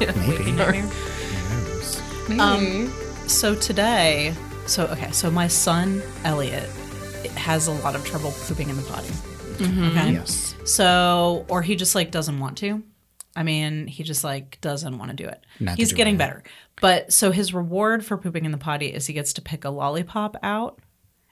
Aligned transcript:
right 0.00 0.16
now? 0.16 0.22
Maybe. 0.22 0.38
Waking 0.38 0.56
nightmare. 0.56 0.90
Um, 2.40 2.92
so 3.26 3.54
today, 3.54 4.34
so 4.66 4.86
okay, 4.88 5.10
so 5.12 5.30
my 5.30 5.48
son 5.48 6.02
Elliot 6.24 6.68
has 7.36 7.66
a 7.68 7.72
lot 7.72 7.94
of 7.94 8.04
trouble 8.04 8.32
pooping 8.46 8.68
in 8.68 8.76
the 8.76 8.82
potty. 8.82 9.08
Okay. 9.60 10.12
Yes. 10.12 10.54
So, 10.64 11.46
or 11.48 11.62
he 11.62 11.74
just 11.74 11.94
like 11.94 12.10
doesn't 12.10 12.38
want 12.38 12.58
to. 12.58 12.82
I 13.34 13.42
mean, 13.42 13.86
he 13.86 14.02
just 14.02 14.24
like 14.24 14.60
doesn't 14.60 14.98
want 14.98 15.10
to 15.10 15.16
do 15.16 15.26
it. 15.28 15.44
Not 15.60 15.76
He's 15.76 15.90
do 15.90 15.96
getting 15.96 16.16
it. 16.16 16.18
better. 16.18 16.42
But 16.80 17.12
so 17.12 17.30
his 17.32 17.52
reward 17.54 18.04
for 18.04 18.16
pooping 18.16 18.44
in 18.44 18.52
the 18.52 18.58
potty 18.58 18.86
is 18.86 19.06
he 19.06 19.12
gets 19.14 19.32
to 19.34 19.42
pick 19.42 19.64
a 19.64 19.70
lollipop 19.70 20.36
out. 20.42 20.78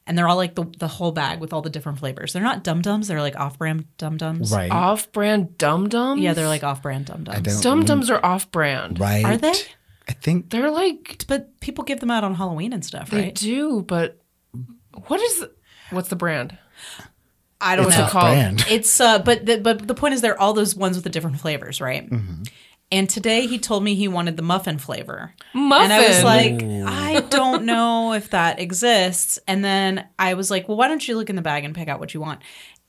And 0.06 0.16
they're 0.16 0.28
all 0.28 0.36
like 0.36 0.54
the, 0.54 0.64
the 0.78 0.86
whole 0.86 1.10
bag 1.12 1.40
with 1.40 1.52
all 1.52 1.62
the 1.62 1.70
different 1.70 1.98
flavors. 1.98 2.32
They're 2.32 2.42
not 2.42 2.62
dum 2.62 2.80
dums, 2.80 3.08
they're 3.08 3.20
like 3.20 3.34
off 3.36 3.58
brand 3.58 3.86
dum 3.98 4.16
dums. 4.16 4.52
Right. 4.52 4.70
Off-brand 4.70 5.58
Dum 5.58 5.88
Dums. 5.88 6.20
Yeah, 6.22 6.32
they're 6.32 6.46
like 6.46 6.62
off 6.62 6.80
brand 6.82 7.06
dum 7.06 7.24
dums. 7.24 7.60
Dum 7.60 7.84
Dums 7.84 8.08
are 8.10 8.24
off-brand. 8.24 9.00
right. 9.00 9.24
Are 9.24 9.36
they? 9.36 9.52
I 10.08 10.12
think 10.12 10.50
They're 10.50 10.70
like 10.70 11.24
But 11.26 11.58
people 11.58 11.82
give 11.82 11.98
them 11.98 12.12
out 12.12 12.22
on 12.22 12.34
Halloween 12.36 12.72
and 12.72 12.84
stuff, 12.84 13.12
right? 13.12 13.24
they 13.24 13.30
do, 13.32 13.82
but 13.82 14.20
what 15.08 15.20
is 15.20 15.44
what's 15.90 16.08
the 16.08 16.14
brand? 16.16 16.56
I 17.60 17.74
don't 17.74 17.86
it's 17.86 17.96
know. 17.98 18.06
a 18.06 18.08
called? 18.10 18.26
brand. 18.34 18.64
It's 18.70 19.00
uh, 19.00 19.18
but 19.18 19.44
the, 19.46 19.58
but 19.58 19.86
the 19.88 19.94
point 19.94 20.14
is 20.14 20.20
they're 20.20 20.40
all 20.40 20.52
those 20.52 20.76
ones 20.76 20.96
with 20.96 21.04
the 21.04 21.10
different 21.10 21.40
flavors, 21.40 21.80
right? 21.80 22.08
Mm-hmm. 22.08 22.42
And 22.92 23.10
today 23.10 23.46
he 23.46 23.58
told 23.58 23.82
me 23.82 23.94
he 23.96 24.06
wanted 24.06 24.36
the 24.36 24.42
muffin 24.44 24.78
flavor, 24.78 25.34
Muffin. 25.52 25.90
and 25.90 25.92
I 25.92 26.08
was 26.08 26.22
like, 26.22 26.62
I 26.62 27.20
don't 27.28 27.64
know 27.64 28.12
if 28.12 28.30
that 28.30 28.60
exists. 28.60 29.40
And 29.48 29.64
then 29.64 30.06
I 30.18 30.34
was 30.34 30.50
like, 30.52 30.68
well, 30.68 30.76
why 30.76 30.86
don't 30.86 31.06
you 31.06 31.16
look 31.16 31.28
in 31.28 31.34
the 31.36 31.42
bag 31.42 31.64
and 31.64 31.74
pick 31.74 31.88
out 31.88 31.98
what 31.98 32.14
you 32.14 32.20
want? 32.20 32.42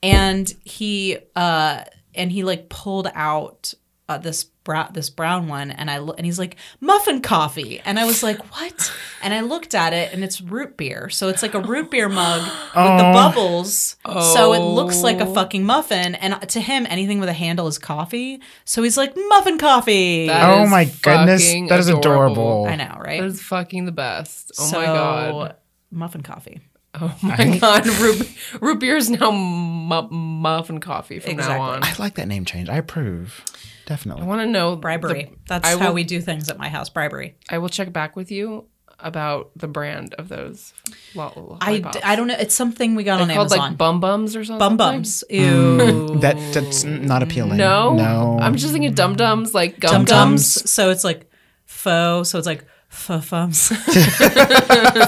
And 0.04 0.54
he 0.64 1.18
uh, 1.36 1.84
and 2.14 2.32
he 2.32 2.44
like 2.44 2.70
pulled 2.70 3.10
out 3.16 3.74
uh, 4.08 4.20
this 4.20 4.46
brown 4.68 4.90
this 4.94 5.10
brown 5.10 5.48
one, 5.48 5.72
and 5.72 5.90
I 5.90 6.00
lo- 6.00 6.14
and 6.18 6.26
he's 6.26 6.38
like 6.38 6.58
muffin 6.82 7.22
coffee, 7.22 7.80
and 7.86 7.98
I 7.98 8.06
was 8.06 8.22
like, 8.22 8.38
what? 8.52 8.92
And 9.24 9.34
I 9.34 9.40
looked 9.42 9.74
at 9.74 9.94
it, 9.94 10.14
and 10.14 10.24
it's 10.26 10.42
root 10.42 10.76
beer, 10.76 11.08
so 11.10 11.30
it's 11.30 11.42
like 11.42 11.54
a 11.54 11.60
root 11.62 11.90
beer 11.90 12.10
mug 12.10 12.42
with 12.44 12.52
Oh. 12.76 12.98
the 12.98 13.04
bubbles, 13.14 13.96
so 14.06 14.52
it 14.54 14.60
looks 14.60 15.02
like 15.02 15.20
a 15.22 15.26
Oh. 15.26 15.34
fucking 15.34 15.64
muffin. 15.64 16.16
And 16.16 16.34
uh, 16.34 16.40
to 16.40 16.60
him, 16.60 16.86
anything 16.90 17.20
with 17.22 17.30
a 17.30 17.34
handle 17.34 17.68
is 17.68 17.80
coffee, 17.80 18.42
so 18.66 18.84
he's 18.84 18.98
like 18.98 19.14
muffin 19.30 19.58
coffee. 19.58 20.28
That 20.28 20.50
oh 20.50 20.68
my 20.68 20.84
goodness, 21.02 21.44
that 21.70 21.80
is 21.80 21.88
adorable. 21.88 22.66
adorable. 22.66 22.66
I 22.68 22.76
know, 22.76 22.98
right? 23.00 23.22
That 23.22 23.28
is 23.28 23.42
fucking 23.42 23.86
the 23.86 23.92
best. 23.94 24.52
Oh 24.60 24.66
so, 24.66 24.80
my 24.80 24.86
god. 24.86 25.56
muffin 25.92 26.22
coffee. 26.22 26.60
Oh 27.00 27.16
my 27.22 27.58
god. 27.62 27.86
Root, 27.86 28.28
root 28.60 28.80
beer 28.80 28.98
is 28.98 29.10
now 29.10 29.30
mu- 29.30 30.10
muffin 30.10 30.80
coffee 30.80 31.20
from 31.20 31.32
Exactly. 31.32 31.56
now 31.58 31.62
on. 31.62 31.84
I 31.84 31.94
like 32.00 32.16
that 32.16 32.28
name 32.28 32.44
change. 32.44 32.70
I 32.70 32.78
approve. 32.78 33.44
Definitely. 33.88 34.22
I 34.24 34.26
want 34.26 34.42
to 34.42 34.46
know 34.48 34.76
Bribery. 34.76 35.24
the- 35.32 35.38
That's 35.48 35.68
I 35.68 35.78
how 35.80 35.88
will- 35.88 35.94
we 35.96 36.04
do 36.04 36.22
things 36.22 36.50
at 36.50 36.60
my 36.60 36.70
house. 36.70 36.90
Bribery. 36.90 37.36
I 37.50 37.58
will 37.58 37.70
check 37.70 37.92
back 37.92 38.16
with 38.16 38.30
you 38.32 38.66
about 39.00 39.52
the 39.56 39.68
brand 39.68 40.14
of 40.16 40.28
those. 40.28 40.74
Lo- 41.16 41.32
lo- 41.36 41.58
I, 41.62 41.70
lollipops. 41.72 41.98
d- 41.98 42.04
I 42.04 42.16
don't 42.16 42.28
know. 42.28 42.36
It's 42.38 42.54
something 42.56 42.96
we 42.96 43.04
got 43.04 43.16
They're 43.18 43.24
on 43.24 43.28
called 43.34 43.52
Amazon. 43.54 43.70
like 43.70 43.78
bum 43.78 44.00
bums 44.00 44.36
or 44.36 44.44
something. 44.44 44.60
Bum 44.60 44.78
bums. 44.78 45.24
Hmm. 45.30 45.36
Ew. 45.36 46.20
that 46.22 46.36
that's 46.54 46.84
not 46.84 47.24
appealing. 47.24 47.58
No, 47.58 47.96
No. 47.96 48.38
I'm 48.42 48.56
just 48.58 48.74
thinking 48.74 48.94
dum 48.94 49.16
dums, 49.16 49.54
like 49.54 49.80
Dum 49.80 49.92
gum 49.92 50.06
dums. 50.06 50.56
gums. 50.58 50.70
So 50.72 50.90
it's 50.92 51.04
like 51.04 51.30
faux. 51.66 52.30
So 52.30 52.38
it's 52.40 52.48
like 52.48 52.66
faux 52.90 53.26
fums. 53.30 53.70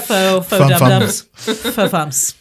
faux 0.06 0.07
faux 0.07 0.47
Fum 0.47 0.69
dum 0.69 0.79
fum. 0.79 0.90
dums. 0.90 1.22
Faux 1.34 1.91
fums. 1.91 2.34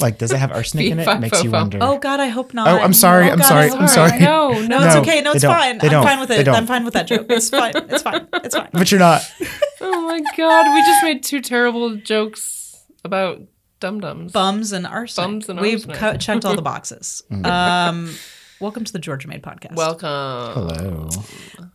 Like 0.00 0.18
does 0.18 0.32
it 0.32 0.38
have 0.38 0.52
arsenic 0.52 0.86
in 0.90 0.98
it? 0.98 1.04
Fee-fi, 1.04 1.18
Makes 1.18 1.44
you 1.44 1.50
wonder. 1.50 1.78
Oh 1.80 1.98
God, 1.98 2.20
I 2.20 2.26
hope 2.28 2.54
not. 2.54 2.68
Oh, 2.68 2.78
I'm 2.78 2.92
sorry, 2.92 3.28
Oh, 3.28 3.32
I'm 3.32 3.38
God, 3.38 3.46
sorry, 3.46 3.64
I 3.66 3.68
hope 3.68 3.80
I'm 3.80 3.88
sorry. 3.88 4.18
No, 4.20 4.52
No, 4.52 4.60
no. 4.66 4.84
it's 4.86 4.94
No, 4.94 5.00
okay. 5.02 5.20
No, 5.22 5.30
they 5.32 5.36
it's 5.36 5.42
don't. 5.42 5.54
fine. 5.54 5.78
They 5.78 5.86
I'm 5.88 5.92
don't. 5.92 6.04
fine 6.04 6.20
with 6.20 6.28
They 6.28 6.38
it. 6.40 6.44
don't. 6.44 6.54
I'm 6.54 6.66
fine 6.66 6.84
with 6.84 6.94
that 6.94 7.06
joke. 7.06 7.26
It's 7.30 7.50
fine. 7.50 7.72
It's 7.76 8.02
fine. 8.02 8.26
It's 8.34 8.54
fine. 8.56 8.68
But 8.72 8.90
you're 8.90 9.00
not. 9.00 9.22
Oh 9.80 10.00
my 10.02 10.20
god, 10.36 10.74
we 10.74 10.80
just 10.82 11.04
made 11.04 11.22
two 11.22 11.40
terrible 11.40 11.94
jokes 11.96 12.84
about 13.04 13.40
dum 13.78 14.00
dums. 14.00 14.32
Bums 14.32 14.72
and 14.72 14.86
arsenic. 14.86 15.24
Bums 15.26 15.48
and 15.48 15.60
We've 15.60 15.74
arsenic. 15.88 15.96
co- 15.96 16.16
checked 16.16 16.44
all 16.44 16.56
the 16.56 16.62
boxes. 16.72 17.22
Um, 17.44 18.12
welcome 18.60 18.84
to 18.84 18.92
the 18.92 18.98
Georgia 18.98 19.28
Made 19.28 19.42
podcast. 19.42 19.74
Welcome. 19.74 20.08
Hello. 20.08 21.08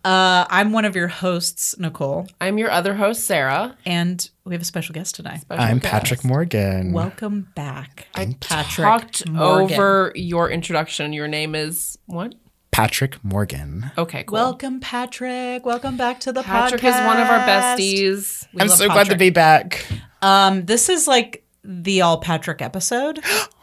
uh, 0.04 0.46
I'm 0.50 0.72
one 0.72 0.86
of 0.86 0.96
your 0.96 1.08
hosts, 1.08 1.78
Nicole, 1.80 2.28
I'm 2.42 2.58
your 2.58 2.72
other 2.72 2.94
host, 2.96 3.24
Sarah. 3.26 3.78
and 3.86 4.30
we 4.46 4.54
have 4.54 4.62
a 4.62 4.66
special 4.66 4.94
guest 4.94 5.16
today. 5.16 5.38
Special 5.42 5.64
I'm 5.64 5.80
guest. 5.80 5.92
Patrick 5.92 6.24
Morgan. 6.24 6.92
Welcome 6.94 7.48
back, 7.56 8.08
I 8.16 8.36
Patrick. 8.40 8.86
talked 8.86 9.30
Morgan. 9.30 9.74
over 9.80 10.12
your 10.16 10.50
introduction. 10.50 11.14
Your 11.14 11.28
name 11.28 11.56
is 11.56 11.98
what? 12.06 12.36
Patrick 12.72 13.24
Morgan. 13.24 13.92
Okay, 13.98 14.24
cool. 14.24 14.34
Welcome, 14.34 14.80
Patrick. 14.80 15.64
Welcome 15.66 15.96
back 15.96 16.20
to 16.22 16.34
the 16.34 16.42
Patrick 16.42 16.82
podcast. 16.82 17.02
is 17.02 17.06
one 17.06 17.20
of 17.20 17.28
our 17.28 17.40
besties. 17.48 18.48
We 18.54 18.62
I'm 18.62 18.68
love 18.68 18.78
so 18.78 18.88
glad 18.88 19.10
to 19.10 19.16
be 19.16 19.30
back. 19.30 19.86
Um, 20.24 20.66
this 20.66 20.90
is 20.90 21.08
like 21.08 21.46
the 21.64 22.02
all 22.02 22.18
Patrick 22.18 22.62
episode 22.62 23.20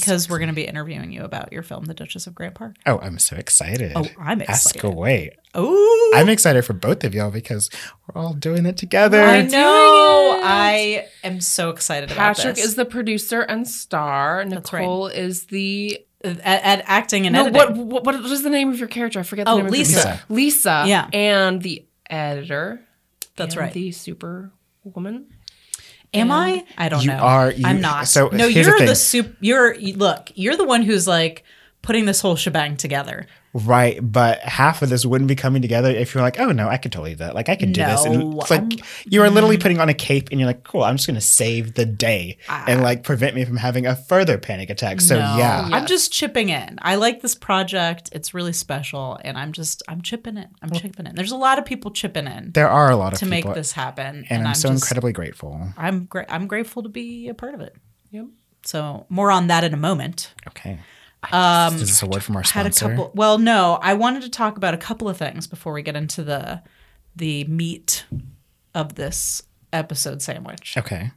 because 0.00 0.28
we're 0.28 0.38
going 0.38 0.48
to 0.48 0.54
be 0.54 0.64
interviewing 0.64 1.12
you 1.12 1.22
about 1.24 1.52
your 1.52 1.62
film, 1.62 1.84
The 1.84 1.94
Duchess 1.94 2.26
of 2.26 2.34
Grant 2.34 2.54
Park. 2.54 2.76
Oh, 2.86 2.98
I'm 3.00 3.18
so 3.18 3.36
excited. 3.36 3.92
Oh, 3.94 4.06
I'm 4.18 4.40
excited. 4.40 4.50
Ask 4.50 4.74
excited. 4.76 4.92
away. 4.96 5.36
Ooh, 5.56 6.12
I'm 6.14 6.28
excited 6.28 6.64
for 6.64 6.72
both 6.72 7.04
of 7.04 7.14
y'all 7.14 7.30
because 7.30 7.68
we're 8.06 8.20
all 8.20 8.32
doing 8.34 8.64
it 8.66 8.76
together. 8.76 9.22
I 9.22 9.42
know. 9.42 10.40
I 10.42 11.06
am 11.22 11.40
so 11.40 11.70
excited 11.70 12.10
about 12.10 12.36
Patrick 12.36 12.58
is 12.58 12.74
the 12.74 12.84
producer 12.84 13.42
and 13.42 13.68
star. 13.68 14.38
right. 14.38 14.48
Nicole 14.48 15.08
is 15.08 15.46
the 15.46 16.00
at, 16.24 16.38
at 16.44 16.82
acting 16.86 17.26
and 17.26 17.34
no. 17.34 17.46
editing. 17.46 17.88
What, 17.88 18.04
what 18.04 18.22
what 18.22 18.32
is 18.32 18.42
the 18.42 18.50
name 18.50 18.70
of 18.70 18.78
your 18.78 18.88
character? 18.88 19.20
I 19.20 19.24
forget 19.24 19.44
the 19.46 19.52
Oh, 19.52 19.58
name 19.58 19.66
Lisa. 19.68 19.90
of 19.90 19.94
your 19.94 20.04
character. 20.04 20.24
Lisa. 20.34 20.84
Yeah. 20.86 21.08
and 21.12 21.62
the 21.62 21.84
editor. 22.08 22.80
That's 23.36 23.54
and 23.54 23.60
right. 23.62 23.72
The 23.72 23.92
super 23.92 24.52
Am 26.14 26.30
I? 26.30 26.64
I 26.76 26.88
don't 26.88 27.02
You 27.02 27.08
know. 27.12 27.16
are- 27.18 27.50
you- 27.52 27.64
I'm 27.66 27.80
not. 27.80 28.06
so 28.08 28.28
no, 28.28 28.46
you're 28.46 28.78
the, 28.78 28.86
thing. 28.86 28.94
soup. 28.94 29.36
You're 29.40 29.78
look. 29.78 30.30
You're 30.34 30.56
the 30.56 30.64
one 30.64 30.82
who's 30.82 31.06
like 31.08 31.44
putting 31.80 32.04
this 32.04 32.20
whole 32.20 32.36
shebang 32.36 32.76
together. 32.76 33.26
Right, 33.54 33.98
but 34.00 34.40
half 34.40 34.80
of 34.80 34.88
this 34.88 35.04
wouldn't 35.04 35.28
be 35.28 35.36
coming 35.36 35.60
together 35.60 35.90
if 35.90 36.14
you're 36.14 36.22
like, 36.22 36.40
oh 36.40 36.52
no, 36.52 36.68
I 36.68 36.78
could 36.78 36.90
totally 36.90 37.10
do 37.10 37.16
that. 37.16 37.34
Like 37.34 37.50
I 37.50 37.56
can 37.56 37.72
do 37.72 37.82
this. 37.82 38.04
And 38.04 38.18
No, 38.18 38.40
it's 38.40 38.50
like 38.50 38.60
I'm- 38.62 38.78
you 39.04 39.22
are 39.22 39.28
literally 39.28 39.58
putting 39.58 39.78
on 39.78 39.90
a 39.90 39.94
cape 39.94 40.30
and 40.30 40.40
you're 40.40 40.46
like, 40.46 40.64
cool, 40.64 40.82
I'm 40.82 40.96
just 40.96 41.06
gonna 41.06 41.20
save 41.20 41.74
the 41.74 41.84
day 41.84 42.38
ah. 42.48 42.64
and 42.66 42.82
like 42.82 43.02
prevent 43.02 43.34
me 43.34 43.44
from 43.44 43.58
having 43.58 43.86
a 43.86 43.94
further 43.94 44.38
panic 44.38 44.70
attack. 44.70 45.02
So 45.02 45.16
No. 45.16 45.36
yeah. 45.36 45.68
I'm 45.70 45.86
just 45.86 46.12
chipping 46.12 46.48
in. 46.48 46.78
I 46.80 46.94
like 46.94 47.20
this 47.20 47.34
project. 47.34 48.08
It's 48.12 48.32
really 48.32 48.54
special, 48.54 49.18
and 49.22 49.36
I'm 49.36 49.52
just 49.52 49.82
I'm 49.86 50.00
chipping 50.00 50.38
in. 50.38 50.48
I'm 50.62 50.70
chipping 50.70 51.06
in. 51.06 51.14
There's 51.14 51.32
a 51.32 51.36
lot 51.36 51.58
of 51.58 51.66
people 51.66 51.90
chipping 51.90 52.26
in 52.26 52.52
There 52.52 52.70
are 52.70 52.90
a 52.90 52.96
lot 52.96 53.12
of 53.12 53.18
to 53.18 53.26
people 53.26 53.50
make 53.50 53.54
this 53.54 53.72
happen, 53.72 54.24
and, 54.30 54.48
I'm, 54.48 54.54
so 54.54 54.70
just, 54.70 54.82
incredibly 54.82 55.12
grateful. 55.12 55.68
I'm 55.76 56.06
gra- 56.06 56.26
I'm 56.28 56.46
grateful 56.46 56.82
to 56.84 56.88
be 56.88 57.28
a 57.28 57.34
part 57.34 57.54
of 57.54 57.60
it. 57.60 57.76
Yep. 58.12 58.26
So 58.64 59.06
more 59.08 59.30
on 59.30 59.48
that 59.48 59.62
in 59.64 59.74
a 59.74 59.78
moment. 59.78 60.32
Okay. 60.48 60.78
Um, 61.30 61.74
Is 61.76 61.80
this 61.82 62.02
a 62.02 62.06
word 62.06 62.22
from 62.24 62.36
our 62.36 62.42
Had 62.42 62.66
a 62.66 62.72
sponsor? 62.72 62.96
couple. 62.96 63.12
Well, 63.14 63.38
no, 63.38 63.78
I 63.80 63.94
wanted 63.94 64.22
to 64.22 64.28
talk 64.30 64.56
about 64.56 64.74
a 64.74 64.78
couple 64.78 65.08
of 65.08 65.16
things 65.16 65.46
before 65.46 65.72
we 65.72 65.82
get 65.82 65.94
into 65.96 66.24
the 66.24 66.62
the 67.14 67.44
meat 67.44 68.04
of 68.74 68.94
this 68.94 69.42
episode 69.72 70.20
sandwich. 70.22 70.74
Okay. 70.76 71.10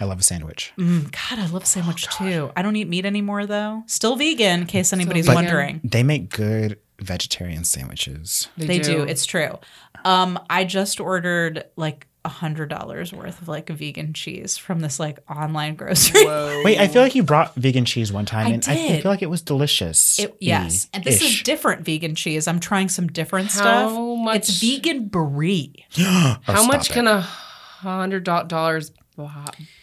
I 0.00 0.04
love 0.04 0.18
a 0.20 0.22
sandwich. 0.22 0.72
God, 0.76 1.38
I 1.38 1.46
love 1.46 1.62
a 1.62 1.66
sandwich 1.66 2.08
too. 2.08 2.50
I 2.56 2.62
don't 2.62 2.76
eat 2.76 2.88
meat 2.88 3.04
anymore 3.06 3.46
though. 3.46 3.84
Still 3.86 4.16
vegan, 4.16 4.62
in 4.62 4.66
case 4.66 4.92
anybody's 4.92 5.26
vegan. 5.26 5.34
wondering. 5.44 5.80
They 5.84 6.02
make 6.02 6.28
good 6.30 6.78
vegetarian 6.98 7.64
sandwiches. 7.64 8.48
They 8.56 8.78
do. 8.78 9.02
It's 9.02 9.26
true. 9.26 9.58
Um, 10.04 10.38
I 10.50 10.64
just 10.64 11.00
ordered 11.00 11.64
like 11.76 12.06
a 12.06 12.11
hundred 12.24 12.68
dollars 12.68 13.12
worth 13.12 13.42
of 13.42 13.48
like 13.48 13.68
vegan 13.68 14.12
cheese 14.12 14.56
from 14.56 14.80
this 14.80 15.00
like 15.00 15.18
online 15.30 15.74
grocery. 15.74 16.24
Wait, 16.64 16.78
I 16.78 16.86
feel 16.88 17.02
like 17.02 17.14
you 17.14 17.22
brought 17.22 17.54
vegan 17.56 17.84
cheese 17.84 18.12
one 18.12 18.26
time 18.26 18.46
I 18.46 18.50
and 18.50 18.64
I 18.68 19.00
feel 19.00 19.10
like 19.10 19.22
it 19.22 19.30
was 19.30 19.42
delicious. 19.42 20.18
It, 20.18 20.36
yes, 20.40 20.88
and 20.92 21.02
this 21.02 21.20
is 21.20 21.42
different 21.42 21.84
vegan 21.84 22.14
cheese. 22.14 22.46
I'm 22.46 22.60
trying 22.60 22.88
some 22.88 23.06
different 23.08 23.48
How 23.48 23.60
stuff. 23.60 23.92
much- 24.18 24.36
It's 24.36 24.60
vegan 24.60 25.06
brie. 25.08 25.86
Oh, 25.98 26.36
How 26.42 26.66
much 26.66 26.90
it. 26.90 26.92
can 26.92 27.06
a 27.06 27.20
hundred 27.20 28.24
dollars 28.24 28.92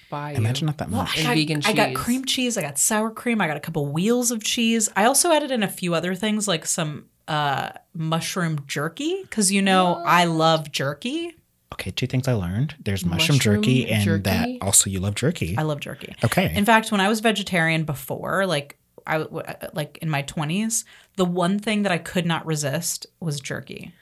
buy 0.09 0.31
you? 0.31 0.37
Imagine 0.37 0.65
not 0.65 0.77
that 0.79 0.89
much. 0.89 1.17
And 1.17 1.27
I 1.27 1.31
got, 1.31 1.35
vegan 1.35 1.61
I 1.65 1.73
got 1.73 1.95
cream 1.95 2.25
cheese. 2.25 2.57
I 2.57 2.61
got 2.61 2.77
sour 2.79 3.11
cream. 3.11 3.41
I 3.41 3.47
got 3.47 3.57
a 3.57 3.61
couple 3.61 3.85
wheels 3.87 4.31
of 4.31 4.43
cheese. 4.43 4.89
I 4.95 5.05
also 5.05 5.31
added 5.31 5.51
in 5.51 5.63
a 5.63 5.67
few 5.67 5.93
other 5.93 6.15
things 6.15 6.47
like 6.47 6.65
some 6.65 7.05
uh, 7.27 7.69
mushroom 7.93 8.63
jerky 8.67 9.21
because 9.23 9.51
you 9.51 9.61
know 9.61 10.01
I 10.05 10.25
love 10.25 10.71
jerky. 10.71 11.35
Okay, 11.73 11.91
two 11.91 12.07
things 12.07 12.27
I 12.27 12.33
learned. 12.33 12.75
There's 12.83 13.05
mushroom, 13.05 13.37
Mushroom 13.37 13.61
jerky 13.61 13.89
and 13.89 14.03
jerky? 14.03 14.23
that 14.23 14.49
also 14.61 14.89
you 14.89 14.99
love 14.99 15.15
jerky. 15.15 15.55
I 15.57 15.61
love 15.61 15.79
jerky. 15.79 16.15
Okay. 16.23 16.53
In 16.55 16.65
fact, 16.65 16.91
when 16.91 16.99
I 16.99 17.07
was 17.07 17.19
vegetarian 17.19 17.83
before, 17.83 18.45
like 18.45 18.77
I 19.05 19.17
uh, 19.17 19.69
like 19.73 19.97
in 20.01 20.09
my 20.09 20.23
20s, 20.23 20.83
the 21.15 21.25
one 21.25 21.59
thing 21.59 21.83
that 21.83 21.91
I 21.91 21.97
could 21.97 22.25
not 22.25 22.45
resist 22.45 23.05
was 23.19 23.39
jerky. 23.39 23.93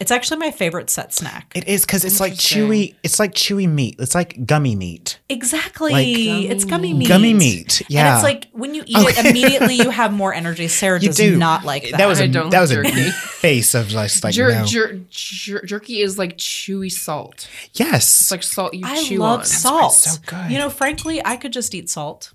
It's 0.00 0.12
actually 0.12 0.36
my 0.38 0.52
favorite 0.52 0.90
set 0.90 1.12
snack. 1.12 1.50
It 1.56 1.66
is 1.66 1.84
because 1.84 2.04
it's 2.04 2.20
like 2.20 2.34
chewy. 2.34 2.94
It's 3.02 3.18
like 3.18 3.34
chewy 3.34 3.68
meat. 3.68 3.96
It's 3.98 4.14
like 4.14 4.46
gummy 4.46 4.76
meat. 4.76 5.18
exactly. 5.28 5.92
Like- 5.92 6.50
it's 6.52 6.64
gummy 6.64 6.94
meat. 6.94 7.08
Gummy 7.08 7.34
meat. 7.34 7.80
And 7.80 7.90
Yeah. 7.90 8.14
it's 8.14 8.22
like 8.22 8.46
when 8.52 8.76
you 8.76 8.84
eat 8.86 8.96
it, 8.96 9.18
immediately 9.26 9.74
you 9.74 9.90
have 10.02 10.12
more 10.12 10.32
energy. 10.32 10.68
Sarah 10.68 11.00
You 11.00 11.08
does 11.08 11.16
do. 11.16 11.36
not 11.36 11.64
like 11.64 11.82
that. 11.90 11.98
That 11.98 12.06
was 12.06 12.20
I 12.20 12.24
a 12.24 12.28
don't 12.28 12.50
that 12.50 12.60
was 12.60 12.70
jerky. 12.70 13.08
a 13.08 13.10
face 13.12 13.74
of 13.74 13.88
just 13.88 14.22
like 14.22 14.34
Jer- 14.34 14.54
no. 14.54 14.64
jer- 14.64 15.00
jer- 15.10 15.62
jerky 15.64 16.00
is 16.00 16.16
like 16.16 16.38
chewy 16.38 16.92
salt. 16.92 17.48
yes. 17.72 18.20
It's 18.20 18.30
like 18.30 18.44
salt 18.44 18.74
you 18.74 18.82
I 18.86 19.02
chew 19.02 19.18
love 19.18 19.40
on. 19.40 19.46
salt. 19.46 19.80
why 19.80 19.86
it's 19.88 20.12
so 20.12 20.20
good. 20.26 20.50
You 20.52 20.58
know, 20.58 20.70
frankly, 20.70 21.20
I 21.24 21.36
could 21.36 21.52
just 21.52 21.74
eat 21.74 21.90
salt. 21.90 22.34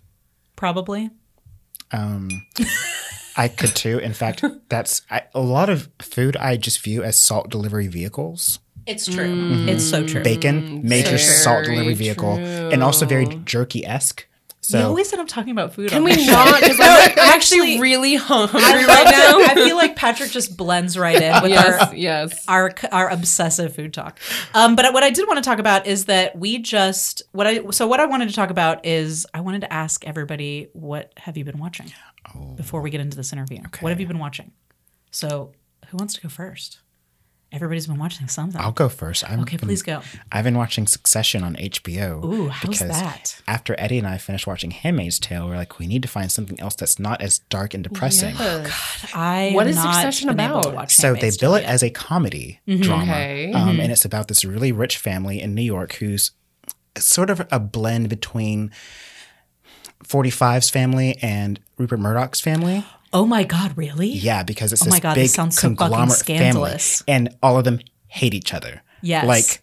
Probably. 0.57 1.11
Um, 1.93 2.29
I 3.35 3.47
could 3.47 3.75
too. 3.75 3.99
In 3.99 4.13
fact, 4.13 4.43
that's 4.69 5.01
I, 5.09 5.23
a 5.33 5.41
lot 5.41 5.69
of 5.69 5.89
food 6.01 6.37
I 6.37 6.57
just 6.57 6.81
view 6.83 7.03
as 7.03 7.19
salt 7.19 7.49
delivery 7.49 7.87
vehicles. 7.87 8.59
It's 8.85 9.07
true. 9.07 9.65
It's 9.67 9.83
so 9.83 10.05
true. 10.05 10.23
Bacon, 10.23 10.85
major 10.87 11.17
salt 11.17 11.65
delivery 11.65 11.93
vehicle, 11.93 12.33
and 12.37 12.83
also 12.83 13.05
very 13.05 13.25
jerky 13.45 13.85
esque. 13.85 14.27
we 14.29 14.53
So 14.59 14.87
always 14.87 15.11
end 15.13 15.21
up 15.21 15.29
talking 15.29 15.51
about 15.51 15.73
food. 15.73 15.89
Can 15.89 15.99
on 15.99 16.03
we 16.03 16.15
show. 16.21 16.31
not? 16.33 16.59
Because 16.59 16.79
I'm 16.81 16.87
actually- 17.17 17.21
actually 17.23 17.79
really 17.79 18.15
hungry 18.15 18.59
I, 18.61 18.85
right 18.85 19.05
now. 19.05 19.39
I 19.39 19.55
feel 19.55 19.77
like 19.77 19.95
Patrick 19.95 20.31
just 20.31 20.57
blends 20.57 20.97
right 20.97 21.21
in 21.21 21.41
with 21.41 21.51
yes, 21.51 21.81
our 21.89 21.95
yes. 21.95 22.45
our 22.49 22.71
our 22.91 23.09
obsessive 23.09 23.73
food 23.73 23.93
talk. 23.93 24.19
Um, 24.53 24.75
but 24.75 24.91
what 24.93 25.03
I 25.03 25.09
did 25.11 25.27
want 25.27 25.41
to 25.41 25.49
talk 25.49 25.59
about 25.59 25.87
is 25.87 26.05
that 26.05 26.37
we 26.37 26.57
just 26.59 27.21
what 27.31 27.47
I 27.47 27.69
so 27.69 27.87
what 27.87 28.01
I 28.01 28.05
wanted 28.05 28.27
to 28.29 28.35
talk 28.35 28.49
about 28.49 28.85
is 28.85 29.25
I 29.33 29.39
wanted 29.39 29.61
to 29.61 29.71
ask 29.71 30.05
everybody 30.05 30.67
what 30.73 31.13
have 31.17 31.37
you 31.37 31.45
been 31.45 31.57
watching 31.57 31.89
before 32.55 32.81
we 32.81 32.89
get 32.89 33.01
into 33.01 33.17
this 33.17 33.31
interview. 33.33 33.59
What 33.79 33.89
have 33.89 33.99
you 33.99 34.07
been 34.07 34.19
watching? 34.19 34.51
So 35.11 35.51
who 35.89 35.97
wants 35.97 36.13
to 36.15 36.21
go 36.21 36.29
first? 36.29 36.79
Everybody's 37.51 37.85
been 37.85 37.99
watching 37.99 38.27
something. 38.27 38.59
I'll 38.59 38.71
go 38.71 38.89
first. 38.89 39.29
I'm 39.29 39.41
okay, 39.41 39.57
please 39.57 39.83
go. 39.83 40.01
I've 40.31 40.43
been 40.43 40.57
watching 40.57 40.87
Succession 40.87 41.43
on 41.43 41.53
HBO. 41.55 42.25
Ooh, 42.25 42.47
how's 42.47 42.79
that? 42.79 43.39
After 43.47 43.75
Eddie 43.77 43.99
and 43.99 44.07
I 44.07 44.17
finished 44.17 44.47
watching 44.47 44.71
Handmaid's 44.71 45.19
Tale, 45.19 45.47
we're 45.47 45.55
like, 45.57 45.77
we 45.77 45.85
need 45.85 46.01
to 46.01 46.07
find 46.07 46.31
something 46.31 46.59
else 46.59 46.73
that's 46.73 46.97
not 46.97 47.21
as 47.21 47.37
dark 47.51 47.75
and 47.75 47.83
depressing. 47.83 48.33
I 49.13 49.51
What 49.53 49.67
have 49.67 49.75
is 49.75 49.75
not 49.75 49.93
Succession 49.93 50.29
been 50.29 50.39
able 50.39 50.61
to 50.61 50.69
about? 50.69 50.75
watch 50.75 50.95
So 50.95 51.13
they 51.13 51.29
bill 51.39 51.53
it 51.53 51.61
yet. 51.61 51.69
as 51.69 51.83
a 51.83 51.91
comedy 51.91 52.59
Mm-hmm. 52.67 52.81
drama, 52.81 53.03
Okay. 53.11 53.53
um, 53.53 53.79
and 53.79 53.91
it's 53.91 54.03
about 54.05 54.29
this 54.29 54.43
really 54.43 54.71
rich 54.71 54.97
family 54.97 55.39
in 55.39 55.53
New 55.53 55.61
York 55.61 55.93
who's 55.97 56.31
sort 56.97 57.29
of 57.29 57.45
a 57.51 57.59
blend 57.59 58.09
between 58.09 58.71
45's 60.03 60.69
family 60.69 61.17
and 61.21 61.59
Rupert 61.77 61.99
Murdoch's 61.99 62.41
family. 62.41 62.85
Oh 63.11 63.25
my 63.25 63.43
god, 63.43 63.77
really? 63.77 64.09
Yeah, 64.09 64.43
because 64.43 64.73
it's 64.73 64.81
Oh 64.81 64.85
this 64.85 64.93
my 64.95 64.99
God, 64.99 65.15
big 65.15 65.23
this 65.25 65.33
sounds 65.33 65.55
so 65.55 65.61
fucking 65.61 65.75
conglomerate 65.77 66.17
scandalous. 66.17 67.01
family, 67.03 67.15
and 67.27 67.35
all 67.43 67.57
of 67.57 67.63
them 67.63 67.79
hate 68.07 68.33
each 68.33 68.53
other. 68.53 68.81
Yes. 69.01 69.25
like 69.27 69.61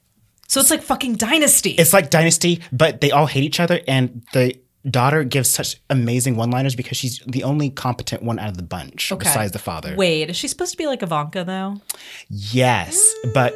So 0.49 0.61
it's 0.61 0.71
like 0.71 0.83
fucking 0.83 1.15
Dynasty. 1.17 1.71
it's 1.71 1.93
like 1.93 2.11
Dynasty, 2.11 2.61
but 2.73 3.01
they 3.01 3.11
all 3.11 3.27
hate 3.27 3.43
each 3.45 3.59
other, 3.61 3.81
and 3.89 4.23
the 4.33 4.57
daughter 4.89 5.25
gives 5.25 5.51
such 5.51 5.77
amazing 5.91 6.37
one-liners 6.37 6.75
because 6.75 6.97
she's 6.97 7.19
the 7.27 7.43
only 7.45 7.69
competent 7.71 8.23
one 8.23 8.39
out 8.39 8.49
of 8.49 8.57
the 8.57 8.63
bunch 8.63 9.13
Okay. 9.13 9.25
besides 9.25 9.53
the 9.53 9.59
father. 9.59 9.95
Wait, 9.97 10.31
is 10.31 10.37
she 10.37 10.49
supposed 10.49 10.71
to 10.71 10.77
be 10.79 10.87
like 10.87 11.03
Ivanka 11.03 11.45
though? 11.45 11.81
Yes, 12.29 13.03
but 13.35 13.55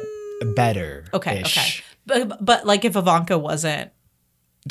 better. 0.55 1.05
Okay, 1.13 1.41
okay. 1.41 1.69
But, 2.05 2.43
but 2.45 2.65
like 2.67 2.85
if 2.85 2.95
Ivanka 2.95 3.37
wasn't 3.39 3.91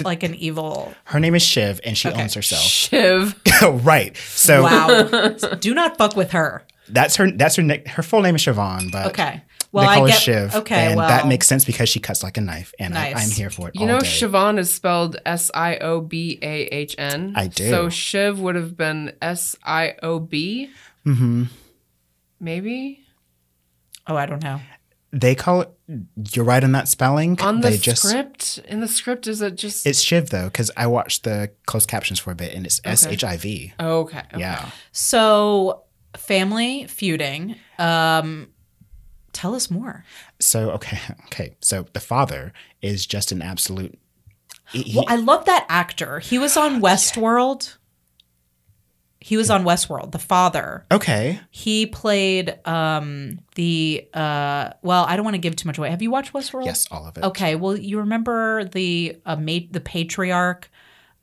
like 0.03 0.23
an 0.23 0.35
evil 0.35 0.93
Her 1.05 1.21
name 1.21 1.35
is 1.35 1.43
Shiv, 1.43 1.81
and 1.85 1.97
she 1.97 2.09
Okay. 2.09 2.21
owns 2.23 2.35
herself. 2.35 2.63
Shiv. 2.63 3.35
right. 3.63 4.17
So 4.17 4.63
wow, 4.65 5.29
do 5.61 5.75
not 5.75 5.97
fuck 5.99 6.17
with 6.17 6.33
her. 6.33 6.63
that's 6.89 7.17
her. 7.17 7.31
That's 7.31 7.57
her. 7.57 7.63
Nick, 7.63 7.87
her 7.89 8.03
full 8.03 8.23
name 8.23 8.35
is 8.35 8.43
Siobhan, 8.43 8.91
but 8.91 9.07
Okay. 9.09 9.43
Well, 9.73 9.85
they 9.85 9.91
I 9.91 9.95
call 9.97 10.07
her 10.07 10.13
Shiv. 10.13 10.55
okay. 10.55 10.87
and 10.87 10.97
well, 10.97 11.09
that 11.09 11.27
makes 11.27 11.49
sense 11.49 11.65
because 11.65 11.89
she 11.89 11.99
cuts 11.99 12.23
like 12.23 12.37
a 12.37 12.41
knife, 12.41 12.73
and 12.79 12.95
Nice. 12.95 13.17
I, 13.17 13.21
I'm 13.23 13.31
here 13.31 13.51
for 13.51 13.69
it. 13.69 13.75
You 13.75 13.83
all 13.83 13.87
know, 13.89 14.01
day. 14.01 14.07
Siobhan 14.07 14.59
is 14.59 14.73
spelled 14.73 15.17
S 15.27 15.51
I 15.53 15.77
O 15.79 16.01
B 16.01 16.39
A 16.43 16.65
H 16.67 16.95
N. 16.99 17.33
I 17.37 17.49
do. 17.49 17.69
So 17.71 17.89
Shiv 17.89 18.39
would 18.41 18.55
have 18.55 18.77
been 18.77 19.13
S 19.21 19.57
I 19.65 19.95
O 20.03 20.19
B. 20.21 20.71
Mm-hmm. 21.07 21.45
Maybe 22.41 23.01
Oh, 24.07 24.17
I 24.17 24.27
don't 24.27 24.43
know. 24.43 24.61
They 25.17 25.35
call 25.37 25.61
it. 25.61 25.71
You're 26.33 26.45
right 26.45 26.65
on 26.65 26.73
that 26.73 26.89
spelling. 26.89 27.41
on 27.41 27.61
the 27.61 27.71
they 27.71 27.77
just. 27.79 28.03
script. 28.03 28.59
In 28.67 28.81
the 28.81 28.89
script, 28.89 29.29
is 29.29 29.41
it 29.41 29.55
just? 29.55 29.87
It's 29.87 30.01
Shiv 30.01 30.31
though, 30.31 30.47
because 30.47 30.71
I 30.77 30.89
watched 30.89 31.23
the 31.23 31.53
closed 31.67 31.89
captions 31.89 32.19
for 32.19 32.33
a 32.33 32.35
bit, 32.35 32.53
and 32.53 32.67
it's 32.67 32.81
S 32.85 33.07
H 33.07 33.23
I 33.23 33.37
V. 33.37 33.73
Oh, 33.79 34.01
okay. 34.01 34.19
okay. 34.19 34.41
Yeah. 34.41 34.71
So 34.91 35.85
family 36.17 36.87
feuding. 36.89 37.55
Um, 37.79 38.49
tell 39.33 39.55
us 39.55 39.71
more. 39.71 40.05
So 40.41 40.71
okay, 40.73 40.99
okay. 41.27 41.55
So 41.61 41.87
the 41.93 42.01
father 42.01 42.53
is 42.83 43.07
just 43.07 43.31
an 43.31 43.41
absolute. 43.41 43.97
he- 44.73 44.83
he- 44.83 44.97
Well, 44.97 45.07
I 45.09 45.17
love 45.17 45.45
that 45.45 45.65
actor. 45.69 46.19
He 46.19 46.39
was 46.41 46.57
on 46.57 46.81
Westworld. 46.81 47.77
He 49.27 49.39
was 49.39 49.49
on 49.49 49.65
Westworld. 49.65 50.13
The 50.13 50.19
father. 50.19 50.85
okay. 50.93 51.41
He 51.51 51.87
played 51.87 52.59
um 52.67 53.41
the 53.55 54.07
uh 54.13 54.73
well, 54.83 55.07
I 55.09 55.17
don't 55.17 55.25
want 55.25 55.35
to 55.35 55.39
give 55.39 55.57
too 55.57 55.67
much 55.67 55.79
away. 55.79 55.89
Have 55.89 56.03
you 56.03 56.11
watched 56.11 56.35
Westworld? 56.35 56.67
Yes, 56.67 56.87
all 56.91 57.07
of 57.07 57.17
it. 57.17 57.25
Okay. 57.25 57.57
Well, 57.57 57.75
you 57.75 58.01
remember 58.01 58.65
the 58.65 59.17
uh, 59.25 59.37
mate 59.37 59.73
the 59.73 59.81
patriarch 59.81 60.71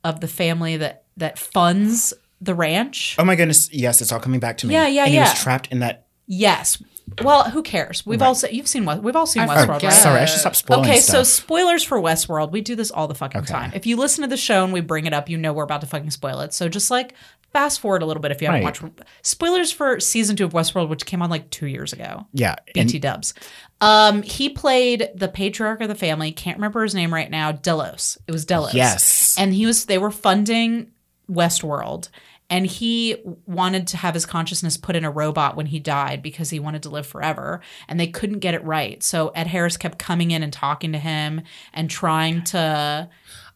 of 0.02 0.18
the 0.20 0.26
family 0.26 0.76
that 0.78 1.04
that 1.16 1.38
funds 1.38 2.12
the 2.40 2.56
ranch? 2.56 3.14
Oh 3.20 3.24
my 3.24 3.36
goodness! 3.36 3.72
Yes, 3.72 4.00
it's 4.02 4.10
all 4.10 4.18
coming 4.18 4.40
back 4.40 4.58
to 4.58 4.66
me. 4.66 4.74
Yeah, 4.74 4.88
yeah, 4.88 5.04
and 5.04 5.14
yeah. 5.14 5.24
He 5.26 5.30
was 5.30 5.40
trapped 5.40 5.68
in 5.70 5.78
that. 5.78 6.06
Yes. 6.26 6.82
Well, 7.22 7.50
who 7.50 7.62
cares? 7.62 8.06
We've 8.06 8.22
all 8.22 8.34
se- 8.34 8.52
you've 8.52 8.68
seen 8.68 8.84
West- 8.84 9.02
we've 9.02 9.16
all 9.16 9.26
seen 9.26 9.42
I 9.42 9.46
Westworld, 9.48 9.74
forget. 9.74 9.82
right? 9.84 9.92
Sorry, 9.92 10.20
I 10.20 10.24
should 10.24 10.40
stop 10.40 10.54
spoiling 10.56 10.84
Okay, 10.88 11.00
so 11.00 11.22
spoilers 11.22 11.82
for 11.84 12.00
Westworld. 12.00 12.52
We 12.52 12.60
do 12.60 12.74
this 12.76 12.90
all 12.90 13.08
the 13.08 13.14
fucking 13.14 13.44
time. 13.44 13.72
If 13.74 13.86
you 13.86 13.96
listen 13.96 14.22
to 14.22 14.28
the 14.28 14.36
show 14.36 14.64
and 14.64 14.72
we 14.72 14.80
bring 14.80 15.06
it 15.06 15.12
up, 15.12 15.28
you 15.28 15.36
know 15.38 15.52
we're 15.52 15.64
about 15.64 15.80
to 15.82 15.86
fucking 15.86 16.10
spoil 16.10 16.40
it. 16.40 16.52
So 16.54 16.68
just 16.68 16.90
like 16.90 17.14
fast 17.52 17.80
forward 17.80 18.02
a 18.02 18.06
little 18.06 18.22
bit 18.22 18.30
if 18.30 18.40
you 18.40 18.46
haven't 18.46 18.64
Right. 18.64 18.80
watched 18.82 19.00
spoilers 19.22 19.70
for 19.70 20.00
season 20.00 20.36
two 20.36 20.44
of 20.46 20.52
Westworld, 20.52 20.88
which 20.88 21.04
came 21.04 21.20
on 21.20 21.28
like 21.28 21.50
two 21.50 21.66
years 21.66 21.92
ago. 21.92 22.26
yeah, 22.32 22.56
and 22.74 23.00
Dubs. 23.02 23.34
Um, 23.82 24.22
he 24.22 24.48
played 24.48 25.10
the 25.14 25.28
patriarch 25.28 25.80
of 25.82 25.88
the 25.88 25.94
family. 25.94 26.32
Can't 26.32 26.56
remember 26.56 26.82
his 26.82 26.94
name 26.94 27.12
right 27.12 27.30
now. 27.30 27.52
Delos. 27.52 28.16
It 28.26 28.32
was 28.32 28.46
Delos. 28.46 28.74
Yes. 28.74 29.34
And 29.38 29.52
he 29.52 29.66
was. 29.66 29.84
They 29.86 29.98
were 29.98 30.10
funding 30.12 30.92
Westworld, 31.30 32.08
and 32.52 32.66
he 32.66 33.16
wanted 33.46 33.86
to 33.88 33.96
have 33.96 34.12
his 34.14 34.26
consciousness 34.26 34.76
put 34.76 34.94
in 34.94 35.04
a 35.04 35.10
robot 35.10 35.56
when 35.56 35.66
he 35.66 35.80
died 35.80 36.22
because 36.22 36.50
he 36.50 36.60
wanted 36.60 36.82
to 36.82 36.90
live 36.90 37.06
forever, 37.06 37.60
and 37.88 37.98
they 37.98 38.06
couldn't 38.06 38.40
get 38.40 38.52
it 38.54 38.62
right. 38.62 39.02
So 39.02 39.28
Ed 39.30 39.46
Harris 39.46 39.76
kept 39.78 39.98
coming 39.98 40.30
in 40.30 40.42
and 40.42 40.52
talking 40.52 40.92
to 40.92 40.98
him 40.98 41.40
and 41.72 41.88
trying 41.90 42.44
to. 42.44 43.08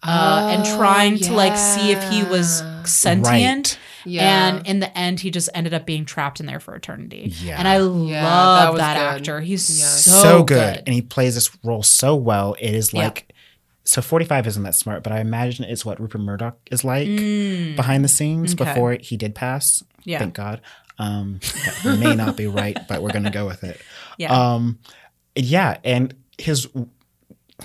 Uh, 0.02 0.48
and 0.52 0.64
trying 0.78 1.16
to 1.18 1.32
like 1.32 1.56
see 1.56 1.90
if 1.90 2.10
he 2.10 2.22
was 2.22 2.62
sentient, 2.84 3.78
Right. 4.04 4.12
Yeah. 4.12 4.48
and 4.56 4.66
in 4.66 4.78
the 4.78 4.96
end, 4.96 5.20
he 5.20 5.30
just 5.30 5.48
ended 5.54 5.72
up 5.74 5.86
being 5.86 6.04
trapped 6.04 6.38
in 6.38 6.46
there 6.46 6.60
for 6.60 6.74
eternity. 6.76 7.32
Yeah. 7.42 7.58
And 7.58 7.66
I 7.66 7.78
that 7.78 7.84
love 7.86 8.72
was 8.74 8.78
that, 8.80 8.96
actor. 8.98 9.40
He's 9.40 9.64
so, 9.64 10.22
so, 10.22 10.42
good. 10.44 10.82
and 10.86 10.94
he 10.94 11.00
plays 11.02 11.34
this 11.34 11.50
role 11.64 11.82
so 11.82 12.14
well. 12.14 12.54
It 12.60 12.74
is 12.74 12.92
Yeah. 12.92 13.04
like. 13.04 13.32
So 13.86 14.02
45 14.02 14.46
isn't 14.48 14.62
that 14.64 14.74
smart, 14.74 15.02
but 15.02 15.12
I 15.12 15.20
imagine 15.20 15.64
it's 15.64 15.84
what 15.84 16.00
Rupert 16.00 16.20
Murdoch 16.20 16.58
is 16.70 16.84
like 16.84 17.06
behind 17.06 18.02
the 18.04 18.08
scenes 18.08 18.54
Mm. 18.54 18.60
Okay. 18.60 18.70
before 18.72 18.92
he 19.00 19.16
did 19.16 19.34
pass. 19.34 19.82
Yeah. 20.04 20.18
Thank 20.18 20.34
God. 20.34 20.60
Um, 20.98 21.40
that 21.84 21.96
may 21.98 22.14
not 22.16 22.36
be 22.36 22.46
right, 22.46 22.76
but 22.88 23.02
we're 23.02 23.12
going 23.12 23.24
to 23.24 23.30
go 23.30 23.46
with 23.46 23.62
it. 23.64 23.80
Yeah. 24.18 24.32
Um, 24.54 24.78
yeah, 25.34 25.78
and 25.84 26.14
his 26.38 26.68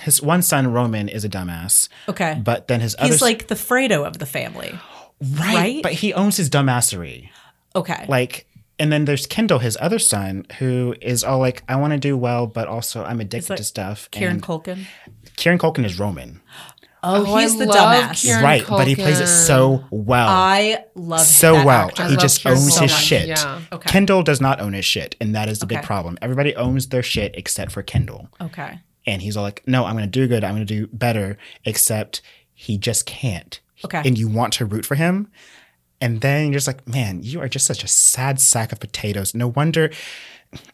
his 0.00 0.22
one 0.22 0.42
son 0.42 0.72
Roman 0.72 1.08
is 1.08 1.24
a 1.24 1.28
dumbass, 1.28 1.88
okay. 2.08 2.40
but 2.42 2.68
then 2.68 2.80
his 2.80 2.94
other 2.98 3.08
He's 3.12 3.20
like 3.22 3.48
the 3.48 3.54
Fredo 3.54 4.06
of 4.06 4.18
the 4.18 4.26
family. 4.26 4.72
right, 5.20 5.54
right? 5.54 5.82
but 5.82 5.92
he 5.92 6.14
owns 6.14 6.36
his 6.36 6.48
dumbassery. 6.50 7.28
Okay. 7.74 8.04
Like, 8.08 8.46
and 8.78 8.90
then 8.92 9.04
there's 9.06 9.26
Kendall, 9.26 9.58
his 9.60 9.76
other 9.80 9.98
son, 9.98 10.46
who 10.58 10.94
is 11.00 11.24
all 11.24 11.38
like, 11.38 11.62
"I 11.68 11.76
want 11.76 11.92
to 11.94 11.98
do 11.98 12.16
well, 12.16 12.46
but 12.46 12.68
also 12.68 13.02
I'm 13.04 13.20
addicted 13.20 13.50
like 13.50 13.56
to 13.58 13.64
stuff." 13.64 14.10
Kieran 14.10 14.40
Culkin. 14.40 14.84
Kieran 15.42 15.58
Culkin 15.58 15.84
is 15.84 15.98
Roman, 15.98 16.40
Oh, 17.04 17.26
Oh, 17.26 17.34
I 17.34 17.42
he's 17.42 17.58
the 17.58 17.66
love 17.66 17.76
dumbass. 17.76 18.22
Kieran 18.22 18.44
right? 18.44 18.64
But 18.68 18.86
he 18.86 18.94
plays 18.94 19.18
it 19.18 19.26
so 19.26 19.84
well, 19.90 20.28
I 20.28 20.84
love 20.94 21.20
so 21.26 21.54
that 21.54 21.66
well. 21.66 21.88
actor. 21.88 22.06
He 22.06 22.16
just 22.16 22.42
Kieran 22.42 22.58
owns 22.58 22.78
his 22.78 22.92
Culkin. 22.92 22.96
shit. 23.08 23.26
Yeah. 23.28 23.60
Okay. 23.72 23.90
Kendall 23.90 24.22
does 24.22 24.40
not 24.40 24.60
own 24.60 24.72
his 24.72 24.84
shit, 24.84 25.16
and 25.20 25.34
that 25.34 25.48
is 25.48 25.58
the 25.58 25.66
big 25.66 25.82
problem. 25.82 26.16
Everybody 26.22 26.54
owns 26.54 26.88
their 26.90 27.02
shit 27.02 27.34
except 27.36 27.72
for 27.72 27.82
Kendall. 27.82 28.28
Okay. 28.40 28.78
and 29.04 29.20
he's 29.20 29.36
all 29.36 29.42
like, 29.42 29.64
"No, 29.66 29.84
I'm 29.84 29.94
going 29.96 30.04
to 30.04 30.10
do 30.10 30.28
good. 30.28 30.44
I'm 30.44 30.54
going 30.54 30.64
to 30.64 30.74
do 30.74 30.86
better." 30.92 31.36
Except 31.64 32.22
he 32.54 32.78
just 32.78 33.04
can't. 33.04 33.58
Okay. 33.84 34.00
And 34.04 34.16
you 34.16 34.28
want 34.28 34.52
to 34.54 34.64
root 34.64 34.86
for 34.86 34.94
him, 34.94 35.26
and 36.00 36.20
then 36.20 36.46
you're 36.52 36.60
just 36.60 36.68
like, 36.68 36.86
"Man, 36.86 37.20
you 37.24 37.40
are 37.40 37.48
just 37.48 37.66
such 37.66 37.82
a 37.82 37.88
sad 37.88 38.40
sack 38.40 38.70
of 38.70 38.78
potatoes." 38.78 39.34
No 39.34 39.48
wonder. 39.48 39.90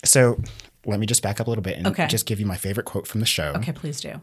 So 0.05 0.39
let 0.85 1.01
me 1.01 1.07
just 1.07 1.23
back 1.23 1.41
up 1.41 1.47
a 1.47 1.51
little 1.51 1.63
bit 1.63 1.79
and 1.79 1.87
Okay. 1.87 2.07
just 2.07 2.27
give 2.27 2.39
you 2.39 2.45
my 2.45 2.57
favorite 2.59 2.85
quote 2.85 3.07
from 3.07 3.21
the 3.21 3.27
show. 3.27 3.53
Okay, 3.57 3.73
please 3.73 3.99
do. 4.03 4.21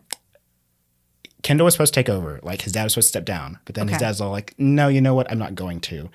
Kendall 1.45 1.65
was 1.65 1.75
supposed 1.75 1.93
to 1.93 1.99
take 1.99 2.09
over. 2.09 2.39
Like 2.41 2.63
his 2.63 2.73
dad 2.73 2.83
was 2.85 2.93
supposed 2.93 3.09
to 3.09 3.09
step 3.09 3.25
down, 3.25 3.59
but 3.65 3.75
then 3.75 3.87
his 3.87 3.99
dad's 3.99 4.19
all 4.19 4.31
like, 4.31 4.55
"No, 4.57 4.87
you 4.87 4.99
know 4.99 5.13
what? 5.13 5.31
I'm 5.31 5.37
not 5.37 5.53
going 5.53 5.79
to." 5.81 6.09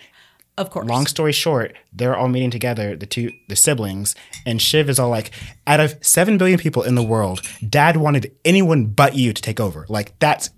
Of 0.58 0.70
course. 0.70 0.88
Long 0.88 1.06
story 1.06 1.32
short, 1.32 1.75
they're 1.92 2.16
all 2.16 2.26
meeting 2.28 2.50
together, 2.50 2.96
the 2.96 3.06
two 3.06 3.30
the 3.49 3.54
siblings, 3.56 4.14
and 4.44 4.60
Shiv 4.60 4.90
is 4.90 4.99
all 4.99 5.08
like, 5.08 5.30
out 5.66 5.78
of 5.80 5.96
seven 6.02 6.37
billion 6.37 6.58
people 6.58 6.82
in 6.82 6.96
the 6.96 7.02
world, 7.02 7.40
Dad 7.66 7.96
wanted 7.96 8.32
anyone 8.44 8.87
but 8.87 9.14
you 9.14 9.32
to 9.32 9.40
take 9.40 9.60
over. 9.60 9.87
Like 9.88 10.18
that's 10.18 10.50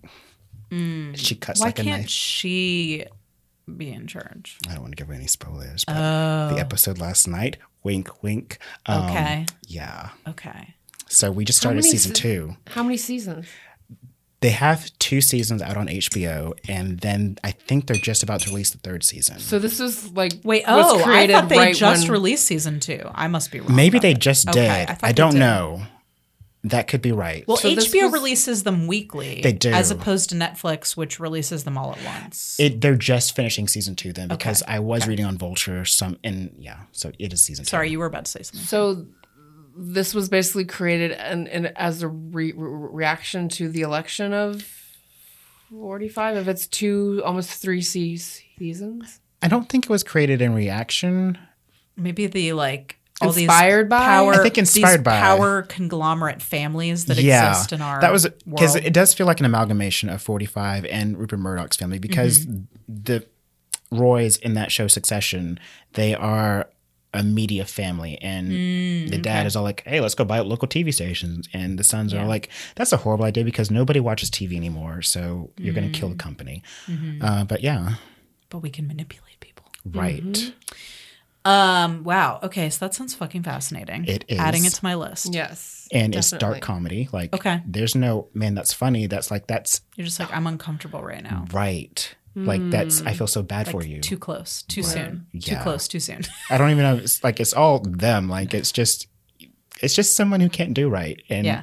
she 0.70 1.34
cuts 1.38 1.60
Why 1.60 1.66
like 1.66 1.78
a 1.78 1.82
can't 1.82 2.00
knife. 2.02 2.08
she 2.08 3.04
be 3.76 3.90
in 3.92 4.06
charge? 4.06 4.56
I 4.68 4.72
don't 4.72 4.80
want 4.82 4.92
to 4.92 4.96
give 4.96 5.08
away 5.08 5.16
any 5.16 5.26
spoilers, 5.26 5.84
but 5.84 6.48
the 6.54 6.58
episode 6.58 6.98
last 6.98 7.28
night, 7.28 7.58
wink, 7.84 8.22
wink. 8.22 8.58
Um, 8.86 9.04
Okay. 9.04 9.46
Yeah. 9.68 10.08
Okay. 10.26 10.74
So 11.08 11.30
we 11.30 11.44
just 11.44 11.58
started 11.58 11.84
season 11.84 12.14
se- 12.14 12.22
two. 12.22 12.56
How 12.68 12.82
many 12.82 12.96
seasons? 12.96 13.46
They 14.42 14.50
have 14.50 14.90
two 14.98 15.20
seasons 15.20 15.62
out 15.62 15.76
on 15.76 15.86
HBO, 15.88 16.52
and 16.68 16.98
then 17.00 17.38
I 17.42 17.52
think 17.52 17.86
they're 17.86 17.96
just 17.96 18.22
about 18.22 18.40
to 18.42 18.50
release 18.50 18.70
the 18.70 18.78
third 18.78 19.04
season. 19.04 19.38
So 19.38 19.58
this 19.58 19.80
is 19.80 20.12
like 20.12 20.32
Wait, 20.44 20.64
was 20.66 20.84
oh, 20.86 21.04
I 21.10 21.26
thought 21.28 21.48
they 21.48 21.56
right 21.56 21.74
just 21.74 22.04
when- 22.04 22.12
released 22.12 22.44
season 22.44 22.80
two. 22.80 23.00
I 23.14 23.28
must 23.28 23.50
be 23.50 23.60
wrong. 23.60 23.74
Maybe 23.74 23.98
they 23.98 24.12
that. 24.12 24.18
just 24.20 24.48
Okay, 24.48 24.84
did. 24.88 24.96
I 25.02 25.08
I, 25.08 25.12
don't 25.12 25.32
did. 25.32 25.38
know. 25.40 25.82
That 26.64 26.86
could 26.86 27.02
be 27.02 27.10
right. 27.10 27.44
Well, 27.48 27.56
So 27.56 27.68
HBO 27.68 28.04
was- 28.04 28.12
releases 28.12 28.62
them 28.62 28.86
weekly. 28.86 29.40
They 29.42 29.52
do. 29.52 29.70
As 29.72 29.90
opposed 29.90 30.28
to 30.30 30.36
Netflix, 30.36 30.96
which 30.96 31.18
releases 31.18 31.64
them 31.64 31.76
all 31.76 31.92
at 31.92 32.04
once. 32.04 32.56
It, 32.60 32.80
they're 32.80 32.94
just 32.94 33.34
finishing 33.34 33.66
season 33.66 33.96
two 33.96 34.12
then 34.12 34.28
because 34.28 34.62
I 34.68 34.78
was 34.78 35.08
reading 35.08 35.24
on 35.24 35.38
Vulture 35.38 35.84
some 35.84 36.18
and 36.22 36.54
yeah, 36.58 36.76
so 36.92 37.10
it 37.18 37.32
is 37.32 37.42
season 37.42 37.64
two 37.64 37.70
Sorry, 37.70 37.90
you 37.90 37.98
were 37.98 38.06
about 38.06 38.26
to 38.26 38.30
say 38.30 38.42
something. 38.42 38.64
So 38.66 39.06
this 39.76 40.14
was 40.14 40.28
basically 40.28 40.64
created 40.64 41.12
and, 41.12 41.48
and 41.48 41.72
as 41.76 42.02
a 42.02 42.08
re- 42.08 42.52
re- 42.52 42.88
reaction 42.92 43.48
to 43.50 43.68
the 43.68 43.80
election 43.82 44.32
of 44.32 44.66
45 45.70 46.36
if 46.36 46.48
it's 46.48 46.66
two 46.66 47.22
almost 47.24 47.50
three 47.60 47.80
seasons. 47.82 49.20
I 49.40 49.48
don't 49.48 49.68
think 49.68 49.84
it 49.86 49.90
was 49.90 50.02
created 50.02 50.42
in 50.42 50.54
reaction. 50.54 51.38
Maybe 51.96 52.26
the 52.26 52.52
like 52.52 52.98
all 53.20 53.28
Inspired 53.28 53.86
these 53.86 53.90
by? 53.90 54.04
power, 54.04 54.34
I 54.34 54.42
think 54.42 54.58
inspired 54.58 54.98
these 55.00 55.04
by. 55.04 55.20
power 55.20 55.62
conglomerate 55.62 56.42
families 56.42 57.04
that 57.06 57.18
yeah, 57.18 57.50
exist 57.50 57.72
in 57.72 57.80
our 57.80 58.00
that 58.00 58.12
was 58.12 58.26
because 58.46 58.74
world. 58.74 58.84
it 58.86 58.92
does 58.92 59.14
feel 59.14 59.26
like 59.26 59.38
an 59.40 59.46
amalgamation 59.46 60.08
of 60.08 60.20
Forty 60.20 60.46
Five 60.46 60.84
and 60.86 61.16
Rupert 61.18 61.38
Murdoch's 61.38 61.76
family 61.76 61.98
because 61.98 62.44
Mm-hmm. 62.46 62.64
the 62.88 63.26
Roys 63.90 64.38
in 64.38 64.54
that 64.54 64.72
show 64.72 64.88
Succession 64.88 65.60
they 65.92 66.14
are 66.14 66.68
a 67.14 67.22
media 67.22 67.64
family 67.64 68.16
and 68.22 68.48
Mm, 68.50 69.10
the 69.10 69.18
dad 69.18 69.46
is 69.46 69.54
all 69.56 69.62
like 69.64 69.82
hey 69.86 70.00
let's 70.00 70.14
go 70.14 70.24
buy 70.24 70.40
local 70.40 70.66
tv 70.66 70.92
stations 70.94 71.48
and 71.52 71.78
the 71.78 71.84
sons 71.84 72.14
are 72.14 72.26
like 72.26 72.48
that's 72.74 72.92
a 72.92 72.96
horrible 72.96 73.24
idea 73.26 73.44
because 73.44 73.70
nobody 73.70 74.00
watches 74.00 74.30
tv 74.30 74.56
anymore 74.56 75.02
so 75.02 75.50
you're 75.58 75.74
going 75.74 75.90
to 75.90 75.96
Mm. 75.96 76.00
kill 76.00 76.08
the 76.08 76.14
company 76.16 76.62
Mm-hmm. 76.86 77.22
uh, 77.22 77.44
but 77.44 77.60
yeah 77.62 77.94
but 78.48 78.58
we 78.58 78.70
can 78.70 78.86
manipulate 78.86 79.40
people. 79.40 79.66
right 79.84 80.22
Mm-hmm. 80.22 80.50
Um. 81.44 82.04
Wow. 82.04 82.38
Okay. 82.44 82.70
So 82.70 82.86
that 82.86 82.94
sounds 82.94 83.14
fucking 83.16 83.42
fascinating. 83.42 84.04
It 84.04 84.24
Adding 84.30 84.64
it 84.64 84.74
to 84.74 84.84
my 84.84 84.94
list. 84.94 85.34
yes 85.34 85.88
and 85.90 86.14
it's 86.14 86.30
dark 86.30 86.60
comedy 86.60 87.08
like 87.12 87.34
Okay. 87.34 87.60
there's 87.66 87.96
no 87.96 88.28
man 88.32 88.54
that's 88.54 88.72
funny 88.72 89.08
that's 89.08 89.28
like 89.30 89.48
that's 89.48 89.80
You're 89.96 90.04
just 90.06 90.20
like 90.20 90.32
I'm 90.32 90.46
uncomfortable 90.46 91.02
right 91.02 91.22
now. 91.22 91.44
right 91.52 92.14
like 92.34 92.70
that's 92.70 93.02
i 93.02 93.12
feel 93.12 93.26
so 93.26 93.42
bad 93.42 93.68
for 93.68 93.84
you 93.84 94.00
Too 94.00 94.16
close. 94.18 94.62
Too 94.62 94.82
soon. 94.82 95.26
Too 95.40 95.56
close. 95.56 95.86
Too 95.88 96.00
soon. 96.00 96.22
I 96.50 96.56
don't 96.58 96.70
even 96.70 96.82
know. 96.82 96.96
It's 96.96 97.22
like 97.22 97.40
it's 97.40 97.52
all 97.52 97.80
them. 97.80 98.28
Like 98.28 98.54
it's 98.54 98.72
just, 98.72 99.06
it's 99.82 99.94
just 99.94 100.16
someone 100.16 100.40
who 100.40 100.48
can't 100.48 100.72
do 100.74 100.88
right. 100.88 101.20
And 101.28 101.44
Yeah. 101.46 101.62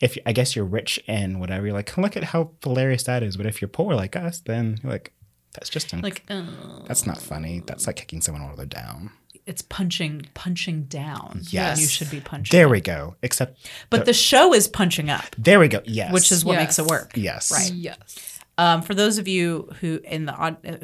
if 0.00 0.18
I 0.26 0.32
guess 0.32 0.56
you're 0.56 0.64
rich 0.64 0.98
and 1.06 1.38
whatever, 1.40 1.66
you're 1.66 1.74
like, 1.74 1.96
look 1.96 2.16
at 2.16 2.24
how 2.24 2.50
hilarious 2.64 3.04
that 3.04 3.22
is. 3.22 3.36
But 3.36 3.46
if 3.46 3.60
you're 3.60 3.68
poor 3.68 3.94
like 3.94 4.16
us, 4.16 4.40
then 4.40 4.78
you're 4.82 4.90
like, 4.92 5.12
that's 5.52 5.68
just 5.70 5.94
un- 5.94 6.02
like 6.02 6.24
uh, 6.28 6.42
that's 6.86 7.06
not 7.06 7.18
funny. 7.20 7.62
That's 7.66 7.86
like 7.86 7.96
kicking 7.96 8.20
someone 8.20 8.42
while 8.44 8.56
they're 8.56 8.66
down. 8.66 9.10
it's 9.46 9.62
punching 9.62 10.26
punching 10.34 10.84
down. 10.84 11.42
Yes. 11.50 11.80
You 11.80 11.86
should 11.86 12.10
be 12.10 12.20
punching. 12.20 12.56
There 12.56 12.68
we 12.68 12.80
go. 12.80 13.14
Except 13.22 13.58
But 13.90 14.04
the 14.04 14.12
show 14.12 14.52
is 14.52 14.66
punching 14.68 15.10
up, 15.10 15.24
there 15.38 15.58
we 15.60 15.68
go. 15.68 15.80
Yes. 15.84 16.12
which 16.12 16.32
is 16.32 16.44
what 16.44 16.54
Yes. 16.54 16.62
makes 16.62 16.78
it 16.80 16.86
work. 16.86 17.12
yes. 17.16 17.50
Right. 17.52 17.72
yes 17.72 18.37
Um, 18.58 18.82
for 18.82 18.92
those 18.92 19.18
of 19.18 19.28
you 19.28 19.70
who 19.80 20.00
in 20.02 20.26
the 20.26 20.32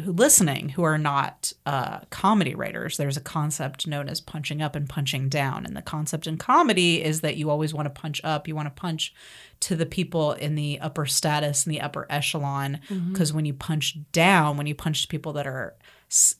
who 0.05 0.13
listening 0.13 0.69
who 0.69 0.85
are 0.85 0.97
not 0.97 1.53
uh, 1.67 2.01
comedy 2.11 2.55
writers, 2.55 2.97
there's 2.97 3.17
a 3.17 3.21
concept 3.21 3.87
known 3.89 4.09
as 4.09 4.21
punching 4.21 4.63
up 4.63 4.77
and 4.77 4.89
punching 4.89 5.29
down. 5.29 5.67
And 5.67 5.77
the 5.77 5.83
concept 5.83 6.29
in 6.29 6.39
comedy 6.39 7.03
is 7.03 7.21
that 7.23 7.37
you 7.37 7.51
always 7.51 7.75
want 7.75 7.87
to 7.87 8.01
punch 8.01 8.21
up. 8.23 8.47
You 8.47 8.55
want 8.55 8.67
to 8.67 8.81
punch 8.81 9.13
to 9.61 9.75
the 9.75 9.87
people 9.87 10.33
in 10.33 10.55
the 10.55 10.79
upper 10.81 11.05
status 11.05 11.67
and 11.67 11.75
the 11.75 11.81
upper 11.81 12.07
echelon. 12.09 12.79
Because 13.13 13.33
when 13.33 13.45
you 13.45 13.53
punch 13.53 13.99
down, 14.13 14.57
when 14.57 14.67
you 14.67 14.75
punch 14.75 15.03
to 15.03 15.09
people 15.09 15.33
that 15.33 15.47
are 15.47 15.75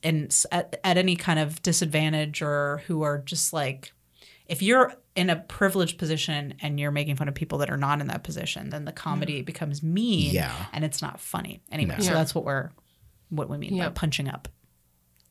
in 0.03 0.29
at, 0.53 0.79
at 0.85 0.97
any 0.97 1.17
kind 1.17 1.39
of 1.39 1.61
disadvantage 1.61 2.41
or 2.41 2.81
who 2.87 3.01
are 3.01 3.17
just 3.17 3.51
like 3.51 3.91
if 4.47 4.61
you're 4.61 4.93
in 5.15 5.29
a 5.29 5.35
privileged 5.37 5.97
position 5.97 6.55
and 6.61 6.79
you're 6.79 6.91
making 6.91 7.15
fun 7.15 7.27
of 7.29 7.35
people 7.35 7.59
that 7.59 7.69
are 7.69 7.77
not 7.77 8.01
in 8.01 8.07
that 8.07 8.23
position, 8.23 8.69
then 8.69 8.83
the 8.85 8.91
comedy 8.91 9.41
becomes 9.41 9.81
mean 9.81 10.33
Yeah. 10.33 10.53
and 10.73 10.83
it's 10.83 11.01
not 11.01 11.19
funny 11.19 11.61
anyway. 11.71 11.95
No. 11.97 12.03
So 12.03 12.11
Yeah. 12.11 12.17
that's 12.17 12.35
what 12.35 12.43
we're 12.45 12.71
what 13.29 13.49
we 13.49 13.57
mean 13.57 13.77
by 13.77 13.89
punching 13.89 14.27
up. 14.29 14.47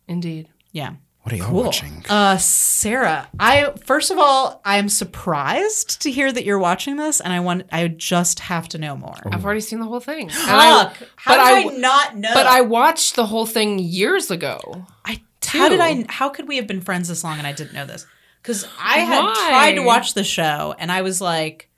indeed 0.09 0.49
Yeah. 0.73 0.95
What 1.23 1.33
are 1.33 1.37
y'all 1.37 1.47
Cool. 1.49 1.65
watching? 1.65 2.05
Uh 2.09 2.37
Sarah, 2.37 3.29
I 3.41 3.73
first 3.87 4.11
of 4.11 4.19
all, 4.19 4.61
I 4.65 4.77
am 4.77 4.89
surprised 4.91 6.03
to 6.03 6.11
hear 6.11 6.31
that 6.31 6.45
you're 6.45 6.59
watching 6.59 6.97
this 6.97 7.21
and 7.21 7.33
I 7.33 7.41
want 7.41 7.65
I 7.73 7.89
just 7.89 8.41
have 8.41 8.69
to 8.71 8.79
know 8.79 8.97
more. 8.97 9.15
i've 9.33 9.45
already 9.45 9.61
seen 9.61 9.79
the 9.81 9.87
whole 9.87 10.01
thing 10.01 10.29
And 10.31 10.33
I- 10.51 10.93
How 11.17 11.37
but 11.37 11.37
did 11.37 11.41
I 11.47 11.51
I, 11.59 11.63
w- 11.63 11.81
not 11.81 12.17
know? 12.17 12.31
but 12.35 12.47
i 12.47 12.61
watched 12.61 13.17
the 13.17 13.27
whole 13.27 13.47
thing 13.47 13.79
years 13.79 14.31
ago 14.31 14.87
I 15.05 15.23
how 15.47 15.69
did. 15.69 15.81
I 15.81 16.05
how 16.09 16.29
could 16.31 16.49
we 16.49 16.57
have 16.57 16.67
been 16.67 16.81
friends 16.81 17.09
this 17.09 17.23
long 17.25 17.39
and 17.39 17.47
I 17.47 17.53
didn't 17.53 17.75
know 17.75 17.87
this? 17.87 18.07
Cuz 18.45 18.65
I 18.79 18.99
had 19.01 19.23
Why? 19.25 19.35
tried 19.49 19.73
to 19.75 19.81
watch 19.83 20.15
the 20.15 20.23
show 20.23 20.75
and 20.79 20.93
I 20.93 21.03
was 21.03 21.21
like 21.21 21.69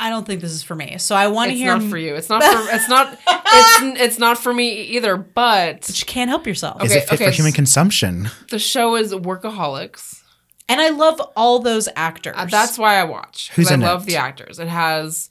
I 0.00 0.10
don't 0.10 0.24
think 0.24 0.40
this 0.40 0.52
is 0.52 0.62
for 0.62 0.76
me. 0.76 0.96
So 0.98 1.16
I 1.16 1.26
want 1.26 1.50
to 1.50 1.56
hear. 1.56 1.74
it's 1.74 1.82
hear 1.82 1.82
not 1.82 1.90
for 1.90 1.98
you 1.98 2.14
it's 2.14 2.28
not 2.30 2.42
for 2.42 2.74
it's 2.74 2.88
not 2.88 3.12
it's 3.28 4.00
it's 4.00 4.18
not 4.18 4.38
for 4.38 4.54
me 4.54 4.82
either 4.82 5.16
but 5.16 5.80
But 5.86 5.98
you 6.00 6.06
can't 6.06 6.30
help 6.30 6.46
yourself. 6.46 6.82
Is 6.84 6.92
okay, 6.92 7.00
it 7.02 7.08
fit 7.08 7.14
okay, 7.20 7.24
for 7.26 7.30
human 7.32 7.52
consumption? 7.52 8.30
the 8.50 8.58
show 8.58 8.94
is 8.96 9.12
workaholics 9.12 10.22
And 10.70 10.80
I 10.80 10.90
love 10.90 11.20
all 11.34 11.58
those 11.60 11.88
actors. 11.96 12.34
Uh, 12.36 12.44
that's 12.44 12.78
why 12.78 12.96
i 12.96 13.04
watch 13.04 13.48
'cause 13.50 13.56
Who's 13.56 13.72
i 13.72 13.74
love 13.74 14.04
it? 14.04 14.06
the 14.06 14.16
actors 14.16 14.58
it 14.60 14.68
has 14.68 15.30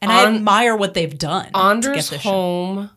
and 0.00 0.12
I 0.12 0.26
admire 0.32 0.76
what 0.76 0.94
they've 0.94 1.18
done 1.18 1.46
to 1.46 1.50
get 1.50 1.60
anders 1.60 2.10
this 2.10 2.20
show. 2.22 2.30
Holm 2.30 2.90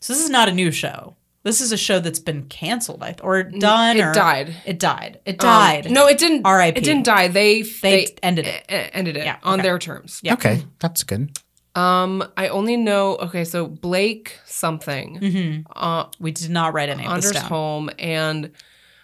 So 0.00 0.12
this 0.12 0.22
is 0.22 0.30
not 0.30 0.48
a 0.48 0.52
new 0.52 0.70
show. 0.70 1.15
This 1.46 1.60
is 1.60 1.70
a 1.70 1.76
show 1.76 2.00
that's 2.00 2.18
been 2.18 2.42
canceled, 2.48 3.02
I 3.04 3.12
th- 3.12 3.20
or 3.22 3.44
done. 3.44 3.96
it 3.96 4.02
or 4.02 4.12
died. 4.12 4.48
It 4.66 4.78
died. 4.80 5.20
It 5.24 5.36
Um, 5.44 5.46
died. 5.48 5.90
no, 5.90 6.08
it 6.08 6.18
didn't. 6.18 6.44
R.I.P.. 6.44 6.76
It 6.78 6.82
didn't 6.82 7.04
die. 7.04 7.28
They 7.28 7.62
They 7.62 8.08
ended 8.20 8.46
it. 8.48 8.64
e- 8.68 8.90
ended 8.92 9.16
it 9.16 9.24
Yeah, 9.24 9.36
on 9.44 9.60
okay. 9.60 9.62
their 9.68 9.78
terms. 9.78 10.18
Yeah. 10.24 10.32
Okay, 10.34 10.64
that's 10.80 11.04
good. 11.04 11.38
Um, 11.76 12.24
I 12.36 12.48
only 12.48 12.76
know. 12.76 13.16
Okay, 13.26 13.44
so 13.44 13.66
Blake 13.68 14.40
something, 14.44 15.20
Mm-hmm. 15.20 15.62
uh, 15.76 16.06
we 16.18 16.32
did 16.32 16.50
not 16.50 16.74
write 16.74 16.88
any 16.88 17.06
of 17.06 17.14
this 17.14 17.26
Anders 17.26 17.42
down. 17.42 17.48
Holm, 17.50 17.90
and 18.00 18.50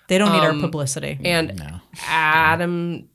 They 0.08 0.18
don't 0.18 0.32
need 0.32 0.42
our 0.42 0.50
um, 0.50 0.60
publicity. 0.60 1.18
and 1.24 1.54
No. 1.56 1.80
Adam. 2.08 3.08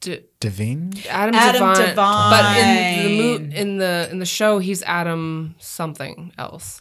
D- 0.00 0.24
DeVine? 0.40 1.06
Adam, 1.06 1.34
Adam 1.36 1.74
Devine, 1.76 1.94
but 1.94 2.56
in 2.58 2.68
the 3.06 3.22
mo- 3.22 3.56
in 3.60 3.78
the 3.78 4.08
in 4.10 4.18
the 4.18 4.26
show, 4.26 4.58
he's 4.58 4.82
Adam 4.82 5.54
something 5.60 6.32
else. 6.36 6.80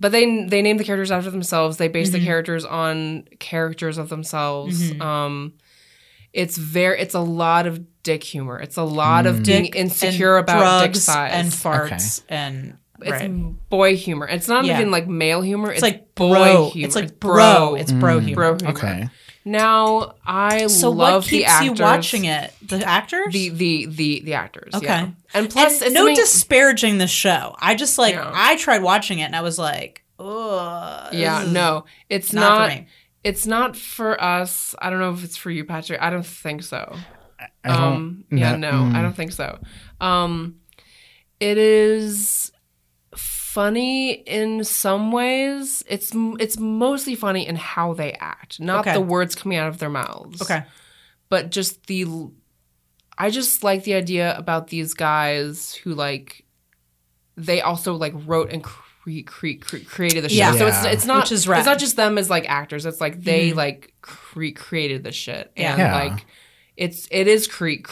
But 0.00 0.12
they 0.12 0.44
they 0.44 0.62
name 0.62 0.76
the 0.76 0.84
characters 0.84 1.10
after 1.10 1.30
themselves. 1.30 1.76
They 1.76 1.88
base 1.88 2.08
Mm-hmm. 2.10 2.18
the 2.20 2.24
characters 2.24 2.64
on 2.64 3.24
characters 3.40 3.98
of 3.98 4.08
themselves. 4.08 4.92
Um, 5.00 5.54
it's 6.32 6.56
very 6.56 7.00
it's 7.00 7.14
a 7.14 7.20
lot 7.20 7.66
of 7.66 7.84
dick 8.02 8.22
humor. 8.22 8.58
It's 8.60 8.76
a 8.76 8.82
lot 8.84 9.26
of 9.26 9.42
being 9.42 9.64
Dick 9.64 9.74
insecure 9.76 10.36
about 10.36 10.82
dick 10.84 10.96
size 10.96 11.32
and 11.34 11.48
farts 11.48 12.22
and 12.28 12.76
It's 13.00 13.10
right. 13.10 13.68
boy 13.70 13.96
humor. 13.96 14.28
It's 14.28 14.46
not 14.48 14.64
Yeah. 14.64 14.78
even 14.78 14.90
like 14.90 15.08
male 15.08 15.40
humor. 15.40 15.70
It's, 15.70 15.78
It's 15.78 15.82
like 15.82 16.14
boy 16.14 16.34
bro. 16.34 16.70
humor. 16.70 16.86
It's 16.86 16.94
like 16.96 17.18
bro. 17.18 17.74
It's 17.74 17.90
bro 17.92 18.20
humor. 18.20 18.34
bro 18.34 18.56
humor. 18.56 18.78
Okay. 18.78 19.08
Now 19.48 20.14
I 20.26 20.66
So 20.66 20.90
love 20.90 21.22
what 21.22 21.24
the 21.24 21.38
keeps 21.38 21.50
actors. 21.50 21.78
you 21.78 21.84
watching 21.84 22.24
it? 22.26 22.52
The 22.66 22.82
actors? 22.84 23.32
The 23.32 23.48
the 23.48 23.86
the 23.86 24.20
the 24.20 24.34
actors. 24.34 24.74
Okay. 24.74 24.86
Yeah. 24.86 25.08
And 25.34 25.48
plus, 25.50 25.74
and 25.80 25.86
it's 25.86 25.94
no 25.94 26.00
something- 26.00 26.16
disparaging 26.16 26.98
the 26.98 27.06
show. 27.06 27.56
I 27.58 27.74
just 27.74 27.98
like 27.98 28.14
Yeah. 28.14 28.30
I 28.32 28.56
tried 28.56 28.82
watching 28.82 29.18
it 29.20 29.24
and 29.24 29.36
I 29.36 29.40
was 29.42 29.58
like, 29.58 30.04
ugh. 30.18 31.12
Yeah, 31.14 31.44
no, 31.48 31.84
it's 32.08 32.32
not, 32.32 32.58
not. 32.58 32.70
for 32.70 32.76
me. 32.76 32.86
It's 33.24 33.46
not 33.46 33.76
for 33.76 34.22
us. 34.22 34.74
I 34.80 34.90
don't 34.90 35.00
know 35.00 35.12
if 35.12 35.24
it's 35.24 35.36
for 35.36 35.50
you, 35.50 35.64
Patrick. 35.64 36.00
I 36.00 36.10
don't 36.10 36.24
think 36.26 36.62
so. 36.62 36.96
I 37.64 37.68
don't. 37.68 37.76
Um, 37.94 38.24
yeah, 38.30 38.56
no, 38.56 38.70
no, 38.70 38.92
mm. 38.92 38.94
I 38.94 39.02
don't 39.02 39.14
think 39.16 39.32
so. 39.32 39.58
Um, 40.00 40.56
it 41.40 41.58
is 41.58 42.52
funny 43.58 44.12
in 44.12 44.62
some 44.62 45.10
ways. 45.10 45.82
It's 45.88 46.12
it's 46.38 46.56
mostly 46.58 47.16
funny 47.16 47.44
in 47.44 47.56
how 47.56 47.92
they 47.92 48.12
act, 48.12 48.60
not 48.60 48.86
Okay. 48.86 48.92
the 48.92 49.00
words 49.00 49.34
coming 49.34 49.58
out 49.58 49.68
of 49.68 49.78
their 49.78 49.90
mouths. 49.90 50.40
Okay. 50.42 50.62
but 51.28 51.50
just 51.50 51.86
the. 51.86 52.06
I 53.18 53.30
just 53.30 53.64
like 53.64 53.82
the 53.82 53.94
idea 53.94 54.36
about 54.38 54.68
these 54.68 54.94
guys 54.94 55.74
who 55.74 55.94
like. 55.94 56.44
They 57.36 57.60
also 57.60 57.94
like 57.94 58.14
wrote 58.26 58.52
and 58.52 58.62
cre- 58.62 59.22
cre- 59.26 59.60
cre- 59.60 59.84
created 59.86 60.22
the 60.22 60.28
show. 60.28 60.36
Yeah. 60.36 60.52
So 60.52 60.66
it's 60.68 60.84
it's 60.84 61.04
not 61.04 61.24
Which 61.24 61.32
is 61.32 61.48
it's 61.48 61.66
not 61.66 61.78
just 61.78 61.96
them 61.96 62.16
as 62.16 62.30
like 62.30 62.48
actors. 62.48 62.86
It's 62.86 63.00
like 63.00 63.22
they 63.22 63.48
mm-hmm. 63.48 63.58
like 63.58 63.92
cre- 64.02 64.54
created 64.54 65.02
the 65.02 65.12
shit. 65.12 65.50
And 65.56 65.78
Yeah. 65.78 65.94
like 65.94 66.26
it's 66.76 67.08
it 67.10 67.26
is 67.26 67.48
cre- 67.48 67.82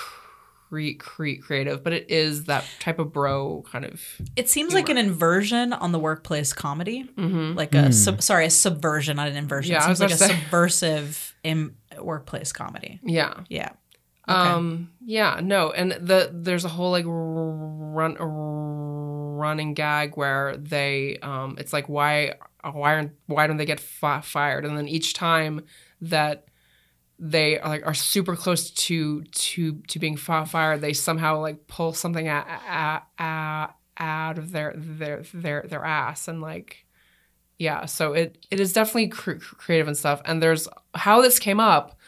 cre- 0.95 0.99
cre- 0.99 1.41
creative, 1.43 1.83
but 1.85 1.93
it 1.93 2.11
is 2.11 2.45
that 2.45 2.65
type 2.81 2.99
of 2.99 3.13
bro 3.13 3.65
kind 3.71 3.85
of 3.85 4.03
It 4.37 4.49
seems 4.49 4.75
like 4.75 4.89
an 4.89 4.99
inversion 4.99 5.73
on 5.73 5.93
the 5.93 5.99
workplace 5.99 6.53
comedy, 6.53 7.09
like 7.17 7.75
a 7.75 7.93
sub, 7.93 8.23
sorry, 8.23 8.47
a 8.47 8.51
subversion, 8.51 9.17
not 9.17 9.29
an 9.29 9.37
inversion. 9.37 9.73
Yeah, 9.73 9.83
it 9.83 9.87
I 9.87 9.89
was 9.91 9.99
seems 9.99 10.11
like 10.11 10.21
a 10.21 10.23
say. 10.35 10.41
subversive 10.41 11.35
in 11.43 11.75
workplace 12.01 12.53
comedy. 12.53 13.01
yeah. 13.03 13.41
Yeah. 13.49 13.71
Um. 14.29 14.91
Yeah. 15.05 15.41
No. 15.43 15.71
And 15.71 15.93
the 15.93 16.31
there's 16.33 16.65
a 16.65 16.69
whole 16.69 16.91
like 16.91 17.05
run 17.07 18.17
running 18.19 19.75
gag 19.75 20.17
where 20.17 20.57
they 20.57 21.19
um. 21.23 21.57
It's 21.59 21.73
like 21.73 21.89
why 21.89 22.35
why 22.63 22.95
aren't 22.95 23.13
why 23.27 23.47
don't 23.47 23.57
they 23.57 23.67
get 23.67 23.79
fi- 23.81 24.21
fired? 24.23 24.65
And 24.65 24.77
then 24.77 24.89
each 24.89 25.15
time 25.15 25.65
that 26.01 26.46
they 27.19 27.59
are 27.59 27.69
like 27.69 27.87
are 27.87 27.95
super 27.95 28.37
close 28.37 28.71
to 28.71 29.23
to 29.23 29.81
to 29.89 29.99
being 29.99 30.17
fi- 30.17 30.45
fired, 30.45 30.81
they 30.81 30.93
somehow 30.93 31.41
like 31.41 31.67
pull 31.67 31.93
something 31.93 32.29
out, 32.29 32.47
out, 33.19 33.75
out 33.99 34.39
of 34.39 34.53
their 34.53 34.75
their 34.77 35.23
their 35.33 35.65
their 35.69 35.85
ass 35.85 36.29
and 36.29 36.41
like 36.41 36.85
yeah. 37.59 37.87
So 37.87 38.13
it 38.13 38.47
it 38.51 38.61
is 38.61 38.73
definitely 38.73 39.09
cr- 39.09 39.33
creative 39.33 39.89
and 39.89 39.97
stuff. 39.97 40.21
And 40.25 40.43
there's 40.43 40.69
how 40.95 41.23
this 41.23 41.39
came 41.39 41.61
up 41.61 41.99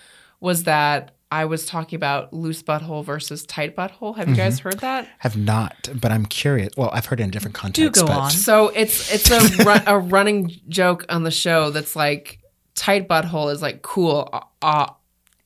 was 0.40 0.64
that 0.64 1.16
I 1.30 1.44
was 1.44 1.66
talking 1.66 1.96
about 1.96 2.32
loose 2.32 2.62
butthole 2.62 3.04
versus 3.04 3.44
tight 3.44 3.76
butthole. 3.76 4.16
Have 4.16 4.28
you 4.28 4.34
guys 4.34 4.60
heard 4.60 4.78
that? 4.80 5.08
Have 5.18 5.36
not, 5.36 5.88
but 6.00 6.10
I'm 6.10 6.24
curious. 6.24 6.70
Well, 6.76 6.90
I've 6.92 7.06
heard 7.06 7.20
it 7.20 7.24
in 7.24 7.30
different 7.30 7.54
contexts. 7.54 8.00
Do 8.00 8.06
go 8.06 8.06
but 8.06 8.16
on. 8.18 8.30
So 8.30 8.68
it's 8.68 9.12
it's 9.12 9.30
a 9.30 9.64
run, 9.64 9.82
a 9.86 9.98
running 9.98 10.58
joke 10.68 11.04
on 11.08 11.24
the 11.24 11.30
show 11.30 11.70
that's 11.70 11.94
like 11.94 12.40
tight 12.74 13.08
butthole 13.08 13.52
is 13.52 13.60
like 13.60 13.82
cool, 13.82 14.30
uh, 14.62 14.86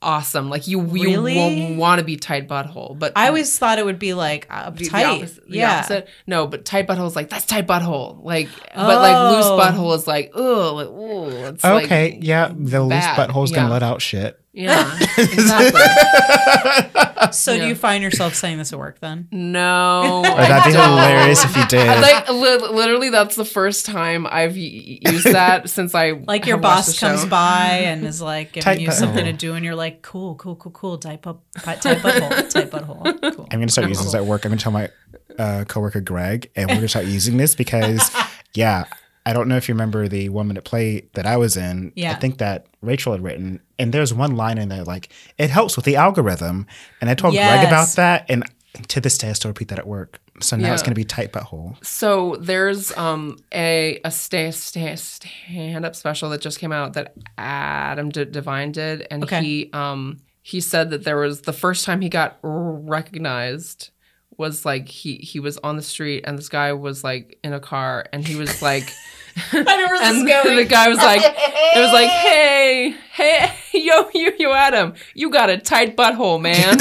awesome. 0.02 0.50
Like 0.50 0.66
you 0.68 0.80
you 0.96 1.22
Really? 1.22 1.72
you 1.72 1.76
want 1.78 1.98
to 2.00 2.04
be 2.04 2.16
tight 2.16 2.48
butthole, 2.48 2.98
but 2.98 3.12
I 3.16 3.28
always 3.28 3.56
thought 3.58 3.78
it 3.78 3.84
would 3.84 3.98
be 3.98 4.14
like 4.14 4.48
the- 4.48 4.72
the 4.76 4.84
uptight. 4.90 5.04
opposite- 5.16 5.48
the 5.48 5.56
yeah. 5.58 5.78
opposite. 5.78 6.08
No, 6.26 6.46
but 6.46 6.64
tight 6.64 6.86
butthole 6.86 7.06
is 7.06 7.16
like 7.16 7.28
that's 7.30 7.46
tight 7.46 7.66
butthole. 7.66 8.22
Like, 8.24 8.48
but 8.74 8.96
like 8.98 9.36
loose 9.36 9.46
Oh. 9.46 9.58
butthole 9.60 9.96
is 9.96 10.06
like 10.06 10.32
oh, 10.34 10.74
like, 10.74 10.88
ooh, 10.88 11.46
it's 11.46 11.64
okay, 11.64 12.12
like, 12.12 12.18
yeah, 12.24 12.48
the 12.54 12.82
loose 12.82 12.90
bad. 12.90 13.30
butthole's 13.30 13.52
gonna 13.52 13.68
Yeah. 13.68 13.72
let 13.72 13.82
out 13.82 14.02
shit. 14.02 14.38
Yeah, 14.52 14.98
exactly. 15.18 15.80
So 17.32 17.54
do 17.54 17.60
Yeah. 17.62 17.68
you 17.68 17.74
find 17.74 18.02
yourself 18.02 18.34
saying 18.34 18.58
this 18.58 18.72
at 18.74 18.78
work 18.78 18.98
then? 19.00 19.28
No, 19.32 20.18
Or 20.18 20.36
that'd 20.36 20.70
be 20.72 20.78
hilarious 20.78 21.44
if 21.44 21.56
you 21.56 21.64
did. 21.68 21.86
like 21.86 22.28
li- 22.28 22.68
literally 22.68 23.08
that's 23.10 23.36
the 23.36 23.44
first 23.44 23.86
time 23.86 24.26
I've 24.26 24.52
y- 24.54 24.98
used 25.08 25.26
that 25.26 25.70
since 25.70 25.94
I 25.94 26.10
Like 26.10 26.44
your 26.46 26.56
have 26.56 26.64
watched 26.64 26.76
boss 26.88 26.94
the 27.00 27.06
comes 27.06 27.22
show. 27.22 27.28
by 27.28 27.68
and 27.84 28.04
is 28.04 28.20
like 28.20 28.52
giving 28.52 28.64
Tight 28.64 28.80
you 28.80 28.90
something 28.90 29.24
to 29.24 29.32
butthole. 29.32 29.38
do, 29.38 29.54
and 29.54 29.64
you're 29.64 29.74
like, 29.76 30.02
cool, 30.02 30.34
cool, 30.34 30.56
cool, 30.56 30.72
cool, 30.72 30.98
tight, 30.98 31.22
bu- 31.22 31.38
tight 31.58 31.78
butthole, 31.80 32.50
tight 32.50 32.70
butthole. 32.70 33.34
Cool. 33.36 33.46
I'm 33.50 33.60
gonna 33.60 33.68
start 33.70 33.88
using 33.88 34.04
this 34.04 34.14
at 34.14 34.26
work. 34.26 34.44
I'm 34.44 34.50
gonna 34.50 34.60
tell 34.60 34.72
my 34.72 34.90
uh, 35.38 35.64
coworker 35.66 36.00
Greg, 36.02 36.50
and 36.56 36.68
we're 36.68 36.74
gonna 36.76 36.88
start 36.88 37.06
using 37.06 37.36
this 37.38 37.54
because, 37.54 38.10
yeah, 38.52 38.84
I 39.24 39.32
don't 39.32 39.46
know 39.48 39.56
if 39.56 39.68
you 39.68 39.74
remember 39.74 40.08
the 40.08 40.28
one 40.30 40.48
minute 40.48 40.64
play 40.64 41.08
that 41.14 41.26
I 41.26 41.36
was 41.36 41.56
in. 41.56 41.92
Yeah. 41.94 42.12
I 42.12 42.14
think 42.14 42.38
that 42.38 42.66
Rachel 42.80 43.12
had 43.12 43.22
written, 43.22 43.60
and 43.78 43.92
there's 43.92 44.12
one 44.12 44.36
line 44.36 44.58
in 44.58 44.68
there 44.68 44.84
like 44.84 45.08
it 45.38 45.50
helps 45.50 45.76
with 45.76 45.84
the 45.84 45.96
algorithm, 45.96 46.66
and 47.00 47.08
I 47.08 47.14
told 47.14 47.34
Greg 47.34 47.64
about 47.66 47.88
that, 47.96 48.26
and 48.28 48.44
to 48.88 49.00
this 49.00 49.18
day 49.18 49.28
I 49.30 49.32
still 49.34 49.50
repeat 49.50 49.68
that 49.68 49.78
at 49.78 49.86
work. 49.86 50.18
So 50.40 50.56
now 50.56 50.72
it's 50.72 50.82
gonna 50.82 50.94
be 50.96 51.04
tight 51.04 51.32
butthole. 51.32 51.76
So 51.84 52.36
there's 52.40 52.96
um 52.96 53.36
a 53.54 54.00
a 54.04 54.10
stay, 54.10 54.50
stay, 54.50 54.96
stand 54.96 55.84
up 55.84 55.94
special 55.94 56.30
that 56.30 56.40
just 56.40 56.58
came 56.58 56.72
out 56.72 56.94
that 56.94 57.14
Adam 57.38 58.08
D- 58.08 58.24
DeVine 58.24 58.72
did, 58.72 59.06
and 59.10 59.22
Okay. 59.24 59.40
he 59.42 59.70
um 59.72 60.20
he 60.40 60.60
said 60.60 60.90
that 60.90 61.04
there 61.04 61.18
was 61.18 61.42
the 61.42 61.52
first 61.52 61.84
time 61.84 62.00
he 62.00 62.08
got 62.08 62.38
recognized 62.42 63.90
was 64.38 64.64
like 64.64 64.88
he 64.88 65.16
he 65.16 65.40
was 65.40 65.58
on 65.58 65.76
the 65.76 65.82
street 65.82 66.24
and 66.26 66.36
this 66.38 66.48
guy 66.48 66.72
was 66.72 67.02
like 67.04 67.38
in 67.44 67.52
a 67.52 67.60
car 67.60 68.06
and 68.12 68.26
he 68.26 68.36
was 68.36 68.62
like. 68.62 68.92
I 69.50 69.62
know 69.62 69.62
where 69.64 70.02
and 70.02 70.58
the 70.58 70.66
guy 70.68 70.88
was 70.90 70.98
like, 71.10 71.22
it 71.24 71.80
was 71.80 71.90
like, 71.90 72.10
hey, 72.10 72.94
hey, 73.14 73.50
yo, 73.72 74.10
you, 74.12 74.30
you, 74.38 74.52
Adam, 74.52 74.92
you 75.14 75.30
got 75.30 75.48
a 75.48 75.56
tight 75.56 75.96
butthole, 75.96 76.38
man. 76.38 76.78
and 76.78 76.80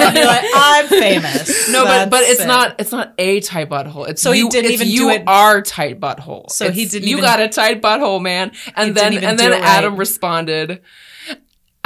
then 0.00 0.16
you're 0.16 0.26
like, 0.26 0.44
I'm 0.54 0.86
famous. 0.86 1.68
no, 1.68 1.84
but 1.84 2.10
but 2.10 2.22
it's 2.22 2.40
it. 2.42 2.46
not 2.46 2.76
it's 2.78 2.92
not 2.92 3.14
a 3.18 3.40
tight 3.40 3.68
butthole. 3.68 4.08
It's 4.08 4.22
So 4.22 4.32
he 4.32 4.40
you, 4.40 4.50
didn't 4.50 4.70
it's 4.72 4.82
even 4.82 4.92
you 4.92 4.98
do 5.00 5.08
it- 5.10 5.24
are 5.26 5.62
tight 5.62 6.00
butthole. 6.00 6.50
So 6.50 6.70
he 6.70 6.86
didn't 6.86 7.08
You 7.08 7.16
even- 7.16 7.24
got 7.24 7.40
a 7.40 7.48
tight 7.48 7.82
butthole, 7.82 8.22
man. 8.22 8.52
And 8.76 8.94
then 8.96 9.14
and 9.18 9.38
then 9.38 9.52
it 9.52 9.56
right. 9.56 9.64
Adam 9.64 9.96
responded. 9.96 10.80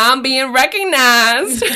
I'm 0.03 0.23
being 0.23 0.53
recognized, 0.53 1.63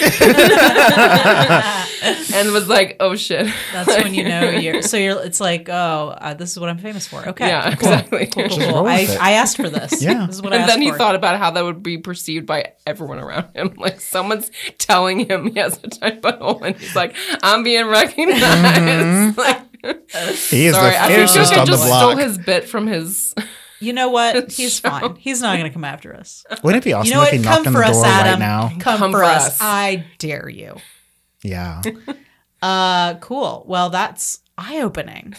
and 2.35 2.53
was 2.53 2.69
like, 2.69 2.97
"Oh 3.01 3.17
shit!" 3.17 3.47
That's 3.73 3.89
when 3.89 4.15
you 4.15 4.25
know 4.29 4.51
you're. 4.51 4.83
So 4.83 4.97
you're. 4.97 5.23
It's 5.25 5.41
like, 5.41 5.69
oh, 5.69 6.15
uh, 6.19 6.35
this 6.35 6.53
is 6.53 6.59
what 6.59 6.69
I'm 6.71 6.79
famous 6.79 7.07
for. 7.07 7.27
Okay, 7.29 7.49
Yeah, 7.49 7.63
cool. 7.65 7.73
exactly. 7.73 8.27
Cool, 8.27 8.49
cool, 8.49 8.59
cool. 8.59 8.87
I. 8.87 9.17
I 9.21 9.33
asked 9.33 9.57
for 9.57 9.69
this. 9.69 10.03
Yeah. 10.03 10.27
this 10.27 10.37
is 10.37 10.43
what 10.43 10.53
I 10.53 10.57
And 10.57 10.65
asked 10.65 10.73
then 10.73 10.83
he 10.83 10.91
for. 10.91 10.99
thought 10.99 11.15
about 11.15 11.39
how 11.39 11.51
that 11.51 11.65
would 11.65 11.83
be 11.83 11.99
perceived 11.99 12.47
by 12.47 12.73
everyone 12.87 13.19
around 13.19 13.49
him. 13.55 13.75
Like 13.85 14.01
someone's 14.01 14.51
telling 14.79 15.29
him 15.29 15.49
he 15.53 15.59
has 15.59 15.79
a 15.85 15.89
tight 15.89 16.23
butthole, 16.23 16.63
and 16.63 16.75
he's 16.77 16.97
like, 16.97 17.15
"I'm 17.43 17.63
being 17.63 17.87
recognized." 17.87 19.37
Like, 19.37 19.61
He 20.49 20.67
is 20.67 20.75
sorry, 20.75 20.93
the 20.93 21.03
I 21.03 21.07
think 21.09 21.19
fiercest 21.19 21.53
Shuka 21.53 21.59
on 21.61 21.67
the 21.67 21.73
just 21.73 21.85
stole 21.85 22.17
his 22.17 22.39
bit 22.39 22.65
from 22.69 22.87
his. 22.87 23.35
You 23.81 23.93
know 23.93 24.09
what? 24.09 24.51
He's 24.53 24.81
show. 24.81 24.89
fine. 24.89 25.17
He's 25.17 25.41
not 25.43 25.57
going 25.59 25.69
to 25.69 25.73
come 25.75 25.85
after 25.85 26.15
us. 26.15 26.45
Wouldn't 26.63 26.83
it 26.83 26.87
be 26.87 26.93
awesome 26.93 27.09
You 27.09 27.15
know 27.15 27.23
if 27.23 27.27
what? 27.29 27.33
he 27.35 27.39
knocked 27.41 27.65
Come 27.65 27.77
on 27.77 27.83
for 27.83 27.87
the 27.87 27.91
us, 27.91 27.97
door 27.97 28.07
Adam. 28.07 28.33
right 28.33 28.39
now? 28.39 28.69
Come, 28.81 28.99
Come 28.99 29.13
for 29.13 29.19
for 29.19 29.25
us. 29.25 29.47
us. 29.49 29.59
I 29.61 30.05
dare 30.19 30.49
you. 30.49 30.77
Yeah, 31.43 31.83
Uh, 32.63 33.15
cool. 33.17 33.65
Well, 33.69 33.91
that's 33.91 34.41
eye 34.57 34.81
opening. 34.81 35.35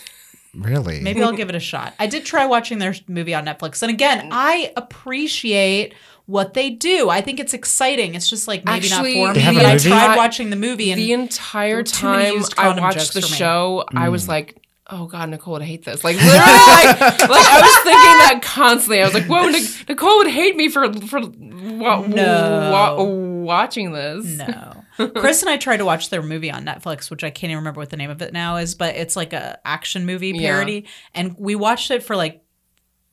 really. 0.53 0.99
Maybe 1.01 1.23
I'll 1.23 1.31
give 1.33 1.49
it 1.49 1.55
a 1.55 1.59
shot. 1.59 1.95
I 1.99 2.05
did 2.05 2.23
try 2.25 2.45
watching 2.45 2.77
their 2.77 2.93
movie 3.07 3.33
on 3.33 3.45
Netflix, 3.45 3.81
and 3.81 3.89
again, 3.89 4.29
I 4.31 4.71
appreciate 4.77 5.95
what 6.27 6.53
they 6.53 6.69
do. 6.69 7.09
I 7.09 7.21
think 7.21 7.39
it's 7.39 7.53
exciting. 7.55 8.13
It's 8.15 8.29
just 8.29 8.47
like 8.47 8.63
maybe 8.65 8.85
Actually, 8.87 9.19
not 9.21 9.29
for 9.29 9.33
They 9.33 9.39
me. 9.39 9.45
have 9.45 9.55
a 9.55 9.59
But 9.59 9.65
I 9.65 9.73
movie? 9.73 9.89
tried 9.89 10.15
watching 10.17 10.49
the 10.51 10.55
movie, 10.55 10.91
and 10.91 10.99
the 10.99 11.13
entire 11.13 11.81
too 11.83 12.05
many 12.07 12.25
time 12.25 12.33
used 12.35 12.53
I 12.57 12.63
condom 12.63 12.83
watched 12.83 13.13
the 13.15 13.21
for 13.21 13.27
me. 13.31 13.37
show, 13.37 13.83
I 13.95 14.07
Mm. 14.07 14.11
was 14.11 14.27
like, 14.27 14.61
"Oh 14.89 15.05
God, 15.07 15.29
Nicole 15.29 15.53
would 15.53 15.61
hate 15.61 15.83
this." 15.85 16.03
Like 16.03 16.15
literally, 16.17 16.39
like, 16.41 16.99
like 17.01 17.19
I 17.21 17.61
was 17.61 17.83
thinking 17.83 18.17
that 18.19 18.39
constantly. 18.43 19.01
I 19.01 19.05
was 19.05 19.13
like, 19.13 19.25
"Whoa, 19.25 19.47
Nic- 19.49 19.89
Nicole 19.89 20.17
would 20.19 20.27
hate 20.27 20.55
me 20.55 20.69
for 20.69 20.91
for 20.93 21.19
wa- 21.21 22.05
No. 22.07 22.69
wa- 22.71 23.03
watching 23.43 23.91
this." 23.93 24.25
No. 24.25 24.83
Chris 25.15 25.41
and 25.41 25.49
I 25.49 25.57
tried 25.57 25.77
to 25.77 25.85
watch 25.85 26.09
their 26.09 26.21
movie 26.21 26.49
on 26.49 26.63
Netflix, 26.65 27.09
which 27.11 27.23
I 27.23 27.29
can't 27.29 27.51
even 27.51 27.57
remember 27.57 27.81
what 27.81 27.89
the 27.89 27.97
name 27.97 28.09
of 28.09 28.21
it 28.21 28.31
now 28.31 28.55
is, 28.55 28.75
but 28.75 28.95
it's 28.95 29.17
like 29.17 29.33
a 29.33 29.59
action 29.65 30.05
movie 30.05 30.29
Yeah. 30.29 30.51
parody. 30.53 30.85
And 31.13 31.35
we 31.37 31.55
watched 31.55 31.91
it 31.91 32.01
for 32.01 32.15
like 32.15 32.41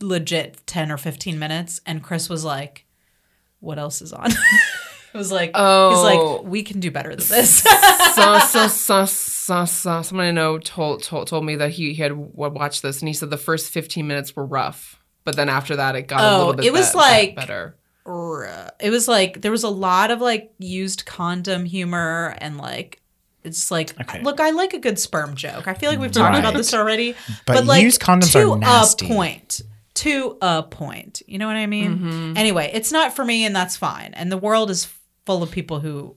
legit 0.01 0.65
10 0.67 0.93
or 0.93 0.97
15 0.97 1.39
minutes. 1.41 1.81
And 1.85 2.01
Chris 2.03 2.29
was 2.29 2.45
like, 2.45 2.87
What 3.59 3.79
else 3.81 4.01
is 4.01 4.13
on? 4.13 4.31
it 5.15 5.17
was 5.19 5.33
like, 5.33 5.51
Oh. 5.55 5.91
He's 5.91 6.03
like, 6.05 6.19
oh. 6.21 6.43
We 6.43 6.63
can 6.63 6.79
do 6.79 6.93
better 6.93 7.11
than 7.17 7.27
this. 7.27 7.59
so, 8.15 8.39
so, 8.39 8.69
so, 8.69 9.05
so, 9.53 9.65
so, 9.65 10.03
someone 10.03 10.27
I 10.27 10.31
know 10.31 10.59
told, 10.59 11.03
told 11.03 11.29
told 11.29 11.45
me 11.45 11.57
that 11.57 11.71
he, 11.73 11.93
he 11.95 12.03
had 12.03 12.13
watched 12.17 12.83
this, 12.83 13.01
and 13.01 13.09
he 13.09 13.15
said 13.15 13.31
the 13.31 13.37
first 13.37 13.71
fifteen 13.73 14.07
minutes 14.07 14.35
were 14.37 14.45
rough, 14.47 15.03
but 15.25 15.37
then 15.37 15.49
after 15.49 15.77
that, 15.77 15.95
it 15.97 16.09
got 16.09 16.21
a 16.21 16.35
Oh, 16.35 16.39
little 16.39 16.55
bit. 16.55 16.65
it 16.67 16.73
was 16.73 16.93
be- 16.93 16.99
like- 16.99 17.37
better. 17.37 17.77
it 18.81 18.91
was 18.91 19.07
like, 19.09 19.41
there 19.43 19.53
was 19.53 19.63
a 19.63 19.69
lot 19.69 20.11
of 20.11 20.21
like 20.21 20.53
used 20.59 21.07
condom 21.07 21.65
humor 21.65 22.35
and 22.39 22.59
like, 22.59 23.01
it's 23.45 23.71
like, 23.71 23.99
Okay. 24.01 24.23
look, 24.23 24.41
I 24.41 24.51
like 24.51 24.73
a 24.75 24.79
good 24.79 24.99
sperm 24.99 25.35
joke. 25.37 25.67
I 25.69 25.75
feel 25.75 25.91
like 25.91 25.99
we've 26.01 26.13
talked 26.13 26.39
about 26.39 26.55
this 26.55 26.75
already. 26.75 27.15
But 27.47 27.65
like 27.65 27.83
used 27.83 28.01
condoms 28.01 28.33
to 28.33 28.53
are 28.53 28.59
nasty. 28.59 29.07
a 29.07 29.09
point. 29.09 29.61
To 29.95 30.37
a 30.41 30.63
point. 30.63 31.23
You 31.27 31.39
know 31.39 31.47
what 31.47 31.57
I 31.57 31.67
mean? 31.67 31.99
Mm-hmm. 31.99 32.37
Anyway, 32.37 32.71
it's 32.73 32.91
not 32.93 33.15
for 33.15 33.25
me 33.25 33.45
and 33.45 33.55
that's 33.55 33.77
fine. 33.77 34.15
And 34.15 34.31
the 34.33 34.37
world 34.39 34.71
is 34.71 34.89
full 35.27 35.43
of 35.43 35.51
people 35.51 35.81
who 35.81 36.17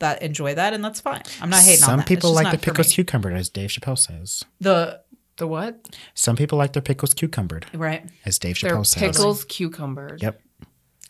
that 0.00 0.20
enjoy 0.22 0.54
that 0.54 0.74
and 0.74 0.84
that's 0.84 1.00
fine. 1.00 1.22
I'm 1.40 1.48
not 1.50 1.62
hating 1.62 1.82
on 1.84 1.88
Some 1.88 1.96
that. 1.98 2.02
It's 2.02 2.08
people 2.08 2.30
just 2.34 2.44
like 2.44 2.52
the 2.52 2.58
for 2.58 2.64
pickles 2.64 2.88
me. 2.88 2.94
cucumbered, 2.96 3.32
as 3.34 3.48
Dave 3.48 3.70
Chappelle 3.70 3.98
says. 3.98 4.44
The 4.60 5.00
The 5.36 5.46
what? 5.46 5.88
Some 6.14 6.36
people 6.36 6.58
like 6.58 6.72
their 6.74 6.82
pickles 6.82 7.14
cucumbered, 7.14 7.66
right. 7.72 8.04
as 8.26 8.38
Dave 8.38 8.58
They're 8.60 8.72
Chappelle 8.76 8.86
says. 8.86 9.02
pickles 9.16 9.44
cucumbered. 9.44 10.20
Yep. 10.22 10.40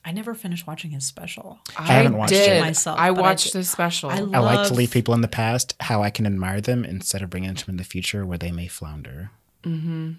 I 0.02 0.12
never 0.12 0.32
finished 0.34 0.66
watching 0.66 0.92
his 0.92 1.04
special. 1.04 1.58
I, 1.76 1.82
haven't 1.92 2.16
watched 2.16 2.30
did. 2.32 2.56
it. 2.56 2.60
myself, 2.60 2.98
I 2.98 3.10
but 3.10 3.18
I 3.18 3.20
watched 3.22 3.52
did- 3.52 3.64
special. 3.66 4.08
I 4.10 4.16
I 4.18 4.38
like 4.38 4.66
to 4.68 4.74
leave 4.74 4.90
people 4.92 5.12
in 5.14 5.20
the 5.20 5.28
past 5.28 5.74
how 5.80 6.02
I 6.02 6.08
can 6.10 6.24
admire 6.26 6.60
them 6.62 6.84
instead 6.86 7.20
of 7.22 7.28
bringing 7.28 7.52
them 7.52 7.64
in 7.68 7.76
the 7.76 7.84
future 7.84 8.24
where 8.24 8.38
they 8.38 8.50
may 8.52 8.66
flounder. 8.66 9.30
Mm-hmm. 9.62 10.12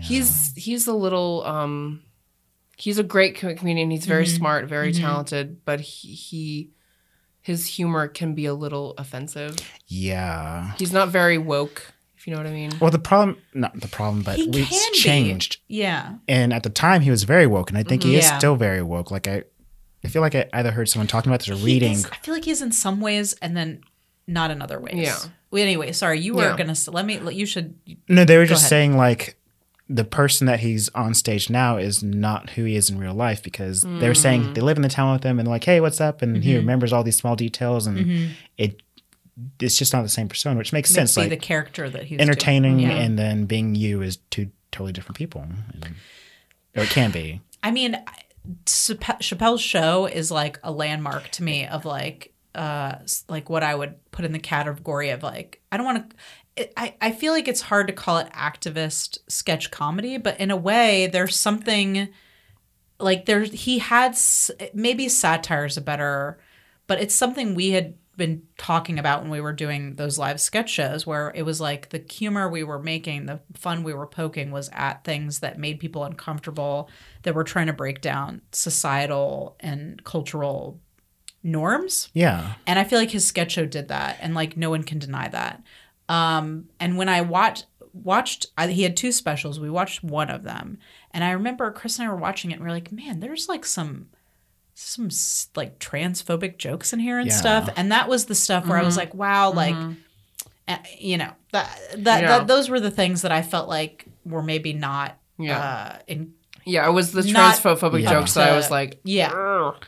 He's 0.00 0.52
he's 0.56 0.86
a 0.86 0.94
little 0.94 1.44
um 1.44 2.02
he's 2.78 2.98
a 2.98 3.02
great 3.02 3.34
comedian. 3.36 3.90
He's 3.90 4.06
very 4.06 4.24
Mm-hmm. 4.24 4.36
smart, 4.36 4.64
very 4.66 4.92
talented, 4.92 5.62
but 5.66 5.80
he, 5.80 6.08
he 6.14 6.70
his 7.42 7.66
humor 7.66 8.08
can 8.08 8.34
be 8.34 8.46
a 8.46 8.54
little 8.54 8.94
offensive. 8.98 9.56
Yeah. 9.88 10.72
He's 10.78 10.92
not 10.92 11.08
very 11.08 11.38
woke. 11.38 11.92
if 12.16 12.26
you 12.28 12.32
know 12.32 12.38
what 12.38 12.46
I 12.46 12.52
mean. 12.52 12.70
Well, 12.80 12.90
the 12.92 13.00
problem, 13.00 13.36
not 13.52 13.78
the 13.80 13.88
problem, 13.88 14.22
but 14.22 14.36
He 14.36 14.46
we 14.46 14.64
can 14.64 14.92
be. 14.92 14.98
changed. 14.98 15.56
Yeah. 15.66 16.14
And 16.28 16.52
at 16.54 16.62
the 16.62 16.70
time, 16.70 17.00
he 17.02 17.10
was 17.10 17.24
very 17.24 17.48
woke, 17.48 17.68
and 17.68 17.76
I 17.76 17.82
think 17.82 18.04
he 18.04 18.14
is 18.16 18.24
Yeah. 18.26 18.38
still 18.38 18.54
very 18.54 18.80
woke. 18.80 19.10
Like 19.10 19.26
I, 19.26 19.42
I 20.04 20.08
feel 20.08 20.22
like 20.22 20.36
I 20.36 20.48
either 20.52 20.70
heard 20.70 20.88
someone 20.88 21.08
talking 21.08 21.30
about 21.32 21.40
this 21.40 21.48
or 21.48 21.56
He 21.56 21.64
reading. 21.64 21.92
is- 21.92 22.06
I 22.06 22.16
feel 22.22 22.32
like 22.34 22.44
he's 22.44 22.62
in 22.62 22.70
some 22.70 23.00
ways 23.00 23.32
and 23.42 23.56
then 23.56 23.82
not 24.28 24.52
in 24.52 24.62
other 24.62 24.78
ways. 24.78 24.94
Yeah. 24.94 25.16
Well, 25.50 25.62
anyway, 25.62 25.90
sorry, 25.92 26.20
you 26.20 26.34
were 26.34 26.44
Yeah. 26.50 26.56
gonna 26.56 26.76
let 26.92 27.04
me. 27.06 27.18
You 27.34 27.44
should. 27.44 27.74
No, 28.08 28.24
they 28.24 28.38
were 28.38 28.46
just 28.46 28.62
ahead. 28.62 28.70
saying 28.70 28.96
like 28.96 29.36
the 29.88 30.04
person 30.04 30.46
that 30.46 30.60
he's 30.60 30.88
on 30.90 31.12
stage 31.14 31.50
now 31.50 31.76
is 31.76 32.02
not 32.02 32.50
who 32.50 32.64
he 32.64 32.76
is 32.76 32.88
in 32.88 32.98
real 32.98 33.14
life 33.14 33.42
because 33.42 33.82
they 33.82 33.88
were 34.08 34.14
Mm. 34.14 34.16
saying 34.16 34.54
they 34.54 34.60
live 34.60 34.76
in 34.76 34.82
the 34.82 34.88
town 34.88 35.12
with 35.12 35.22
him 35.24 35.38
and 35.38 35.46
like, 35.48 35.64
hey, 35.64 35.80
what's 35.80 36.00
up? 36.00 36.22
And 36.22 36.36
Mm-hmm. 36.36 36.42
he 36.42 36.56
remembers 36.56 36.92
all 36.92 37.02
these 37.02 37.16
small 37.16 37.36
details 37.36 37.86
and 37.86 38.30
it 38.56 38.80
it's 39.58 39.76
just 39.78 39.92
not 39.94 40.02
the 40.02 40.08
same 40.10 40.28
persona, 40.28 40.56
which 40.58 40.72
makes 40.74 40.90
sense. 40.90 41.14
be 41.14 41.22
Like 41.22 41.30
the 41.30 41.36
character 41.38 41.88
that 41.90 42.04
he's 42.04 42.20
entertaining. 42.20 42.78
Yeah. 42.78 42.90
and 42.90 43.18
then 43.18 43.46
being 43.46 43.74
you 43.74 44.02
is 44.02 44.18
two 44.30 44.50
totally 44.70 44.92
different 44.92 45.16
people. 45.16 45.40
And- 45.42 45.94
or 46.76 46.82
it 46.84 46.90
can 46.90 47.10
be. 47.10 47.40
I 47.62 47.70
mean, 47.70 47.96
Chappelle's 48.66 49.60
show 49.62 50.06
is 50.06 50.30
like 50.30 50.58
a 50.62 50.70
landmark 50.70 51.28
to 51.30 51.42
me 51.42 51.66
of 51.66 51.84
like, 51.84 52.32
uh, 52.54 52.96
like 53.28 53.48
what 53.50 53.62
I 53.62 53.74
would 53.74 53.94
put 54.10 54.24
in 54.24 54.32
the 54.32 54.38
category 54.38 55.10
of 55.10 55.22
like, 55.22 55.60
I 55.70 55.76
don't 55.76 55.86
want 55.86 56.10
to. 56.10 56.16
I, 56.76 56.94
I 57.00 57.12
feel 57.12 57.32
like 57.32 57.48
it's 57.48 57.62
hard 57.62 57.86
to 57.86 57.92
call 57.92 58.18
it 58.18 58.32
activist 58.32 59.18
sketch 59.28 59.70
comedy, 59.70 60.18
but 60.18 60.38
in 60.38 60.50
a 60.50 60.56
way, 60.56 61.06
there's 61.06 61.38
something 61.38 62.08
like 62.98 63.26
there's 63.26 63.52
he 63.52 63.78
had 63.78 64.16
maybe 64.74 65.08
satire 65.08 65.64
is 65.64 65.76
a 65.76 65.80
better, 65.80 66.38
but 66.86 67.00
it's 67.00 67.14
something 67.14 67.54
we 67.54 67.70
had 67.70 67.94
been 68.16 68.42
talking 68.58 68.98
about 68.98 69.22
when 69.22 69.30
we 69.30 69.40
were 69.40 69.54
doing 69.54 69.96
those 69.96 70.18
live 70.18 70.40
sketch 70.40 70.70
shows 70.70 71.06
where 71.06 71.32
it 71.34 71.42
was 71.42 71.60
like 71.60 71.88
the 71.88 72.04
humor 72.10 72.48
we 72.48 72.62
were 72.62 72.78
making, 72.78 73.26
the 73.26 73.40
fun 73.54 73.82
we 73.82 73.94
were 73.94 74.06
poking 74.06 74.50
was 74.50 74.68
at 74.74 75.02
things 75.04 75.40
that 75.40 75.58
made 75.58 75.80
people 75.80 76.04
uncomfortable, 76.04 76.90
that 77.22 77.34
were 77.34 77.44
trying 77.44 77.68
to 77.68 77.72
break 77.72 78.02
down 78.02 78.42
societal 78.52 79.56
and 79.60 80.04
cultural 80.04 80.78
norms. 81.42 82.10
Yeah. 82.12 82.54
And 82.66 82.78
I 82.78 82.84
feel 82.84 82.98
like 82.98 83.10
his 83.10 83.26
sketch 83.26 83.52
show 83.52 83.64
did 83.64 83.88
that, 83.88 84.18
and 84.20 84.34
like 84.34 84.56
no 84.56 84.70
one 84.70 84.82
can 84.82 84.98
deny 84.98 85.28
that. 85.28 85.62
Um, 86.08 86.68
and 86.80 86.96
when 86.96 87.08
I 87.08 87.20
watched 87.22 87.66
watched, 87.94 88.46
I, 88.56 88.68
he 88.68 88.82
had 88.84 88.96
two 88.96 89.12
specials. 89.12 89.60
We 89.60 89.68
watched 89.70 90.02
one 90.02 90.30
of 90.30 90.42
them, 90.44 90.78
and 91.12 91.22
I 91.22 91.32
remember 91.32 91.70
Chris 91.70 91.98
and 91.98 92.08
I 92.08 92.10
were 92.10 92.18
watching 92.18 92.50
it, 92.50 92.54
and 92.54 92.62
we 92.62 92.68
are 92.68 92.72
like, 92.72 92.90
"Man, 92.92 93.20
there's 93.20 93.48
like 93.48 93.64
some." 93.64 94.08
some 94.74 95.06
s- 95.08 95.48
like 95.54 95.78
transphobic 95.78 96.56
jokes 96.56 96.94
in 96.94 96.98
here 96.98 97.18
and 97.18 97.28
Yeah. 97.28 97.36
stuff 97.36 97.68
and 97.76 97.92
that 97.92 98.08
was 98.08 98.24
the 98.24 98.34
stuff 98.34 98.66
where 98.66 98.78
i 98.78 98.82
was 98.82 98.96
like 98.96 99.12
wow 99.14 99.52
like 99.52 99.76
uh, 100.66 100.78
you 100.98 101.18
know 101.18 101.30
that 101.52 101.78
that, 101.98 102.22
Yeah. 102.22 102.28
that 102.38 102.46
those 102.46 102.70
were 102.70 102.80
the 102.80 102.90
things 102.90 103.20
that 103.20 103.30
i 103.30 103.42
felt 103.42 103.68
like 103.68 104.06
were 104.24 104.42
maybe 104.42 104.72
not 104.72 105.18
Yeah. 105.38 105.58
uh 105.58 105.98
in 106.06 106.32
Yeah, 106.64 106.88
it 106.88 106.92
was 106.92 107.12
the 107.12 107.20
transphobic 107.20 108.02
Yeah. 108.02 108.10
jokes 108.12 108.32
that 108.32 108.48
I 108.50 108.56
was 108.56 108.70
like, 108.70 108.98
yeah 109.04 109.30
"Ugh." 109.30 109.84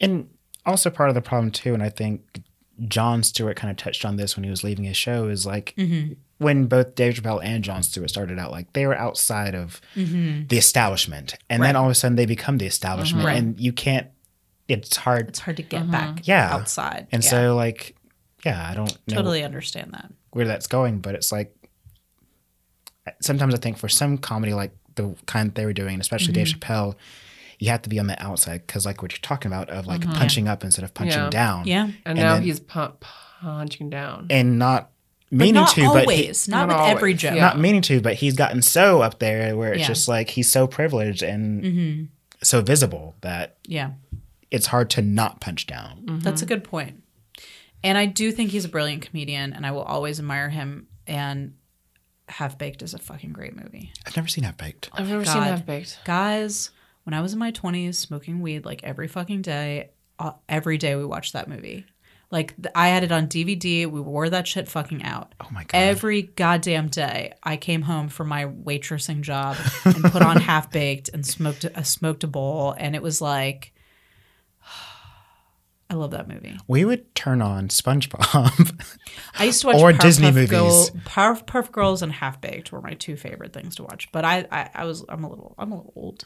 And 0.00 0.28
also 0.66 0.90
part 0.90 1.10
of 1.10 1.14
the 1.14 1.22
problem 1.22 1.52
too, 1.52 1.72
and 1.72 1.82
I 1.82 1.88
think 1.88 2.40
Jon 2.86 3.22
Stewart 3.22 3.56
kind 3.56 3.70
of 3.70 3.76
touched 3.76 4.04
on 4.04 4.16
this 4.16 4.36
when 4.36 4.44
he 4.44 4.50
was 4.50 4.62
leaving 4.62 4.84
his 4.84 4.96
show, 4.96 5.28
is 5.28 5.44
like 5.46 5.74
Mm-hmm. 5.76 6.12
when 6.38 6.66
both 6.66 6.94
Dave 6.94 7.14
Chappelle 7.14 7.42
and 7.42 7.64
Jon 7.64 7.82
Stewart 7.82 8.08
started 8.10 8.38
out, 8.38 8.50
like 8.52 8.72
they 8.72 8.86
were 8.86 8.96
outside 8.96 9.54
of 9.54 9.80
the 9.94 10.46
establishment, 10.58 11.34
and 11.50 11.62
then 11.62 11.70
Mm-hmm. 11.74 11.78
All 11.78 11.84
of 11.86 11.90
a 11.90 11.94
sudden 11.94 12.16
they 12.16 12.26
become 12.26 12.58
the 12.58 12.66
establishment, 12.66 13.24
Right. 13.26 13.36
and 13.38 13.58
you 13.58 13.72
can't. 13.72 14.06
It's 14.68 14.96
hard, 14.96 15.28
it's 15.28 15.38
hard 15.38 15.56
to 15.56 15.62
get 15.62 15.90
back 15.90 16.26
Yeah. 16.26 16.52
outside 16.54 17.06
and 17.10 17.24
Yeah. 17.24 17.30
so 17.30 17.56
like, 17.56 17.96
yeah, 18.44 18.68
I 18.70 18.74
don't 18.74 18.96
know 19.08 19.16
totally 19.16 19.42
understand 19.42 19.92
that 19.94 20.12
where 20.30 20.46
that's 20.46 20.66
going, 20.66 20.98
but 21.00 21.14
it's 21.14 21.32
like 21.32 21.54
sometimes 23.20 23.54
I 23.54 23.58
think 23.58 23.78
for 23.78 23.88
some 23.88 24.18
comedy 24.18 24.52
like 24.54 24.72
the 24.94 25.14
kind 25.26 25.54
they 25.54 25.64
were 25.64 25.72
doing, 25.72 26.00
especially 26.00 26.32
Dave 26.32 26.48
Mm-hmm. 26.48 26.58
Chappelle, 26.72 26.94
you 27.58 27.70
have 27.70 27.82
to 27.82 27.88
be 27.88 27.98
on 27.98 28.06
the 28.06 28.20
outside 28.22 28.66
because 28.66 28.86
like 28.86 29.02
what 29.02 29.12
you're 29.12 29.18
talking 29.22 29.50
about 29.50 29.68
of 29.70 29.86
like 29.86 30.02
punching 30.14 30.46
up 30.48 30.62
instead 30.64 30.84
of 30.84 30.94
punching 30.94 31.18
Yeah. 31.20 31.30
down, 31.30 31.60
Mm-hmm. 31.60 31.68
yeah 31.68 31.82
and, 31.84 31.94
And 32.06 32.18
now 32.18 32.34
then- 32.34 32.42
he's 32.44 32.60
pu- 32.60 32.92
punching 33.40 33.90
down. 33.90 34.26
and 34.30 34.58
not 34.58 34.90
but 35.30 35.36
meaning 35.38 35.54
not 35.54 35.70
to, 35.74 35.82
but 35.92 36.08
he, 36.08 36.22
always 36.22 36.48
not, 36.48 36.68
Not 36.68 36.80
with 36.88 36.96
every 36.96 37.12
joke 37.14 37.34
yeah. 37.34 37.40
not 37.42 37.58
meaning 37.58 37.82
to, 37.82 38.00
but 38.00 38.14
he's 38.14 38.34
gotten 38.34 38.62
so 38.62 39.02
up 39.02 39.18
there 39.18 39.54
where 39.56 39.72
it's 39.72 39.82
Yeah. 39.82 39.86
just 39.88 40.08
like 40.08 40.30
he's 40.30 40.50
so 40.50 40.66
privileged 40.66 41.22
and 41.22 41.62
Mm-hmm. 41.62 42.04
so 42.42 42.62
visible 42.62 43.14
that 43.20 43.56
yeah 43.66 43.90
it's 44.50 44.66
hard 44.68 44.88
to 44.90 45.02
not 45.02 45.40
punch 45.42 45.66
down. 45.66 46.20
That's 46.22 46.40
a 46.40 46.46
good 46.46 46.64
point. 46.64 47.02
And 47.84 47.98
I 47.98 48.06
do 48.06 48.32
think 48.32 48.50
he's 48.50 48.64
a 48.64 48.68
brilliant 48.70 49.02
comedian, 49.02 49.52
and 49.52 49.66
I 49.66 49.72
will 49.72 49.82
always 49.82 50.18
admire 50.18 50.48
him. 50.48 50.86
And 51.06 51.52
Half 52.30 52.56
Baked 52.56 52.80
is 52.82 52.94
a 52.94 52.98
fucking 52.98 53.34
great 53.34 53.54
movie. 53.54 53.92
I've 54.06 54.16
never 54.16 54.26
seen 54.26 54.44
Half 54.44 54.56
Baked. 54.56 54.88
I've 54.94 55.06
never 55.10 55.26
seen 55.26 55.42
Half 55.42 55.66
Baked. 55.66 55.98
Guys, 56.06 56.70
when 57.08 57.14
I 57.14 57.22
was 57.22 57.32
in 57.32 57.38
my 57.38 57.52
20s 57.52 57.94
smoking 57.94 58.42
weed 58.42 58.66
like 58.66 58.84
every 58.84 59.08
fucking 59.08 59.40
day, 59.40 59.92
uh, 60.18 60.32
every 60.46 60.76
day 60.76 60.94
we 60.94 61.06
watched 61.06 61.32
that 61.32 61.48
movie. 61.48 61.86
Like 62.30 62.54
th- 62.56 62.70
I 62.74 62.88
had 62.88 63.02
it 63.02 63.10
on 63.10 63.28
DVD. 63.28 63.90
We 63.90 63.98
wore 63.98 64.28
that 64.28 64.46
shit 64.46 64.68
fucking 64.68 65.02
out. 65.04 65.34
Oh 65.40 65.48
my 65.50 65.64
god! 65.64 65.70
Every 65.72 66.20
goddamn 66.20 66.88
day, 66.88 67.32
I 67.42 67.56
came 67.56 67.80
home 67.80 68.10
from 68.10 68.28
my 68.28 68.44
waitressing 68.44 69.22
job 69.22 69.56
and 69.86 70.04
put 70.04 70.20
on 70.20 70.38
Half 70.38 70.70
Baked 70.70 71.08
and 71.14 71.26
smoked 71.26 71.64
a 71.64 71.82
smoked 71.82 72.24
a 72.24 72.26
bowl, 72.26 72.74
and 72.76 72.94
it 72.94 73.00
was 73.00 73.22
like, 73.22 73.72
I 75.88 75.94
love 75.94 76.10
that 76.10 76.28
movie. 76.28 76.58
we 76.68 76.84
would 76.84 77.14
turn 77.14 77.40
on 77.40 77.68
SpongeBob. 77.68 78.84
I 79.38 79.44
used 79.44 79.62
to 79.62 79.68
watch 79.68 79.76
Or 79.80 79.92
Powerpuff 79.92 80.00
Disney 80.00 80.30
movies. 80.30 80.50
Girl, 80.50 80.90
Powerpuff 81.06 81.72
Girls 81.72 82.02
and 82.02 82.12
Half 82.12 82.42
Baked 82.42 82.70
were 82.70 82.82
my 82.82 82.92
two 82.92 83.16
favorite 83.16 83.54
things 83.54 83.76
to 83.76 83.84
watch. 83.84 84.12
But 84.12 84.26
I, 84.26 84.46
I, 84.52 84.70
I 84.74 84.84
was, 84.84 85.06
I'm 85.08 85.24
a 85.24 85.30
little, 85.30 85.54
I'm 85.56 85.72
a 85.72 85.76
little 85.76 85.94
old, 85.96 86.24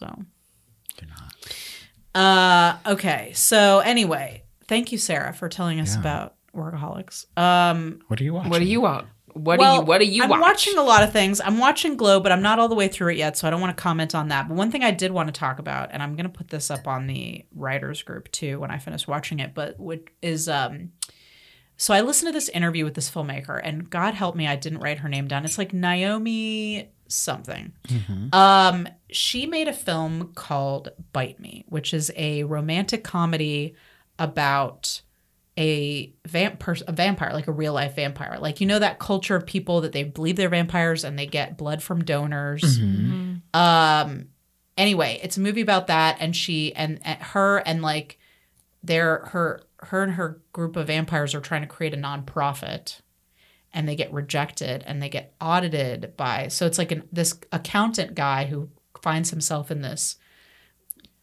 so. 0.00 0.22
You're 1.00 1.10
not. 2.14 2.78
Uh, 2.86 2.92
okay. 2.94 3.32
So 3.34 3.78
anyway, 3.80 4.42
thank 4.66 4.92
you, 4.92 4.98
Sarah, 4.98 5.32
for 5.32 5.48
telling 5.48 5.80
us 5.80 5.94
Yeah. 5.94 6.00
about 6.00 6.34
workaholics. 6.54 7.26
Um, 7.38 8.00
What 8.08 8.20
are 8.20 8.24
you 8.24 8.34
watching? 8.34 8.50
What 8.50 8.58
do 8.58 8.64
you 8.64 8.80
want? 8.80 9.06
What 9.32 9.60
well, 9.60 9.76
do 9.76 9.80
you 9.82 9.86
What 9.86 9.98
do 10.00 10.04
you 10.06 10.22
I'm 10.24 10.28
watch? 10.30 10.40
watching 10.40 10.76
a 10.76 10.82
lot 10.82 11.04
of 11.04 11.12
things. 11.12 11.40
I'm 11.40 11.58
watching 11.58 11.96
Glow, 11.96 12.18
but 12.18 12.32
I'm 12.32 12.42
not 12.42 12.58
all 12.58 12.68
the 12.68 12.74
way 12.74 12.88
through 12.88 13.12
it 13.12 13.16
yet, 13.16 13.36
so 13.36 13.46
I 13.46 13.50
don't 13.50 13.60
want 13.60 13.76
to 13.76 13.80
comment 13.80 14.12
on 14.16 14.26
that. 14.28 14.48
But 14.48 14.56
one 14.56 14.72
thing 14.72 14.82
I 14.82 14.90
did 14.90 15.12
want 15.12 15.28
to 15.28 15.32
talk 15.32 15.60
about, 15.60 15.90
and 15.92 16.02
I'm 16.02 16.16
going 16.16 16.24
to 16.24 16.36
put 16.36 16.48
this 16.48 16.68
up 16.68 16.88
on 16.88 17.06
the 17.06 17.44
writers 17.54 18.02
group 18.02 18.28
too 18.32 18.58
when 18.58 18.72
I 18.72 18.78
finish 18.78 19.06
watching 19.06 19.38
it, 19.38 19.54
but 19.54 19.78
what 19.78 20.00
is 20.20 20.48
um. 20.48 20.90
So 21.80 21.94
I 21.94 22.02
listened 22.02 22.28
to 22.28 22.32
this 22.32 22.50
interview 22.50 22.84
with 22.84 22.92
this 22.92 23.10
filmmaker, 23.10 23.58
and 23.64 23.88
God 23.88 24.12
help 24.12 24.36
me, 24.36 24.46
I 24.46 24.54
didn't 24.54 24.80
write 24.80 24.98
her 24.98 25.08
name 25.08 25.28
down. 25.28 25.46
It's 25.46 25.56
like 25.56 25.72
Naomi 25.72 26.90
something. 27.08 27.72
Um, 28.34 28.86
she 29.10 29.46
made 29.46 29.66
a 29.66 29.72
film 29.72 30.32
called 30.34 30.90
Bite 31.14 31.40
Me, 31.40 31.64
which 31.70 31.94
is 31.94 32.12
a 32.16 32.44
romantic 32.44 33.02
comedy 33.02 33.76
about 34.18 35.00
a 35.56 36.12
vamp 36.26 36.62
a 36.86 36.92
vampire, 36.92 37.32
like 37.32 37.48
a 37.48 37.52
real 37.52 37.72
life 37.72 37.96
vampire. 37.96 38.36
Like 38.38 38.60
you 38.60 38.66
know 38.66 38.78
that 38.78 38.98
culture 38.98 39.34
of 39.34 39.46
people 39.46 39.80
that 39.80 39.92
they 39.92 40.04
believe 40.04 40.36
they're 40.36 40.50
vampires 40.50 41.02
and 41.02 41.18
they 41.18 41.26
get 41.26 41.56
blood 41.56 41.82
from 41.82 42.04
donors. 42.04 42.78
Um 43.54 44.28
anyway, 44.76 45.18
it's 45.22 45.38
a 45.38 45.40
movie 45.40 45.62
about 45.62 45.86
that 45.86 46.18
and 46.20 46.36
she 46.36 46.74
and, 46.74 47.00
and 47.04 47.20
her 47.22 47.58
and 47.58 47.80
like 47.80 48.18
their 48.82 49.20
her 49.26 49.62
her 49.82 50.02
and 50.02 50.12
her 50.12 50.40
group 50.52 50.76
of 50.76 50.86
vampires 50.86 51.34
are 51.34 51.40
trying 51.40 51.62
to 51.62 51.66
create 51.66 51.94
a 51.94 51.96
nonprofit 51.96 53.00
and 53.72 53.88
they 53.88 53.96
get 53.96 54.12
rejected 54.12 54.82
and 54.86 55.02
they 55.02 55.08
get 55.08 55.34
audited 55.40 56.14
by 56.16 56.48
so 56.48 56.66
it's 56.66 56.78
like 56.78 56.92
an 56.92 57.02
this 57.12 57.38
accountant 57.52 58.14
guy 58.14 58.46
who 58.46 58.68
finds 59.00 59.30
himself 59.30 59.70
in 59.70 59.82
this 59.82 60.16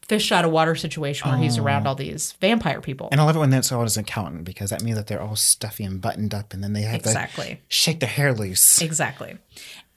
fish 0.08 0.32
out 0.32 0.46
of 0.46 0.52
water 0.52 0.74
situation 0.74 1.30
where 1.30 1.38
he's 1.38 1.58
around 1.58 1.86
oh. 1.86 1.90
all 1.90 1.96
these 1.96 2.32
vampire 2.34 2.80
people. 2.80 3.10
And 3.12 3.20
I 3.20 3.26
love 3.26 3.36
it 3.36 3.40
when 3.40 3.50
that's 3.50 3.72
all 3.72 3.84
as 3.84 3.98
an 3.98 4.04
accountant 4.04 4.46
because 4.46 4.70
that 4.70 4.82
means 4.82 4.98
that 4.98 5.08
they're 5.08 5.22
all 5.22 5.36
stuffy 5.36 5.84
and 5.84 6.00
buttoned 6.00 6.34
up, 6.34 6.54
and 6.54 6.64
then 6.64 6.74
they 6.74 6.84
have 6.84 6.96
Exactly. 6.96 7.46
to 7.46 7.58
shake 7.68 8.00
their 8.00 8.10
hair 8.10 8.34
loose. 8.34 8.82
Exactly. 8.82 9.38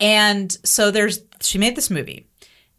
And 0.00 0.56
so 0.64 0.90
there's 0.90 1.20
she 1.40 1.58
made 1.58 1.76
this 1.76 1.90
movie. 1.90 2.26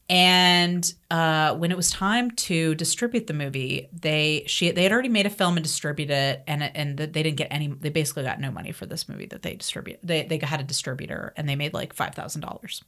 And 0.10 0.94
uh, 1.10 1.56
when 1.56 1.72
it 1.72 1.78
was 1.78 1.90
time 1.90 2.32
to 2.32 2.76
distribute 2.76 3.28
the 3.28 3.34
movie, 3.34 3.88
they 3.94 4.44
she 4.46 4.72
they 4.72 4.84
had 4.84 4.92
already 4.92 5.08
made 5.08 5.26
a 5.26 5.30
film 5.30 5.56
and 5.56 5.64
distributed 5.64 6.14
it, 6.14 6.44
and 6.48 6.64
and 6.64 6.98
they 6.98 7.24
didn't 7.24 7.38
get 7.38 7.48
any. 7.50 7.68
They 7.68 7.90
basically 7.90 8.24
got 8.24 8.40
no 8.40 8.52
money 8.52 8.74
for 8.74 8.86
this 8.86 9.08
movie 9.08 9.28
that 9.28 9.42
they 9.42 9.56
distribute. 9.56 10.00
They 10.04 10.24
they 10.24 10.38
had 10.38 10.60
a 10.60 10.64
distributor, 10.64 11.34
and 11.38 11.48
they 11.48 11.56
made 11.56 11.74
like 11.74 11.94
five 11.94 12.14
thousand 12.14 12.42
dollars. 12.42 12.84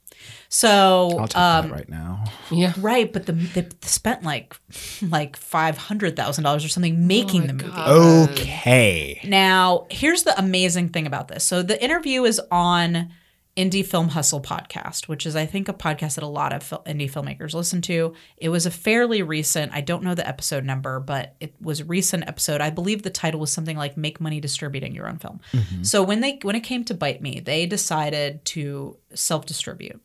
So 0.50 1.16
I'll 1.18 1.28
take 1.28 1.40
um, 1.40 1.68
that 1.68 1.74
right 1.74 1.88
now. 1.88 2.24
yeah. 2.50 2.74
right, 2.76 3.10
but 3.10 3.24
the 3.24 3.32
they 3.32 3.68
spent 3.80 4.22
like 4.22 4.54
like 5.02 5.36
five 5.36 5.78
hundred 5.78 6.16
thousand 6.16 6.44
dollars 6.44 6.62
or 6.62 6.68
something 6.68 7.06
making 7.06 7.42
my 7.42 7.46
the 7.46 7.52
movie. 7.54 7.70
God. 7.70 8.30
Okay. 8.30 9.20
Now, 9.24 9.86
here's 9.90 10.24
the 10.24 10.38
amazing 10.38 10.90
thing 10.90 11.06
about 11.06 11.28
this. 11.28 11.44
So 11.44 11.62
the 11.62 11.82
interview 11.82 12.24
is 12.24 12.40
on 12.50 13.10
Indie 13.56 13.86
Film 13.86 14.08
Hustle 14.08 14.40
podcast, 14.40 15.06
which 15.06 15.26
is, 15.26 15.36
I 15.36 15.46
think, 15.46 15.68
a 15.68 15.72
podcast 15.72 16.16
that 16.16 16.24
a 16.24 16.26
lot 16.26 16.52
of 16.52 16.68
indie 16.86 17.10
filmmakers 17.10 17.54
listen 17.54 17.80
to. 17.82 18.12
It 18.36 18.48
was 18.48 18.66
a 18.66 18.70
fairly 18.70 19.22
recent, 19.22 19.72
I 19.72 19.80
don't 19.80 20.02
know 20.02 20.16
the 20.16 20.26
episode 20.26 20.64
number, 20.64 20.98
but 20.98 21.36
it 21.38 21.54
was 21.60 21.78
a 21.78 21.84
recent 21.84 22.26
episode. 22.26 22.60
I 22.60 22.70
believe 22.70 23.02
the 23.02 23.10
title 23.10 23.38
was 23.38 23.52
something 23.52 23.76
like 23.76 23.96
Make 23.96 24.20
Money 24.20 24.40
Distributing 24.40 24.92
Your 24.92 25.08
Own 25.08 25.18
Film. 25.18 25.40
So 25.82 26.02
when 26.02 26.20
they 26.20 26.40
when 26.42 26.56
it 26.56 26.62
came 26.62 26.84
to 26.86 26.94
Bite 26.94 27.22
Me, 27.22 27.38
they 27.38 27.64
decided 27.66 28.44
to 28.46 28.96
self-distribute. 29.14 30.00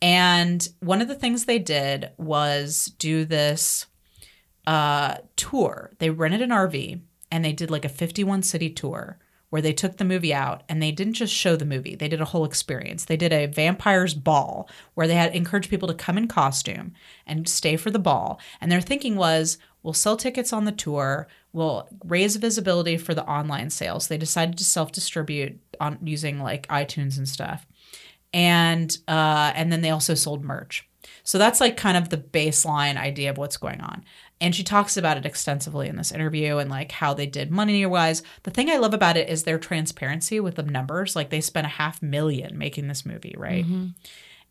And 0.00 0.68
one 0.80 1.00
of 1.00 1.06
the 1.06 1.14
things 1.14 1.44
they 1.44 1.60
did 1.60 2.10
was 2.18 2.86
do 2.98 3.24
this 3.24 3.86
uh, 4.66 5.18
tour. 5.36 5.92
They 6.00 6.10
rented 6.10 6.42
an 6.42 6.50
RV 6.50 7.00
and 7.30 7.44
they 7.44 7.52
did 7.52 7.70
like 7.70 7.84
a 7.84 7.88
51 7.88 8.42
city 8.42 8.70
tour 8.70 9.18
where 9.52 9.60
they 9.60 9.74
took 9.74 9.98
the 9.98 10.04
movie 10.04 10.32
out 10.32 10.62
and 10.66 10.82
they 10.82 10.90
didn't 10.90 11.12
just 11.12 11.34
show 11.34 11.56
the 11.56 11.66
movie. 11.66 11.94
They 11.94 12.08
did 12.08 12.22
a 12.22 12.24
whole 12.24 12.46
experience. 12.46 13.04
They 13.04 13.18
did 13.18 13.34
a 13.34 13.44
vampires 13.44 14.14
ball 14.14 14.66
where 14.94 15.06
they 15.06 15.14
had 15.14 15.34
encouraged 15.34 15.68
people 15.68 15.88
to 15.88 15.94
come 15.94 16.16
in 16.16 16.26
costume 16.26 16.94
and 17.26 17.46
stay 17.46 17.76
for 17.76 17.90
the 17.90 17.98
ball. 17.98 18.40
And 18.62 18.72
their 18.72 18.80
thinking 18.80 19.14
was, 19.14 19.58
we'll 19.82 19.92
sell 19.92 20.16
tickets 20.16 20.54
on 20.54 20.64
the 20.64 20.72
tour, 20.72 21.28
we'll 21.52 21.86
raise 22.02 22.36
visibility 22.36 22.96
for 22.96 23.12
the 23.12 23.26
online 23.26 23.68
sales. 23.68 24.08
They 24.08 24.16
decided 24.16 24.56
to 24.56 24.64
self-distribute 24.64 25.60
on 25.78 25.98
using 26.02 26.40
like 26.40 26.66
iTunes 26.68 27.18
and 27.18 27.28
stuff 27.28 27.66
and 28.32 28.96
uh, 29.08 29.52
and 29.54 29.70
then 29.70 29.82
they 29.82 29.90
also 29.90 30.14
sold 30.14 30.42
merch. 30.42 30.88
So 31.24 31.38
that's 31.38 31.60
like 31.60 31.76
kind 31.76 31.96
of 31.96 32.08
the 32.08 32.16
baseline 32.16 32.96
idea 32.96 33.30
of 33.30 33.38
what's 33.38 33.56
going 33.56 33.80
on. 33.80 34.04
And 34.42 34.56
she 34.56 34.64
talks 34.64 34.96
about 34.96 35.16
it 35.16 35.24
extensively 35.24 35.86
in 35.86 35.94
this 35.94 36.10
interview 36.10 36.56
and 36.56 36.68
like 36.68 36.90
how 36.90 37.14
they 37.14 37.26
did 37.26 37.52
money 37.52 37.86
wise. 37.86 38.24
The 38.42 38.50
thing 38.50 38.68
I 38.68 38.78
love 38.78 38.92
about 38.92 39.16
it 39.16 39.28
is 39.28 39.44
their 39.44 39.56
transparency 39.56 40.40
with 40.40 40.56
the 40.56 40.64
numbers. 40.64 41.14
Like 41.14 41.30
they 41.30 41.40
spent 41.40 41.64
a 41.64 41.70
half 41.70 42.02
million 42.02 42.58
making 42.58 42.88
this 42.88 43.06
movie, 43.06 43.36
right? 43.38 43.64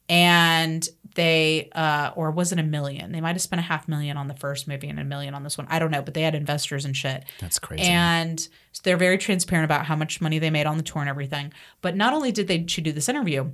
And 0.07 0.87
they, 1.15 1.69
uh, 1.75 2.11
or 2.15 2.31
was 2.31 2.53
it 2.53 2.59
a 2.59 2.63
million? 2.63 3.11
They 3.11 3.19
might 3.19 3.35
have 3.35 3.41
spent 3.41 3.59
a 3.59 3.63
half 3.63 3.89
million 3.89 4.15
on 4.15 4.29
the 4.29 4.33
first 4.33 4.65
movie 4.65 4.87
and 4.87 4.97
a 4.97 5.03
million 5.03 5.33
on 5.33 5.43
this 5.43 5.57
one. 5.57 5.67
I 5.69 5.77
don't 5.77 5.91
know, 5.91 6.01
but 6.01 6.13
they 6.13 6.21
had 6.21 6.35
investors 6.35 6.85
and 6.85 6.95
shit. 6.95 7.25
That's 7.41 7.59
crazy. 7.59 7.83
And 7.83 8.47
they're 8.83 8.95
very 8.95 9.17
transparent 9.17 9.65
about 9.65 9.85
how 9.85 9.97
much 9.97 10.21
money 10.21 10.39
they 10.39 10.49
made 10.49 10.67
on 10.67 10.77
the 10.77 10.83
tour 10.83 11.01
and 11.01 11.09
everything. 11.09 11.51
But 11.81 11.97
not 11.97 12.13
only 12.13 12.31
did 12.31 12.47
they 12.47 12.65
she 12.65 12.81
do 12.81 12.93
this 12.93 13.09
interview, 13.09 13.51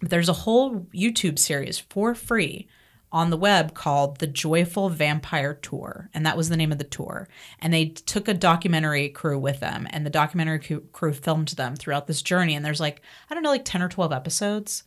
but 0.00 0.10
there's 0.10 0.28
a 0.28 0.32
whole 0.32 0.80
YouTube 0.92 1.38
series 1.38 1.78
for 1.78 2.16
free 2.16 2.66
on 3.12 3.30
the 3.30 3.36
web 3.36 3.74
called 3.74 4.18
The 4.18 4.26
Joyful 4.26 4.88
Vampire 4.88 5.54
Tour. 5.54 6.08
And 6.14 6.24
that 6.24 6.36
was 6.36 6.48
the 6.48 6.56
name 6.56 6.72
of 6.72 6.78
the 6.78 6.84
tour. 6.84 7.28
And 7.58 7.72
they 7.72 7.86
took 7.86 8.28
a 8.28 8.34
documentary 8.34 9.08
crew 9.08 9.38
with 9.38 9.60
them, 9.60 9.86
and 9.90 10.06
the 10.06 10.10
documentary 10.10 10.80
crew- 10.92 11.12
filmed 11.12 11.48
them 11.48 11.76
throughout 11.76 12.06
this 12.06 12.22
journey. 12.22 12.54
And 12.54 12.64
there's 12.64 12.80
like, 12.80 13.02
I 13.28 13.34
don't 13.34 13.42
know, 13.42 13.50
like 13.50 13.64
10 13.64 13.82
or 13.82 13.88
12 13.88 14.12
episodes. 14.12 14.84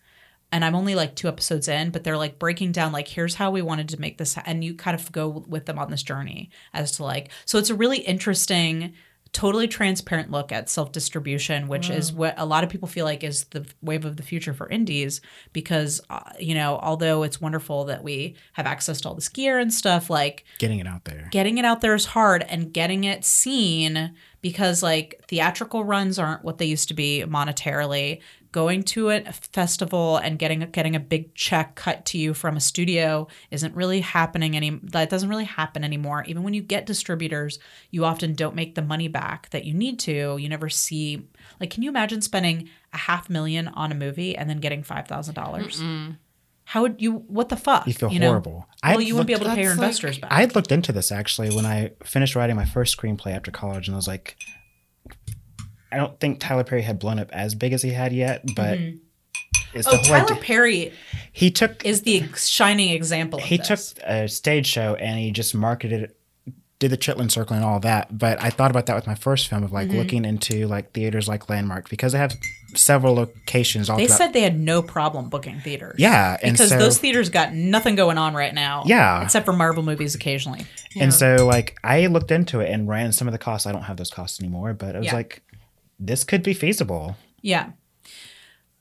And 0.52 0.64
I'm 0.64 0.76
only 0.76 0.94
like 0.94 1.16
two 1.16 1.28
episodes 1.28 1.68
in, 1.68 1.90
but 1.90 2.04
they're 2.04 2.18
like 2.18 2.38
breaking 2.38 2.74
down, 2.74 2.92
like, 2.92 3.08
here's 3.08 3.36
how 3.36 3.50
we 3.50 3.64
wanted 3.64 3.90
to 3.90 4.00
make 4.00 4.20
this. 4.20 4.38
And 4.46 4.64
you 4.64 4.76
kind 4.76 4.94
of 5.00 5.12
go 5.12 5.28
with 5.48 5.66
them 5.66 5.80
on 5.80 5.90
this 5.90 6.04
journey 6.04 6.52
as 6.74 6.92
to 6.98 7.04
like, 7.04 7.30
so 7.46 7.58
it's 7.58 7.72
a 7.72 7.76
really 7.76 7.98
interesting 7.98 8.94
totally 9.34 9.67
transparent 9.67 10.32
look 10.32 10.52
at 10.52 10.69
self 10.69 10.91
distribution, 10.91 11.67
which 11.67 11.89
is 11.89 12.13
what 12.13 12.36
a 12.38 12.46
lot 12.46 12.63
of 12.63 12.69
people 12.69 12.88
feel 12.88 13.04
like 13.04 13.24
is 13.24 13.46
the 13.46 13.65
wave 13.82 14.06
of 14.06 14.15
the 14.15 14.24
future 14.24 14.54
for 14.54 14.69
indies. 14.69 15.22
Because, 15.52 16.00
uh, 16.10 16.22
you 16.39 16.54
know, 16.54 16.80
although 16.82 17.24
it's 17.24 17.41
wonderful 17.41 17.86
that 17.86 18.04
we 18.04 18.36
have 18.54 18.65
access 18.65 19.02
to 19.02 19.10
all 19.10 19.15
this 19.15 19.30
gear 19.30 19.60
and 19.60 19.74
stuff, 19.74 20.10
like 20.10 20.46
Getting 20.60 20.80
it 20.80 20.88
out 20.88 21.06
there. 21.06 21.28
getting 21.32 21.58
it 21.58 21.65
out 21.65 21.82
there 21.82 21.96
is 21.96 22.06
hard 22.06 22.43
and 22.48 22.72
getting 22.72 23.04
it 23.04 23.26
seen 23.26 24.13
because, 24.41 24.84
like, 24.84 25.22
theatrical 25.28 25.84
runs 25.84 26.19
aren't 26.19 26.43
what 26.43 26.58
they 26.60 26.65
used 26.65 26.88
to 26.89 26.93
be 26.93 27.24
monetarily. 27.28 28.22
Going 28.54 28.84
to 28.84 29.10
a 29.10 29.24
festival 29.34 30.18
and 30.18 30.39
getting 30.39 30.60
getting 30.72 30.96
a 30.96 31.00
big 31.00 31.34
check 31.36 31.76
cut 31.76 32.06
to 32.06 32.18
you 32.18 32.34
from 32.34 32.56
a 32.56 32.62
studio 32.62 33.28
isn't 33.52 33.76
really 33.76 34.00
happening 34.00 34.56
any. 34.56 34.80
That 34.84 35.10
doesn't 35.10 35.28
really 35.28 35.44
happen 35.44 35.84
anymore. 35.84 36.24
Even 36.28 36.44
when 36.44 36.54
you 36.54 36.62
get 36.62 36.86
distributors, 36.86 37.58
you 37.89 38.06
often 38.06 38.36
don't 38.36 38.56
make 38.56 38.76
the 38.76 38.82
money 38.84 39.08
back 39.08 39.50
that 39.50 39.66
you 39.66 39.74
need 39.74 39.98
to. 40.02 40.38
You 40.38 40.48
never 40.48 40.70
see 40.70 41.28
like. 41.60 41.72
Can 41.72 41.84
you 41.84 41.89
imagine 41.89 42.22
spending 42.22 42.70
a 42.94 42.98
half 42.98 43.30
million 43.30 43.68
on 43.70 43.92
a 43.92 43.96
movie 43.96 44.38
and 44.38 44.48
then 44.50 44.60
getting 44.60 44.84
five 44.84 45.08
thousand 45.08 45.34
dollars? 45.34 45.82
How 46.66 46.84
would 46.84 47.02
you? 47.02 47.13
What 47.28 47.50
the 47.50 47.58
fuck? 47.58 47.88
You 47.88 47.94
feel 47.94 48.12
know? 48.12 48.28
horrible. 48.28 48.52
Well, 48.52 48.68
I'd 48.84 49.02
you 49.02 49.16
wouldn't 49.16 49.28
be 49.28 49.34
able 49.34 49.46
to 49.46 49.56
pay 49.56 49.63
your 49.63 49.72
like- 49.72 49.80
investors 49.80 50.20
back. 50.20 50.32
I 50.32 50.42
had 50.42 50.56
looked 50.56 50.72
into 50.72 50.92
this 50.92 51.12
actually 51.12 51.56
when 51.56 51.66
I 51.66 51.92
finished 52.04 52.36
writing 52.36 52.56
my 52.56 52.66
first 52.66 52.96
screenplay 52.98 53.36
after 53.36 53.52
college, 53.52 53.88
and 53.88 53.96
I 53.96 53.98
was 53.98 54.08
like, 54.08 54.38
I 55.93 55.97
don't 55.97 56.19
think 56.19 56.39
Tyler 56.39 56.63
Perry 56.63 56.82
had 56.82 56.99
blown 56.99 57.19
up 57.19 57.29
as 57.32 57.53
big 57.56 57.71
as 57.73 57.82
he 57.82 57.91
had 57.91 58.12
yet, 58.13 58.43
but 58.56 58.79
it's 59.73 59.88
Oh, 59.88 59.97
Tyler 60.03 60.23
idea. 60.32 60.38
Perry 60.43 60.93
He 61.32 61.51
took 61.51 61.86
is 61.86 62.01
the 62.03 62.23
shining 62.36 62.89
example. 62.89 63.39
Of 63.39 63.45
he 63.45 63.58
this. 63.58 63.93
took 63.93 64.03
a 64.06 64.27
stage 64.27 64.67
show 64.67 64.95
and 64.95 65.19
he 65.19 65.32
just 65.32 65.53
marketed 65.56 66.03
it 66.03 66.17
did 66.79 66.89
the 66.91 66.97
chitlin 66.97 67.32
circuit 67.32 67.53
and 67.53 67.63
all 67.63 67.79
that 67.79 68.17
but 68.17 68.43
i 68.43 68.49
thought 68.49 68.69
about 68.69 68.88
that 68.88 68.95
with 68.95 69.08
my 69.08 69.15
first 69.15 69.47
film 69.47 69.63
of 69.63 69.71
like 69.71 69.88
Mm-hmm. 69.88 69.97
looking 69.99 70.25
into 70.25 70.67
like 70.67 70.91
theaters 70.91 71.29
like 71.29 71.47
landmark 71.47 71.88
because 71.89 72.12
they 72.12 72.17
have 72.17 72.36
several 72.75 73.13
locations 73.15 73.89
all 73.89 73.95
They 73.95 74.06
throughout 74.08 74.17
said 74.17 74.34
they 74.34 74.41
had 74.41 74.60
no 74.60 74.82
problem 74.82 75.29
booking 75.29 75.62
theaters. 75.62 75.95
yeah 75.97 76.36
because 76.43 76.67
so 76.69 76.77
those 76.77 76.97
theaters 76.97 77.29
got 77.29 77.53
nothing 77.53 77.95
going 77.95 78.17
on 78.17 78.34
right 78.34 78.53
now. 78.53 78.84
Yeah. 78.86 79.23
except 79.23 79.45
for 79.45 79.53
Marvel 79.53 79.82
movies 79.82 80.13
occasionally. 80.13 80.65
and 80.99 81.13
so 81.13 81.45
like 81.47 81.77
i 81.86 82.08
looked 82.08 82.32
into 82.32 82.60
it 82.60 82.69
and 82.69 82.89
ran 82.89 83.13
some 83.13 83.29
of 83.29 83.32
the 83.32 83.38
costs 83.38 83.65
i 83.65 83.71
don't 83.71 83.84
have 83.84 83.95
those 83.95 84.12
costs 84.12 84.41
anymore 84.41 84.73
but 84.73 84.93
it 84.95 84.97
was 84.97 85.06
Yeah. 85.08 85.15
like 85.15 85.41
this 86.08 86.24
could 86.24 86.44
be 86.44 86.54
feasible 86.54 87.16
Yeah. 87.42 87.72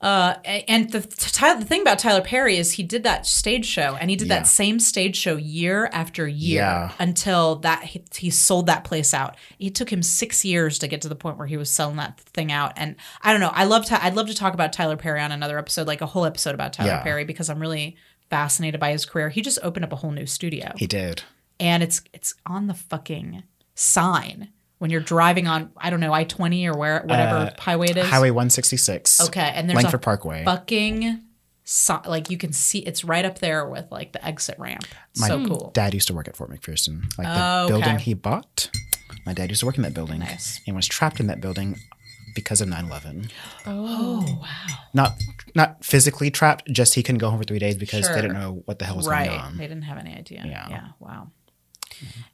Uh, 0.01 0.35
and 0.67 0.91
the 0.91 0.99
the 0.99 1.65
thing 1.65 1.81
about 1.81 1.97
Tyler 2.01 2.23
Perry 2.23 2.57
is 2.57 2.73
he 2.73 2.83
did 2.83 3.05
that 3.05 3.25
stage 3.25 3.65
show, 3.65 3.95
and 4.01 4.11
he 4.11 4.17
did 4.17 4.27
Yeah. 4.27 4.39
that 4.41 4.49
same 4.49 4.81
stage 4.81 5.15
show 5.17 5.37
year 5.37 5.89
after 5.93 6.27
year 6.27 6.61
Yeah. 6.63 6.93
until 6.99 7.57
that 7.61 7.85
he, 7.85 8.03
he 8.17 8.29
sold 8.29 8.67
that 8.67 8.83
place 8.83 9.15
out. 9.15 9.37
It 9.61 9.77
took 9.77 9.93
him 9.93 10.03
six 10.03 10.45
years 10.45 10.81
to 10.81 10.89
get 10.89 11.03
to 11.03 11.09
the 11.09 11.15
point 11.15 11.39
where 11.39 11.47
he 11.47 11.57
was 11.57 11.71
selling 11.73 11.97
that 11.99 12.19
thing 12.19 12.51
out. 12.51 12.73
And 12.77 12.97
I 13.23 13.31
don't 13.31 13.41
know. 13.41 13.53
I 13.55 13.63
love 13.63 13.85
to. 13.87 14.05
I'd 14.05 14.15
love 14.17 14.27
to 14.27 14.35
talk 14.35 14.55
about 14.55 14.73
Tyler 14.73 14.97
Perry 14.97 15.21
on 15.21 15.31
another 15.31 15.57
episode, 15.57 15.87
like 15.87 16.01
a 16.01 16.07
whole 16.07 16.25
episode 16.25 16.55
about 16.57 16.73
Tyler 16.73 16.91
Yeah. 16.91 17.03
Perry, 17.05 17.25
because 17.25 17.49
I'm 17.49 17.61
really 17.61 17.97
fascinated 18.29 18.81
by 18.81 18.91
his 18.91 19.07
career. 19.07 19.29
He 19.29 19.41
just 19.41 19.61
opened 19.63 19.85
up 19.85 19.93
a 19.93 19.97
whole 19.97 20.11
new 20.11 20.27
studio. 20.27 20.73
he 20.79 20.89
did 20.89 21.23
and 21.61 21.81
it's 21.81 22.03
it's 22.13 22.35
on 22.45 22.67
the 22.67 22.75
fucking 22.75 23.45
sign 23.77 24.49
when 24.83 24.91
you're 24.91 25.01
driving 25.01 25.47
on 25.47 25.71
I 25.77 25.91
don't 25.91 26.01
know 26.01 26.13
I 26.13 26.25
twenty 26.25 26.67
or 26.67 26.77
where 26.77 27.03
whatever 27.07 27.55
highway 27.57 27.87
it 27.87 27.97
is. 27.97 28.05
Uh, 28.05 28.09
highway 28.09 28.31
166 28.31 29.21
Okay, 29.29 29.53
and 29.55 29.71
there's 29.71 29.77
langford 29.77 29.95
a 30.01 30.03
parkway 30.03 30.45
fucking 30.45 31.23
si- 31.63 31.93
like 32.07 32.31
you 32.31 32.37
can 32.37 32.53
see 32.53 32.81
it's 32.81 33.05
right 33.05 33.25
up 33.25 33.39
there 33.39 33.65
with 33.69 33.87
like 33.93 34.13
the 34.13 34.25
exit 34.27 34.57
ramp. 34.59 34.85
my 35.19 35.29
so 35.29 35.47
cool. 35.47 35.71
dad 35.73 35.95
used 35.95 36.09
to 36.09 36.15
work 36.15 36.27
at 36.27 36.37
fort 36.37 36.51
mcpherson 36.51 37.03
like 37.17 37.29
the 37.29 37.41
Oh, 37.41 37.65
okay. 37.67 37.69
building 37.73 37.99
he 38.01 38.15
bought 38.15 38.71
my 39.25 39.33
dad 39.33 39.51
used 39.51 39.61
to 39.61 39.67
work 39.67 39.77
in 39.77 39.83
that 39.85 39.95
building 39.95 40.19
Nice. 40.19 40.61
and 40.67 40.75
was 40.75 40.89
trapped 40.89 41.21
in 41.21 41.29
that 41.29 41.41
building 41.41 41.77
because 42.35 42.61
of 42.61 42.69
9-11 42.69 43.31
Oh 43.67 44.25
wow! 44.43 44.49
not 44.95 45.13
not 45.55 45.85
physically 45.85 46.31
trapped 46.33 46.67
just 46.73 46.95
he 46.97 47.05
couldn't 47.05 47.19
go 47.21 47.31
home 47.31 47.39
for 47.39 47.45
three 47.45 47.61
days 47.61 47.77
because 47.77 48.05
Sure. 48.07 48.15
they 48.17 48.23
didn't 48.23 48.37
know 48.41 48.63
what 48.65 48.81
the 48.81 48.85
hell 48.85 48.97
was 48.97 49.07
Right, 49.07 49.29
going 49.29 49.41
on 49.41 49.57
they 49.59 49.69
didn't 49.69 49.83
have 49.85 49.99
any 49.99 50.13
idea. 50.17 50.43
Yeah. 50.45 50.67
Yeah, 50.69 50.87
wow. 50.99 51.31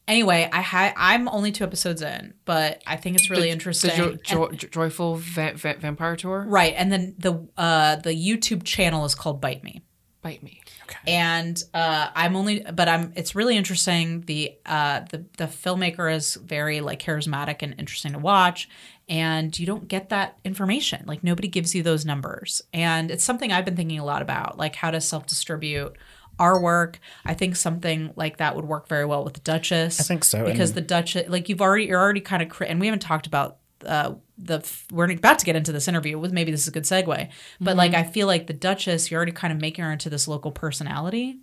Anyway, 0.06 0.48
I 0.52 0.62
ha- 0.62 0.94
I'm 0.96 1.28
only 1.28 1.52
two 1.52 1.64
episodes 1.64 2.00
in, 2.02 2.34
but 2.44 2.82
I 2.86 2.96
think 2.96 3.16
it's 3.16 3.28
really 3.30 3.42
The- 3.44 3.50
interesting. 3.50 3.90
The 3.90 3.96
jo- 3.96 4.48
jo- 4.48 4.52
jo- 4.52 4.68
joyful 4.68 5.16
va- 5.16 5.52
va- 5.54 5.76
vampire 5.78 6.16
tour. 6.16 6.44
right, 6.48 6.74
and 6.76 6.90
then 6.90 7.14
the 7.18 7.46
uh, 7.58 7.96
the 7.96 8.10
YouTube 8.14 8.64
channel 8.64 9.04
is 9.04 9.14
called 9.14 9.40
Bite 9.40 9.62
Me. 9.62 9.82
Bite 10.22 10.42
me. 10.42 10.60
Okay. 10.84 11.12
And 11.12 11.62
uh, 11.74 12.08
I'm 12.14 12.34
only, 12.34 12.60
but 12.72 12.88
I'm. 12.88 13.12
It's 13.14 13.34
really 13.34 13.56
interesting. 13.56 14.22
The 14.22 14.54
uh, 14.64 15.00
the 15.10 15.26
the 15.36 15.44
filmmaker 15.44 16.12
is 16.12 16.34
very 16.36 16.80
like 16.80 17.00
charismatic 17.02 17.56
and 17.60 17.74
interesting 17.78 18.14
to 18.14 18.18
watch, 18.18 18.68
and 19.08 19.56
you 19.58 19.66
don't 19.66 19.86
get 19.86 20.08
that 20.08 20.38
information. 20.44 21.04
Like 21.06 21.22
nobody 21.22 21.46
gives 21.48 21.74
you 21.74 21.82
those 21.82 22.06
numbers, 22.06 22.62
and 22.72 23.10
it's 23.10 23.22
something 23.22 23.52
I've 23.52 23.66
been 23.66 23.76
thinking 23.76 23.98
a 23.98 24.04
lot 24.04 24.22
about, 24.22 24.56
like 24.56 24.74
how 24.76 24.90
to 24.90 25.00
self 25.02 25.26
distribute 25.26 25.94
our 26.38 26.60
work. 26.60 27.00
I 27.24 27.34
think 27.34 27.56
something 27.56 28.12
like 28.16 28.36
that 28.38 28.54
would 28.56 28.64
work 28.64 28.88
very 28.88 29.04
well 29.06 29.24
with 29.24 29.34
the 29.34 29.40
Duchess. 29.40 30.00
I 30.00 30.04
think 30.04 30.24
so, 30.24 30.44
because 30.44 30.70
and- 30.70 30.76
the 30.78 30.82
Duchess, 30.82 31.28
like 31.28 31.48
you've 31.48 31.60
already, 31.60 31.84
you're 31.86 32.00
already 32.00 32.20
kind 32.20 32.42
of, 32.42 32.48
cri- 32.48 32.68
and 32.68 32.78
we 32.80 32.86
haven't 32.86 33.00
talked 33.00 33.26
about 33.26 33.58
uh, 33.86 34.14
the 34.36 34.68
we're 34.90 35.10
about 35.12 35.38
to 35.38 35.46
get 35.46 35.54
into 35.54 35.70
this 35.70 35.86
interview 35.86 36.18
with 36.18 36.32
maybe 36.32 36.50
this 36.50 36.62
is 36.62 36.68
a 36.68 36.72
good 36.72 36.82
segue 36.82 37.28
but 37.60 37.76
like 37.76 37.92
Mm-hmm. 37.92 38.08
i 38.08 38.12
feel 38.12 38.26
like 38.26 38.48
the 38.48 38.52
duchess 38.52 39.08
you're 39.08 39.18
already 39.18 39.30
kind 39.30 39.52
of 39.52 39.60
making 39.60 39.84
her 39.84 39.92
into 39.92 40.10
this 40.10 40.26
local 40.26 40.50
personality 40.50 41.38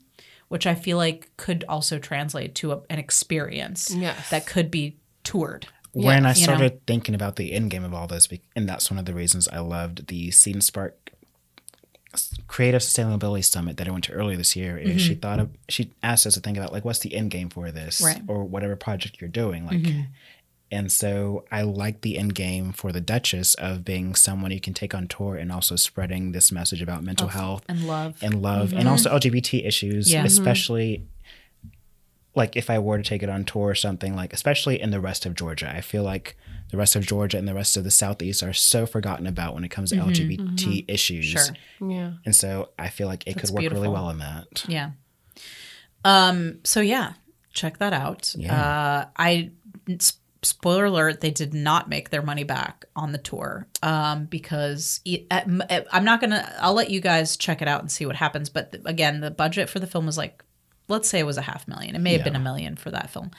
which 0.50 0.68
i 0.68 0.76
feel 0.76 0.98
like 0.98 1.30
could 1.38 1.64
also 1.70 1.98
translate 1.98 2.54
to 2.56 2.74
a, 2.74 2.82
an 2.90 3.00
experience 3.00 3.90
Yes. 3.96 4.30
that 4.32 4.46
could 4.46 4.70
be 4.70 4.98
toured 5.24 5.68
when 5.94 6.26
I 6.26 6.34
you 6.34 6.42
know? 6.48 6.54
started 6.54 6.86
thinking 6.86 7.16
about 7.16 7.38
the 7.38 7.54
end 7.54 7.72
game 7.72 7.86
of 7.86 7.94
all 7.94 8.06
this, 8.06 8.28
be- 8.28 8.42
and 8.54 8.68
that's 8.68 8.92
one 8.92 9.00
of 9.00 9.06
the 9.06 9.14
reasons 9.14 9.48
I 9.48 9.60
loved 9.60 10.08
the 10.08 10.30
Seed 10.32 10.56
and 10.56 10.64
Spark 10.64 11.12
Creative 12.48 12.82
Sustainability 12.82 13.44
Summit 13.44 13.78
that 13.78 13.88
I 13.88 13.92
went 13.92 14.04
to 14.06 14.14
earlier 14.14 14.38
this 14.38 14.56
year. 14.56 14.78
Is 14.78 15.02
she 15.02 15.16
thought 15.16 15.40
of 15.40 15.50
she 15.70 15.92
asked 16.04 16.26
us 16.28 16.34
to 16.36 16.40
think 16.40 16.58
about 16.58 16.72
like 16.74 16.86
what's 16.86 17.00
the 17.00 17.16
end 17.16 17.32
game 17.32 17.50
for 17.50 17.72
this 17.72 17.98
Mm-hmm. 17.98 18.06
Right. 18.06 18.18
Mm-hmm. 18.18 18.32
or 18.32 18.44
whatever 18.44 18.76
project 18.76 19.20
you're 19.22 19.30
doing. 19.30 19.66
Like 19.66 19.86
And 20.72 20.92
so 20.92 21.46
I 21.52 21.62
like 21.62 22.02
the 22.02 22.18
end 22.18 22.34
game 22.36 22.72
for 22.74 22.92
the 22.92 23.00
Duchess 23.02 23.54
of 23.56 23.86
being 23.86 24.16
someone 24.16 24.52
you 24.52 24.60
can 24.60 24.74
take 24.74 24.94
on 24.96 25.08
tour 25.08 25.36
and 25.36 25.52
also 25.52 25.76
spreading 25.76 26.32
this 26.32 26.52
message 26.52 26.82
about 26.82 27.04
mental 27.04 27.28
health 27.30 27.64
and 27.70 27.86
love. 27.88 28.18
and 28.22 28.42
love 28.42 28.74
and 28.74 28.88
also 28.88 29.10
LGBT 29.12 29.66
issues, 29.66 30.12
Yeah. 30.12 30.24
Mhm. 30.24 30.26
especially 30.26 31.06
like 32.36 32.56
if 32.58 32.70
I 32.70 32.80
were 32.80 32.98
to 32.98 33.04
take 33.04 33.24
it 33.24 33.30
on 33.30 33.46
tour 33.46 33.70
or 33.70 33.76
something, 33.76 34.16
like 34.16 34.34
especially 34.34 34.82
in 34.82 34.90
the 34.90 35.00
rest 35.00 35.26
of 35.26 35.36
Georgia. 35.36 35.72
I 35.74 35.82
feel 35.82 36.04
like 36.04 36.36
the 36.72 36.78
rest 36.78 36.96
of 36.96 37.06
Georgia 37.06 37.38
and 37.38 37.48
the 37.48 37.54
rest 37.54 37.78
of 37.78 37.84
the 37.84 37.92
Southeast 37.92 38.44
are 38.44 38.54
so 38.54 38.86
forgotten 38.86 39.28
about 39.28 39.54
when 39.54 39.64
it 39.64 39.70
comes 39.70 39.92
to 39.92 39.98
LGBT 39.98 40.86
issues. 40.88 41.26
Sure. 41.26 41.44
Yeah. 41.90 42.14
And 42.26 42.36
so 42.36 42.70
I 42.78 42.90
feel 42.90 43.08
like 43.08 43.28
it 43.28 43.36
That's 43.36 43.50
could 43.50 43.64
work 43.64 43.72
really 43.72 43.88
well 43.88 44.10
in 44.10 44.20
that. 44.20 44.66
Yeah. 44.68 44.92
Um. 46.04 46.60
So 46.64 46.82
yeah, 46.82 47.14
check 47.54 47.80
that 47.80 47.94
out. 47.94 48.34
Yeah. 48.38 48.56
Uh, 48.56 49.06
I 49.16 49.52
spoiler 50.44 50.86
alert: 50.86 51.22
they 51.22 51.32
did 51.32 51.54
not 51.54 51.90
make 51.90 52.10
their 52.10 52.22
money 52.22 52.44
back 52.44 52.86
on 52.96 53.12
the 53.12 53.18
tour. 53.18 53.68
Um, 53.82 54.26
because 54.26 55.02
at 55.32 55.48
I'm 55.92 56.06
not 56.06 56.22
gonna. 56.22 56.54
I'll 56.60 56.74
let 56.74 56.90
you 56.90 57.00
guys 57.00 57.38
check 57.38 57.62
it 57.62 57.68
out 57.68 57.82
and 57.82 57.92
see 57.92 58.06
what 58.06 58.16
happens. 58.16 58.50
But 58.50 58.72
th- 58.72 58.84
again, 58.86 59.22
the 59.22 59.32
budget 59.32 59.70
for 59.70 59.80
the 59.80 59.88
film 59.88 60.06
was 60.06 60.18
like, 60.18 60.44
let's 60.88 61.10
say 61.10 61.20
it 61.20 61.26
was 61.26 61.38
a 61.38 61.42
half 61.42 61.68
million. 61.68 61.96
It 61.96 62.00
may 62.00 62.14
have 62.14 62.24
been 62.24 62.36
a 62.36 62.40
million 62.40 62.76
for 62.76 62.92
that 62.92 63.10
film. 63.10 63.32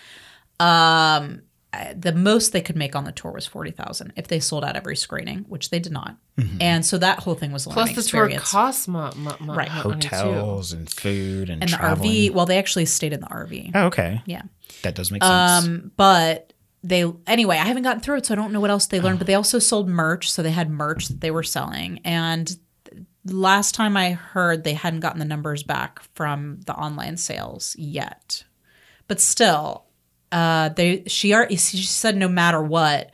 Um. 0.61 1.43
I- 1.72 1.94
The 1.98 2.12
most 2.12 2.52
they 2.52 2.61
could 2.62 2.76
make 2.76 2.94
on 2.96 3.05
the 3.05 3.12
tour 3.12 3.33
was 3.33 3.46
forty 3.46 3.70
thousand 3.70 4.12
if 4.16 4.29
they 4.29 4.40
sold 4.40 4.64
out 4.64 4.76
every 4.76 4.96
screening, 4.96 5.40
which 5.48 5.70
they 5.70 5.79
did 5.79 5.92
not, 5.92 6.16
and 6.61 6.85
so 6.87 6.96
that 6.98 7.18
whole 7.20 7.35
thing 7.35 7.52
was 7.52 7.66
a 7.66 7.70
Plus, 7.70 7.76
learning 7.88 7.96
the 7.96 8.02
tour 8.02 8.24
experience. 8.26 8.50
costs 8.50 8.88
mo- 8.88 9.12
mo- 9.16 9.37
mo- 9.40 9.55
Right. 9.55 9.68
Hotels 9.68 10.72
and 10.72 10.88
food 10.88 11.50
and, 11.50 11.62
and 11.62 11.72
the. 11.72 11.76
RV. 11.76 12.31
Well, 12.33 12.46
they 12.46 12.59
actually 12.59 12.87
stayed 12.87 13.12
in 13.12 13.20
the 13.20 13.26
RV. 13.26 13.72
Oh, 13.74 13.87
okay. 13.87 14.22
Yeah. 14.26 14.42
That 14.83 14.94
does 14.94 15.11
make 15.11 15.22
sense. 15.22 15.66
Um, 15.66 15.90
but 15.96 16.52
they 16.83 17.05
anyway, 17.26 17.57
I 17.59 17.64
haven't 17.64 17.83
gotten 17.83 18.00
through 18.00 18.18
it, 18.18 18.26
so 18.26 18.35
I 18.35 18.37
don't 18.37 18.52
know 18.52 18.61
what 18.61 18.70
else 18.70 18.87
they 18.87 19.00
learned. 19.00 19.18
But 19.18 19.26
they 19.26 19.35
also 19.35 19.59
sold 19.59 19.88
merch, 19.88 20.31
so 20.31 20.42
they 20.42 20.52
had 20.52 20.70
merch 20.70 21.09
that 21.09 21.20
they 21.20 21.31
were 21.33 21.42
selling. 21.42 22.00
And 22.05 22.57
last 23.24 23.74
time 23.74 23.96
I 23.96 24.12
heard, 24.12 24.62
they 24.62 24.74
hadn't 24.74 25.00
gotten 25.00 25.18
the 25.18 25.24
numbers 25.24 25.62
back 25.64 26.00
from 26.14 26.61
the 26.66 26.74
online 26.74 27.16
sales 27.16 27.74
yet. 27.76 28.44
But 29.09 29.20
still, 29.20 29.86
uh, 30.37 30.68
they 30.70 31.03
she 31.07 31.33
are 31.33 31.49
she 31.51 31.83
said 31.83 32.16
no 32.16 32.29
matter 32.29 32.62
what 32.62 33.11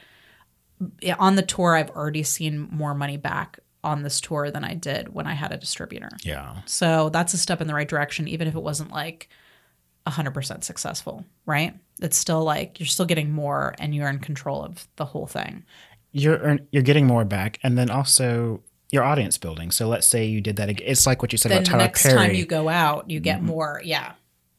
on 1.18 1.36
the 1.36 1.42
tour, 1.42 1.76
I've 1.76 1.90
already 1.90 2.24
seen 2.24 2.68
more 2.70 2.94
money 2.94 3.16
back 3.16 3.60
on 3.84 4.02
this 4.02 4.20
tour 4.20 4.50
than 4.50 4.64
I 4.64 4.74
did 4.74 5.12
when 5.14 5.26
I 5.26 5.34
had 5.34 5.52
a 5.52 5.56
distributor. 5.56 6.10
yeah. 6.24 6.62
So 6.66 7.08
that's 7.10 7.34
a 7.34 7.38
step 7.38 7.60
in 7.60 7.66
the 7.68 7.74
right 7.74 7.88
direction, 7.88 8.28
even 8.28 8.48
if 8.48 8.54
it 8.54 8.62
wasn't 8.62 8.90
like 8.90 9.28
100% 10.06 10.64
successful, 10.64 11.24
right? 11.46 11.74
It's 12.00 12.16
still 12.16 12.42
like 12.42 12.80
you're 12.80 12.86
still 12.86 13.06
getting 13.06 13.30
more 13.30 13.74
and 13.78 13.94
you're 13.94 14.08
in 14.08 14.18
control 14.18 14.64
of 14.64 14.88
the 14.96 15.04
whole 15.04 15.26
thing. 15.26 15.64
You're 16.12 16.58
you're 16.72 16.82
getting 16.82 17.06
more 17.06 17.24
back, 17.24 17.58
and 17.62 17.78
then 17.78 17.88
also 17.90 18.60
your 18.90 19.02
audience 19.02 19.38
building. 19.38 19.70
So 19.70 19.88
let's 19.88 20.06
say 20.06 20.26
you 20.26 20.40
did 20.40 20.56
that. 20.56 20.68
It's 20.80 21.06
like 21.06 21.22
what 21.22 21.32
you 21.32 21.38
said 21.38 21.50
Then 21.52 21.58
about 21.58 21.66
Tyler 21.70 21.84
next 21.84 22.02
Perry. 22.02 22.16
time 22.16 22.34
you 22.34 22.44
go 22.44 22.68
out, 22.68 23.08
you 23.08 23.18
get 23.20 23.42
more. 23.42 23.80
Yeah. 23.84 24.12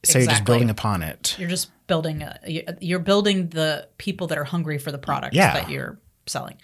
So 0.04 0.20
you're 0.20 0.28
just 0.28 0.46
building 0.46 0.70
upon 0.70 1.02
it. 1.04 1.36
You're 1.40 1.50
just 1.50 1.72
building, 1.88 2.22
a, 2.22 2.40
you- 2.48 2.64
you're 2.82 3.00
building 3.00 3.48
the 3.50 3.88
people 3.98 4.28
that 4.28 4.38
are 4.38 4.44
hungry 4.44 4.78
for 4.78 4.92
the 4.92 4.98
product 4.98 5.34
Yeah. 5.36 5.54
that 5.54 5.70
you're 5.70 6.00
selling. 6.28 6.58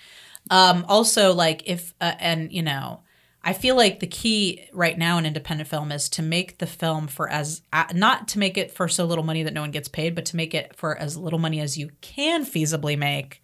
Um, 0.49 0.85
also, 0.87 1.33
like 1.33 1.63
if, 1.67 1.93
uh, 2.01 2.13
and 2.19 2.51
you 2.51 2.61
know, 2.63 3.01
I 3.43 3.53
feel 3.53 3.75
like 3.75 3.99
the 3.99 4.07
key 4.07 4.67
right 4.73 4.97
now 4.97 5.17
in 5.17 5.25
independent 5.25 5.69
film 5.69 5.91
is 5.91 6.09
to 6.09 6.21
make 6.21 6.57
the 6.57 6.67
film 6.67 7.07
for 7.07 7.29
as 7.29 7.61
uh, 7.71 7.85
not 7.93 8.27
to 8.29 8.39
make 8.39 8.57
it 8.57 8.71
for 8.71 8.87
so 8.89 9.05
little 9.05 9.23
money 9.23 9.43
that 9.43 9.53
no 9.53 9.61
one 9.61 9.71
gets 9.71 9.87
paid, 9.87 10.15
but 10.15 10.25
to 10.25 10.35
make 10.35 10.53
it 10.53 10.75
for 10.75 10.97
as 10.97 11.15
little 11.15 11.39
money 11.39 11.59
as 11.61 11.77
you 11.77 11.89
can 12.01 12.45
feasibly 12.45 12.97
make. 12.97 13.41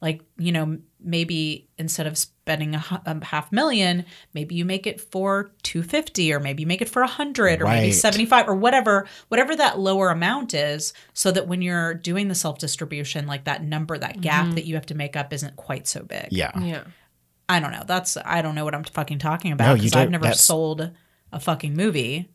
Like 0.00 0.22
you 0.38 0.52
know, 0.52 0.78
maybe 1.00 1.68
instead 1.78 2.06
of 2.06 2.18
spending 2.18 2.74
a, 2.74 2.84
a 3.06 3.24
half 3.24 3.50
million, 3.50 4.04
maybe 4.34 4.54
you 4.54 4.64
make 4.64 4.86
it 4.86 5.00
for 5.00 5.50
two 5.62 5.82
fifty, 5.82 6.32
or 6.32 6.38
maybe 6.38 6.62
you 6.62 6.66
make 6.66 6.82
it 6.82 6.88
for 6.88 7.02
a 7.02 7.06
hundred, 7.06 7.62
or 7.62 7.64
maybe 7.64 7.92
seventy 7.92 8.26
five, 8.26 8.46
or 8.46 8.54
whatever, 8.54 9.08
whatever 9.28 9.56
that 9.56 9.78
lower 9.78 10.10
amount 10.10 10.52
is, 10.52 10.92
so 11.14 11.30
that 11.30 11.48
when 11.48 11.62
you're 11.62 11.94
doing 11.94 12.28
the 12.28 12.34
self 12.34 12.58
distribution, 12.58 13.26
like 13.26 13.44
that 13.44 13.64
number, 13.64 13.96
that 13.96 14.20
gap 14.20 14.44
mm-hmm. 14.44 14.54
that 14.56 14.66
you 14.66 14.74
have 14.74 14.86
to 14.86 14.94
make 14.94 15.16
up 15.16 15.32
isn't 15.32 15.56
quite 15.56 15.88
so 15.88 16.02
big. 16.02 16.28
Yeah. 16.30 16.52
Yeah. 16.60 16.84
I 17.48 17.60
don't 17.60 17.72
know. 17.72 17.84
That's 17.86 18.16
I 18.24 18.42
don't 18.42 18.54
know 18.54 18.64
what 18.64 18.74
I'm 18.74 18.84
fucking 18.84 19.18
talking 19.18 19.50
No, 19.50 19.54
about 19.54 19.78
you 19.78 19.84
because 19.84 20.02
I've 20.02 20.10
never 20.10 20.24
That's- 20.24 20.42
sold 20.42 20.90
a 21.32 21.40
fucking 21.40 21.74
movie. 21.74 22.28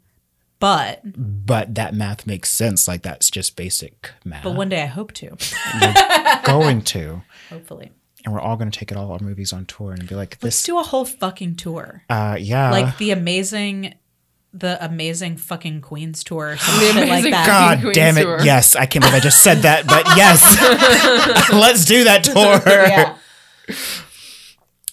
But 0.59 1.01
But 1.03 1.73
that 1.73 1.95
math 1.95 2.27
makes 2.27 2.51
sense. 2.51 2.87
Like 2.87 3.01
that's 3.01 3.31
just 3.31 3.55
basic 3.55 4.11
math. 4.23 4.43
but 4.43 4.53
one 4.53 4.69
day 4.69 4.83
I 4.83 4.85
hope 4.85 5.11
to. 5.13 5.35
going 6.45 6.83
to, 6.83 7.23
Hopefully, 7.51 7.91
and 8.25 8.33
we're 8.33 8.39
all 8.41 8.55
going 8.57 8.71
to 8.71 8.77
take 8.79 8.91
it 8.91 8.97
all 8.97 9.11
our 9.11 9.19
movies 9.19 9.53
on 9.53 9.65
tour 9.65 9.91
and 9.93 10.07
be 10.07 10.15
like 10.15 10.37
let's 10.41 10.61
do 10.63 10.79
a 10.79 10.83
whole 10.83 11.05
fucking 11.05 11.55
tour, 11.55 12.03
Uh, 12.09 12.37
yeah. 12.39 12.71
like 12.71 12.97
the 12.97 13.11
amazing, 13.11 13.93
the 14.53 14.83
amazing 14.83 15.37
fucking 15.37 15.81
Queens 15.81 16.23
tour, 16.23 16.51
or 16.53 16.57
some 16.57 16.79
shit 16.79 16.95
like 17.09 17.23
that. 17.25 17.31
God. 17.47 17.75
God 17.77 17.81
Queen's 17.81 17.95
damn 17.95 18.17
it! 18.17 18.23
tour. 18.23 18.39
Yes, 18.43 18.75
I 18.75 18.85
can't 18.85 19.03
believe 19.03 19.15
I 19.15 19.19
just 19.19 19.43
said 19.43 19.59
that, 19.59 19.85
but 19.87 20.05
yes, 20.17 20.41
let's 21.53 21.85
do 21.85 22.03
that 22.05 22.23
tour. 22.23 22.61
yeah. 22.65 23.17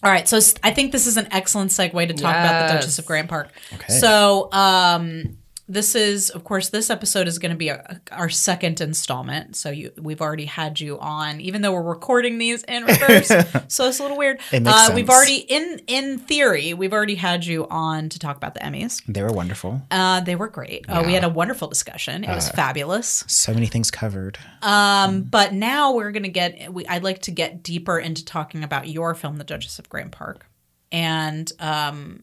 All 0.00 0.12
right, 0.12 0.28
so 0.28 0.38
I 0.62 0.70
think 0.70 0.92
this 0.92 1.08
is 1.08 1.16
an 1.16 1.26
excellent 1.32 1.72
segue 1.72 2.06
to 2.06 2.14
talk 2.14 2.30
about 2.36 2.68
the 2.68 2.74
Duchess 2.74 3.00
of 3.00 3.06
Grant 3.06 3.28
Park. 3.28 3.50
Okay. 3.74 3.92
So, 3.94 4.48
um, 4.52 5.38
this 5.68 5.94
is, 5.94 6.30
of 6.30 6.44
course, 6.44 6.70
this 6.70 6.88
episode 6.88 7.28
is 7.28 7.38
going 7.38 7.50
to 7.52 7.56
be 7.56 7.70
our, 7.70 7.84
our 8.10 8.28
second 8.30 8.80
installment. 8.80 9.54
So 9.54 9.68
you, 9.70 9.92
we've 10.00 10.22
already 10.22 10.46
had 10.46 10.80
you 10.80 10.98
on, 10.98 11.40
even 11.42 11.60
though 11.62 11.72
we're 11.74 11.82
recording 11.82 12.38
these 12.38 12.62
in 12.64 12.84
reverse. 12.86 13.28
so 13.68 13.86
it's 13.88 13.98
a 13.98 14.02
little 14.02 14.16
weird. 14.16 14.40
It 14.50 14.62
makes 14.62 14.76
uh, 14.88 14.92
We've 14.94 15.10
already, 15.10 15.36
in 15.36 15.80
in 15.86 16.18
theory, 16.18 16.72
we've 16.74 16.92
already 16.92 17.16
had 17.16 17.44
you 17.44 17.66
on 17.68 18.08
to 18.08 18.18
talk 18.18 18.36
about 18.36 18.54
the 18.54 18.60
Emmys. 18.60 19.02
They 19.06 19.22
were 19.22 19.32
wonderful. 19.32 19.82
Uh, 19.90 20.20
they 20.20 20.36
were 20.36 20.48
great. 20.48 20.86
Uh, 20.88 21.02
we 21.04 21.12
had 21.12 21.24
a 21.24 21.28
wonderful 21.28 21.68
discussion. 21.68 22.24
It 22.24 22.28
Uh, 22.30 22.34
was 22.36 22.48
fabulous. 22.48 23.24
So 23.28 23.52
many 23.52 23.66
things 23.66 23.90
covered. 23.90 24.38
Um, 24.62 25.22
but 25.22 25.52
now 25.52 25.92
we're 25.92 26.12
gonna 26.12 26.28
get. 26.28 26.72
We, 26.72 26.86
I'd 26.86 27.04
like 27.04 27.20
to 27.22 27.30
get 27.30 27.62
deeper 27.62 27.98
into 27.98 28.24
talking 28.24 28.64
about 28.64 28.88
your 28.88 29.14
film, 29.14 29.36
The 29.36 29.44
Duchess 29.44 29.78
of 29.78 29.88
Grant 29.88 30.12
Park, 30.12 30.46
and 30.90 31.52
um, 31.60 32.22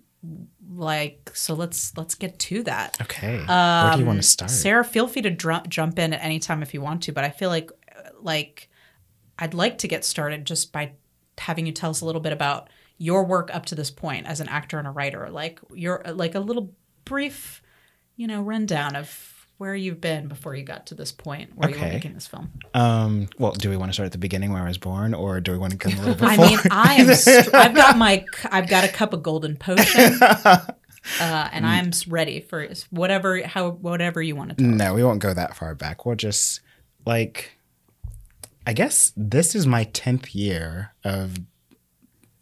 like 0.73 1.31
so. 1.33 1.53
Let's 1.53 1.95
let's 1.97 2.15
get 2.15 2.39
to 2.39 2.63
that. 2.63 2.97
Okay. 3.01 3.43
Where 3.87 3.93
do 3.93 3.99
you 3.99 4.05
want 4.05 4.21
to 4.21 4.27
start? 4.27 4.51
Um, 4.51 4.55
Sarah, 4.55 4.83
feel 4.83 5.07
free 5.07 5.21
to 5.21 5.29
dr- 5.29 5.69
jump 5.69 5.99
in 5.99 6.13
at 6.13 6.23
any 6.23 6.39
time 6.39 6.61
if 6.61 6.73
you 6.73 6.81
want 6.81 7.03
to. 7.03 7.11
But 7.11 7.23
I 7.23 7.29
feel 7.29 7.49
like 7.49 7.71
like 8.21 8.69
I'd 9.37 9.53
like 9.53 9.79
to 9.79 9.87
get 9.87 10.05
started 10.05 10.45
just 10.45 10.71
by 10.71 10.93
having 11.37 11.65
you 11.65 11.71
tell 11.71 11.89
us 11.89 12.01
a 12.01 12.05
little 12.05 12.21
bit 12.21 12.33
about 12.33 12.69
your 12.97 13.25
work 13.25 13.53
up 13.53 13.65
to 13.67 13.75
this 13.75 13.91
point 13.91 14.25
as 14.25 14.39
an 14.39 14.47
actor 14.47 14.79
and 14.79 14.87
a 14.87 14.91
writer. 14.91 15.29
Like 15.29 15.59
your 15.73 16.01
like 16.13 16.35
a 16.35 16.39
little 16.39 16.73
brief, 17.03 17.61
you 18.15 18.27
know, 18.27 18.41
rundown 18.41 18.95
of 18.95 19.34
where 19.57 19.73
you've 19.75 20.01
been 20.01 20.27
before 20.27 20.53
you 20.55 20.63
got 20.63 20.87
to 20.87 20.95
this 20.95 21.11
point 21.11 21.51
where 21.55 21.69
you 21.69 21.75
were 21.75 21.81
Okay. 21.81 21.93
making 21.93 22.13
this 22.13 22.27
film. 22.27 22.51
Um, 22.73 23.29
well, 23.39 23.53
do 23.53 23.69
we 23.69 23.77
want 23.77 23.89
to 23.89 23.93
start 23.93 24.05
at 24.07 24.11
the 24.11 24.17
beginning 24.17 24.51
where 24.51 24.61
I 24.61 24.67
was 24.67 24.77
born, 24.77 25.13
or 25.13 25.39
do 25.39 25.51
we 25.53 25.57
want 25.57 25.71
to 25.71 25.77
come 25.77 25.93
a 25.93 25.97
little 25.97 26.13
before? 26.15 26.29
I 26.29 26.37
mean, 26.37 26.59
I 26.71 26.93
am. 26.95 27.13
Str- 27.15 27.55
I've 27.55 27.73
got 27.75 27.97
my. 27.97 28.25
I've 28.51 28.67
got 28.67 28.83
a 28.83 28.89
cup 28.89 29.13
of 29.13 29.23
golden 29.23 29.55
potion, 29.55 30.13
uh, 30.21 30.65
and 31.19 31.65
I'm 31.65 31.91
ready 32.07 32.41
for 32.41 32.67
whatever. 32.89 33.41
How 33.43 33.69
whatever 33.71 34.21
you 34.21 34.35
want 34.35 34.49
to 34.51 34.55
tell. 34.55 34.65
no, 34.65 34.93
we 34.93 35.03
won't 35.03 35.19
go 35.21 35.33
that 35.33 35.55
far 35.55 35.73
back. 35.75 36.05
We'll 36.05 36.15
just 36.15 36.59
like, 37.05 37.57
I 38.67 38.73
guess 38.73 39.13
this 39.15 39.55
is 39.55 39.65
my 39.65 39.85
tenth 39.85 40.35
year 40.35 40.93
of 41.03 41.37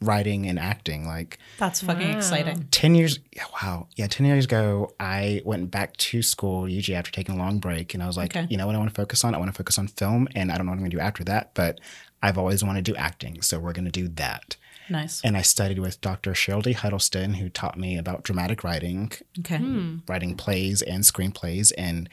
writing 0.04 0.46
and 0.48 0.60
acting. 0.60 1.06
Like 1.08 1.40
That's 1.58 1.82
fucking 1.82 2.10
Wow. 2.12 2.18
exciting. 2.18 2.68
10 2.72 2.96
years 2.96 3.20
yeah, 3.36 3.44
wow 3.62 3.88
yeah 3.96 4.08
10 4.08 4.26
years 4.28 4.46
ago 4.46 4.92
i 5.00 5.42
went 5.46 5.72
back 5.72 5.96
to 5.98 6.22
school 6.22 6.68
usually 6.70 6.96
after 6.96 7.12
taking 7.12 7.36
a 7.36 7.38
long 7.38 7.60
break 7.60 7.94
and 7.94 8.04
i 8.04 8.08
was 8.08 8.18
like 8.18 8.36
Okay. 8.36 8.48
you 8.50 8.58
know 8.58 8.66
what 8.68 8.76
i 8.76 8.78
want 8.80 8.90
to 8.94 8.96
focus 9.02 9.24
on 9.24 9.34
i 9.34 9.38
want 9.38 9.50
to 9.52 9.58
focus 9.58 9.78
on 9.80 9.88
film 9.88 10.28
and 10.36 10.52
i 10.52 10.58
don't 10.58 10.66
know 10.66 10.72
what 10.72 10.76
i'm 10.76 10.82
going 10.82 10.92
to 10.92 10.98
do 10.98 11.02
after 11.02 11.24
that 11.24 11.52
but 11.56 11.80
i've 12.22 12.38
always 12.38 12.64
wanted 12.64 12.86
to 12.86 12.92
do 12.92 12.96
acting 12.98 13.42
so 13.42 13.58
we're 13.60 13.74
going 13.74 13.86
to 13.86 13.92
do 13.92 14.08
that 14.08 14.56
Nice. 14.90 15.22
and 15.24 15.36
i 15.38 15.42
studied 15.42 15.80
with 15.80 16.00
dr 16.02 16.32
cheryl 16.34 16.62
d 16.62 16.74
huddleston 16.74 17.36
who 17.36 17.50
taught 17.50 17.78
me 17.78 17.98
about 17.98 18.24
dramatic 18.24 18.64
writing 18.64 19.12
Okay. 19.40 19.58
Hmm. 19.58 19.98
writing 20.08 20.36
plays 20.36 20.82
and 20.82 21.04
screenplays 21.04 21.72
and 21.78 22.10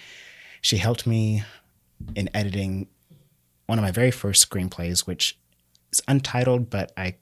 she 0.62 0.76
helped 0.78 1.07
me 1.07 1.43
in 2.14 2.28
editing 2.34 2.86
one 3.66 3.78
of 3.78 3.82
my 3.82 3.91
very 3.91 4.11
first 4.11 4.49
screenplays 4.49 5.07
which 5.07 5.38
is 5.93 6.01
untitled 6.09 6.70
but 6.70 6.93
i 6.97 7.14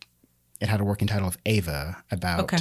it 0.61 0.69
had 0.69 0.81
a 0.81 0.85
working 0.85 1.09
title 1.09 1.29
of 1.29 1.39
ava 1.47 2.03
about 2.11 2.41
Okay. 2.41 2.59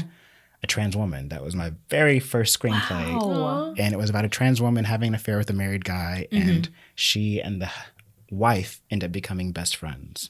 a 0.63 0.67
trans 0.67 0.95
woman 0.97 1.29
that 1.29 1.43
was 1.43 1.55
my 1.55 1.73
very 1.89 2.19
first 2.19 2.57
screenplay 2.59 3.07
Oh. 3.21 3.73
and 3.77 3.93
it 3.93 3.97
was 3.97 4.09
about 4.09 4.25
a 4.25 4.29
trans 4.29 4.61
woman 4.61 4.85
having 4.85 5.09
an 5.09 5.15
affair 5.15 5.37
with 5.37 5.49
a 5.49 5.53
married 5.53 5.85
guy 5.85 6.27
Mm-hmm. 6.31 6.49
and 6.49 6.69
she 6.95 7.41
and 7.41 7.61
the 7.61 7.69
wife 8.31 8.81
end 8.91 9.03
up 9.03 9.11
becoming 9.11 9.51
best 9.51 9.75
friends 9.75 10.29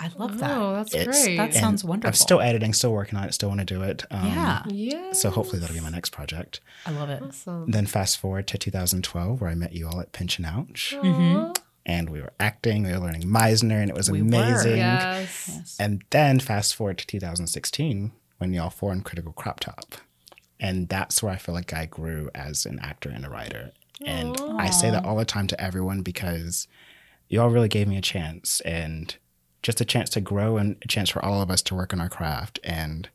I 0.00 0.10
love 0.18 0.38
that. 0.38 0.50
Oh, 0.50 0.74
that's 0.74 0.92
It's- 0.92 1.24
great. 1.24 1.36
That 1.36 1.54
sounds 1.54 1.84
wonderful. 1.84 2.08
i'm 2.08 2.14
still 2.14 2.40
editing 2.40 2.72
still 2.72 2.92
working 2.92 3.16
on 3.16 3.24
it 3.28 3.32
still 3.32 3.48
want 3.48 3.60
to 3.60 3.64
do 3.64 3.82
it 3.82 4.04
um, 4.10 4.26
yeah, 4.26 4.62
yeah. 4.66 5.12
so 5.12 5.30
hopefully 5.30 5.60
that'll 5.60 5.74
be 5.76 5.80
my 5.80 5.88
next 5.88 6.10
project 6.10 6.60
I 6.84 6.90
love 6.90 7.08
it. 7.10 7.22
Awesome. 7.22 7.70
then 7.70 7.86
fast 7.86 8.18
forward 8.18 8.46
to 8.48 8.58
2012 8.58 9.40
where 9.40 9.48
i 9.50 9.54
met 9.54 9.72
you 9.72 9.86
all 9.88 10.00
at 10.00 10.12
pinch 10.12 10.38
and 10.38 10.46
ouch 10.46 10.94
Mm-hmm. 11.00 11.52
Aw. 11.86 11.90
and 11.90 12.10
we 12.10 12.20
were 12.20 12.32
acting, 12.40 12.84
we 12.84 12.92
were 12.92 12.98
learning 12.98 13.22
Meisner, 13.22 13.80
and 13.80 13.90
it 13.90 13.96
was 13.96 14.10
We 14.10 14.22
were, 14.22 14.28
amazing. 14.28 14.76
Yes. 14.76 15.76
And 15.78 16.04
then 16.10 16.40
fast 16.40 16.74
forward 16.74 16.98
to 16.98 17.06
2016 17.06 18.12
when 18.38 18.52
y'all 18.52 18.70
formed 18.70 19.04
Critical 19.04 19.32
Crop 19.32 19.60
Top. 19.60 19.94
And 20.60 20.88
that's 20.88 21.22
where 21.22 21.32
I 21.32 21.36
feel 21.36 21.54
like 21.54 21.72
I 21.72 21.86
grew 21.86 22.30
as 22.34 22.64
an 22.64 22.78
actor 22.80 23.10
and 23.10 23.24
a 23.24 23.30
writer. 23.30 23.72
And 24.04 24.36
I 24.58 24.70
say 24.70 24.90
that 24.90 25.04
all 25.04 25.16
the 25.16 25.24
time 25.24 25.46
to 25.48 25.60
everyone 25.60 26.02
because 26.02 26.66
y'all 27.28 27.48
really 27.48 27.68
gave 27.68 27.88
me 27.88 27.96
a 27.96 28.02
chance 28.02 28.60
and 28.60 29.16
just 29.62 29.80
a 29.80 29.84
chance 29.84 30.10
to 30.10 30.20
grow 30.20 30.56
and 30.56 30.76
a 30.82 30.88
chance 30.88 31.10
for 31.10 31.24
all 31.24 31.40
of 31.40 31.50
us 31.50 31.62
to 31.62 31.74
work 31.74 31.92
on 31.92 32.00
our 32.00 32.08
craft. 32.08 32.58
And 32.64 33.08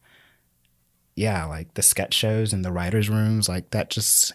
yeah, 1.15 1.45
like 1.45 1.73
the 1.73 1.81
sketch 1.81 2.13
shows 2.13 2.53
and 2.53 2.63
the 2.63 2.71
writers' 2.71 3.09
rooms, 3.09 3.49
like 3.49 3.71
that 3.71 3.89
just, 3.89 4.33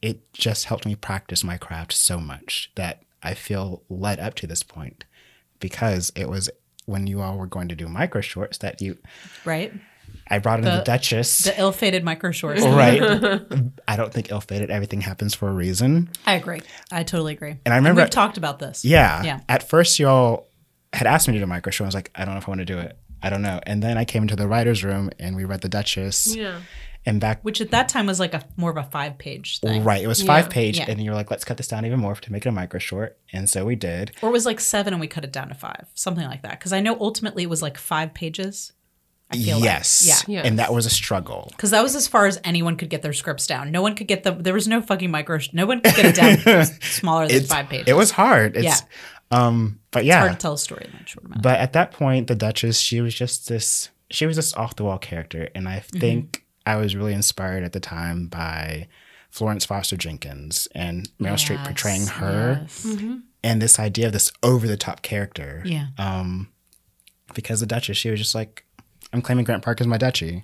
it 0.00 0.32
just 0.32 0.66
helped 0.66 0.86
me 0.86 0.94
practice 0.94 1.44
my 1.44 1.58
craft 1.58 1.92
so 1.92 2.18
much 2.18 2.70
that 2.76 3.02
I 3.22 3.34
feel 3.34 3.82
led 3.88 4.18
up 4.20 4.34
to 4.36 4.46
this 4.46 4.62
point 4.62 5.04
because 5.58 6.10
it 6.16 6.28
was 6.28 6.50
when 6.86 7.06
you 7.06 7.20
all 7.20 7.36
were 7.36 7.46
going 7.46 7.68
to 7.68 7.74
do 7.74 7.86
micro 7.88 8.20
shorts 8.20 8.58
that 8.58 8.80
you, 8.80 8.98
Right? 9.44 9.72
I 10.32 10.38
brought 10.38 10.58
in 10.60 10.64
the, 10.64 10.70
The- 10.78 10.82
Duchess. 10.84 11.38
The 11.44 11.58
ill-fated 11.60 12.02
micro 12.04 12.30
shorts. 12.32 12.62
right. 12.62 13.00
I 13.88 13.96
don't 13.96 14.12
think 14.12 14.30
ill 14.30 14.40
fated. 14.40 14.70
Everything 14.70 15.00
happens 15.00 15.34
for 15.34 15.48
a 15.48 15.52
reason. 15.52 16.08
I 16.26 16.34
agree. 16.34 16.60
I 16.90 17.02
totally 17.04 17.32
agree. 17.34 17.56
And 17.64 17.72
I 17.72 17.76
remember- 17.76 18.00
we've 18.02 18.10
talked 18.10 18.36
about 18.36 18.58
this. 18.58 18.84
Yeah. 18.84 19.22
Yeah. 19.22 19.40
At 19.48 19.68
first, 19.68 19.98
y'all 19.98 20.48
had 20.92 21.06
asked 21.06 21.28
me 21.28 21.34
to 21.34 21.38
do 21.40 21.44
a 21.44 21.46
micro 21.46 21.70
show. 21.70 21.84
I 21.84 21.88
was 21.88 21.94
like, 21.94 22.10
I 22.14 22.24
don't 22.24 22.34
know 22.34 22.38
if 22.38 22.48
I 22.48 22.50
want 22.50 22.60
to 22.60 22.64
do 22.64 22.78
it. 22.78 22.96
I 23.22 23.28
don't 23.30 23.42
know. 23.42 23.60
And 23.64 23.82
then 23.82 23.98
I 23.98 24.04
came 24.04 24.22
into 24.22 24.34
the 24.36 24.48
writer's 24.48 24.82
room 24.82 25.10
and 25.18 25.36
we 25.36 25.44
read 25.44 25.60
The 25.60 25.68
Duchess. 25.68 26.34
Yeah. 26.34 26.60
And 27.06 27.18
back, 27.20 27.42
Which 27.42 27.60
at 27.62 27.70
that 27.70 27.88
time 27.88 28.06
was 28.06 28.20
like 28.20 28.34
a 28.34 28.44
more 28.58 28.70
of 28.70 28.76
a 28.76 28.82
five-page 28.82 29.60
thing, 29.60 29.82
right, 29.84 30.02
it 30.02 30.06
was 30.06 30.22
five 30.22 30.44
Yeah. 30.46 30.50
page. 30.52 30.78
Yeah. 30.78 30.84
And 30.88 31.02
you 31.02 31.10
were 31.10 31.16
like, 31.16 31.30
let's 31.30 31.44
cut 31.44 31.56
this 31.56 31.66
down 31.68 31.86
even 31.86 31.98
more 31.98 32.14
to 32.14 32.32
make 32.32 32.44
it 32.44 32.48
a 32.50 32.52
micro 32.52 32.78
short. 32.78 33.18
And 33.32 33.48
so 33.48 33.64
we 33.64 33.74
did. 33.74 34.12
or 34.20 34.28
it 34.28 34.32
was 34.32 34.44
like 34.44 34.60
seven, 34.60 34.92
and 34.92 35.00
we 35.00 35.06
cut 35.06 35.24
it 35.24 35.32
down 35.32 35.48
to 35.48 35.54
five, 35.54 35.86
something 35.94 36.24
like 36.26 36.42
that. 36.42 36.58
Because 36.58 36.72
I 36.74 36.80
know 36.80 36.96
ultimately 37.00 37.42
it 37.42 37.48
was 37.48 37.62
like 37.62 37.78
five 37.78 38.12
pages. 38.12 38.72
I 39.32 39.36
feel 39.36 39.56
like. 39.56 39.64
yes. 39.64 40.04
Yeah. 40.06 40.34
Yes. 40.36 40.46
And 40.46 40.58
that 40.58 40.74
was 40.74 40.84
a 40.86 40.90
struggle. 40.90 41.46
Because 41.52 41.70
that 41.70 41.82
was 41.82 41.94
as 41.94 42.06
far 42.08 42.26
as 42.26 42.38
anyone 42.44 42.76
could 42.76 42.90
get 42.90 43.00
their 43.00 43.12
scripts 43.12 43.46
down. 43.46 43.70
No 43.70 43.80
one 43.80 43.94
could 43.94 44.08
get 44.08 44.24
them. 44.24 44.42
There 44.42 44.52
was 44.54 44.66
no 44.68 44.82
fucking 44.82 45.10
micro. 45.10 45.38
No 45.52 45.66
one 45.66 45.80
could 45.80 45.94
get 45.94 46.04
it 46.06 46.16
down 46.16 46.64
smaller 46.82 47.28
than 47.28 47.36
It's, 47.36 47.48
five 47.48 47.68
pages. 47.68 47.86
It 47.88 47.94
was 47.94 48.10
hard. 48.10 48.56
It's, 48.56 48.64
Yeah. 48.64 48.76
Um, 49.30 49.78
but 49.92 50.04
yeah. 50.04 50.18
hard 50.18 50.32
to 50.32 50.38
tell 50.38 50.54
a 50.54 50.58
story 50.58 50.84
in 50.84 50.90
that 50.98 51.08
short 51.08 51.24
amount. 51.26 51.42
But 51.42 51.60
at 51.60 51.72
that 51.74 51.92
point, 51.92 52.26
the 52.26 52.34
Duchess, 52.34 52.78
she 52.80 53.00
was 53.00 53.14
just 53.14 53.48
this, 53.48 53.88
she 54.10 54.26
was 54.26 54.34
this 54.36 54.52
off 54.54 54.74
the 54.76 54.82
wall 54.84 54.98
character. 54.98 55.48
And 55.54 55.68
I 55.68 55.78
Mm-hmm. 55.78 55.98
Think 56.70 56.78
I 56.78 56.82
was 56.82 56.96
really 56.96 57.14
inspired 57.14 57.64
at 57.64 57.72
the 57.72 57.80
time 57.80 58.26
by 58.26 58.88
Florence 59.30 59.64
Foster 59.64 59.96
Jenkins 59.96 60.68
and 60.74 61.08
Meryl 61.20 61.34
Streep 61.34 61.64
portraying 61.64 62.02
Yes, 62.02 62.10
her 62.10 62.58
yes. 62.62 62.86
and 63.44 63.62
this 63.62 63.78
idea 63.78 64.06
of 64.06 64.12
this 64.12 64.32
over 64.42 64.66
the 64.66 64.76
top 64.76 65.02
character. 65.02 65.62
Yeah. 65.64 65.88
Um, 65.98 66.48
because 67.34 67.60
the 67.60 67.66
Duchess, 67.66 67.96
she 67.96 68.10
was 68.10 68.18
just 68.18 68.34
like, 68.34 68.64
I'm 69.12 69.22
claiming 69.22 69.44
Grant 69.44 69.64
Park 69.64 69.80
as 69.80 69.86
my 69.86 69.98
duchy. 69.98 70.42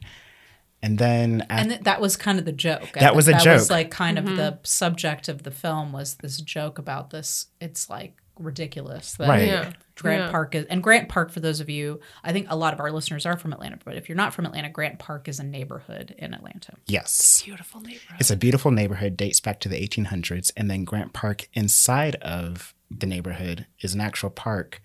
And 0.83 0.99
then 0.99 1.41
at, 1.51 1.61
and 1.61 1.69
th- 1.71 1.81
that 1.83 2.01
was 2.01 2.17
kind 2.17 2.39
of 2.39 2.45
the 2.45 2.53
joke. 2.53 2.93
That 2.95 3.17
was 3.17 3.27
a 3.29 3.33
that 3.33 3.43
joke. 3.43 3.55
was 3.55 3.71
like 3.71 3.91
kind 3.91 4.19
of 4.19 4.27
the 4.27 4.59
subject 4.63 5.29
of 5.29 5.43
the 5.43 5.51
film 5.51 5.93
was 5.93 6.17
this 6.17 6.41
joke 6.41 6.79
about 6.79 7.11
this. 7.11 7.47
It's 7.61 7.89
like 7.91 8.23
ridiculous 8.39 9.13
that 9.15 9.29
Right. 9.29 9.47
Yeah. 9.49 9.73
Grant 9.97 10.25
Yeah. 10.25 10.31
Park 10.31 10.55
is 10.55 10.67
and 10.67 10.83
Grant 10.83 11.09
Park 11.09 11.31
for 11.31 11.41
those 11.41 11.61
of 11.61 11.71
you, 11.71 12.01
I 12.23 12.33
think 12.33 12.47
a 12.51 12.57
lot 12.57 12.75
of 12.75 12.81
our 12.81 12.93
listeners 12.93 13.25
are 13.25 13.37
from 13.39 13.53
Atlanta, 13.53 13.79
but 13.85 13.97
if 13.97 14.09
you're 14.09 14.17
not 14.17 14.35
from 14.35 14.45
Atlanta, 14.47 14.69
Grant 14.69 14.99
Park 14.99 15.27
is 15.29 15.39
a 15.41 15.45
neighborhood 15.45 16.15
in 16.19 16.35
Atlanta. 16.35 16.75
yes, 16.87 17.43
Beautiful 17.45 17.81
neighborhood. 17.81 18.17
it's 18.21 18.31
a 18.31 18.37
beautiful 18.37 18.71
neighborhood, 18.71 19.17
dates 19.17 19.41
back 19.41 19.59
to 19.61 19.69
the 19.71 19.77
1800s. 19.81 20.51
And 20.57 20.71
then 20.71 20.85
Grant 20.85 21.13
Park 21.15 21.49
inside 21.55 22.17
of 22.17 22.75
the 22.91 23.07
neighborhood 23.07 23.67
is 23.81 23.95
an 23.95 24.01
actual 24.03 24.31
park 24.31 24.83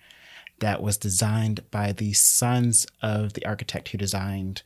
that 0.59 0.81
was 0.81 0.95
designed 0.97 1.69
by 1.71 1.91
the 1.91 2.13
sons 2.13 2.85
of 3.01 3.33
the 3.33 3.45
architect 3.45 3.89
who 3.89 3.97
designed 3.97 4.61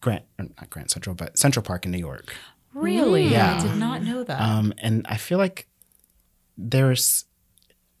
Grant, 0.00 0.24
not 0.38 0.70
Grant 0.70 0.90
Central, 0.90 1.14
but 1.14 1.36
Central 1.38 1.62
Park 1.62 1.84
in 1.84 1.90
New 1.92 1.98
York. 1.98 2.32
Really? 2.74 3.24
Yeah. 3.28 3.56
I 3.58 3.62
did 3.66 3.76
not 3.76 4.02
know 4.02 4.22
that. 4.24 4.40
Um, 4.40 4.72
and 4.78 5.06
I 5.08 5.16
feel 5.16 5.38
like 5.38 5.66
there's 6.56 7.24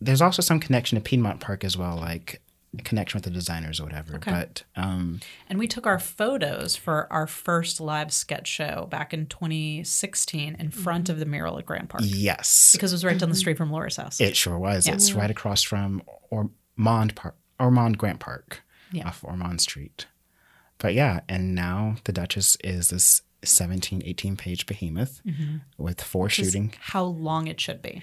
there's 0.04 0.20
also 0.22 0.42
some 0.42 0.60
connection 0.60 0.96
to 0.96 1.02
Piedmont 1.02 1.40
Park 1.40 1.64
as 1.64 1.76
well, 1.76 1.96
like 1.96 2.40
a 2.78 2.82
connection 2.82 3.18
with 3.18 3.24
the 3.24 3.30
designers 3.30 3.80
or 3.80 3.84
whatever. 3.84 4.14
Okay. 4.16 4.30
But 4.30 4.62
um, 4.76 5.20
and 5.48 5.58
we 5.58 5.66
took 5.66 5.86
our 5.86 5.98
photos 5.98 6.74
for 6.76 7.12
our 7.12 7.26
first 7.26 7.80
live 7.80 8.12
sketch 8.12 8.46
show 8.48 8.86
back 8.90 9.12
in 9.12 9.26
2016 9.26 10.56
in 10.58 10.70
front 10.70 11.08
of 11.08 11.18
the 11.18 11.26
mural 11.26 11.58
at 11.58 11.66
Grant 11.66 11.88
Park 11.88 12.02
yes, 12.06 12.70
because 12.72 12.92
it 12.92 12.94
was 12.96 13.04
right 13.04 13.18
down 13.18 13.28
the 13.28 13.34
street 13.34 13.56
from 13.58 13.70
Laura's 13.70 13.96
house. 13.96 14.20
it 14.20 14.36
sure 14.36 14.58
was. 14.58 14.86
It's 14.88 15.12
right 15.12 15.30
across 15.30 15.62
from 15.62 16.02
Ormond 16.30 17.14
Park, 17.14 17.36
Ormond 17.60 17.98
Grant 17.98 18.20
Park, 18.20 18.62
Yeah. 18.90 19.06
off 19.08 19.22
Ormond 19.24 19.60
Street. 19.60 20.06
But 20.78 20.94
yeah, 20.94 21.20
and 21.28 21.54
now 21.54 21.96
the 22.04 22.12
Duchess 22.12 22.56
is 22.64 22.88
this 22.88 23.22
17, 23.44 24.02
18 24.04 24.36
page 24.36 24.66
behemoth 24.66 25.20
Mm-hmm. 25.26 25.56
with 25.76 26.00
four 26.00 26.26
is 26.28 26.32
shooting. 26.32 26.72
how 26.80 27.04
long 27.04 27.46
it 27.48 27.60
should 27.60 27.82
be. 27.82 28.02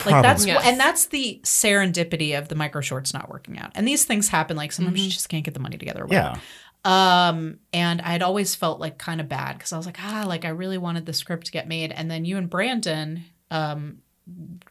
Probably. 0.00 0.12
Like 0.12 0.22
that's 0.22 0.46
Yes. 0.46 0.62
and 0.64 0.80
that's 0.80 1.06
the 1.06 1.40
serendipity 1.44 2.36
of 2.36 2.48
the 2.48 2.54
micro 2.54 2.80
shorts 2.80 3.14
not 3.14 3.30
working 3.30 3.58
out. 3.58 3.70
And 3.74 3.86
these 3.86 4.04
things 4.04 4.28
happen. 4.28 4.56
Like 4.56 4.72
sometimes 4.72 5.04
you 5.04 5.10
just 5.10 5.28
can't 5.28 5.44
get 5.44 5.54
the 5.54 5.60
money 5.60 5.78
together. 5.78 6.04
Or. 6.04 6.08
Yeah. 6.10 6.38
Um, 6.84 7.58
and 7.72 8.00
I 8.00 8.10
had 8.12 8.22
always 8.22 8.54
felt 8.54 8.80
like 8.80 8.96
kind 8.98 9.20
of 9.20 9.28
bad 9.28 9.58
because 9.58 9.72
I 9.72 9.76
was 9.76 9.86
like, 9.86 9.98
ah, 10.02 10.24
like 10.26 10.44
I 10.44 10.48
really 10.48 10.78
wanted 10.78 11.06
the 11.06 11.12
script 11.12 11.46
to 11.46 11.52
get 11.52 11.68
made. 11.68 11.92
And 11.92 12.10
then 12.10 12.24
you 12.24 12.36
and 12.38 12.48
Brandon, 12.48 13.24
um, 13.50 13.98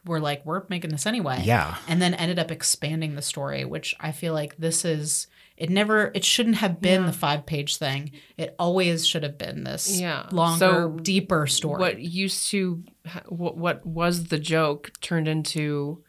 were 0.04 0.20
like, 0.20 0.44
we're 0.44 0.62
making 0.68 0.90
this 0.90 1.06
anyway. 1.06 1.42
Yeah. 1.44 1.76
And 1.86 2.00
then 2.00 2.14
ended 2.14 2.38
up 2.38 2.50
expanding 2.50 3.14
the 3.14 3.22
story, 3.22 3.64
which 3.64 3.94
I 4.00 4.12
feel 4.12 4.32
like 4.32 4.56
this 4.56 4.84
is. 4.84 5.26
It 5.60 5.68
never. 5.70 6.10
It 6.14 6.24
shouldn't 6.24 6.56
have 6.56 6.80
been 6.80 7.04
the 7.06 7.12
five 7.12 7.44
page 7.44 7.76
thing. 7.76 8.12
It 8.38 8.54
always 8.58 9.06
should 9.06 9.22
have 9.22 9.36
been 9.36 9.62
this 9.62 10.00
Yeah. 10.00 10.26
longer, 10.32 10.58
So 10.58 10.88
deeper 11.02 11.46
story. 11.46 11.78
What 11.78 12.00
used 12.00 12.48
to, 12.50 12.82
what, 13.28 13.56
what 13.58 13.84
was 13.84 14.24
the 14.28 14.38
joke 14.38 14.90
turned 15.02 15.28
into 15.28 16.02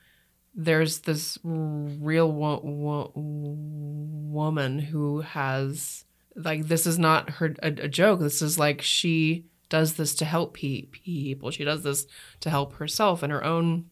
there's 0.55 0.99
this 0.99 1.37
real 1.43 2.31
wo- 2.31 2.61
wo- 2.61 3.11
woman 3.15 4.79
who 4.79 5.21
has, 5.21 6.05
like, 6.35 6.67
this 6.67 6.85
is 6.87 6.97
not 6.99 7.29
her 7.31 7.55
a, 7.61 7.67
a 7.67 7.87
joke. 7.87 8.19
This 8.19 8.41
is 8.41 8.57
like 8.59 8.81
she 8.81 9.45
does 9.69 9.93
this 9.93 10.13
to 10.15 10.25
help 10.25 10.55
pe- 10.55 10.83
people. 10.83 11.51
She 11.51 11.63
does 11.63 11.83
this 11.83 12.05
to 12.41 12.49
help 12.49 12.73
herself 12.75 13.23
and 13.23 13.31
her 13.31 13.43
own, 13.43 13.85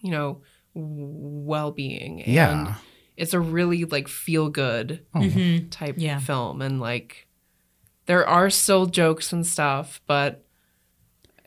you 0.00 0.10
know, 0.12 0.42
well 0.74 1.70
being. 1.72 2.22
Yeah. 2.26 2.74
It's 3.16 3.32
a 3.34 3.40
really, 3.40 3.84
like, 3.84 4.08
feel 4.08 4.48
good 4.50 5.00
Mhm. 5.14 5.68
type 5.70 5.94
Yeah. 5.98 6.18
film 6.18 6.60
and 6.62 6.80
like 6.80 7.26
there 8.06 8.26
are 8.26 8.50
still 8.50 8.86
jokes 8.86 9.32
and 9.32 9.44
stuff 9.46 10.00
but 10.06 10.44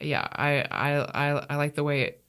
yeah 0.01 0.27
i 0.31 0.65
i 0.71 0.99
i, 0.99 1.45
I 1.51 1.55
like 1.55 1.75
the 1.75 1.83
way 1.85 2.01
it, 2.01 2.23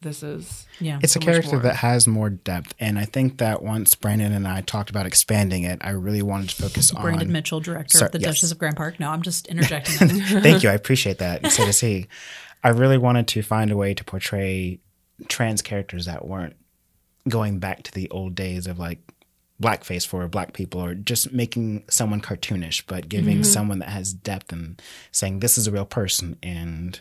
this 0.00 0.22
is 0.22 0.66
Yeah. 0.80 0.98
It's 1.02 1.16
a 1.16 1.18
character 1.18 1.58
that 1.60 1.76
has 1.76 2.06
more 2.06 2.28
depth, 2.28 2.74
and 2.78 2.98
I 2.98 3.06
think 3.06 3.38
that 3.38 3.62
once 3.62 3.94
Brandon 3.94 4.32
and 4.34 4.46
I 4.46 4.60
talked 4.60 4.90
about 4.90 5.06
expanding 5.06 5.62
it, 5.62 5.78
I 5.82 5.90
really 5.90 6.20
wanted 6.20 6.50
to 6.50 6.56
focus 6.56 6.90
Brandon 6.90 7.06
on. 7.12 7.16
Brandon 7.16 7.32
mitchell, 7.32 7.60
director 7.60 7.96
Sir, 7.98 8.06
of 8.06 8.12
the 8.12 8.20
yes. 8.20 8.34
Duchess 8.34 8.52
of 8.52 8.58
Grant 8.58 8.76
Park. 8.76 9.00
No, 9.00 9.08
I'm 9.10 9.22
just 9.22 9.46
interjecting. 9.52 10.08
Thank 10.20 10.62
you, 10.62 10.68
I 10.68 10.74
appreciate 10.74 11.18
that. 11.20 11.50
So 11.50 11.64
to 11.64 11.72
see, 11.72 12.08
I 12.62 12.68
really 12.68 12.98
wanted 12.98 13.28
to 13.28 13.40
find 13.42 13.70
a 13.70 13.76
way 13.78 13.94
to 13.94 14.04
portray 14.04 14.80
trans 15.28 15.62
characters 15.62 16.04
that 16.04 16.26
weren't 16.28 16.56
going 17.28 17.58
back 17.58 17.82
to 17.84 17.92
the 17.92 18.10
old 18.10 18.34
days 18.34 18.66
of 18.66 18.78
like 18.78 18.98
blackface 19.62 20.06
for 20.06 20.26
black 20.28 20.52
people, 20.52 20.82
or 20.82 20.94
just 20.94 21.32
making 21.32 21.84
someone 21.88 22.20
cartoonish, 22.20 22.84
but 22.86 23.08
giving 23.08 23.36
mm-hmm. 23.36 23.44
someone 23.44 23.78
that 23.78 23.88
has 23.88 24.12
depth 24.12 24.52
and 24.52 24.80
saying 25.12 25.40
this 25.40 25.56
is 25.58 25.66
a 25.66 25.72
real 25.72 25.86
person 25.86 26.36
and. 26.42 27.00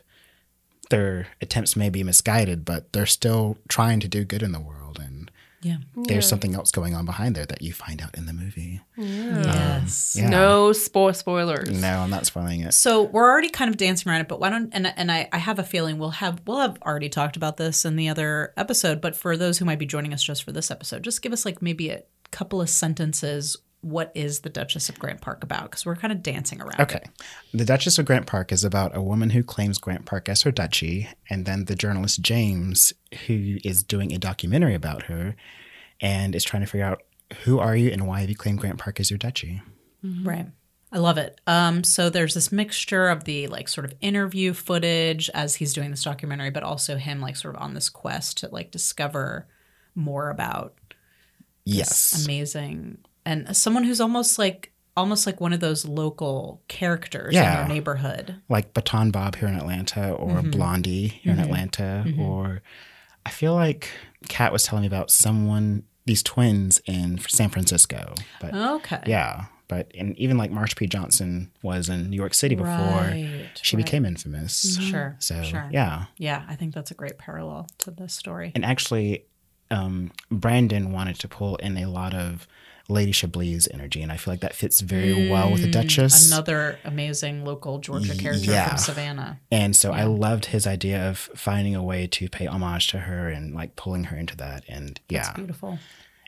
Their 0.89 1.27
attempts 1.41 1.75
may 1.75 1.89
be 1.89 2.03
misguided, 2.03 2.65
but 2.65 2.91
they're 2.93 3.07
still 3.07 3.57
trying 3.67 3.99
to 4.01 4.07
do 4.07 4.25
good 4.25 4.43
in 4.43 4.51
the 4.51 4.59
world, 4.59 4.99
and 5.01 5.22
yeah. 5.63 5.77
there's 5.95 6.27
something 6.27 6.55
else 6.55 6.71
going 6.71 6.93
on 6.95 7.05
behind 7.05 7.35
there 7.35 7.45
that 7.45 7.61
you 7.61 7.73
find 7.73 8.01
out 8.01 8.15
in 8.15 8.25
the 8.25 8.33
movie. 8.33 8.81
Yes. 8.97 10.15
Um, 10.15 10.23
yeah. 10.23 10.29
no 10.29 10.69
spo- 10.71 11.15
spoilers 11.15 11.81
No, 11.81 11.99
I'm 11.99 12.09
not 12.09 12.25
spoiling 12.25 12.61
it. 12.61 12.73
So 12.73 13.03
we're 13.03 13.29
already 13.29 13.49
kind 13.49 13.69
of 13.69 13.77
dancing 13.77 14.11
around 14.11 14.21
it, 14.21 14.27
but 14.27 14.39
why 14.39 14.49
don't 14.49 14.69
and 14.73 14.87
and 14.95 15.11
I, 15.11 15.29
I 15.31 15.37
have 15.37 15.59
a 15.59 15.63
feeling 15.63 15.97
we'll 15.97 16.11
have 16.11 16.41
we'll 16.45 16.59
have 16.59 16.77
already 16.81 17.09
talked 17.09 17.35
about 17.35 17.57
this 17.57 17.85
in 17.85 17.95
the 17.95 18.09
other 18.09 18.53
episode, 18.57 19.01
but 19.01 19.15
for 19.15 19.37
those 19.37 19.57
who 19.57 19.65
might 19.65 19.79
be 19.79 19.85
joining 19.85 20.13
us 20.13 20.23
just 20.23 20.43
for 20.43 20.51
this 20.51 20.69
episode, 20.71 21.03
just 21.03 21.21
give 21.21 21.33
us 21.33 21.45
like 21.45 21.61
maybe 21.61 21.89
a 21.89 22.03
couple 22.31 22.61
of 22.61 22.69
sentences. 22.69 23.57
What 23.83 24.11
is 24.15 24.39
the 24.39 24.49
Duchess 24.49 24.89
of 24.89 24.97
Grant 24.97 25.21
Park 25.21 25.43
about? 25.43 25.63
Because 25.63 25.85
we're 25.85 25.95
kind 25.95 26.11
of 26.11 26.23
dancing 26.23 26.61
around. 26.61 26.79
Okay. 26.79 27.01
it. 27.03 27.09
The 27.53 27.65
Duchess 27.65 27.99
of 27.99 28.05
Grant 28.05 28.25
Park 28.27 28.51
is 28.51 28.63
about 28.63 28.95
a 28.95 29.01
woman 29.01 29.29
who 29.31 29.43
claims 29.43 29.77
Grant 29.77 30.05
Park 30.05 30.29
as 30.29 30.41
her 30.43 30.51
duchy, 30.51 31.09
and 31.29 31.45
then 31.45 31.65
the 31.65 31.75
journalist 31.75 32.21
James, 32.21 32.93
who 33.27 33.57
is 33.63 33.83
doing 33.83 34.13
a 34.13 34.17
documentary 34.17 34.73
about 34.73 35.03
her 35.03 35.35
and 35.99 36.33
is 36.33 36.43
trying 36.43 36.63
to 36.63 36.67
figure 36.67 36.85
out 36.85 37.03
who 37.43 37.59
are 37.59 37.75
you 37.75 37.91
and 37.91 38.07
why 38.07 38.21
have 38.21 38.29
you 38.29 38.35
claimed 38.35 38.59
Grant 38.59 38.79
Park 38.79 38.99
as 38.99 39.11
your 39.11 39.17
duchy? 39.17 39.61
Right. 40.01 40.47
I 40.91 40.99
love 40.99 41.17
it. 41.17 41.41
Um, 41.47 41.83
so 41.83 42.09
there's 42.09 42.35
this 42.35 42.51
mixture 42.51 43.09
of 43.09 43.23
the 43.23 43.47
like 43.47 43.67
sort 43.67 43.85
of 43.85 43.93
interview 43.99 44.53
footage 44.53 45.29
as 45.33 45.55
he's 45.55 45.73
doing 45.73 45.89
this 45.91 46.03
documentary, 46.03 46.51
but 46.51 46.63
also 46.63 46.97
him 46.97 47.19
like 47.19 47.35
sort 47.35 47.55
of 47.55 47.61
on 47.61 47.73
this 47.73 47.89
quest 47.89 48.37
to 48.39 48.49
like 48.49 48.71
discover 48.71 49.47
more 49.95 50.29
about 50.29 50.75
Yes. 51.65 52.23
amazing 52.25 52.97
and 53.25 53.55
someone 53.55 53.83
who's 53.83 54.01
almost 54.01 54.37
like 54.39 54.71
almost 54.95 55.25
like 55.25 55.41
one 55.41 55.53
of 55.53 55.59
those 55.59 55.85
local 55.85 56.61
characters 56.67 57.33
Yeah. 57.33 57.61
in 57.63 57.67
their 57.67 57.75
neighborhood. 57.75 58.35
like 58.49 58.73
Baton 58.73 59.09
Bob 59.11 59.35
here 59.37 59.47
in 59.47 59.55
Atlanta 59.55 60.11
or 60.11 60.33
Mm-hmm. 60.37 60.51
Blondie 60.51 61.07
here 61.07 61.33
in 61.33 61.39
Atlanta 61.39 62.05
or 62.19 62.61
I 63.25 63.29
feel 63.31 63.53
like 63.55 63.89
Kat 64.29 64.51
was 64.51 64.63
telling 64.63 64.81
me 64.83 64.87
about 64.87 65.09
someone 65.09 65.83
these 66.05 66.21
twins 66.21 66.79
in 66.85 67.17
San 67.29 67.49
Francisco. 67.49 68.13
But 68.41 68.53
Okay. 68.53 69.01
yeah, 69.07 69.45
but 69.69 69.89
and 69.97 70.15
even 70.19 70.37
like 70.37 70.51
Marsha 70.51 70.75
P. 70.75 70.85
Johnson 70.85 71.49
was 71.63 71.87
in 71.89 72.09
New 72.09 72.17
York 72.17 72.33
City 72.33 72.53
before 72.55 72.67
Right, 72.69 73.49
she 73.61 73.75
right. 73.77 73.85
became 73.85 74.05
infamous. 74.05 74.77
Sure. 74.79 75.15
So 75.19 75.41
sure. 75.43 75.67
yeah, 75.71 76.05
Yeah, 76.17 76.43
I 76.47 76.55
think 76.55 76.73
that's 76.75 76.91
a 76.91 76.93
great 76.93 77.17
parallel 77.17 77.67
to 77.79 77.89
this 77.91 78.13
story. 78.13 78.51
and 78.53 78.63
actually, 78.65 79.25
um, 79.71 80.11
Brandon 80.29 80.91
wanted 80.91 81.17
to 81.19 81.27
pull 81.27 81.55
in 81.55 81.77
a 81.77 81.85
lot 81.87 82.13
of 82.13 82.47
Lady 82.89 83.11
Chablis 83.13 83.67
energy, 83.73 84.01
and 84.01 84.11
I 84.11 84.17
feel 84.17 84.33
like 84.33 84.41
that 84.41 84.53
fits 84.53 84.81
very 84.81 85.29
well 85.29 85.49
with 85.51 85.61
the 85.61 85.69
Duchess. 85.71 86.27
Mm, 86.27 86.33
Another 86.33 86.79
amazing 86.83 87.45
local 87.45 87.79
Georgia 87.79 88.13
character 88.15 88.51
Yeah. 88.51 88.69
from 88.69 88.77
Savannah. 88.77 89.39
And 89.51 89.75
so 89.75 89.91
I 89.93 90.03
loved 90.03 90.45
his 90.47 90.67
idea 90.67 91.09
of 91.09 91.17
finding 91.35 91.75
a 91.75 91.83
way 91.83 92.07
to 92.07 92.27
pay 92.29 92.45
homage 92.45 92.87
to 92.89 92.99
her 92.99 93.29
and 93.29 93.53
like 93.55 93.75
pulling 93.77 94.05
her 94.05 94.17
into 94.17 94.35
that. 94.37 94.63
And 94.67 94.89
It's 95.09 95.27
yeah, 95.27 95.33
beautiful. 95.33 95.79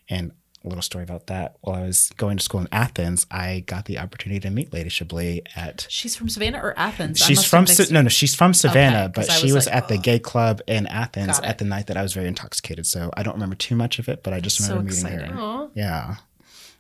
and 0.10 0.32
a 0.64 0.68
little 0.70 0.82
story 0.82 1.04
about 1.04 1.28
that. 1.28 1.58
While 1.62 1.76
I 1.76 1.86
was 1.86 2.10
going 2.18 2.38
to 2.38 2.44
school 2.44 2.62
in 2.62 2.68
Athens, 2.72 3.28
I 3.30 3.60
got 3.68 3.86
the 3.86 4.00
opportunity 4.00 4.40
to 4.40 4.50
meet 4.50 4.72
Lady 4.74 4.90
Chablis 4.90 5.42
at. 5.56 5.86
She's 5.90 6.16
from 6.16 6.28
Savannah 6.30 6.58
or 6.60 6.74
Athens? 6.80 7.20
She's 7.20 7.44
from 7.44 7.68
Sa- 7.68 7.84
no 7.94 8.02
no 8.02 8.10
she's 8.10 8.34
from 8.34 8.54
Savannah, 8.56 9.10
'cause 9.14 9.28
but 9.28 9.34
she 9.36 9.52
was 9.52 9.68
like, 9.68 9.76
at 9.76 9.88
the 9.90 9.98
gay 9.98 10.18
club 10.20 10.62
in 10.68 10.88
Athens 10.88 11.38
at 11.42 11.58
the 11.60 11.66
night 11.66 11.88
that 11.88 11.98
I 11.98 12.02
was 12.02 12.14
very 12.14 12.28
intoxicated. 12.28 12.88
So 12.88 13.12
I 13.16 13.22
don't 13.24 13.34
remember 13.36 13.56
too 13.58 13.76
much 13.76 14.00
of 14.00 14.08
it, 14.10 14.24
but 14.24 14.34
I 14.34 14.40
just 14.40 14.58
So 14.58 14.70
remember 14.70 14.92
meeting 14.94 15.06
exciting. 15.06 15.34
her. 15.36 15.40
Aw, 15.40 15.68
Yeah, 15.76 16.16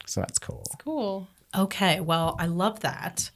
so 0.08 0.22
that's 0.22 0.39
cool. 0.39 0.64
cool. 0.80 1.28
Okay, 1.56 1.99
well, 1.99 2.36
I 2.39 2.47
love 2.47 2.82
that. 2.82 3.30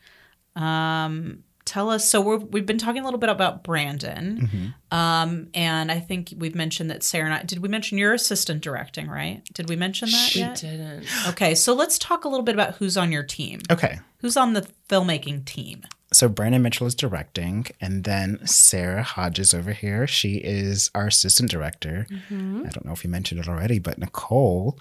Um, 0.56 1.44
tell 1.66 1.90
us. 1.90 2.10
So 2.10 2.20
we're, 2.22 2.38
we've 2.38 2.66
been 2.66 2.78
talking 2.78 3.02
a 3.02 3.06
little 3.06 3.20
bit 3.20 3.30
about 3.30 3.64
Brandon, 3.64 4.40
Mm-hmm. 4.42 4.98
um, 4.98 5.48
and 5.54 5.92
I 5.92 6.00
think 6.00 6.34
we've 6.38 6.56
mentioned 6.56 6.90
that 6.90 7.04
Sarah 7.04 7.26
and 7.26 7.34
I. 7.34 7.44
Did 7.44 7.60
we 7.60 7.70
mention 7.70 7.98
your 7.98 8.14
assistant 8.14 8.62
directing? 8.62 9.08
Right? 9.08 9.42
Did 9.54 9.70
we 9.70 9.76
mention 9.76 10.10
that 10.10 10.30
She 10.32 10.40
yet? 10.40 10.58
didn't. 10.58 11.06
Okay, 11.30 11.56
so 11.56 11.74
let's 11.74 11.98
talk 11.98 12.26
a 12.26 12.28
little 12.30 12.44
bit 12.44 12.56
about 12.56 12.76
who's 12.76 12.98
on 12.98 13.12
your 13.12 13.24
team. 13.24 13.62
Okay, 13.72 14.00
Who's 14.22 14.36
on 14.36 14.54
the 14.54 14.68
filmmaking 14.90 15.46
team? 15.46 15.84
so 16.12 16.28
Brandon 16.28 16.62
Mitchell 16.64 16.88
is 16.88 16.96
directing, 16.96 17.68
and 17.80 18.04
then 18.04 18.40
Sarah 18.46 19.04
Hodges 19.04 19.54
over 19.54 19.72
here. 19.74 20.08
She 20.08 20.38
is 20.38 20.90
our 20.96 21.06
assistant 21.08 21.52
director. 21.52 22.08
Mm-hmm. 22.10 22.64
I 22.66 22.70
don't 22.70 22.84
know 22.84 22.94
if 22.94 23.04
you 23.04 23.12
mentioned 23.12 23.40
it 23.40 23.48
already, 23.48 23.78
but 23.78 24.00
Nicole, 24.00 24.80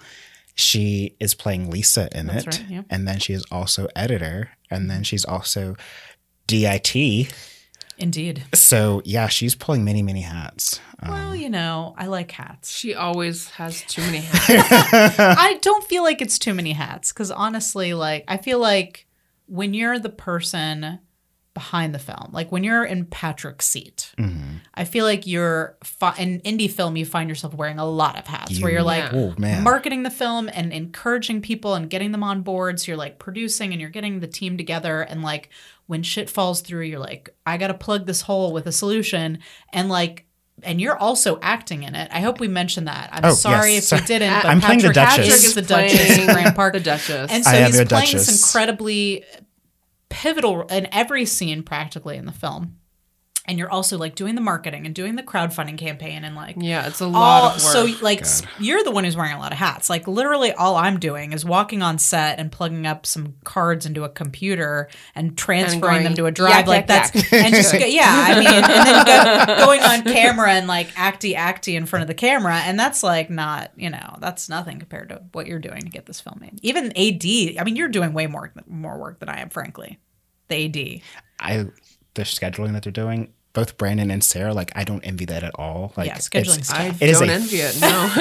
she 0.59 1.15
is 1.19 1.33
playing 1.33 1.69
Lisa 1.69 2.09
in 2.17 2.27
That's 2.27 2.45
it, 2.45 2.61
right, 2.61 2.69
yeah. 2.69 2.81
and 2.89 3.07
then 3.07 3.19
she 3.19 3.33
is 3.33 3.45
also 3.51 3.87
editor, 3.95 4.49
and 4.69 4.89
then 4.91 5.03
she's 5.03 5.23
also 5.25 5.75
DIT. 6.47 7.31
Indeed. 7.97 8.43
So 8.53 9.01
yeah, 9.05 9.27
she's 9.27 9.55
pulling 9.55 9.83
many 9.83 10.01
many 10.01 10.21
hats. 10.21 10.79
Um, 11.01 11.11
Well, 11.11 11.35
you 11.35 11.49
know, 11.49 11.93
I 11.97 12.07
like 12.07 12.31
hats. 12.31 12.71
She 12.71 12.93
always 12.95 13.49
has 13.51 13.81
too 13.83 14.01
many 14.01 14.19
hats. 14.19 15.19
I 15.19 15.57
don't 15.61 15.83
feel 15.85 16.03
like 16.03 16.21
it's 16.21 16.39
too 16.39 16.53
many 16.53 16.73
hats 16.73 17.11
because 17.11 17.31
honestly, 17.31 17.93
like 17.93 18.23
I 18.27 18.37
feel 18.37 18.59
like 18.59 19.05
when 19.47 19.73
you're 19.73 19.99
the 19.99 20.09
person 20.09 20.99
behind 21.59 21.93
the 21.93 21.99
film, 21.99 22.29
like 22.31 22.51
when 22.53 22.63
you're 22.63 22.85
in 22.85 23.05
Patrick's 23.05 23.65
seat, 23.67 24.13
mm-hmm. 24.17 24.57
I 24.73 24.85
feel 24.85 25.03
like 25.03 25.27
you're 25.27 25.75
fi- 25.83 26.15
in 26.17 26.39
indie 26.41 26.71
film. 26.71 26.95
You 26.95 27.05
find 27.05 27.27
yourself 27.29 27.53
wearing 27.53 27.79
a 27.79 27.85
lot 27.85 28.17
of 28.17 28.25
hats, 28.25 28.61
where 28.61 28.71
you're 28.71 28.81
like 28.81 29.11
oh 29.13 29.33
man, 29.37 29.63
marketing 29.63 30.03
the 30.03 30.09
film 30.09 30.49
and 30.53 30.71
encouraging 30.71 31.41
people 31.41 31.73
and 31.75 31.89
getting 31.89 32.11
them 32.13 32.23
on 32.23 32.41
board. 32.43 32.79
So 32.79 32.85
you're 32.91 32.97
like 32.97 33.19
producing 33.19 33.73
and 33.73 33.81
you're 33.81 33.89
getting 33.89 34.21
the 34.21 34.27
team 34.27 34.55
together. 34.57 35.01
And 35.01 35.21
like 35.21 35.49
when 35.87 36.01
shit 36.01 36.29
falls 36.29 36.61
through, 36.61 36.83
you're 36.83 36.99
like, 36.99 37.29
I 37.45 37.57
got 37.57 37.67
to 37.67 37.73
plug 37.73 38.05
this 38.05 38.21
hole 38.21 38.53
with 38.53 38.65
a 38.67 38.71
solution. 38.71 39.39
And 39.73 39.89
like, 39.89 40.25
and 40.63 40.79
you're 40.79 40.97
also 40.97 41.39
acting 41.41 41.83
in 41.83 41.95
it. 41.95 42.09
I 42.13 42.21
hope 42.21 42.39
we 42.39 42.47
mentioned 42.47 42.87
that. 42.87 43.09
I'm 43.11 43.25
Oh, 43.25 43.33
sorry 43.33 43.73
yes. 43.73 43.91
if 43.91 43.99
we 44.01 44.05
didn't. 44.07 44.43
But 44.43 44.45
I'm 44.45 44.61
playing 44.61 44.79
the 44.81 44.91
Patrick- 44.93 45.25
Duchess. 45.27 45.27
Patrick 45.27 45.45
is 45.47 45.53
the 45.55 45.61
Duchess 45.63 46.17
of 46.19 46.25
Grant 46.33 46.55
Park. 46.55 46.73
The 46.73 46.79
Duchess. 46.79 47.31
And 47.31 47.43
so 47.43 47.51
I 47.51 47.55
am 47.55 47.65
he's 47.67 47.77
your 47.77 47.85
playing 47.85 48.11
this 48.13 48.25
Duchess. 48.27 48.45
incredibly 48.45 49.23
pivotal 50.09 50.63
in 50.63 50.87
every 50.91 51.25
scene 51.25 51.63
practically 51.63 52.17
in 52.17 52.25
the 52.25 52.31
film. 52.31 52.78
And 53.49 53.57
you're 53.57 53.71
also 53.71 53.97
like 53.97 54.13
doing 54.13 54.35
the 54.35 54.41
marketing 54.41 54.85
and 54.85 54.93
doing 54.93 55.15
the 55.15 55.23
crowdfunding 55.23 55.75
campaign 55.77 56.23
and 56.23 56.35
like 56.35 56.55
yeah, 56.59 56.85
it's 56.87 56.99
a 57.01 57.07
lot 57.07 57.43
all 57.43 57.47
of 57.47 57.53
work. 57.63 57.73
so 57.73 58.03
like 58.03 58.21
s- 58.21 58.43
you're 58.59 58.83
the 58.83 58.91
one 58.91 59.05
who's 59.05 59.17
wearing 59.17 59.33
a 59.33 59.39
lot 59.39 59.51
of 59.51 59.57
hats. 59.57 59.89
Like 59.89 60.07
literally 60.07 60.53
all 60.53 60.75
I'm 60.75 60.99
doing 60.99 61.33
is 61.33 61.43
walking 61.43 61.81
on 61.81 61.97
set 61.97 62.37
and 62.39 62.51
plugging 62.51 62.85
up 62.85 63.07
some 63.07 63.33
cards 63.43 63.87
into 63.87 64.03
a 64.03 64.09
computer 64.09 64.87
and 65.15 65.35
transferring 65.35 65.81
going, 65.81 66.03
them 66.03 66.13
to 66.13 66.27
a 66.27 66.31
drive 66.31 66.51
yak, 66.51 66.67
like 66.67 66.87
yak, 66.87 67.11
that's 67.11 67.33
and 67.33 67.55
just 67.55 67.73
go, 67.79 67.79
yeah, 67.79 68.03
I 68.07 68.39
mean 68.39 68.47
and 68.47 68.65
then 69.07 69.47
go, 69.47 69.65
going 69.65 69.81
on 69.81 70.03
camera 70.03 70.51
and 70.51 70.67
like 70.67 70.89
acty 70.93 71.35
acty 71.35 71.75
in 71.75 71.87
front 71.87 72.01
of 72.03 72.07
the 72.07 72.13
camera 72.13 72.53
and 72.57 72.79
that's 72.79 73.01
like 73.01 73.31
not, 73.31 73.71
you 73.75 73.89
know, 73.89 74.17
that's 74.19 74.47
nothing 74.47 74.77
compared 74.77 75.09
to 75.09 75.23
what 75.31 75.47
you're 75.47 75.57
doing 75.57 75.81
to 75.81 75.89
get 75.89 76.05
this 76.05 76.21
film 76.21 76.37
made. 76.39 76.59
Even 76.61 76.95
AD, 76.95 77.25
I 77.59 77.63
mean 77.65 77.75
you're 77.75 77.89
doing 77.89 78.13
way 78.13 78.27
more 78.27 78.53
more 78.67 78.99
work 78.99 79.19
than 79.19 79.27
I 79.29 79.39
am 79.41 79.49
frankly. 79.49 79.97
The 80.49 80.65
AD. 80.65 81.01
I 81.39 81.65
the 82.15 82.23
scheduling 82.23 82.73
that 82.73 82.83
they're 82.83 82.91
doing. 82.91 83.31
Both 83.59 83.77
Brandon 83.77 84.09
and 84.09 84.23
Sarah, 84.23 84.53
like 84.53 84.71
I 84.73 84.85
don't 84.85 85.01
envy 85.03 85.25
that 85.25 85.43
at 85.43 85.51
all. 85.55 85.91
Like 85.97 86.07
Yeah, 86.07 86.15
scheduling 86.17 86.59
it's- 86.59 86.67
stuff. 86.67 86.79
I 86.79 86.95
It 87.01 87.09
is 87.09 87.19
don't 87.19 87.29
a- 87.29 87.33
envy 87.33 87.57
it. 87.57 87.75
No. 87.81 88.11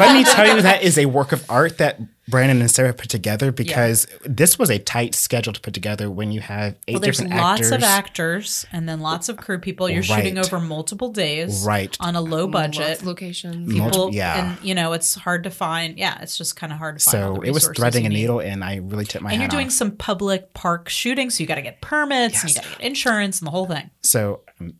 let 0.00 0.14
me 0.16 0.24
tell 0.24 0.46
you 0.56 0.62
that 0.62 0.82
is 0.82 0.98
a 0.98 1.06
work 1.06 1.30
of 1.30 1.48
art 1.48 1.78
that 1.78 2.00
Brandon 2.32 2.60
and 2.60 2.70
Sarah 2.70 2.92
put 2.92 3.08
together 3.10 3.52
because 3.52 4.08
this 4.24 4.58
was 4.58 4.70
a 4.70 4.78
tight 4.78 5.14
schedule 5.14 5.52
to 5.52 5.60
put 5.60 5.74
together 5.74 6.10
when 6.10 6.32
you 6.32 6.40
have 6.40 6.74
eight 6.88 6.94
Well, 6.94 7.00
there's 7.02 7.18
different 7.18 7.40
lots 7.40 7.60
actors. 7.60 7.72
of 7.72 7.82
actors 7.84 8.66
and 8.72 8.88
then 8.88 8.98
lots 9.00 9.28
of 9.28 9.36
crew 9.36 9.58
people. 9.60 9.88
You're 9.88 10.02
shooting 10.02 10.38
over 10.38 10.58
multiple 10.58 11.10
days, 11.10 11.62
Right. 11.64 11.96
On 12.00 12.16
a 12.16 12.20
low 12.20 12.48
budget. 12.48 12.98
of 13.00 13.06
locations. 13.06 13.54
Multiple- 13.72 14.06
People, 14.08 14.14
yeah. 14.16 14.56
and 14.56 14.64
you 14.66 14.74
know 14.74 14.94
it's 14.94 15.14
hard 15.14 15.44
to 15.44 15.50
find. 15.50 15.98
Yeah, 15.98 16.18
it's 16.22 16.36
just 16.36 16.56
kind 16.56 16.72
of 16.72 16.78
hard 16.78 16.98
to 16.98 17.04
find. 17.04 17.22
all 17.24 17.34
so 17.36 17.40
the 17.42 17.46
it 17.48 17.52
was 17.52 17.68
threading 17.68 18.06
a 18.06 18.08
needle, 18.08 18.40
and 18.40 18.64
I 18.64 18.76
really 18.76 19.04
tipped 19.04 19.22
my 19.22 19.30
And 19.32 19.40
hat 19.40 19.52
you're 19.52 19.56
doing 19.60 19.66
off. 19.68 19.72
some 19.74 19.92
public 19.92 20.54
park 20.54 20.88
shooting, 20.88 21.30
so 21.30 21.42
you 21.42 21.46
got 21.46 21.56
to 21.56 21.62
get 21.62 21.80
permits 21.82 22.40
and 22.40 22.48
you 22.50 22.54
got 22.56 22.64
to 22.64 22.70
get 22.70 22.80
insurance 22.80 23.38
and 23.40 23.46
the 23.46 23.50
whole 23.52 23.66
thing. 23.66 23.90
So, 24.02 24.40
um, 24.58 24.74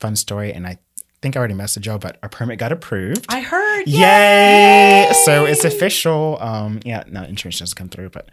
fun 0.00 0.16
story, 0.16 0.52
and 0.52 0.66
I 0.66 0.78
think 1.20 1.36
I 1.36 1.38
already 1.38 1.54
messaged 1.54 1.86
y'all, 1.86 1.98
but 1.98 2.18
our 2.22 2.28
permit 2.28 2.58
got 2.58 2.72
approved. 2.72 3.26
I 3.28 3.40
heard. 3.40 3.86
Yay! 3.86 5.10
So 5.24 5.44
it's 5.44 5.64
official. 5.64 6.38
Um, 6.40 6.80
yeah, 6.84 7.04
no 7.08 7.22
insurance 7.24 7.58
doesn't 7.58 7.76
come 7.76 7.88
through, 7.88 8.10
but 8.10 8.30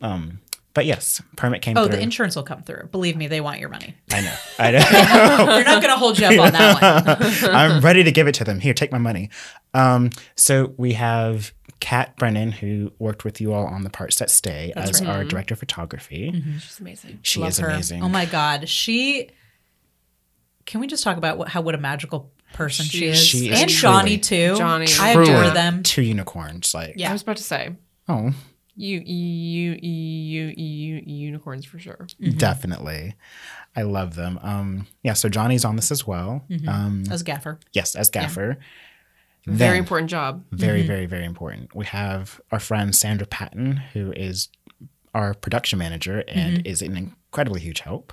um, 0.00 0.40
but 0.72 0.86
yes, 0.86 1.20
permit 1.36 1.62
came 1.62 1.74
through. 1.74 1.82
Oh, 1.82 1.86
through. 1.88 1.96
the 1.96 2.02
insurance 2.02 2.36
will 2.36 2.42
come 2.44 2.62
through. 2.62 2.88
Believe 2.92 3.16
me, 3.16 3.26
they 3.26 3.40
want 3.40 3.58
your 3.58 3.68
money. 3.68 3.96
I 4.12 4.20
know. 4.20 4.34
I 4.58 4.70
know. 4.70 5.46
They're 5.46 5.64
not 5.64 5.82
going 5.82 5.92
to 5.92 5.98
hold 5.98 6.18
you 6.18 6.26
up 6.26 6.38
on 6.38 6.52
that 6.52 7.40
one. 7.42 7.50
I'm 7.54 7.80
ready 7.80 8.04
to 8.04 8.12
give 8.12 8.28
it 8.28 8.34
to 8.36 8.44
them. 8.44 8.60
Here, 8.60 8.72
take 8.72 8.92
my 8.92 8.98
money. 8.98 9.30
Um, 9.74 10.10
so 10.36 10.72
we 10.76 10.92
have 10.92 11.52
Kat 11.80 12.16
Brennan, 12.16 12.52
who 12.52 12.92
worked 12.98 13.24
with 13.24 13.40
you 13.40 13.52
all 13.52 13.66
on 13.66 13.82
the 13.82 13.90
parts 13.90 14.16
that 14.20 14.30
stay 14.30 14.72
as 14.76 15.02
our 15.02 15.24
director 15.24 15.54
of 15.54 15.60
photography. 15.60 16.42
She's 16.60 16.78
amazing. 16.78 17.18
She 17.22 17.40
Love 17.40 17.48
is 17.48 17.58
her. 17.58 17.68
amazing. 17.68 18.04
Oh 18.04 18.08
my 18.08 18.26
god, 18.26 18.68
she. 18.68 19.30
Can 20.70 20.80
we 20.80 20.86
just 20.86 21.02
talk 21.02 21.16
about 21.16 21.36
what, 21.36 21.48
how 21.48 21.60
what 21.62 21.74
a 21.74 21.78
magical 21.78 22.30
person 22.52 22.84
she, 22.84 22.98
She- 22.98 23.06
is, 23.06 23.18
she 23.26 23.48
is 23.50 23.60
and 23.60 23.68
truly- 23.70 23.80
Johnny 23.82 24.18
too. 24.18 24.54
Johnny. 24.56 24.86
I 25.00 25.10
adore 25.10 25.50
them. 25.50 25.82
Two 25.82 26.02
unicorns, 26.02 26.72
like 26.74 26.94
Yeah. 26.96 27.10
I 27.10 27.12
was 27.12 27.22
about 27.22 27.36
to 27.38 27.42
say 27.42 27.74
oh, 28.08 28.32
you 28.76 29.00
you 29.00 29.72
you 29.82 30.54
you 30.56 31.02
unicorns 31.04 31.64
for 31.66 31.78
sure. 31.78 32.06
Mm-hmm. 32.20 32.38
definitely. 32.38 33.14
I 33.76 33.82
love 33.82 34.14
them. 34.14 34.38
Um, 34.42 34.86
yeah. 35.02 35.12
So 35.14 35.28
Johnny's 35.28 35.64
on 35.64 35.76
this 35.76 35.90
as 35.90 36.06
well. 36.06 36.44
Mm-hmm. 36.48 36.68
Um, 36.68 37.04
As 37.10 37.22
Gaffer. 37.22 37.58
yes, 37.72 37.94
as 37.94 38.08
gaffer. 38.10 38.58
Very 39.46 39.56
Then- 39.72 39.76
important 39.78 40.10
job. 40.10 40.44
Very, 40.52 40.82
very, 40.82 41.06
very 41.06 41.24
important. 41.24 41.74
We 41.74 41.86
have 41.86 42.40
our 42.52 42.60
friend 42.60 42.94
Sandra 42.94 43.26
Patton, 43.26 43.76
who 43.92 44.12
is 44.12 44.48
our 45.14 45.34
production 45.34 45.78
manager 45.78 46.22
and 46.28 46.58
Mm-hmm. 46.58 46.66
is 46.66 46.82
an 46.82 46.96
incredibly 46.96 47.60
huge 47.60 47.80
help. 47.80 48.12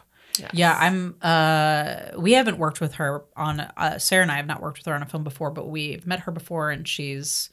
Yeah, 0.54 0.76
I'm. 0.80 1.16
Uh, 1.22 2.12
we 2.18 2.34
haven't 2.34 2.58
worked 2.58 2.82
with 2.82 2.96
her 2.96 3.24
on. 3.36 3.60
Uh, 3.60 3.98
Sarah 4.00 4.22
and 4.24 4.32
I 4.32 4.38
have 4.38 4.46
not 4.48 4.62
worked 4.62 4.80
with 4.80 4.86
her 4.88 4.94
on 4.94 5.02
a 5.04 5.06
film 5.06 5.24
before, 5.24 5.52
but 5.52 5.68
we've 5.70 6.06
met 6.08 6.22
her 6.22 6.32
before, 6.32 6.72
and 6.72 6.88
she's. 6.88 7.50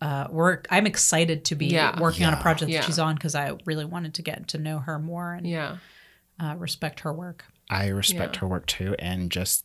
Uh, 0.00 0.26
work. 0.32 0.66
I'm 0.68 0.84
excited 0.88 1.44
to 1.44 1.54
be 1.54 1.66
Yeah. 1.66 2.00
working 2.00 2.26
on 2.26 2.34
a 2.34 2.36
project 2.40 2.72
Yeah. 2.72 2.80
that 2.80 2.86
she's 2.86 2.98
on 2.98 3.14
because 3.14 3.36
I 3.36 3.52
really 3.66 3.84
wanted 3.84 4.14
to 4.14 4.22
get 4.22 4.48
to 4.48 4.58
know 4.58 4.80
her 4.80 4.98
more 4.98 5.32
and 5.32 5.46
Yeah. 5.46 5.76
uh, 6.40 6.56
respect 6.58 6.98
her 7.00 7.12
work. 7.12 7.44
I 7.70 7.86
respect 7.86 8.34
Yeah. 8.34 8.40
her 8.40 8.48
work 8.48 8.66
too, 8.66 8.96
and 8.98 9.30
just, 9.30 9.64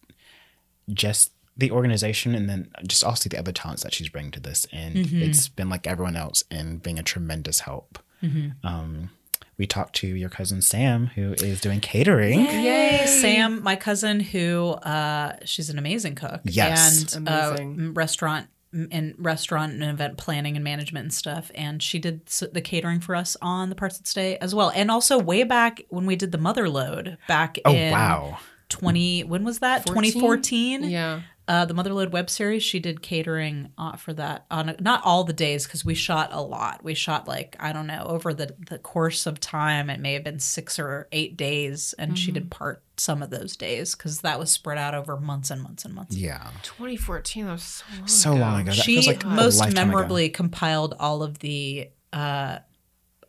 just 0.94 1.32
the 1.58 1.72
organization, 1.72 2.36
and 2.36 2.48
then 2.48 2.70
just 2.86 3.04
also 3.04 3.28
the 3.30 3.40
other 3.40 3.52
talents 3.52 3.82
that 3.82 3.96
she's 3.96 4.10
bringing 4.10 4.30
to 4.34 4.40
this. 4.40 4.68
And 4.72 4.94
Mm-hmm. 4.96 5.24
it's 5.24 5.48
been 5.48 5.70
like 5.70 5.88
everyone 5.88 6.16
else, 6.16 6.44
and 6.52 6.84
being 6.84 7.00
a 7.00 7.04
tremendous 7.04 7.62
help. 7.62 7.98
Mm-hmm. 8.22 8.66
Um, 8.68 9.10
we 9.58 9.66
talked 9.68 9.96
to 9.96 10.08
your 10.08 10.30
cousin 10.30 10.62
Sam, 10.62 11.08
who 11.08 11.34
is 11.34 11.60
doing 11.62 11.80
catering. 11.80 12.42
Yay, 12.42 13.06
Sam, 13.08 13.64
my 13.64 13.76
cousin, 13.76 14.20
who 14.20 14.70
uh, 14.70 15.38
she's 15.46 15.70
an 15.70 15.78
amazing 15.80 16.16
cook. 16.16 16.42
Yes. 16.44 17.16
and 17.16 17.28
uh, 17.28 17.56
Amazing. 17.58 17.94
restaurant 17.96 18.48
m- 18.74 18.88
in 18.92 19.16
restaurant 19.18 19.74
and 19.74 19.84
event 19.84 20.18
planning 20.18 20.56
and 20.56 20.64
management 20.64 21.06
and 21.06 21.14
stuff. 21.14 21.50
And 21.56 21.82
she 21.82 21.98
did 22.00 22.26
the 22.28 22.62
catering 22.62 23.00
for 23.00 23.16
us 23.16 23.36
on 23.42 23.70
the 23.70 23.76
parts 23.76 23.98
that 23.98 24.06
stay 24.08 24.38
as 24.38 24.54
well. 24.54 24.72
And 24.76 24.92
also 24.92 25.18
way 25.20 25.44
back 25.44 25.82
when 25.90 26.06
we 26.06 26.16
did 26.16 26.32
the 26.32 26.38
mother 26.38 26.70
load 26.70 27.18
back 27.28 27.58
Oh 27.66 27.74
in 27.74 27.92
wow. 27.92 28.38
20 28.70 29.24
when 29.24 29.44
was 29.44 29.60
that 29.60 29.86
14? 29.88 30.04
2014 30.12 30.84
Yeah. 30.84 31.22
Uh, 31.48 31.64
the 31.66 31.74
Motherload 31.74 32.12
web 32.12 32.30
series, 32.30 32.62
she 32.62 32.80
did 32.80 33.02
catering 33.02 33.70
uh, 33.78 33.96
for 33.96 34.12
that 34.14 34.46
on 34.52 34.68
a, 34.70 34.76
not 34.82 35.02
all 35.06 35.24
the 35.24 35.32
days 35.32 35.66
because 35.66 35.86
we 35.86 35.94
shot 35.96 36.30
a 36.34 36.42
lot. 36.42 36.84
We 36.84 36.94
shot 36.94 37.28
like 37.28 37.56
I 37.60 37.72
don't 37.72 37.88
know 37.88 38.06
over 38.08 38.34
the 38.34 38.54
the 38.70 38.78
course 38.78 39.26
of 39.26 39.40
time. 39.40 39.90
It 39.90 40.00
may 40.02 40.14
have 40.14 40.24
been 40.26 40.40
six 40.40 40.78
or 40.78 41.08
eight 41.14 41.38
days, 41.38 41.94
and 41.98 42.20
she 42.20 42.32
did 42.32 42.52
part 42.52 42.84
some 42.98 43.22
of 43.24 43.30
those 43.30 43.56
days 43.56 43.96
because 43.96 44.22
that 44.22 44.40
was 44.40 44.52
spread 44.52 44.78
out 44.78 44.94
over 44.96 45.16
months 45.18 45.50
and 45.50 45.62
months 45.62 45.86
and 45.86 45.94
months. 45.94 46.18
Yeah. 46.18 46.50
2014. 46.64 47.46
That 47.46 47.52
was 47.54 47.64
so 47.64 47.84
long 47.98 48.08
So 48.08 48.32
ago. 48.34 48.40
long 48.42 48.62
ago. 48.62 48.72
That 48.72 48.76
she 48.84 48.96
feels 48.96 49.08
like 49.08 49.26
most 49.26 49.60
lifetime 49.60 49.90
ago. 49.90 49.98
memorably 49.98 50.30
compiled 50.30 50.96
all 51.00 51.24
of 51.24 51.40
the 51.40 51.90
uh, 52.12 52.60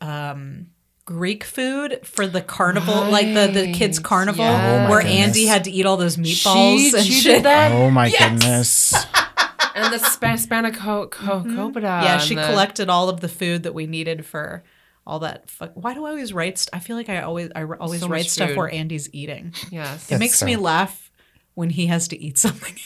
um, 0.00 0.68
Greek 1.09 1.42
food 1.42 2.00
for 2.04 2.26
the 2.26 2.42
carnival, 2.42 3.09
like 3.11 3.32
the 3.32 3.46
the 3.50 3.72
kids' 3.72 3.96
Right. 3.98 4.04
carnival, 4.04 4.44
Oh 4.44 4.90
where 4.90 5.00
goodness. 5.00 5.26
Andy 5.28 5.46
had 5.46 5.64
to 5.64 5.70
eat 5.70 5.86
all 5.86 5.96
those 5.96 6.18
meatballs 6.18 6.78
She, 6.90 6.92
and 6.96 7.06
she 7.06 7.12
shit. 7.12 7.36
did 7.36 7.42
that. 7.44 7.72
Oh 7.72 7.90
my 7.90 8.09
Yes. 8.09 8.20
goodness. 8.30 8.94
and 9.74 9.92
the 9.94 9.98
spa- 9.98 10.36
Spanico 10.36 11.11
co- 11.11 11.40
Coppola. 11.40 11.72
Mm-hmm. 11.72 11.84
Yeah, 12.04 12.18
she 12.18 12.34
the- 12.34 12.44
collected 12.44 12.90
all 12.90 13.09
of 13.09 13.20
the 13.20 13.28
food 13.28 13.62
that 13.62 13.72
we 13.72 13.86
needed 13.86 14.26
for 14.26 14.62
all 15.06 15.20
that. 15.20 15.48
Fu- 15.48 15.70
Why 15.72 15.94
do 15.94 16.04
I 16.04 16.11
always 16.11 16.34
write? 16.34 16.59
St- 16.59 16.74
I 16.74 16.78
feel 16.80 16.94
like 16.96 17.09
I 17.09 17.22
always 17.22 17.48
I 17.56 17.62
r- 17.62 17.80
always 17.80 18.00
So 18.02 18.09
write 18.09 18.26
stuff 18.26 18.54
where 18.54 18.70
Andy's 18.70 19.09
eating. 19.14 19.54
Yes. 19.70 20.04
It 20.04 20.09
That's 20.11 20.20
makes 20.20 20.38
so- 20.40 20.44
me 20.46 20.56
laugh 20.56 21.11
when 21.54 21.70
he 21.70 21.86
has 21.86 22.09
to 22.09 22.22
eat 22.22 22.36
something. 22.38 22.74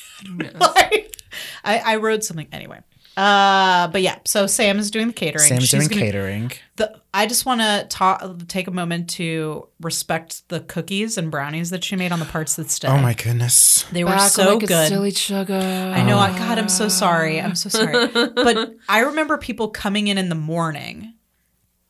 Like, 0.61 1.17
I, 1.65 1.79
I 1.81 1.97
wrote 1.97 2.23
something 2.23 2.47
anyway. 2.53 2.79
Uh, 3.17 3.89
but 3.89 4.01
yeah, 4.03 4.19
so 4.25 4.47
Sam 4.47 4.79
is 4.79 4.91
doing 4.91 5.09
the 5.09 5.13
catering. 5.13 5.47
Sam's 5.47 5.63
She's 5.69 5.71
doing 5.73 5.89
gonna- 5.89 6.01
catering. 6.01 6.53
The, 6.77 6.99
I 7.13 7.27
just 7.27 7.45
want 7.45 7.61
to 7.61 7.87
talk, 7.91 8.23
take 8.49 8.67
a 8.69 8.71
moment 8.71 9.11
to 9.11 9.69
respect 9.81 10.49
the 10.49 10.61
cookies 10.61 11.19
and 11.19 11.31
brownies 11.31 11.69
that 11.71 11.85
she 11.85 11.95
made 11.97 12.11
on 12.13 12.19
the 12.21 12.25
parts 12.25 12.57
that 12.57 12.71
stay. 12.71 12.89
Oh 12.89 12.97
my 12.99 13.13
goodness. 13.13 13.85
They 13.93 14.05
were 14.05 14.19
so 14.19 14.57
like 14.57 14.67
good. 14.67 14.89
silly 14.89 15.11
sugar. 15.11 15.55
I 15.55 16.03
know. 16.03 16.19
I 16.19 16.37
God, 16.39 16.59
I'm 16.59 16.71
so 16.71 16.89
sorry. 16.89 17.39
I'm 17.41 17.55
so 17.55 17.69
sorry. 17.69 18.07
but 18.09 18.77
I 18.89 19.01
remember 19.01 19.37
people 19.37 19.69
coming 19.69 20.07
in 20.09 20.17
in 20.17 20.31
the 20.31 20.35
morning 20.35 21.13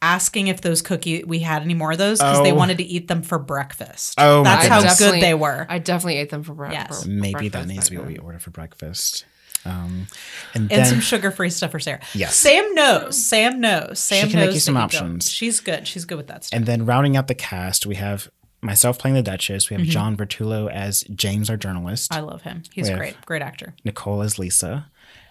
asking 0.04 0.48
if 0.48 0.60
those 0.62 0.82
cookie 0.82 1.22
we 1.22 1.38
had 1.38 1.62
any 1.62 1.74
more 1.74 1.92
of 1.92 1.98
those 1.98 2.18
because 2.18 2.42
they 2.42 2.50
Oh. 2.50 2.56
wanted 2.56 2.78
to 2.78 2.84
eat 2.84 3.06
them 3.06 3.22
for 3.22 3.38
breakfast. 3.38 4.16
Oh 4.18 4.42
my 4.42 4.66
that's 4.66 4.66
how 4.66 4.96
good 4.96 5.22
they 5.22 5.34
were. 5.34 5.64
I 5.68 5.78
definitely 5.78 6.16
ate 6.16 6.30
them 6.30 6.42
for, 6.42 6.54
bre- 6.54 6.72
Yes. 6.72 7.04
for 7.04 7.08
Maybe 7.08 7.48
that 7.50 7.68
needs 7.68 7.84
to 7.84 7.92
be 7.92 7.98
what 7.98 8.08
we 8.08 8.18
order 8.18 8.40
for 8.40 8.50
breakfast. 8.50 9.24
Um, 9.64 10.06
and 10.54 10.62
and 10.62 10.70
then 10.70 10.86
some 10.86 11.00
sugar-free 11.00 11.50
stuff 11.50 11.70
for 11.70 11.78
Sarah. 11.78 12.00
Yes. 12.14 12.34
Sam 12.36 12.74
knows. 12.74 13.24
Sam 13.24 13.60
knows. 13.60 13.98
Sam 13.98 14.24
knows. 14.24 14.28
She 14.28 14.30
can 14.32 14.40
make 14.46 14.54
you 14.54 14.60
some 14.60 14.76
options. 14.76 15.30
She's 15.30 15.60
good. 15.60 15.86
She's 15.86 16.04
good 16.04 16.16
with 16.16 16.26
that 16.28 16.44
stuff. 16.44 16.56
and 16.56 16.66
then 16.66 16.84
rounding 16.84 17.16
out 17.16 17.28
the 17.28 17.34
cast, 17.34 17.86
we 17.86 17.94
have 17.94 18.28
myself 18.60 18.98
playing 18.98 19.14
the 19.14 19.22
Duchess. 19.22 19.70
We 19.70 19.76
have 19.76 19.86
John 19.86 20.16
Bertullo 20.16 20.70
as 20.70 21.02
James, 21.14 21.48
our 21.50 21.56
journalist. 21.56 22.10
Mm-hmm. 22.10 22.24
I 22.24 22.26
love 22.28 22.42
him. 22.42 22.62
He's 22.72 22.90
great. 22.90 23.16
Great 23.24 23.42
actor. 23.42 23.74
Nicole 23.84 24.22
as 24.22 24.38
Lisa. 24.38 24.90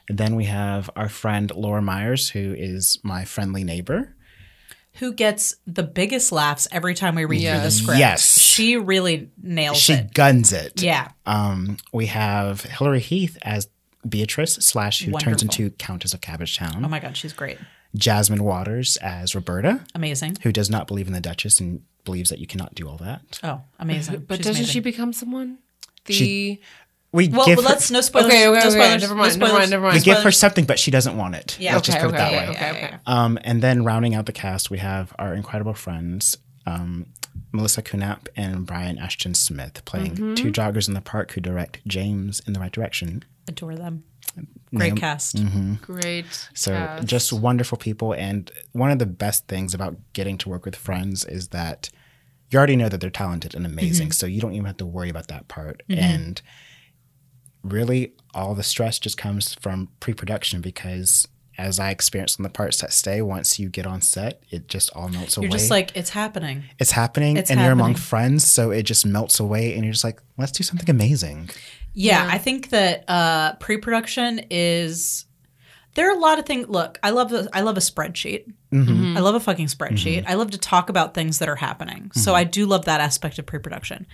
And 0.09 0.17
then 0.17 0.35
we 0.35 0.45
have 0.45 0.89
our 0.95 1.07
friend 1.09 1.51
Laura 1.55 1.81
Myers, 1.81 2.29
who 2.29 2.53
is 2.57 2.99
my 3.03 3.23
friendly 3.23 3.63
neighbor. 3.63 4.15
Who 4.95 5.13
gets 5.13 5.55
the 5.65 5.83
biggest 5.83 6.33
laughs 6.33 6.67
every 6.69 6.95
time 6.95 7.15
we 7.15 7.23
read 7.23 7.41
through 7.49 7.61
the 7.61 7.71
script? 7.71 7.99
Yes. 7.99 8.37
She 8.37 8.75
really 8.75 9.29
nails 9.41 9.77
She 9.77 9.93
it. 9.93 10.07
She 10.09 10.13
guns 10.13 10.51
it. 10.51 10.81
Yeah. 10.81 11.11
Um, 11.25 11.77
we 11.93 12.07
have 12.07 12.61
Hilary 12.63 12.99
Heath 12.99 13.37
as 13.41 13.69
Beatrice 14.07 14.53
slash 14.55 15.01
who 15.03 15.11
turns 15.19 15.41
into 15.41 15.69
Countess 15.71 16.13
of 16.13 16.21
Cabbagetown. 16.21 16.83
Oh 16.83 16.89
my 16.89 16.99
God, 16.99 17.15
she's 17.17 17.33
great. 17.33 17.57
Jasmine 17.95 18.43
Waters 18.43 18.97
as 18.97 19.35
Roberta, 19.35 19.81
Amazing. 19.93 20.37
who 20.43 20.51
does 20.51 20.69
not 20.69 20.87
believe 20.87 21.07
in 21.07 21.13
the 21.13 21.19
Duchess 21.21 21.59
and 21.59 21.81
believes 22.05 22.29
that 22.29 22.39
you 22.39 22.47
cannot 22.47 22.73
do 22.73 22.87
all 22.87 22.97
that. 22.97 23.39
Oh, 23.43 23.61
amazing. 23.79 24.25
But 24.27 24.37
She's 24.37 24.45
doesn't 24.45 24.61
amazing. 24.61 24.73
she 24.73 24.79
become 24.79 25.13
someone? 25.13 25.57
The 26.05 26.13
She- 26.13 26.61
We 27.13 27.27
Well, 27.27 27.45
give 27.45 27.57
but 27.57 27.63
her, 27.65 27.69
let's 27.71 27.91
no 27.91 27.99
spoilers. 27.99 28.27
okay, 28.31 28.47
okay, 28.47 28.53
no 28.53 28.59
okay, 28.59 28.69
spoilers. 28.69 29.01
never 29.01 29.13
no 29.15 29.21
mind, 29.21 29.39
never 29.39 29.53
mind, 29.53 29.69
never 29.71 29.83
mind. 29.83 29.95
we 29.97 30.01
give 30.03 30.19
her 30.23 30.31
something, 30.31 30.63
but 30.63 30.79
she 30.79 30.89
doesn't 30.91 31.17
want 31.17 31.35
it. 31.35 31.57
Yeah, 31.59 31.73
let's 31.75 31.85
just 31.87 31.97
okay, 31.97 32.05
put 32.07 32.15
it 32.15 32.17
that 32.17 32.27
okay, 32.33 32.49
way. 32.49 32.55
okay, 32.55 32.69
okay. 32.85 32.97
Um, 33.05 33.37
and 33.43 33.61
then 33.61 33.83
rounding 33.83 34.15
out 34.15 34.25
the 34.25 34.31
cast, 34.31 34.71
we 34.71 34.77
have 34.77 35.13
our 35.19 35.33
incredible 35.33 35.73
friends, 35.73 36.37
um, 36.65 37.07
Melissa 37.51 37.81
Kunap 37.81 38.27
and 38.37 38.65
Brian 38.65 38.97
Ashton 38.97 39.33
Smith, 39.33 39.83
playing 39.83 40.11
Mm-hmm. 40.15 40.33
two 40.35 40.51
joggers 40.53 40.87
in 40.87 40.93
the 40.93 41.01
park 41.01 41.33
who 41.33 41.41
direct 41.41 41.85
James 41.85 42.41
in 42.47 42.53
the 42.53 42.59
right 42.61 42.71
direction. 42.71 43.25
Adore 43.47 43.75
them. 43.75 44.03
Great 44.73 44.87
Naomi- 44.87 45.01
cast. 45.01 45.41
Great. 45.81 46.47
So 46.53 46.71
cast. 46.71 47.07
just 47.07 47.33
wonderful 47.33 47.77
people. 47.77 48.13
And 48.13 48.49
one 48.71 48.91
of 48.91 48.99
the 48.99 49.05
best 49.05 49.47
things 49.47 49.73
about 49.73 49.97
getting 50.13 50.37
to 50.39 50.49
work 50.49 50.65
with 50.65 50.75
friends 50.75 51.25
is 51.25 51.49
that 51.49 51.89
you 52.49 52.57
already 52.57 52.75
know 52.75 52.87
that 52.89 53.01
they're 53.01 53.09
talented 53.09 53.55
and 53.55 53.65
amazing. 53.65 54.07
Mm-hmm. 54.07 54.13
So 54.13 54.25
you 54.25 54.39
don't 54.41 54.53
even 54.53 54.65
have 54.65 54.77
to 54.77 54.85
worry 54.85 55.09
about 55.09 55.27
that 55.27 55.47
part. 55.47 55.83
And 55.89 56.41
really, 57.63 58.13
all 58.33 58.55
the 58.55 58.63
stress 58.63 58.99
just 58.99 59.17
comes 59.17 59.53
from 59.55 59.89
pre 59.99 60.13
production 60.13 60.61
because. 60.61 61.27
As 61.61 61.79
I 61.79 61.91
experienced 61.91 62.39
on 62.39 62.43
the 62.43 62.49
parts 62.49 62.81
that 62.81 62.91
stay, 62.91 63.21
once 63.21 63.59
you 63.59 63.69
get 63.69 63.85
on 63.85 64.01
set, 64.01 64.41
it 64.49 64.67
just 64.67 64.89
all 64.95 65.09
melts 65.09 65.37
away. 65.37 65.45
You're 65.45 65.51
just 65.51 65.69
like, 65.69 65.95
it's 65.95 66.09
happening. 66.09 66.63
it's 66.79 66.91
happening, 66.91 67.37
It's 67.37 67.51
and 67.51 67.59
you're 67.59 67.71
among 67.71 67.95
friends, 67.95 68.49
so 68.49 68.71
it 68.71 68.83
just 68.83 69.05
melts 69.05 69.39
away, 69.39 69.75
and 69.75 69.83
you're 69.83 69.93
just 69.93 70.03
like, 70.03 70.19
let's 70.37 70.51
do 70.51 70.63
something 70.63 70.89
amazing. 70.89 71.49
Yeah, 71.93 72.27
I 72.29 72.37
think 72.37 72.69
that 72.69 73.05
uh, 73.07 73.53
pre-production 73.55 74.45
is. 74.49 75.25
There 75.93 76.09
are 76.09 76.15
a 76.15 76.19
lot 76.19 76.39
of 76.39 76.45
things. 76.45 76.69
Look, 76.69 76.99
I 77.03 77.09
love 77.09 77.33
a, 77.33 77.49
I 77.51 77.61
love 77.61 77.75
a 77.75 77.81
spreadsheet. 77.81 78.51
Mm-hmm. 78.71 79.17
I 79.17 79.19
love 79.19 79.35
a 79.35 79.41
fucking 79.41 79.67
spreadsheet. 79.67 80.23
I 80.25 80.35
love 80.35 80.51
to 80.51 80.57
talk 80.57 80.87
about 80.87 81.13
things 81.13 81.39
that 81.39 81.49
are 81.49 81.57
happening. 81.57 82.03
Mm-hmm. 82.03 82.19
So 82.19 82.33
I 82.33 82.45
do 82.45 82.65
love 82.65 82.85
that 82.85 83.01
aspect 83.01 83.39
of 83.39 83.45
pre-production. 83.45 84.07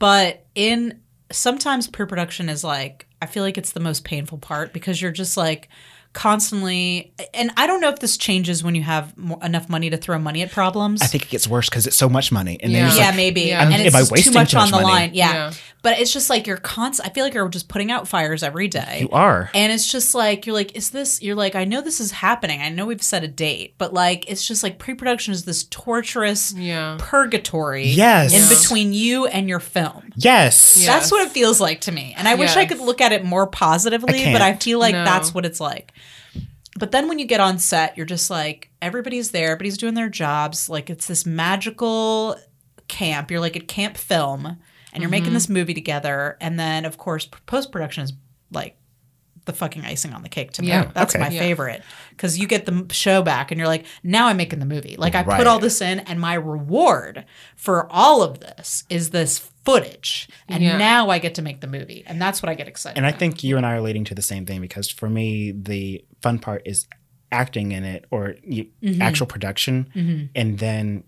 But 0.00 0.44
in 0.56 1.00
sometimes 1.30 1.86
pre-production 1.86 2.48
is 2.48 2.64
like 2.64 3.06
I 3.22 3.26
feel 3.26 3.44
like 3.44 3.58
it's 3.58 3.72
the 3.72 3.80
most 3.80 4.04
painful 4.04 4.38
part 4.38 4.72
because 4.72 5.00
you're 5.00 5.12
just 5.12 5.36
like 5.36 5.68
constantly 6.12 7.12
and 7.34 7.50
I 7.56 7.66
don't 7.66 7.80
know 7.80 7.88
if 7.88 7.98
this 8.00 8.16
changes 8.16 8.62
when 8.64 8.74
you 8.74 8.82
have 8.82 9.16
more, 9.16 9.38
enough 9.42 9.68
money 9.68 9.90
to 9.90 9.96
throw 9.96 10.18
money 10.18 10.42
at 10.42 10.50
problems. 10.50 11.02
I 11.02 11.06
think 11.06 11.24
it 11.24 11.28
gets 11.30 11.46
worse 11.46 11.68
because 11.68 11.86
it's 11.86 11.96
so 11.96 12.08
much 12.08 12.32
money, 12.32 12.58
and 12.62 12.72
Yeah. 12.72 12.88
you're 12.88 12.96
yeah, 12.98 13.06
like, 13.08 13.16
maybe. 13.16 13.40
Yeah. 13.42 13.62
And 13.62 13.74
it's 13.74 13.94
am 13.94 14.02
I 14.02 14.04
just 14.16 14.24
too 14.24 14.32
much 14.32 14.54
on 14.54 14.62
much 14.62 14.70
the 14.70 14.76
money? 14.76 14.84
line. 14.86 15.10
Yeah. 15.14 15.32
Yeah. 15.32 15.52
But 15.82 15.98
it's 15.98 16.12
just 16.12 16.28
like 16.28 16.46
you're 16.46 16.58
constant. 16.58 17.08
I 17.08 17.12
feel 17.14 17.24
like 17.24 17.32
you're 17.32 17.48
just 17.48 17.68
putting 17.68 17.90
out 17.90 18.06
fires 18.06 18.42
every 18.42 18.68
day. 18.68 18.98
you 19.00 19.08
are. 19.10 19.50
And 19.54 19.72
it's 19.72 19.90
just 19.90 20.14
like 20.14 20.44
you're 20.44 20.54
like, 20.54 20.76
is 20.76 20.90
this? 20.90 21.22
You're 21.22 21.36
like, 21.36 21.54
I 21.54 21.64
know 21.64 21.80
this 21.80 22.00
is 22.00 22.10
happening. 22.10 22.60
I 22.60 22.68
know 22.68 22.84
we've 22.84 23.02
set 23.02 23.24
a 23.24 23.28
date, 23.28 23.74
but 23.78 23.94
like, 23.94 24.30
it's 24.30 24.46
just 24.46 24.62
like 24.62 24.78
pre-production 24.78 25.32
is 25.32 25.44
this 25.46 25.64
torturous 25.64 26.52
Yeah. 26.52 26.96
purgatory. 26.98 27.88
Yes. 27.88 28.32
in 28.34 28.40
Yeah. 28.42 28.48
between 28.60 28.92
you 28.92 29.26
and 29.26 29.48
your 29.48 29.60
film. 29.60 30.12
Yes. 30.16 30.76
Yeah. 30.78 30.92
That's 30.92 31.10
what 31.10 31.26
it 31.26 31.32
feels 31.32 31.60
like 31.60 31.80
to 31.82 31.92
me. 31.92 32.14
And 32.18 32.28
I 32.28 32.34
wish 32.34 32.56
I 32.56 32.66
could 32.66 32.80
look 32.80 33.00
at 33.00 33.12
it 33.12 33.24
more 33.24 33.46
positively, 33.46 34.26
I 34.26 34.32
but 34.32 34.42
I 34.42 34.54
feel 34.54 34.78
like 34.78 34.94
No. 34.94 35.04
that's 35.04 35.32
what 35.32 35.46
it's 35.46 35.60
like. 35.60 35.92
But 36.78 36.92
then 36.92 37.08
when 37.08 37.18
you 37.18 37.26
get 37.26 37.40
on 37.40 37.58
set, 37.58 37.96
you're 37.96 38.06
just 38.06 38.30
like, 38.30 38.70
everybody's 38.80 39.32
there, 39.32 39.50
everybody's 39.50 39.78
doing 39.78 39.94
their 39.94 40.08
jobs. 40.08 40.68
Like 40.68 40.88
it's 40.88 41.06
this 41.06 41.26
magical 41.26 42.36
camp. 42.88 43.30
You're 43.30 43.40
like 43.40 43.56
at 43.56 43.68
camp 43.68 43.96
film 43.96 44.56
and 44.92 45.02
you're 45.02 45.10
making 45.10 45.26
mm-hmm. 45.26 45.34
this 45.34 45.48
movie 45.48 45.74
together. 45.74 46.36
And 46.40 46.58
then, 46.58 46.84
of 46.84 46.96
course, 46.96 47.26
post 47.46 47.72
production 47.72 48.04
is 48.04 48.12
like 48.52 48.76
the 49.46 49.52
fucking 49.52 49.84
icing 49.84 50.12
on 50.12 50.22
the 50.22 50.28
cake 50.28 50.52
to 50.52 50.62
me. 50.62 50.68
Yeah. 50.68 50.90
That's 50.94 51.14
Okay. 51.14 51.24
my 51.24 51.30
Yeah. 51.30 51.40
favorite 51.40 51.82
because 52.10 52.38
you 52.38 52.46
get 52.46 52.66
the 52.66 52.86
show 52.92 53.22
back 53.22 53.50
and 53.50 53.58
you're 53.58 53.68
like, 53.68 53.86
now 54.02 54.28
I'm 54.28 54.36
making 54.36 54.58
the 54.60 54.66
movie. 54.66 54.96
Like 54.96 55.14
I 55.14 55.22
Right. 55.22 55.38
put 55.38 55.46
all 55.46 55.58
this 55.58 55.80
in, 55.80 56.00
and 56.00 56.20
my 56.20 56.34
reward 56.34 57.24
for 57.56 57.90
all 57.90 58.22
of 58.22 58.40
this 58.40 58.84
is 58.88 59.10
this 59.10 59.49
footage. 59.64 60.28
And 60.48 60.62
Yeah. 60.62 60.76
now 60.78 61.10
I 61.10 61.18
get 61.18 61.34
to 61.36 61.42
make 61.42 61.60
the 61.60 61.66
movie. 61.66 62.02
And 62.06 62.20
that's 62.20 62.42
what 62.42 62.48
I 62.48 62.54
get 62.54 62.66
excited 62.68 62.96
And 62.96 63.06
I 63.06 63.12
think 63.12 63.44
you 63.44 63.56
and 63.56 63.66
I 63.66 63.74
are 63.74 63.80
leading 63.80 64.04
to 64.04 64.14
the 64.14 64.22
same 64.22 64.46
thing 64.46 64.60
because 64.60 64.90
for 64.90 65.08
me, 65.08 65.52
the 65.52 66.04
fun 66.22 66.38
part 66.38 66.62
is 66.64 66.86
acting 67.32 67.72
in 67.72 67.84
it 67.84 68.04
or 68.10 68.34
Mm-hmm. 68.44 69.02
actual 69.02 69.26
production. 69.26 70.30
And 70.34 70.58
then 70.58 71.04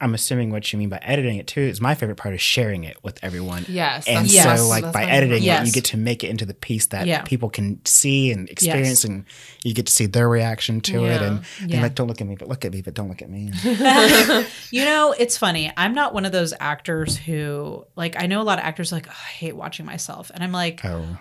I'm 0.00 0.12
assuming 0.14 0.50
what 0.50 0.72
you 0.72 0.78
mean 0.78 0.88
by 0.90 0.98
editing 1.02 1.38
it 1.38 1.46
too 1.46 1.60
is 1.62 1.80
my 1.80 1.94
favorite 1.94 2.16
part 2.16 2.34
is 2.34 2.40
sharing 2.40 2.84
it 2.84 2.96
with 3.02 3.18
everyone. 3.22 3.64
Yes. 3.68 4.06
And 4.06 4.30
Yes. 4.30 4.60
so, 4.60 4.68
like, 4.68 4.92
by 4.92 5.04
editing 5.04 5.42
favorite. 5.42 5.62
it, 5.62 5.66
you 5.66 5.72
get 5.72 5.84
to 5.86 5.96
make 5.96 6.22
it 6.22 6.28
into 6.28 6.44
the 6.44 6.52
piece 6.54 6.86
that 6.86 7.06
Yeah. 7.06 7.22
people 7.22 7.48
can 7.48 7.80
see 7.86 8.30
and 8.30 8.48
experience, 8.50 9.04
and 9.04 9.24
you 9.64 9.72
get 9.72 9.86
to 9.86 9.92
see 9.92 10.06
their 10.06 10.28
reaction 10.28 10.80
to 10.82 11.04
it. 11.06 11.20
Yeah. 11.20 11.26
And 11.26 11.40
Yeah. 11.60 11.66
they're 11.68 11.82
like, 11.82 11.94
don't 11.94 12.08
look 12.08 12.20
at 12.20 12.26
me, 12.26 12.36
but 12.36 12.46
look 12.48 12.64
at 12.64 12.72
me, 12.72 12.82
but 12.82 12.94
don't 12.94 13.08
look 13.08 13.22
at 13.22 13.30
me. 13.30 13.50
You 14.70 14.84
know, 14.84 15.14
it's 15.18 15.36
funny. 15.38 15.72
I'm 15.76 15.94
not 15.94 16.12
one 16.12 16.24
of 16.26 16.32
those 16.32 16.52
actors 16.60 17.16
who, 17.16 17.86
like, 17.96 18.20
I 18.22 18.26
know 18.26 18.40
a 18.40 18.44
lot 18.44 18.58
of 18.58 18.64
actors 18.64 18.92
are 18.92 18.96
like, 18.96 19.06
oh, 19.08 19.12
I 19.12 19.28
hate 19.30 19.56
watching 19.56 19.86
myself. 19.86 20.30
And 20.34 20.42
I'm 20.44 20.52
like, 20.52 20.84
oh. 20.84 21.18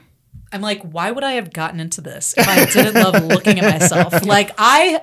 I'm 0.56 0.62
like, 0.62 0.82
why 0.82 1.12
would 1.12 1.24
I 1.24 1.34
have 1.34 1.52
gotten 1.54 1.80
into 1.80 2.02
this 2.02 2.34
if 2.38 2.48
I 2.48 2.66
didn't 2.66 2.96
love 2.96 3.24
looking 3.26 3.60
at 3.60 3.80
myself? 3.80 4.14
Like, 4.26 4.52
I 4.58 5.02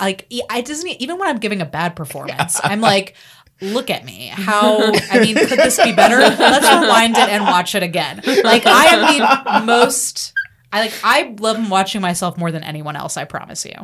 like, 0.00 0.32
I 0.48 0.60
doesn't 0.62 0.88
even 0.88 1.18
when 1.18 1.28
I'm 1.28 1.38
giving 1.38 1.60
a 1.60 1.66
bad 1.66 1.94
performance, 1.94 2.58
I'm 2.62 2.80
like, 2.80 3.14
look 3.60 3.90
at 3.90 4.04
me. 4.04 4.28
How 4.28 4.92
I 5.10 5.20
mean, 5.20 5.34
could 5.34 5.58
this 5.58 5.82
be 5.82 5.92
better? 5.92 6.18
Let's 6.18 6.66
rewind 6.66 7.16
it 7.16 7.28
and 7.28 7.44
watch 7.44 7.74
it 7.74 7.82
again. 7.82 8.22
Like, 8.24 8.64
I 8.66 8.86
am 8.86 9.60
the 9.60 9.66
most 9.66 10.32
I 10.72 10.80
like 10.80 10.92
I 11.04 11.34
love 11.38 11.70
watching 11.70 12.00
myself 12.00 12.38
more 12.38 12.50
than 12.50 12.64
anyone 12.64 12.96
else. 12.96 13.16
I 13.16 13.24
promise 13.24 13.64
you. 13.64 13.74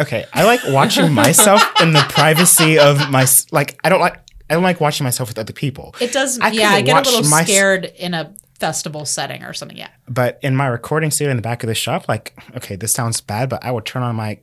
Okay, 0.00 0.24
I 0.32 0.44
like 0.44 0.60
watching 0.68 1.12
myself 1.12 1.62
in 1.80 1.92
the 1.92 2.04
privacy 2.08 2.78
of 2.78 3.10
my 3.10 3.26
like. 3.52 3.78
I 3.84 3.88
don't 3.88 4.00
like. 4.00 4.20
I 4.48 4.54
don't 4.54 4.62
like 4.62 4.80
watching 4.80 5.04
myself 5.04 5.28
with 5.28 5.38
other 5.38 5.52
people. 5.52 5.94
It 6.00 6.12
does. 6.12 6.38
I 6.40 6.50
yeah, 6.50 6.70
I 6.70 6.82
get 6.82 7.06
a 7.06 7.10
little 7.10 7.28
my- 7.30 7.44
scared 7.44 7.84
in 7.84 8.14
a 8.14 8.34
festival 8.64 9.04
setting 9.04 9.42
or 9.44 9.52
something. 9.52 9.76
Yeah. 9.76 9.90
But 10.08 10.38
in 10.42 10.56
my 10.56 10.66
recording 10.66 11.10
studio 11.10 11.30
in 11.30 11.36
the 11.36 11.42
back 11.42 11.62
of 11.62 11.68
the 11.68 11.74
shop, 11.74 12.08
like, 12.08 12.34
okay, 12.56 12.76
this 12.76 12.92
sounds 12.92 13.20
bad, 13.20 13.48
but 13.50 13.62
I 13.64 13.70
would 13.70 13.84
turn 13.84 14.02
on 14.02 14.16
my 14.16 14.38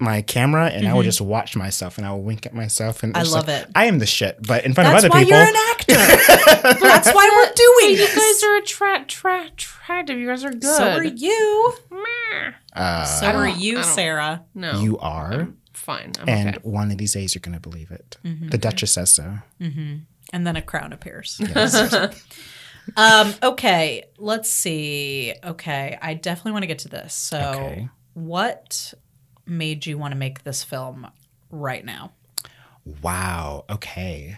my 0.00 0.22
camera 0.22 0.66
and 0.66 0.88
I 0.88 0.92
would 0.94 1.04
just 1.04 1.20
watch 1.20 1.56
myself 1.56 1.98
and 1.98 2.06
I 2.06 2.12
would 2.12 2.24
wink 2.24 2.46
at 2.46 2.52
myself 2.54 3.02
and 3.04 3.14
Mm-hmm. 3.14 3.28
I 3.28 3.36
love 3.38 3.46
like, 3.48 3.62
it. 3.62 3.70
I 3.76 3.84
am 3.86 3.98
the 4.00 4.06
shit. 4.06 4.38
But 4.46 4.64
in 4.66 4.74
front 4.74 4.90
That's 4.90 5.04
of 5.04 5.10
other 5.12 5.18
why 5.18 5.24
people, 5.24 5.38
you're 5.38 5.48
an 5.48 5.54
actor. 5.70 6.78
That's 6.86 7.12
why 7.14 7.26
we're 7.32 7.54
doing 7.54 7.90
you 7.92 7.96
this. 7.98 8.14
guys 8.14 8.42
are 8.48 8.56
attract, 8.56 9.10
tra- 9.10 9.46
attractive. 9.46 10.18
You 10.18 10.26
guys 10.26 10.44
are 10.44 10.50
good. 10.52 10.62
so 10.64 10.84
are 10.90 11.04
you. 11.04 11.74
Meh. 11.90 12.52
uh, 12.74 13.04
So 13.04 13.26
are 13.26 13.48
you, 13.48 13.82
Sarah. 13.84 14.42
No, 14.54 14.80
you 14.80 14.98
are, 14.98 15.48
fine. 15.72 16.12
I'm 16.20 16.28
and 16.28 16.48
okay. 16.56 16.68
one 16.68 16.90
of 16.90 16.98
these 16.98 17.12
days 17.12 17.34
you're 17.34 17.40
gonna 17.40 17.60
believe 17.60 17.90
it. 17.92 18.16
Mm-hmm. 18.24 18.48
The 18.48 18.58
Duchess 18.58 18.92
says 18.92 19.12
so. 19.14 19.38
And 19.60 20.46
then 20.46 20.56
a 20.56 20.62
crown 20.62 20.92
appears. 20.92 21.40
um, 22.96 23.34
okay, 23.42 24.04
let's 24.18 24.48
see. 24.48 25.34
Okay, 25.44 25.98
I 26.00 26.14
definitely 26.14 26.52
want 26.52 26.62
to 26.62 26.66
get 26.68 26.78
to 26.80 26.88
this. 26.88 27.14
So, 27.14 27.38
Okay. 27.38 27.88
what 28.14 28.94
made 29.46 29.86
you 29.86 29.98
want 29.98 30.12
to 30.12 30.18
make 30.18 30.44
this 30.44 30.62
film 30.64 31.06
right 31.50 31.84
now? 31.84 32.12
Wow. 33.02 33.64
Okay. 33.70 34.36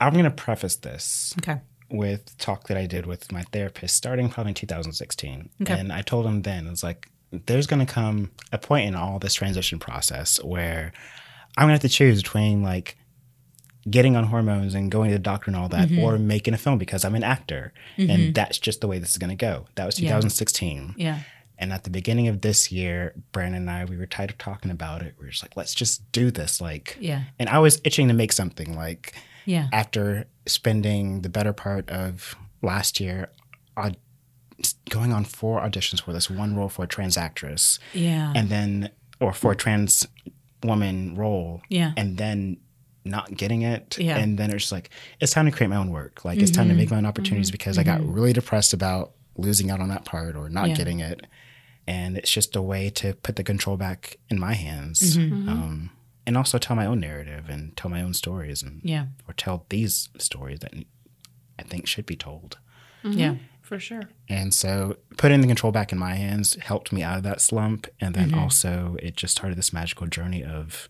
I'm 0.00 0.14
gonna 0.14 0.30
preface 0.30 0.76
this 0.76 1.34
Okay. 1.38 1.60
with 1.90 2.36
talk 2.38 2.68
that 2.68 2.76
I 2.76 2.86
did 2.86 3.06
with 3.06 3.32
my 3.32 3.42
therapist 3.52 3.96
starting 3.96 4.28
probably 4.28 4.50
in 4.50 4.54
2016. 4.54 5.50
Okay. 5.62 5.78
And 5.78 5.92
I 5.92 6.02
told 6.02 6.26
him 6.26 6.42
then, 6.42 6.66
it's 6.68 6.82
like, 6.82 7.08
there's 7.30 7.66
going 7.66 7.84
to 7.84 7.92
come 7.92 8.30
a 8.52 8.58
point 8.58 8.86
in 8.88 8.94
all 8.94 9.18
this 9.18 9.34
transition 9.34 9.78
process 9.78 10.42
where 10.42 10.92
I'm 11.58 11.64
going 11.66 11.68
to 11.68 11.72
have 11.74 11.80
to 11.82 11.88
choose 11.90 12.22
between 12.22 12.62
like 12.62 12.96
getting 13.90 14.16
on 14.16 14.24
hormones 14.24 14.74
and 14.74 14.90
going 14.90 15.10
to 15.10 15.14
the 15.14 15.18
doctor 15.20 15.50
and 15.50 15.56
all 15.56 15.68
that 15.68 15.88
Mm-hmm. 15.88 16.00
or 16.04 16.18
making 16.18 16.54
a 16.54 16.58
film 16.58 16.78
because 16.78 17.04
I'm 17.04 17.14
an 17.14 17.24
actor. 17.24 17.72
And 17.96 18.34
that's 18.34 18.58
just 18.58 18.80
the 18.80 18.86
way 18.88 18.98
this 18.98 19.10
is 19.10 19.18
going 19.18 19.30
to 19.30 19.36
go. 19.36 19.66
That 19.76 19.86
was 19.86 19.98
Yeah. 20.00 20.08
2016. 20.10 20.94
Yeah. 20.96 21.20
And 21.60 21.72
at 21.72 21.82
the 21.84 21.90
beginning 21.90 22.28
of 22.28 22.40
this 22.42 22.70
year, 22.70 23.14
Brandon 23.32 23.62
and 23.62 23.70
I, 23.70 23.84
we 23.84 23.96
were 23.96 24.06
tired 24.06 24.30
of 24.30 24.38
talking 24.38 24.70
about 24.70 25.02
it. 25.02 25.14
We 25.18 25.24
were 25.26 25.30
just 25.30 25.42
like, 25.42 25.56
let's 25.56 25.74
just 25.74 26.10
do 26.12 26.30
this. 26.30 26.60
Like, 26.60 26.96
Yeah. 27.00 27.24
and 27.38 27.48
I 27.48 27.58
was 27.58 27.80
itching 27.84 28.06
to 28.08 28.14
make 28.14 28.32
something 28.32 28.76
like, 28.76 29.14
Yeah. 29.44 29.68
after 29.72 30.26
spending 30.46 31.22
the 31.22 31.28
better 31.28 31.52
part 31.52 31.88
of 31.90 32.36
last 32.62 33.00
year 33.00 33.30
aud- 33.76 33.96
going 34.90 35.12
on 35.12 35.24
four 35.24 35.60
auditions 35.60 36.00
for 36.02 36.12
this 36.12 36.28
one 36.30 36.54
role 36.56 36.68
for 36.68 36.84
a 36.84 36.86
trans 36.88 37.16
actress 37.16 37.78
Yeah. 37.94 38.32
and 38.36 38.48
then 38.50 38.90
or 39.20 39.32
for 39.32 39.52
a 39.52 39.56
trans 39.56 40.06
woman 40.64 41.14
role 41.14 41.62
Yeah. 41.68 41.92
and 41.96 42.18
then 42.18 42.58
not 43.04 43.34
getting 43.36 43.62
it 43.62 43.96
Yeah. 43.98 44.14
Mm-hmm. 44.14 44.22
and 44.22 44.38
then 44.38 44.50
it's 44.50 44.62
just 44.64 44.72
like 44.72 44.90
it's 45.20 45.32
time 45.32 45.46
to 45.46 45.52
create 45.52 45.68
my 45.68 45.76
own 45.76 45.90
work 45.90 46.24
like 46.24 46.40
it's 46.40 46.50
time 46.50 46.68
to 46.68 46.74
make 46.74 46.90
my 46.90 46.96
own 46.98 47.06
opportunities 47.06 47.50
because 47.50 47.78
i 47.78 47.82
got 47.82 48.04
really 48.04 48.32
depressed 48.32 48.72
about 48.74 49.12
losing 49.36 49.70
out 49.70 49.80
on 49.80 49.88
that 49.88 50.04
part 50.04 50.36
or 50.36 50.48
not 50.48 50.68
Yeah. 50.68 50.74
getting 50.74 51.00
it 51.00 51.26
and 51.86 52.16
it's 52.18 52.30
just 52.30 52.54
a 52.56 52.60
way 52.62 52.90
to 52.90 53.14
put 53.14 53.36
the 53.36 53.44
control 53.44 53.76
back 53.76 54.18
in 54.28 54.38
my 54.38 54.54
hands 54.54 55.16
Mm-hmm. 55.16 55.48
um, 55.48 55.90
and 56.26 56.36
also 56.36 56.58
tell 56.58 56.76
my 56.76 56.84
own 56.84 57.00
narrative 57.00 57.48
and 57.48 57.74
tell 57.76 57.90
my 57.90 58.02
own 58.02 58.12
stories 58.12 58.62
and 58.62 58.82
yeah. 58.84 59.06
or 59.26 59.32
tell 59.32 59.64
these 59.70 60.10
stories 60.18 60.58
that 60.60 60.74
I 61.58 61.62
think 61.62 61.86
should 61.86 62.04
be 62.04 62.16
told. 62.16 62.58
Yeah. 63.02 63.36
for 63.62 63.78
sure. 63.78 64.02
And 64.28 64.52
so 64.52 64.96
putting 65.16 65.40
the 65.40 65.46
control 65.46 65.72
back 65.72 65.90
in 65.90 65.96
my 65.98 66.14
hands 66.16 66.54
helped 66.60 66.92
me 66.92 67.02
out 67.02 67.16
of 67.16 67.22
that 67.22 67.40
slump. 67.40 67.86
And 67.98 68.14
then 68.14 68.30
Mm-hmm. 68.32 68.38
also 68.40 68.96
it 69.02 69.16
just 69.16 69.34
started 69.34 69.56
this 69.56 69.72
magical 69.72 70.06
journey 70.06 70.44
of 70.44 70.86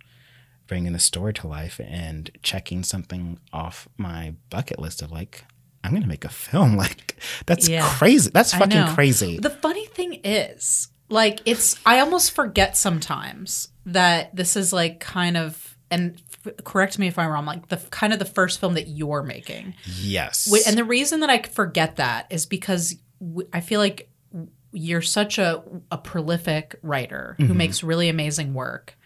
bringing 0.68 0.92
the 0.92 0.98
story 0.98 1.32
to 1.34 1.48
life 1.48 1.80
and 1.82 2.30
checking 2.42 2.84
something 2.84 3.40
off 3.52 3.88
my 3.96 4.34
bucket 4.50 4.78
list 4.78 5.02
of 5.02 5.10
like, 5.10 5.44
I'm 5.82 5.90
going 5.90 6.02
to 6.02 6.08
make 6.08 6.24
a 6.24 6.28
film. 6.28 6.76
Like, 6.76 7.16
that's 7.46 7.68
Yeah. 7.68 7.88
crazy. 7.96 8.30
That's 8.32 8.52
fucking 8.54 8.94
crazy. 8.94 9.38
The 9.38 9.50
funny 9.50 9.86
thing 9.86 10.20
is, 10.22 10.88
like, 11.08 11.40
it's, 11.46 11.76
I 11.84 12.00
almost 12.00 12.32
forget 12.32 12.76
sometimes 12.76 13.68
that 13.86 14.36
this 14.36 14.54
is 14.54 14.72
like 14.72 15.00
kind 15.00 15.36
of, 15.36 15.76
and 15.90 16.20
f- 16.46 16.52
correct 16.64 16.98
me 16.98 17.06
if 17.08 17.18
I'm 17.18 17.30
wrong, 17.30 17.46
like 17.46 17.68
the 17.68 17.78
kind 17.90 18.12
of 18.12 18.18
the 18.18 18.26
first 18.26 18.60
film 18.60 18.74
that 18.74 18.88
you're 18.88 19.22
making. 19.22 19.74
yes. 19.98 20.52
And 20.66 20.76
the 20.76 20.84
reason 20.84 21.20
that 21.20 21.30
I 21.30 21.40
forget 21.42 21.96
that 21.96 22.26
is 22.30 22.44
because 22.44 22.94
I 23.52 23.60
feel 23.60 23.80
like 23.80 24.10
you're 24.72 25.02
such 25.02 25.38
a, 25.38 25.62
a 25.90 25.96
prolific 25.96 26.78
writer 26.82 27.34
who 27.38 27.44
mm-hmm. 27.44 27.56
makes 27.56 27.82
really 27.82 28.10
amazing 28.10 28.52
work 28.52 28.97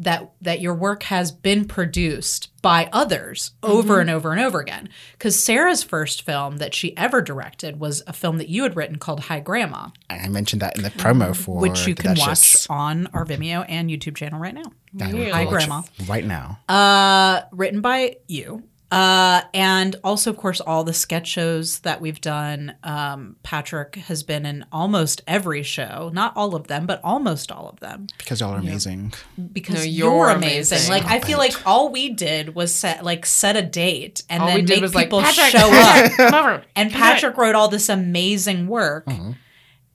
that 0.00 0.32
that 0.40 0.60
your 0.60 0.74
work 0.74 1.04
has 1.04 1.30
been 1.30 1.64
produced 1.66 2.48
by 2.62 2.88
others 2.92 3.52
over 3.62 4.00
and 4.00 4.10
over 4.10 4.32
and 4.32 4.40
over 4.40 4.60
again 4.60 4.88
because 5.12 5.42
sarah's 5.42 5.82
first 5.82 6.22
film 6.22 6.56
that 6.58 6.74
she 6.74 6.94
ever 6.96 7.22
directed 7.22 7.78
was 7.78 8.02
a 8.06 8.12
film 8.12 8.38
that 8.38 8.48
you 8.48 8.62
had 8.64 8.76
written 8.76 8.96
called 8.96 9.20
high 9.20 9.40
grandma 9.40 9.88
I 10.10 10.28
mentioned 10.28 10.60
that 10.62 10.76
in 10.76 10.82
the 10.82 10.90
promo 10.90 11.34
for 11.36 11.60
which 11.60 11.86
you 11.86 11.94
can 11.94 12.16
watch 12.18 12.66
on 12.68 13.06
our 13.14 13.24
vimeo 13.24 13.64
and 13.68 13.88
youtube 13.88 14.16
channel 14.16 14.38
right 14.38 14.54
now 14.54 14.64
Hi, 14.98 15.44
Grandma. 15.44 15.82
Right 16.08 16.24
now. 16.24 16.58
uh, 16.68 17.42
written 17.52 17.80
by 17.80 18.16
you. 18.26 18.64
Uh, 18.90 19.42
and 19.54 19.94
also, 20.02 20.30
of 20.30 20.36
course, 20.36 20.60
all 20.60 20.82
the 20.82 20.92
sketch 20.92 21.28
shows 21.28 21.78
that 21.80 22.00
we've 22.00 22.20
done. 22.20 22.74
Um, 22.82 23.36
Patrick 23.44 23.94
has 23.94 24.24
been 24.24 24.44
in 24.44 24.64
almost 24.72 25.22
every 25.28 25.62
show, 25.62 26.10
not 26.12 26.36
all 26.36 26.56
of 26.56 26.66
them, 26.66 26.86
but 26.86 27.00
almost 27.04 27.52
all 27.52 27.68
of 27.68 27.78
them, 27.78 28.08
because 28.18 28.40
y'all 28.40 28.52
are 28.54 28.58
amazing. 28.58 29.12
because 29.52 29.76
No, 29.76 29.82
you're, 29.82 30.08
you're 30.12 30.28
amazing. 30.30 30.78
amazing. 30.78 30.90
Like 30.90 31.04
I 31.04 31.20
feel 31.20 31.38
like 31.38 31.64
all 31.64 31.90
we 31.92 32.10
did 32.10 32.56
was 32.56 32.74
set 32.74 33.04
like 33.04 33.26
set 33.26 33.54
a 33.56 33.62
date 33.62 34.24
and 34.28 34.42
All 34.42 34.48
then 34.48 34.64
make 34.64 34.80
was 34.80 34.94
like, 34.94 35.06
people 35.06 35.22
Patrick, 35.22 35.50
show 35.50 35.70
up. 35.70 36.64
And 36.74 36.90
Patrick 36.90 37.36
wrote 37.36 37.54
all 37.54 37.68
this 37.68 37.88
amazing 37.88 38.66
work. 38.66 39.06
Mm-hmm. 39.06 39.32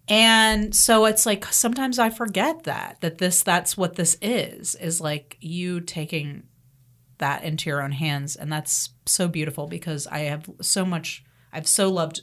And 0.08 0.76
so 0.76 1.06
it's 1.06 1.26
like 1.26 1.46
sometimes 1.46 2.00
I 2.00 2.12
forget 2.12 2.64
that 2.64 3.02
that 3.02 3.18
this 3.18 3.44
that's 3.44 3.76
what 3.76 3.96
this 3.96 4.18
is 4.22 4.76
is 4.76 5.02
like 5.02 5.36
you 5.42 5.82
taking 5.82 6.44
that 7.18 7.44
into 7.44 7.70
your 7.70 7.82
own 7.82 7.92
hands 7.92 8.36
and 8.36 8.52
that's 8.52 8.90
so 9.06 9.28
beautiful 9.28 9.68
because 9.68 10.08
I 10.08 10.20
have 10.20 10.50
so 10.62 10.86
much 10.86 11.24
I've 11.54 11.68
so 11.68 11.90
loved 11.90 12.22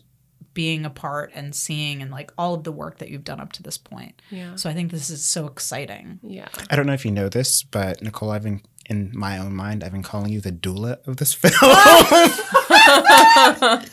being 0.55 0.85
a 0.85 0.91
part 0.91 1.31
and 1.35 1.55
seeing 1.55 2.03
and 2.03 2.11
like 2.11 2.31
all 2.37 2.55
of 2.55 2.65
the 2.65 2.73
work 2.73 2.99
that 2.99 3.09
you've 3.09 3.25
done 3.25 3.41
up 3.41 3.53
to 3.53 3.63
this 3.63 3.79
point. 3.79 4.21
Yeah. 4.31 4.55
So 4.57 4.69
I 4.69 4.75
think 4.75 4.91
this 4.91 5.11
is 5.11 5.27
so 5.27 5.47
exciting. 5.47 6.21
Yeah. 6.23 6.49
I 6.71 6.77
don't 6.77 6.87
know 6.87 6.93
if 6.93 7.05
you 7.05 7.11
know 7.11 7.29
this, 7.29 7.63
but 7.63 8.03
Nicole, 8.03 8.31
I've 8.31 8.43
been 8.43 8.61
in 8.87 9.11
my 9.15 9.39
own 9.39 9.55
mind, 9.55 9.85
I've 9.85 9.93
been 9.93 10.03
calling 10.03 10.33
you 10.33 10.41
the 10.41 10.53
doula 10.53 11.07
of 11.07 11.17
this 11.17 11.33
film. 11.39 11.53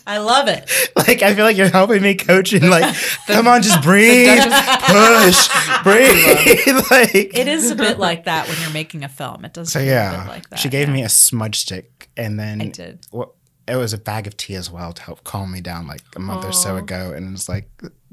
I 0.06 0.18
love 0.18 0.48
it. 0.48 0.70
like 0.96 1.22
I 1.22 1.36
feel 1.36 1.46
like 1.46 1.58
you're 1.58 1.70
helping 1.70 2.02
me 2.02 2.16
coach 2.16 2.54
and 2.54 2.70
like, 2.70 2.96
come 3.28 3.48
on, 3.48 3.62
just 3.62 3.82
breathe, 3.82 4.28
push, 4.28 5.50
breathe. 5.84 6.76
like 6.92 7.38
It 7.38 7.48
is 7.48 7.72
a 7.72 7.76
bit 7.76 8.00
like 8.00 8.26
that 8.26 8.48
when 8.48 8.60
you're 8.62 8.72
making 8.72 9.04
a 9.04 9.10
film. 9.10 9.46
It 9.46 9.54
does 9.54 9.72
so, 9.72 9.80
yeah. 9.80 10.26
like 10.28 10.50
that. 10.50 10.60
she 10.60 10.70
gave 10.70 10.88
yeah. 10.88 10.94
me 10.94 11.04
a 11.04 11.10
smudge 11.10 11.60
stick, 11.60 12.10
and 12.18 12.40
then 12.40 12.62
I 12.62 12.68
did. 12.68 13.06
Well, 13.12 13.36
it 13.68 13.76
was 13.76 13.94
a 13.94 13.98
bag 14.00 14.26
of 14.26 14.36
tea 14.36 14.56
as 14.56 14.72
well 14.72 14.94
to 14.94 15.02
help 15.04 15.24
calm 15.24 15.52
me 15.52 15.62
down, 15.62 15.88
like 15.88 16.02
a 16.16 16.20
month 16.20 16.44
or 16.46 16.52
so 16.52 16.78
ago, 16.78 17.12
and 17.12 17.36
it's 17.36 17.48
like 17.48 17.70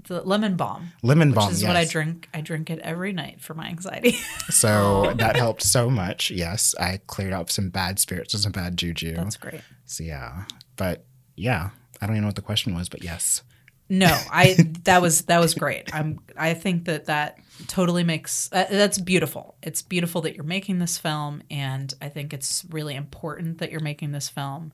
the 0.06 0.22
lemon 0.22 0.56
balm. 0.56 0.92
lemon 1.02 1.30
Which 1.30 1.36
balm. 1.36 1.52
is 1.52 1.62
yes. 1.62 1.68
what 1.68 1.76
I 1.76 1.84
drink. 1.84 2.28
I 2.32 2.40
drink 2.40 2.70
it 2.70 2.78
every 2.80 3.12
night 3.12 3.40
for 3.40 3.54
my 3.54 3.66
anxiety. 3.66 4.16
So 4.48 5.12
that 5.16 5.36
helped 5.36 5.62
so 5.62 5.90
much. 5.90 6.30
Yes, 6.30 6.74
I 6.78 7.00
cleared 7.06 7.32
up 7.32 7.50
some 7.50 7.68
bad 7.68 7.98
spirits 7.98 8.32
and 8.32 8.42
some 8.42 8.52
bad 8.52 8.76
juju. 8.76 9.16
That's 9.16 9.36
great. 9.36 9.60
So 9.84 10.04
yeah, 10.04 10.44
but 10.76 11.04
yeah, 11.34 11.70
I 12.00 12.06
don't 12.06 12.14
even 12.14 12.22
know 12.22 12.28
what 12.28 12.36
the 12.36 12.42
question 12.42 12.74
was, 12.74 12.88
but 12.88 13.02
yes. 13.02 13.42
No, 13.88 14.16
I 14.30 14.54
that 14.84 15.02
was 15.02 15.22
that 15.22 15.40
was 15.40 15.54
great. 15.54 15.92
I'm 15.94 16.20
I 16.36 16.54
think 16.54 16.84
that 16.86 17.06
that 17.06 17.38
totally 17.66 18.04
makes 18.04 18.48
uh, 18.52 18.66
that's 18.70 18.98
beautiful. 18.98 19.56
It's 19.62 19.82
beautiful 19.82 20.20
that 20.22 20.34
you're 20.34 20.44
making 20.44 20.78
this 20.78 20.98
film 20.98 21.42
and 21.50 21.92
I 22.00 22.08
think 22.08 22.32
it's 22.32 22.64
really 22.70 22.94
important 22.94 23.58
that 23.58 23.70
you're 23.70 23.80
making 23.80 24.12
this 24.12 24.28
film. 24.28 24.72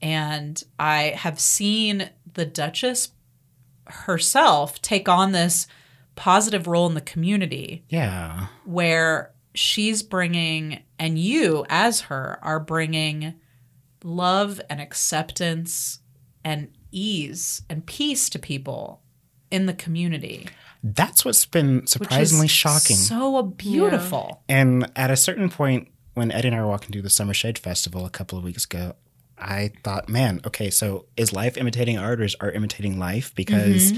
And 0.00 0.62
I 0.78 1.14
have 1.16 1.40
seen 1.40 2.10
the 2.34 2.46
Duchess 2.46 3.08
herself 3.90 4.80
take 4.82 5.08
on 5.08 5.32
this 5.32 5.66
positive 6.16 6.66
role 6.66 6.86
in 6.86 6.94
the 6.94 7.00
community 7.00 7.84
Yeah. 7.88 8.48
where 8.64 9.32
she's 9.54 10.02
bringing 10.02 10.82
and 10.98 11.18
you 11.18 11.64
as 11.68 12.02
her 12.02 12.38
are 12.42 12.60
bringing 12.60 13.34
love 14.04 14.60
and 14.70 14.80
acceptance 14.80 16.00
and 16.44 16.68
ease 16.90 17.62
and 17.68 17.84
peace 17.86 18.28
to 18.30 18.38
people 18.38 19.02
in 19.50 19.66
the 19.66 19.74
community 19.74 20.46
That's 20.82 21.24
what's 21.24 21.44
been 21.46 21.86
surprisingly 21.86 22.46
is 22.46 22.50
shocking. 22.52 22.96
so 22.96 23.42
beautiful 23.42 24.42
And 24.48 24.90
at 24.96 25.10
a 25.10 25.16
certain 25.16 25.48
point, 25.50 25.88
when 26.14 26.30
Eddie 26.32 26.48
and 26.48 26.56
I 26.56 26.60
were 26.62 26.68
walking 26.68 26.90
through 26.92 27.02
the 27.02 27.10
Summer 27.10 27.34
Shade 27.34 27.58
Festival 27.58 28.04
a 28.06 28.10
couple 28.10 28.38
of 28.38 28.44
weeks 28.44 28.64
ago, 28.64 28.94
I 29.40 29.72
thought, 29.84 30.08
man, 30.08 30.40
okay, 30.46 30.70
so 30.70 31.06
is 31.16 31.32
life 31.32 31.56
imitating 31.56 31.98
art 31.98 32.20
or 32.20 32.24
is 32.24 32.36
art 32.40 32.56
imitating 32.56 32.98
life? 32.98 33.34
Because 33.34 33.92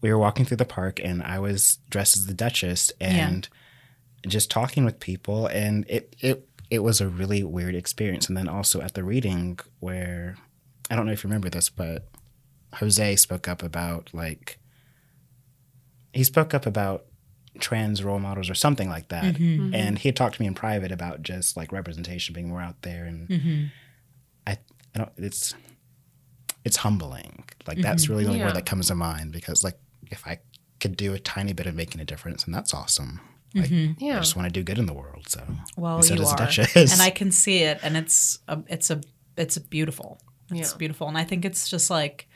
we 0.00 0.12
were 0.12 0.18
walking 0.18 0.44
through 0.44 0.58
the 0.58 0.64
park 0.64 1.00
and 1.02 1.22
I 1.22 1.38
was 1.38 1.78
dressed 1.90 2.16
as 2.16 2.26
the 2.26 2.34
Duchess 2.34 2.92
and 3.00 3.48
just 4.26 4.50
talking 4.50 4.84
with 4.84 5.00
people 5.00 5.46
and 5.46 5.84
it 5.88 6.16
it 6.20 6.48
it 6.70 6.80
was 6.80 7.00
a 7.00 7.08
really 7.08 7.42
weird 7.44 7.74
experience. 7.74 8.28
And 8.28 8.36
then 8.36 8.48
also 8.48 8.80
at 8.80 8.94
the 8.94 9.04
reading 9.04 9.58
where 9.80 10.36
I 10.90 10.96
don't 10.96 11.06
know 11.06 11.12
if 11.12 11.24
you 11.24 11.28
remember 11.28 11.48
this, 11.48 11.68
but 11.68 12.08
Jose 12.74 13.16
spoke 13.16 13.48
up 13.48 13.62
about 13.62 14.10
like 14.12 14.58
he 16.12 16.24
spoke 16.24 16.54
up 16.54 16.66
about 16.66 17.06
trans 17.58 18.02
role 18.02 18.18
models 18.18 18.50
or 18.50 18.54
something 18.54 18.88
like 18.88 19.08
that. 19.08 19.36
Mm-hmm. 19.36 19.74
And 19.74 19.98
he 19.98 20.08
had 20.08 20.16
talked 20.16 20.36
to 20.36 20.42
me 20.42 20.46
in 20.46 20.54
private 20.54 20.92
about 20.92 21.22
just 21.22 21.56
like 21.56 21.72
representation 21.72 22.34
being 22.34 22.48
more 22.48 22.60
out 22.60 22.82
there 22.82 23.04
and 23.04 23.28
Mm-hmm. 23.28 23.64
I, 24.46 24.58
I 24.96 24.98
don't 24.98 25.12
it's 25.18 25.54
it's 26.64 26.78
humbling. 26.78 27.44
Like 27.66 27.78
that's 27.78 28.04
mm-hmm. 28.04 28.12
really 28.12 28.24
the 28.24 28.30
only 28.30 28.40
Yeah. 28.40 28.46
word 28.46 28.56
that 28.56 28.66
comes 28.66 28.88
to 28.88 28.94
mind 28.94 29.32
because 29.32 29.62
like 29.62 29.78
if 30.10 30.26
I 30.26 30.40
could 30.80 30.96
do 30.96 31.14
a 31.14 31.18
tiny 31.18 31.52
bit 31.52 31.66
of 31.66 31.74
making 31.74 32.00
a 32.00 32.04
difference 32.04 32.44
and 32.44 32.54
that's 32.54 32.74
awesome. 32.74 33.20
Like 33.54 33.70
mm-hmm. 33.70 34.02
I 34.04 34.06
Yeah. 34.08 34.18
just 34.18 34.36
want 34.36 34.46
to 34.46 34.52
do 34.52 34.62
good 34.64 34.78
in 34.78 34.86
the 34.86 34.92
world. 34.94 35.28
So 35.28 35.42
Well, 35.76 36.02
so 36.02 36.14
you 36.14 36.20
does 36.20 36.30
the 36.30 36.42
are, 36.42 36.46
Duchess. 36.46 36.92
and 36.92 37.00
I 37.02 37.10
can 37.10 37.30
see 37.30 37.58
it, 37.62 37.78
and 37.82 37.96
it's 37.96 38.38
a, 38.48 38.62
it's 38.68 38.90
a, 38.90 39.00
it's 39.36 39.56
beautiful. 39.58 40.18
It's 40.50 40.72
Yeah. 40.72 40.76
beautiful, 40.78 41.08
and 41.08 41.16
I 41.16 41.24
think 41.24 41.44
it's 41.44 41.68
just 41.68 41.88
like, 41.90 42.28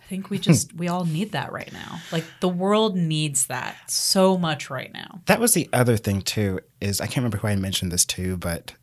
I 0.00 0.04
think 0.06 0.28
we 0.30 0.38
just 0.38 0.74
we 0.74 0.88
all 0.88 1.04
need 1.04 1.32
that 1.32 1.52
right 1.52 1.72
now. 1.72 2.00
Like 2.10 2.24
the 2.40 2.48
world 2.48 2.96
needs 2.96 3.46
that 3.46 3.76
so 3.90 4.36
much 4.36 4.68
right 4.68 4.92
now. 4.92 5.22
That 5.26 5.40
was 5.40 5.54
the 5.54 5.68
other 5.72 5.96
thing 5.96 6.20
too. 6.22 6.60
Is 6.80 7.00
I 7.00 7.06
can't 7.06 7.18
remember 7.18 7.38
who 7.38 7.48
I 7.48 7.56
mentioned 7.56 7.92
this 7.92 8.04
to, 8.06 8.36
but 8.36 8.74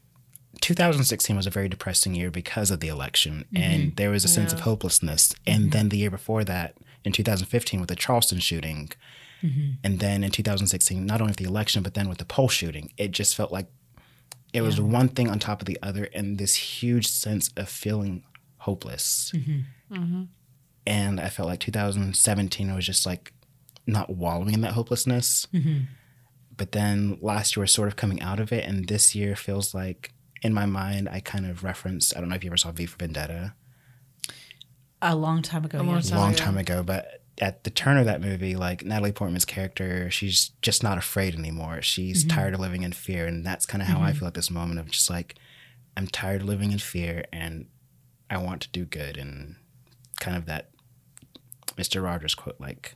2016 0.61 1.35
was 1.35 1.47
a 1.47 1.51
very 1.51 1.69
depressing 1.69 2.15
year 2.15 2.31
because 2.31 2.71
of 2.71 2.79
the 2.79 2.87
election, 2.87 3.45
and 3.55 3.83
mm-hmm. 3.83 3.95
there 3.95 4.09
was 4.09 4.23
a 4.23 4.27
sense 4.27 4.53
of 4.53 4.61
hopelessness. 4.61 5.33
And 5.45 5.63
mm-hmm. 5.63 5.69
then 5.71 5.89
the 5.89 5.97
year 5.97 6.11
before 6.11 6.43
that, 6.43 6.75
in 7.03 7.11
2015, 7.11 7.79
with 7.79 7.89
the 7.89 7.95
Charleston 7.95 8.39
shooting, 8.39 8.91
mm-hmm. 9.41 9.71
and 9.83 9.99
then 9.99 10.23
in 10.23 10.31
2016, 10.31 11.05
not 11.05 11.21
only 11.21 11.31
with 11.31 11.37
the 11.37 11.45
election, 11.45 11.83
but 11.83 11.93
then 11.93 12.09
with 12.09 12.17
the 12.17 12.25
Pulse 12.25 12.53
shooting, 12.53 12.91
it 12.97 13.11
just 13.11 13.35
felt 13.35 13.51
like 13.51 13.67
it 14.53 14.61
was 14.61 14.81
one 14.81 15.09
thing 15.09 15.29
on 15.29 15.39
top 15.39 15.61
of 15.61 15.67
the 15.67 15.77
other, 15.83 16.09
and 16.13 16.37
this 16.37 16.55
huge 16.55 17.07
sense 17.07 17.51
of 17.55 17.69
feeling 17.69 18.23
hopeless. 18.57 19.31
And 20.87 21.19
I 21.19 21.29
felt 21.29 21.47
like 21.49 21.59
2017 21.59 22.73
was 22.73 22.85
just 22.85 23.05
like 23.05 23.33
not 23.85 24.09
wallowing 24.09 24.53
in 24.55 24.61
that 24.61 24.73
hopelessness. 24.73 25.47
But 26.55 26.71
then 26.73 27.17
last 27.21 27.55
year 27.55 27.61
was 27.61 27.71
sort 27.71 27.87
of 27.87 27.95
coming 27.95 28.21
out 28.21 28.39
of 28.39 28.51
it 28.51 28.65
and 28.65 28.87
this 28.87 29.15
year 29.15 29.35
feels 29.35 29.73
like 29.73 30.11
in 30.41 30.53
my 30.53 30.65
mind 30.65 31.07
i 31.09 31.19
kind 31.19 31.45
of 31.45 31.63
referenced 31.63 32.15
i 32.15 32.19
don't 32.19 32.29
know 32.29 32.35
if 32.35 32.43
you 32.43 32.49
ever 32.49 32.57
saw 32.57 32.71
v 32.71 32.85
for 32.85 32.97
vendetta 32.97 33.53
A 35.01 35.15
long 35.15 35.41
time 35.41 35.65
ago, 35.65 35.79
A 35.79 35.83
long 35.83 35.95
yes. 35.95 36.09
time 36.09 36.19
long 36.19 36.33
ago. 36.33 36.43
time 36.43 36.57
ago 36.57 36.83
but 36.83 37.23
at 37.41 37.63
the 37.63 37.69
turn 37.69 37.97
of 37.97 38.05
that 38.05 38.21
movie 38.21 38.55
like 38.55 38.83
natalie 38.83 39.11
portman's 39.11 39.45
character 39.45 40.09
she's 40.11 40.51
just 40.61 40.83
not 40.83 40.97
afraid 40.97 41.35
anymore 41.35 41.81
she's 41.81 42.23
mm-hmm. 42.25 42.37
tired 42.37 42.53
of 42.53 42.59
living 42.59 42.83
in 42.83 42.91
fear 42.91 43.25
and 43.25 43.45
that's 43.45 43.65
kind 43.65 43.81
of 43.81 43.87
how 43.87 43.99
i 44.01 44.09
mm-hmm. 44.09 44.19
feel 44.19 44.27
at 44.27 44.33
this 44.33 44.51
moment 44.51 44.79
of 44.79 44.89
just 44.91 45.09
like 45.09 45.35
i'm 45.95 46.07
tired 46.07 46.41
of 46.41 46.47
living 46.47 46.71
in 46.71 46.79
fear 46.79 47.23
and 47.31 47.67
i 48.29 48.37
want 48.37 48.61
to 48.61 48.69
do 48.69 48.85
good 48.85 49.17
and 49.17 49.55
kind 50.19 50.35
of 50.35 50.45
that 50.45 50.69
mr 51.77 52.03
rogers 52.03 52.35
quote 52.35 52.59
like 52.59 52.95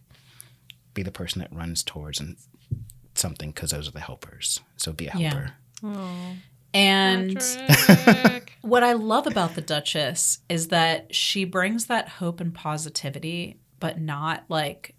be 0.93 1.03
the 1.03 1.11
person 1.11 1.39
that 1.39 1.51
runs 1.53 1.81
towards 1.83 2.19
and 2.19 2.35
something 3.15 3.51
because 3.51 3.71
those 3.71 3.87
are 3.87 3.91
the 3.91 3.99
helpers 3.99 4.59
so 4.77 4.91
be 4.91 5.07
a 5.07 5.13
Yeah. 5.15 5.29
helper 5.29 5.53
And 6.73 7.37
what 8.61 8.83
I 8.83 8.93
love 8.93 9.27
about 9.27 9.55
the 9.55 9.61
Duchess 9.61 10.39
is 10.49 10.69
that 10.69 11.13
she 11.13 11.45
brings 11.45 11.85
that 11.87 12.07
hope 12.09 12.39
and 12.41 12.53
positivity, 12.53 13.59
but 13.79 13.99
not 13.99 14.43
like, 14.49 14.95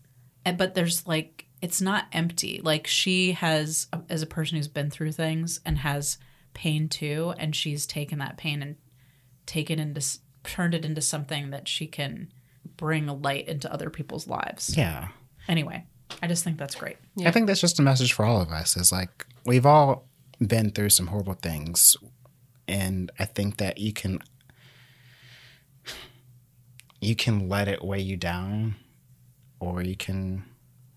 eh, 0.47 0.53
but 0.53 0.75
there's 0.75 1.07
like, 1.07 1.47
it's 1.63 1.81
not 1.81 2.07
empty. 2.13 2.61
Like 2.63 2.87
she 2.87 3.33
has, 3.33 3.87
as 4.09 4.23
a 4.23 4.27
person 4.27 4.57
who's 4.57 4.69
been 4.69 4.91
through 4.91 5.13
things 5.13 5.61
and 5.65 5.79
has 5.79 6.19
pain 6.53 6.89
too, 6.89 7.35
and 7.39 7.57
she's 7.57 7.87
taken 7.87 8.19
that 8.19 8.37
pain 8.37 8.63
and 8.63 8.77
taken 9.47 9.79
into, 9.79 9.99
s- 9.99 10.21
turned 10.45 10.75
it 10.75 10.85
into 10.85 11.01
something 11.01 11.51
that 11.51 11.67
she 11.67 11.87
can 11.87 12.31
bring 12.77 13.07
light 13.23 13.49
into 13.49 13.73
other 13.73 13.91
people's 13.91 14.27
lives. 14.29 14.77
yeah 14.77 15.09
Anyway, 15.49 15.85
I 16.23 16.27
just 16.27 16.45
think 16.45 16.57
that's 16.59 16.75
great. 16.75 16.97
I 17.25 17.31
think 17.31 17.47
that's 17.47 17.61
just 17.61 17.79
a 17.79 17.83
message 17.83 18.13
for 18.15 18.25
all 18.25 18.41
of 18.41 18.51
us 18.51 18.77
is 18.79 18.91
like 18.93 19.27
we've 19.45 19.67
all 19.67 20.07
been 20.39 20.71
through 20.71 20.91
some 20.91 21.09
horrible 21.09 21.35
things 21.35 21.97
and 22.67 23.11
I 23.19 23.25
think 23.25 23.57
that 23.59 23.79
you 23.79 23.93
can 23.93 24.21
you 27.01 27.15
can 27.15 27.49
let 27.49 27.69
it 27.69 27.85
weigh 27.85 28.01
you 28.01 28.17
down 28.17 28.77
or 29.61 29.83
you 29.83 29.97
can 29.97 30.45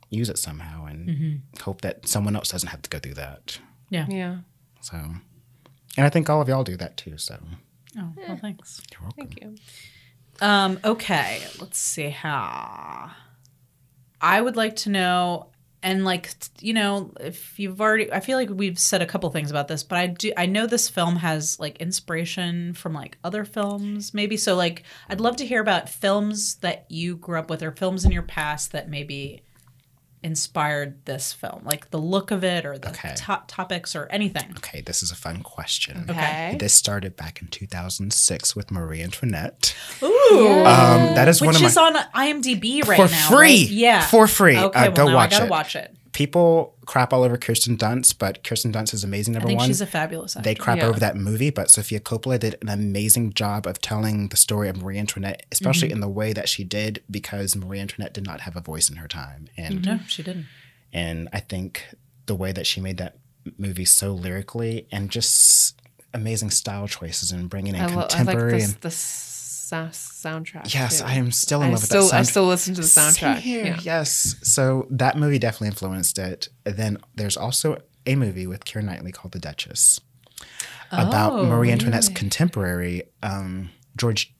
use 0.10 0.30
it 0.30 0.38
somehow 0.38 0.86
and 0.86 1.42
hope 1.62 1.82
that 1.82 2.08
someone 2.08 2.36
else 2.36 2.50
doesn't 2.50 2.70
have 2.70 2.82
to 2.82 2.90
go 2.90 2.98
through 3.00 3.16
that. 3.16 3.60
Yeah. 3.90 4.06
Yeah. 4.10 4.38
So 4.82 4.96
and 4.98 6.06
I 6.06 6.10
think 6.10 6.30
all 6.30 6.42
of 6.42 6.48
y'all 6.48 6.64
do 6.64 6.78
that 6.78 6.96
too, 6.98 7.18
so 7.18 7.38
Oh, 8.00 8.14
well, 8.16 8.38
thanks. 8.38 8.82
you're 8.92 9.02
welcome. 9.02 9.28
Thank 9.28 9.42
you. 9.42 9.56
Um, 10.40 10.80
okay, 10.86 11.42
let's 11.60 11.80
see 11.80 12.10
how. 12.10 13.10
I 14.22 14.40
would 14.40 14.56
like 14.56 14.76
to 14.78 14.90
know, 14.92 15.48
and 15.84 16.04
like 16.06 16.34
you 16.60 16.74
know, 16.74 17.14
if 17.20 17.60
you've 17.60 17.80
already, 17.80 18.12
I 18.12 18.20
feel 18.20 18.38
like 18.38 18.50
we've 18.50 18.80
said 18.80 19.02
a 19.02 19.06
couple 19.06 19.30
things 19.30 19.52
about 19.52 19.68
this, 19.68 19.84
but 19.84 19.98
I 19.98 20.08
do, 20.08 20.32
I 20.36 20.46
know 20.46 20.66
this 20.66 20.90
film 20.90 21.18
has 21.18 21.60
like 21.60 21.78
inspiration 21.78 22.74
from 22.74 22.94
like 22.94 23.18
other 23.24 23.46
films, 23.46 24.14
maybe. 24.14 24.38
So 24.38 24.56
like, 24.56 24.84
I'd 25.10 25.22
love 25.22 25.38
to 25.38 25.46
hear 25.46 25.62
about 25.62 25.90
films 25.90 26.56
that 26.56 26.86
you 26.90 27.16
grew 27.18 27.40
up 27.40 27.50
with, 27.50 27.62
or 27.62 27.72
films 27.72 28.06
in 28.06 28.12
your 28.12 28.24
past 28.24 28.72
that 28.72 28.90
maybe 28.90 29.44
inspired 30.24 31.06
this 31.06 31.32
film, 31.32 31.62
like 31.64 31.90
the 31.92 31.98
look 32.00 32.32
of 32.32 32.44
it, 32.44 32.66
or 32.66 32.78
the 32.78 32.90
Okay. 32.90 33.14
to- 33.16 33.44
topics, 33.48 33.96
or 33.96 34.08
anything. 34.08 34.52
Okay, 34.58 34.82
this 34.82 35.02
is 35.04 35.12
a 35.12 35.16
fun 35.16 35.42
question. 35.44 36.06
Okay. 36.10 36.56
This 36.60 36.74
started 36.74 37.16
back 37.16 37.42
in 37.42 37.48
2006 37.48 38.56
with 38.56 38.72
Marie 38.72 39.02
Antoinette. 39.02 39.76
Ooh, 40.04 40.64
Um, 40.66 41.16
that 41.16 41.28
is 41.28 41.40
which 41.42 41.48
one 41.48 41.56
of 41.56 41.62
my 41.62 41.68
is 41.68 41.78
on 41.78 41.96
IMDb 42.16 42.82
right 42.88 42.98
for 42.98 43.08
now, 43.14 43.28
For 43.30 43.36
free. 43.38 43.38
right? 43.64 43.70
Yeah, 43.70 44.02
for 44.08 44.28
free. 44.28 44.58
Okay, 44.58 44.80
Uh, 44.80 44.84
well 44.86 44.92
go 44.92 45.08
now 45.10 45.16
watch 45.16 45.28
I 45.34 45.36
gotta 45.36 45.46
it. 45.46 45.50
watch 45.52 45.76
it. 45.76 45.96
People 46.18 46.74
crap 46.88 47.14
all 47.14 47.22
over 47.22 47.38
Kirsten 47.38 47.78
Dunst, 47.78 48.18
but 48.18 48.44
Kirsten 48.44 48.72
Dunst 48.74 48.92
is 48.92 49.04
amazing. 49.04 49.36
I 49.36 49.38
Number 49.38 49.50
think 49.50 49.60
one, 49.60 49.68
she's 49.68 49.82
a 49.82 49.86
fabulous 49.86 50.36
actor. 50.36 50.50
they 50.50 50.56
crap 50.56 50.78
Yeah. 50.80 50.88
over 50.88 51.00
that 51.00 51.16
movie, 51.16 51.52
but 51.52 51.70
Sofia 51.70 52.00
Coppola 52.00 52.40
did 52.40 52.56
an 52.64 52.70
amazing 52.70 53.34
job 53.34 53.68
of 53.68 53.80
telling 53.82 54.30
the 54.30 54.36
story 54.36 54.68
of 54.68 54.82
Marie 54.82 54.98
Antoinette, 54.98 55.42
Mm-hmm. 55.42 55.50
especially 55.52 55.92
in 55.92 56.00
the 56.00 56.10
way 56.10 56.34
that 56.34 56.50
she 56.50 56.64
did, 56.64 57.04
because 57.12 57.56
Marie 57.56 57.80
Antoinette 57.80 58.16
did 58.16 58.26
not 58.26 58.42
have 58.42 58.56
a 58.56 58.62
voice 58.62 58.90
in 58.90 58.96
her 58.96 59.08
time, 59.08 59.48
and 59.56 59.86
no, 59.86 60.00
she 60.08 60.24
didn't. 60.24 60.48
and 60.92 61.30
I 61.32 61.40
think 61.40 61.84
the 62.26 62.34
way 62.36 62.52
that 62.52 62.66
she 62.66 62.82
made 62.82 62.98
that 62.98 63.18
movie 63.60 63.86
so 63.86 64.12
lyrically 64.12 64.88
and 64.92 65.12
just 65.12 65.80
amazing 66.16 66.50
style 66.50 66.88
choices 66.88 67.32
and 67.32 67.48
bringing 67.48 67.76
in 67.76 67.82
I, 67.82 67.86
lo- 67.86 67.92
I 67.92 67.96
like 67.96 68.10
contemporary 68.10 68.52
this, 68.54 68.74
so- 69.70 69.88
soundtrack. 69.92 70.74
Yes, 70.74 71.00
too. 71.00 71.06
I 71.06 71.14
am 71.14 71.32
still 71.32 71.62
in 71.62 71.70
I 71.70 71.72
love 71.72 71.80
still, 71.84 72.02
with 72.04 72.12
that 72.12 72.18
I 72.18 72.22
soundtrack. 72.22 72.26
still 72.30 72.46
listen 72.48 72.74
to 72.76 72.82
the 72.82 72.88
soundtrack. 72.88 73.46
Yeah. 73.46 73.80
Yes. 73.82 74.36
So 74.44 74.88
that 74.90 75.18
movie 75.18 75.40
definitely 75.40 75.68
influenced 75.70 76.18
it. 76.20 76.50
Then 76.64 76.98
there's 77.16 77.38
also 77.38 77.78
a 78.06 78.16
movie 78.16 78.48
with 78.48 78.66
Keira 78.66 78.84
Knightley 78.84 79.12
called 79.12 79.34
The 79.34 79.40
Duchess 79.40 80.00
about 80.92 81.34
Oh, 81.34 81.46
Marie 81.46 81.72
Antoinette's 81.72 82.08
contemporary, 82.10 83.04
um, 83.22 83.70
George 83.98 84.34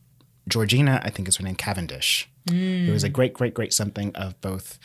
Georgina, 0.48 1.02
I 1.04 1.10
think 1.10 1.28
is 1.28 1.36
her 1.38 1.44
name, 1.44 1.56
Cavendish. 1.56 2.30
It 2.50 2.90
was 2.92 3.04
a 3.04 3.10
great, 3.10 3.34
great, 3.34 3.54
great 3.54 3.74
something 3.74 4.16
of 4.16 4.40
both 4.40 4.80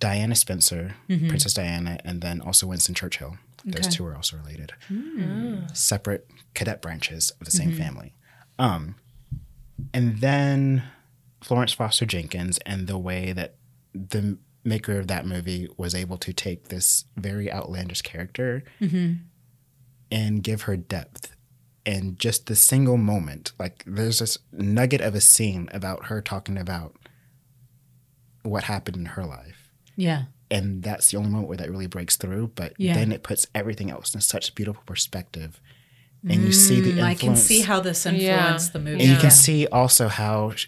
Diana 0.00 0.34
Spencer, 0.34 0.94
Princess 1.06 1.52
Diana, 1.52 1.98
and 2.06 2.22
then 2.22 2.40
also 2.40 2.66
Winston 2.66 2.94
Churchill. 2.94 3.36
Those 3.66 3.80
Okay. 3.88 3.90
two 3.90 4.06
are 4.06 4.16
also 4.16 4.38
related. 4.38 4.72
Separate 5.74 6.26
cadet 6.54 6.80
branches 6.80 7.30
of 7.40 7.44
the 7.44 7.50
same 7.50 7.74
family. 7.76 8.14
Um, 8.58 8.94
and 9.92 10.20
then 10.20 10.84
Florence 11.42 11.72
Foster 11.72 12.06
Jenkins 12.06 12.58
and 12.66 12.86
the 12.86 12.98
way 12.98 13.32
that 13.32 13.56
the 13.94 14.38
maker 14.64 14.98
of 14.98 15.06
that 15.06 15.26
movie 15.26 15.68
was 15.76 15.94
able 15.94 16.18
to 16.18 16.32
take 16.32 16.68
this 16.68 17.04
very 17.16 17.50
outlandish 17.50 18.02
character 18.02 18.64
mm-hmm. 18.80 19.14
and 20.10 20.42
give 20.42 20.62
her 20.62 20.76
depth. 20.76 21.34
And 21.86 22.18
just 22.18 22.46
the 22.46 22.56
single 22.56 22.98
moment, 22.98 23.52
like 23.58 23.82
there's 23.86 24.18
this 24.18 24.36
nugget 24.52 25.00
of 25.00 25.14
a 25.14 25.20
scene 25.20 25.68
about 25.72 26.06
her 26.06 26.20
talking 26.20 26.58
about 26.58 26.96
what 28.42 28.64
happened 28.64 28.96
in 28.96 29.06
her 29.06 29.24
life. 29.24 29.70
Yeah. 29.96 30.24
And 30.50 30.82
that's 30.82 31.10
the 31.10 31.16
only 31.16 31.30
moment 31.30 31.48
where 31.48 31.56
that 31.58 31.70
really 31.70 31.86
breaks 31.86 32.16
through. 32.16 32.52
But 32.54 32.74
Yeah. 32.78 32.94
then 32.94 33.12
it 33.12 33.22
puts 33.22 33.46
everything 33.54 33.90
else 33.90 34.14
in 34.14 34.20
such 34.20 34.54
beautiful 34.54 34.82
perspective. 34.84 35.60
And 36.22 36.42
you 36.42 36.52
see 36.52 36.80
the 36.80 36.90
influence. 36.90 37.04
I 37.04 37.14
can 37.14 37.36
see 37.36 37.60
how 37.60 37.80
this 37.80 38.04
influenced 38.06 38.72
the 38.72 38.78
movie. 38.78 38.92
And 39.00 39.02
you 39.02 39.12
Yeah. 39.14 39.20
can 39.20 39.30
see 39.30 39.66
also 39.68 40.08
how 40.08 40.52
sh- 40.52 40.66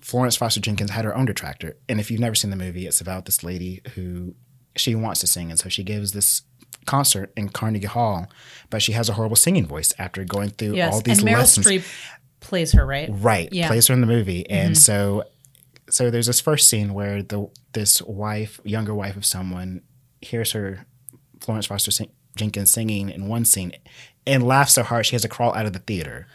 Florence 0.00 0.36
Foster 0.36 0.60
Jenkins 0.60 0.90
had 0.90 1.04
her 1.04 1.14
own 1.16 1.26
detractor. 1.26 1.76
And 1.88 1.98
if 2.00 2.10
you've 2.10 2.20
never 2.20 2.34
seen 2.34 2.50
the 2.50 2.56
movie, 2.56 2.86
it's 2.86 3.00
about 3.00 3.24
this 3.24 3.42
lady 3.42 3.82
who 3.94 4.34
she 4.76 4.94
wants 4.94 5.20
to 5.20 5.26
sing. 5.26 5.50
And 5.50 5.58
so 5.58 5.68
she 5.68 5.82
gives 5.82 6.12
this 6.12 6.42
concert 6.86 7.32
in 7.36 7.48
Carnegie 7.48 7.86
Hall, 7.86 8.28
but 8.70 8.82
she 8.82 8.92
has 8.92 9.08
a 9.08 9.12
horrible 9.14 9.36
singing 9.36 9.66
voice 9.66 9.92
after 9.98 10.24
going 10.24 10.50
through 10.50 10.74
yes, 10.76 10.92
all 10.94 11.00
these 11.00 11.18
and 11.20 11.28
Meryl 11.28 11.38
lessons. 11.38 11.66
Streep 11.66 11.84
plays 12.40 12.72
her, 12.72 12.84
right? 12.86 13.08
Right. 13.10 13.48
Yeah. 13.52 13.64
Mm-hmm. 13.64 13.72
Plays 13.72 13.86
her 13.88 13.94
in 13.94 14.00
the 14.00 14.06
movie. 14.06 14.48
And 14.48 14.76
so 14.78 15.24
so 15.90 16.10
there's 16.10 16.26
this 16.26 16.40
first 16.40 16.68
scene 16.68 16.94
where 16.94 17.22
the 17.22 17.48
this 17.72 18.00
wife, 18.02 18.60
younger 18.64 18.94
wife 18.94 19.16
of 19.16 19.26
someone, 19.26 19.82
hears 20.20 20.52
her 20.52 20.86
Florence 21.40 21.66
Foster 21.66 21.90
sing, 21.90 22.10
Jenkins 22.36 22.70
singing 22.70 23.10
in 23.10 23.28
one 23.28 23.44
scene, 23.44 23.72
and 24.26 24.42
laughs 24.46 24.74
so 24.74 24.82
hard 24.82 25.06
she 25.06 25.14
has 25.14 25.22
to 25.22 25.28
crawl 25.28 25.54
out 25.54 25.66
of 25.66 25.72
the 25.72 25.78
theater, 25.80 26.26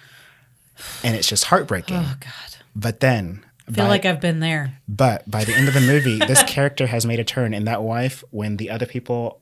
and 1.04 1.16
it's 1.16 1.28
just 1.28 1.46
heartbreaking. 1.46 1.98
Oh 1.98 2.16
God. 2.20 2.56
But 2.76 3.00
then, 3.00 3.44
I 3.68 3.72
feel 3.72 3.86
by- 3.86 3.90
like 3.90 4.06
I've 4.06 4.22
been 4.22 4.40
there. 4.40 4.78
but 4.88 5.30
by 5.30 5.44
the 5.44 5.54
end 5.54 5.68
of 5.68 5.74
the 5.74 5.82
movie, 5.82 6.20
this 6.20 6.44
character 6.48 6.88
has 6.88 7.06
made 7.06 7.20
a 7.20 7.24
turn, 7.24 7.54
and 7.54 7.68
that 7.68 7.82
wife, 7.84 8.24
when 8.32 8.58
the 8.58 8.70
other 8.70 8.86
people 8.86 9.42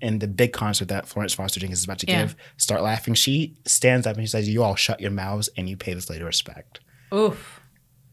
in 0.00 0.18
the 0.18 0.26
big 0.26 0.52
concert 0.52 0.88
that 0.88 1.06
Florence 1.06 1.32
Foster 1.34 1.60
Jenkins 1.60 1.78
is 1.80 1.84
about 1.84 1.98
to 2.00 2.06
Yeah. 2.08 2.22
give 2.22 2.36
start 2.56 2.82
laughing, 2.82 3.14
she 3.14 3.54
stands 3.66 4.06
up 4.06 4.16
and 4.16 4.24
she 4.24 4.30
says, 4.30 4.48
"You 4.48 4.62
all 4.64 4.74
shut 4.74 5.00
your 5.00 5.10
mouths 5.12 5.48
and 5.56 5.68
you 5.68 5.76
pay 5.76 5.94
this 5.94 6.08
lady 6.10 6.24
respect." 6.24 6.80
Oof. 7.14 7.60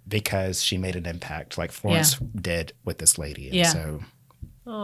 because 0.08 0.64
she 0.64 0.76
made 0.78 0.96
an 0.96 1.06
impact 1.06 1.56
like 1.58 1.72
Florence 1.72 2.16
did 2.36 2.74
with 2.84 2.98
this 2.98 3.18
lady. 3.20 3.46
And 3.48 3.56
Yeah. 3.56 3.72
so 3.72 4.02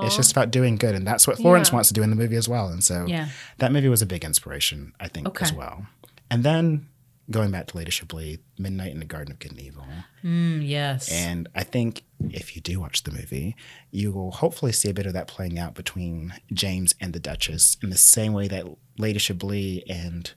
it's 0.03 0.15
just 0.15 0.31
about 0.31 0.51
doing 0.51 0.75
good. 0.75 0.95
And 0.95 1.05
that's 1.05 1.27
what 1.27 1.37
Florence 1.37 1.69
Yeah. 1.69 1.75
wants 1.75 1.89
to 1.89 1.93
do 1.93 2.01
in 2.03 2.09
the 2.09 2.15
movie 2.15 2.35
as 2.35 2.47
well. 2.49 2.67
And 2.69 2.83
so 2.83 3.05
Yeah. 3.07 3.29
that 3.59 3.71
movie 3.71 3.89
was 3.89 4.01
a 4.01 4.05
big 4.05 4.23
inspiration, 4.23 4.93
I 4.99 5.07
think, 5.07 5.41
as 5.41 5.53
well. 5.53 5.87
And 6.29 6.43
then 6.43 6.87
going 7.31 7.49
back 7.51 7.65
to 7.67 7.77
Lady 7.77 7.89
Chablis, 7.91 8.37
Midnight 8.59 8.91
in 8.91 8.99
the 8.99 9.05
Garden 9.05 9.31
of 9.31 9.39
Good 9.39 9.51
and 9.51 9.59
Evil. 9.61 9.85
Mm, 10.23 10.67
yes. 10.67 11.09
And 11.11 11.47
I 11.55 11.63
think 11.63 12.03
if 12.29 12.55
you 12.55 12.61
do 12.61 12.79
watch 12.79 13.01
the 13.03 13.11
movie, 13.11 13.55
you 13.91 14.11
will 14.11 14.31
hopefully 14.31 14.71
see 14.71 14.89
a 14.89 14.93
bit 14.93 15.05
of 15.07 15.13
that 15.13 15.27
playing 15.27 15.57
out 15.57 15.73
between 15.73 16.33
James 16.53 16.93
and 17.01 17.13
the 17.13 17.19
Duchess 17.19 17.77
in 17.81 17.89
the 17.89 17.97
same 17.97 18.33
way 18.33 18.47
that 18.49 18.65
Lady 18.99 19.17
Chablis 19.19 19.81
and 19.89 20.31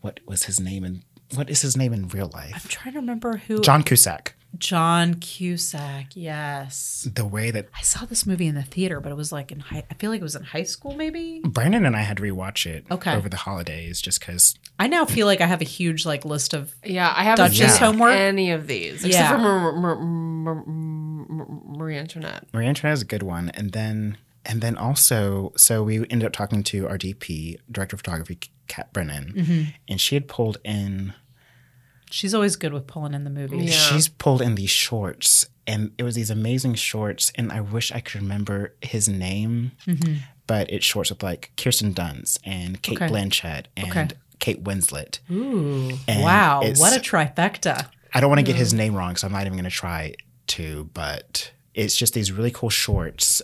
what 0.00 0.20
was 0.26 0.44
his 0.44 0.58
name 0.58 0.84
in 0.84 1.02
what 1.34 1.48
is 1.48 1.62
his 1.62 1.76
name 1.78 1.92
in 1.94 2.08
real 2.08 2.30
life? 2.34 2.52
I'm 2.54 2.68
trying 2.68 2.92
to 2.94 3.00
remember 3.00 3.38
who. 3.38 3.60
John 3.62 3.82
Cusack. 3.82 4.34
John 4.58 5.14
Cusack. 5.14 6.08
Yes. 6.14 7.08
The 7.12 7.24
way 7.26 7.50
that 7.50 7.68
I 7.76 7.82
saw 7.82 8.04
this 8.04 8.26
movie 8.26 8.46
in 8.46 8.54
the 8.54 8.62
theater, 8.62 9.00
but 9.00 9.10
it 9.10 9.16
was 9.16 9.32
like 9.32 9.50
in 9.50 9.60
high. 9.60 9.84
I 9.90 9.94
feel 9.94 10.10
like 10.10 10.20
it 10.20 10.24
was 10.24 10.36
in 10.36 10.42
high 10.44 10.62
school, 10.64 10.94
maybe. 10.94 11.40
Brandon 11.44 11.86
and 11.86 11.96
I 11.96 12.00
had 12.02 12.18
to 12.18 12.22
rewatch 12.22 12.66
it 12.66 12.84
Okay. 12.90 13.14
over 13.14 13.28
the 13.28 13.36
holidays 13.38 14.00
just 14.00 14.20
because 14.20 14.54
I 14.78 14.86
now 14.88 15.04
feel 15.04 15.26
like 15.26 15.40
I 15.40 15.46
have 15.46 15.60
a 15.60 15.64
huge 15.64 16.04
like 16.06 16.24
list 16.24 16.54
of. 16.54 16.74
Yeah, 16.84 17.12
I 17.16 17.24
haven't 17.24 17.46
Duchess 17.50 17.72
seen 17.74 17.82
homework? 17.84 18.14
any 18.14 18.50
of 18.50 18.66
these 18.66 19.04
except 19.04 19.14
Yeah. 19.14 19.30
for 19.32 19.38
Mar- 19.38 19.72
Mar- 19.72 19.96
Mar- 19.96 20.64
Mar- 20.66 21.46
Marie 21.76 21.96
Antoinette. 21.96 22.46
Marie 22.52 22.66
Antoinette 22.66 22.94
is 22.94 23.02
a 23.02 23.06
good 23.06 23.22
one. 23.22 23.50
And 23.50 23.72
then 23.72 24.18
and 24.44 24.60
then 24.60 24.76
also, 24.76 25.52
so 25.56 25.84
we 25.84 25.98
ended 26.10 26.24
up 26.24 26.32
talking 26.32 26.64
to 26.64 26.88
our 26.88 26.98
DP, 26.98 27.58
director 27.70 27.94
of 27.94 28.00
photography, 28.00 28.38
Kat 28.66 28.92
Brennan, 28.92 29.32
Mm-hmm. 29.36 29.62
and 29.88 30.00
she 30.00 30.16
had 30.16 30.26
pulled 30.26 30.58
in 30.64 31.14
She's 32.12 32.34
always 32.34 32.56
good 32.56 32.72
with 32.72 32.86
pulling 32.86 33.14
in 33.14 33.24
the 33.24 33.30
movies. 33.30 33.70
Yeah. 33.70 33.76
she's 33.94 34.06
pulled 34.08 34.42
in 34.42 34.54
these 34.54 34.70
shorts 34.70 35.46
and 35.66 35.92
it 35.98 36.02
was 36.02 36.14
these 36.14 36.30
amazing 36.30 36.74
shorts 36.74 37.32
and 37.34 37.50
I 37.50 37.60
wish 37.60 37.90
I 37.92 38.00
could 38.00 38.20
remember 38.20 38.74
his 38.82 39.08
name, 39.08 39.72
but 40.46 40.70
it's 40.70 40.84
shorts 40.84 41.10
with 41.10 41.22
like 41.22 41.52
Kirsten 41.56 41.94
Dunst 41.94 42.38
and 42.44 42.80
Cate 42.82 42.98
Mm-hmm. 42.98 43.04
Okay. 43.04 43.12
Blanchett 43.14 43.64
and 43.76 43.90
Okay. 43.90 44.08
Kate 44.40 44.62
Winslet. 44.64 45.20
Ooh. 45.30 45.96
And 46.08 46.22
wow. 46.22 46.60
What 46.76 46.96
a 46.96 47.00
trifecta. 47.00 47.86
I 48.12 48.20
don't 48.20 48.28
want 48.28 48.40
to 48.40 48.44
get 48.44 48.56
Mm. 48.56 48.58
his 48.58 48.74
name 48.74 48.94
wrong, 48.94 49.16
so 49.16 49.26
I'm 49.26 49.32
not 49.32 49.42
even 49.42 49.52
going 49.54 49.64
to 49.64 49.70
try 49.70 50.14
to. 50.48 50.90
But 50.92 51.52
it's 51.74 51.96
just 51.96 52.12
these 52.12 52.30
really 52.32 52.50
cool 52.50 52.68
shorts. 52.68 53.40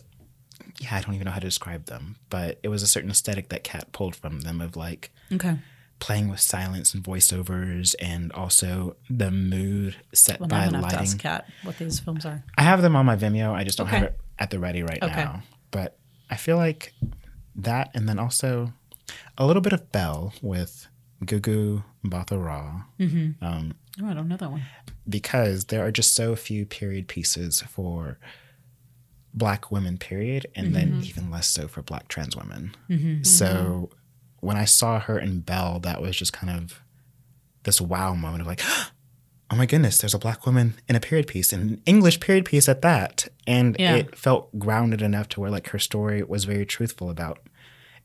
Yeah, 0.80 0.96
I 0.96 1.00
don't 1.00 1.14
even 1.14 1.24
know 1.24 1.30
how 1.30 1.38
to 1.38 1.46
describe 1.46 1.86
them, 1.86 2.16
but 2.30 2.58
it 2.62 2.68
was 2.68 2.82
a 2.82 2.86
certain 2.88 3.10
aesthetic 3.10 3.48
that 3.48 3.64
Kat 3.64 3.92
pulled 3.92 4.14
from 4.16 4.40
them 4.40 4.60
of 4.60 4.76
like 4.76 5.10
Okay. 5.32 5.56
Playing 6.00 6.28
with 6.28 6.40
silence 6.40 6.94
and 6.94 7.02
voiceovers, 7.02 7.94
and 8.00 8.30
also 8.32 8.96
the 9.10 9.30
mood 9.30 9.96
set 10.14 10.38
Well, 10.38 10.48
by 10.48 10.64
I'm 10.64 10.70
gonna 10.70 10.82
have 10.84 10.92
to 10.92 10.98
ask 11.00 11.18
Kat 11.18 11.48
what 11.64 11.76
these 11.78 11.98
films 11.98 12.24
are. 12.24 12.44
I 12.56 12.62
have 12.62 12.82
them 12.82 12.94
on 12.94 13.04
my 13.04 13.16
Vimeo. 13.16 13.52
I 13.52 13.64
just 13.64 13.78
don't 13.78 13.88
have 13.88 14.04
it 14.04 14.20
at 14.38 14.50
the 14.50 14.58
ready 14.60 14.82
right 14.82 15.02
Okay. 15.02 15.14
now. 15.24 15.42
But 15.72 15.98
I 16.30 16.36
feel 16.36 16.56
like 16.56 16.92
that, 17.56 17.90
and 17.94 18.08
then 18.08 18.18
also 18.18 18.72
a 19.36 19.44
little 19.46 19.62
bit 19.62 19.72
of 19.72 19.90
Belle 19.90 20.32
with 20.40 20.86
Gugu 21.24 21.82
Mbatha 22.04 22.42
Raw. 22.42 22.82
Mm-hmm. 23.00 23.44
Um, 23.44 23.74
Oh, 24.00 24.06
I 24.06 24.14
don't 24.14 24.28
know 24.28 24.36
that 24.36 24.50
one. 24.52 24.62
because 25.08 25.64
there 25.64 25.84
are 25.84 25.90
just 25.90 26.14
so 26.14 26.36
few 26.36 26.64
period 26.64 27.08
pieces 27.08 27.60
for 27.62 28.18
black 29.34 29.70
women 29.72 29.98
period 29.98 30.46
and 30.54 30.74
then 30.74 30.92
mm-hmm. 30.92 31.02
even 31.04 31.30
less 31.30 31.48
so 31.48 31.68
for 31.68 31.82
black 31.82 32.08
trans 32.08 32.36
women 32.36 32.74
mm-hmm. 32.88 33.22
so 33.22 33.90
when 34.40 34.56
i 34.56 34.64
saw 34.64 34.98
her 35.00 35.18
in 35.18 35.40
belle 35.40 35.78
that 35.80 36.00
was 36.02 36.16
just 36.16 36.32
kind 36.32 36.50
of 36.56 36.80
this 37.64 37.80
wow 37.80 38.14
moment 38.14 38.40
of 38.40 38.46
like 38.46 38.62
oh 39.50 39.56
my 39.56 39.66
goodness 39.66 39.98
there's 39.98 40.14
a 40.14 40.18
black 40.18 40.44
woman 40.46 40.74
in 40.88 40.96
a 40.96 41.00
period 41.00 41.26
piece 41.26 41.52
in 41.52 41.60
an 41.60 41.82
english 41.86 42.20
period 42.20 42.44
piece 42.44 42.68
at 42.68 42.82
that. 42.82 43.26
And 43.46 43.76
Yeah. 43.78 43.96
it 43.96 44.14
felt 44.16 44.56
grounded 44.58 45.00
enough 45.00 45.28
to 45.30 45.40
where 45.40 45.50
like 45.50 45.68
her 45.68 45.78
story 45.78 46.22
was 46.22 46.44
very 46.44 46.66
truthful 46.66 47.08
about 47.08 47.38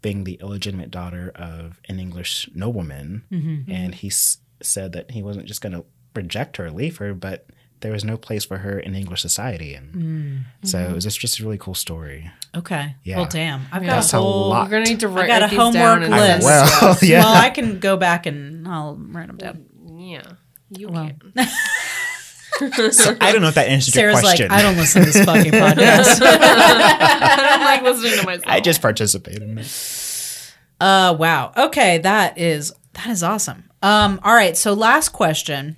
being 0.01 0.23
the 0.23 0.35
illegitimate 0.41 0.89
daughter 0.89 1.31
of 1.35 1.81
an 1.89 1.99
english 1.99 2.49
nobleman. 2.55 3.23
Mm-hmm. 3.31 3.69
And 3.71 3.93
he 3.95 4.07
s- 4.07 4.37
said 4.61 4.93
that 4.93 5.11
he 5.11 5.21
wasn't 5.21 5.45
just 5.47 5.61
going 5.61 5.73
to 5.73 5.83
reject 6.15 6.55
her 6.57 6.67
or 6.67 6.71
leave 6.71 6.97
her 6.97 7.13
but 7.13 7.47
there 7.83 7.91
was 7.91 8.03
no 8.03 8.17
place 8.17 8.43
for 8.45 8.57
her 8.57 8.79
in 8.79 8.95
english 8.95 9.21
society 9.21 9.75
and 9.75 10.45
so 10.63 10.79
it 10.79 10.91
was 10.93 11.03
just, 11.03 11.19
just 11.19 11.39
a 11.39 11.43
really 11.43 11.57
cool 11.59 11.75
story 11.75 12.31
Okay. 12.55 12.95
Yeah. 13.03 13.17
Well, 13.17 13.25
damn. 13.25 13.61
I've 13.71 13.81
Yeah. 13.81 13.89
got 13.89 13.95
That's 13.95 14.13
a 14.13 14.17
a 14.17 14.21
whole. 14.21 14.49
lot. 14.49 14.65
We're 14.65 14.71
gonna 14.77 14.85
need 14.85 14.99
to 14.99 15.07
I 15.07 15.11
write 15.11 15.27
got 15.27 15.41
a 15.43 15.47
these 15.47 15.57
homework 15.57 16.01
down 16.01 16.11
list. 16.11 16.11
send 16.11 16.43
well 16.43 16.97
yeah 17.01 17.23
Well, 17.23 17.33
I 17.33 17.49
can 17.49 17.79
go 17.79 17.97
back 17.97 18.27
and 18.27 18.67
I'll 18.67 18.95
write 18.95 19.25
them 19.27 19.37
down. 19.37 19.65
Yeah, 19.97 20.21
you 20.69 20.89
Well. 20.89 21.09
can. 21.35 21.47
so 22.91 23.17
i 23.19 23.31
don't 23.31 23.41
know 23.41 23.47
if 23.47 23.55
that 23.55 23.67
answers 23.67 23.93
Sarah's 23.95 24.13
your 24.17 24.21
question 24.21 24.47
like, 24.49 24.59
I 24.59 24.61
don't 24.61 24.77
listen 24.77 25.03
to 25.03 25.11
this 25.11 25.25
fucking 25.25 25.51
podcast. 25.51 26.19
I 26.21 27.37
don't 27.49 27.61
like 27.65 27.81
listening 27.81 28.19
to 28.19 28.25
myself. 28.27 28.45
I 28.47 28.59
just 28.59 28.79
participate 28.81 29.41
in 29.41 29.57
it 29.57 30.53
Uh, 30.79 31.15
wow. 31.17 31.51
Okay, 31.57 31.97
that 31.99 32.37
is 32.37 32.71
that 32.93 33.07
is 33.07 33.23
awesome. 33.23 33.63
Um, 33.81 34.19
all 34.23 34.35
right. 34.35 34.55
So 34.55 34.73
last 34.73 35.09
question, 35.09 35.77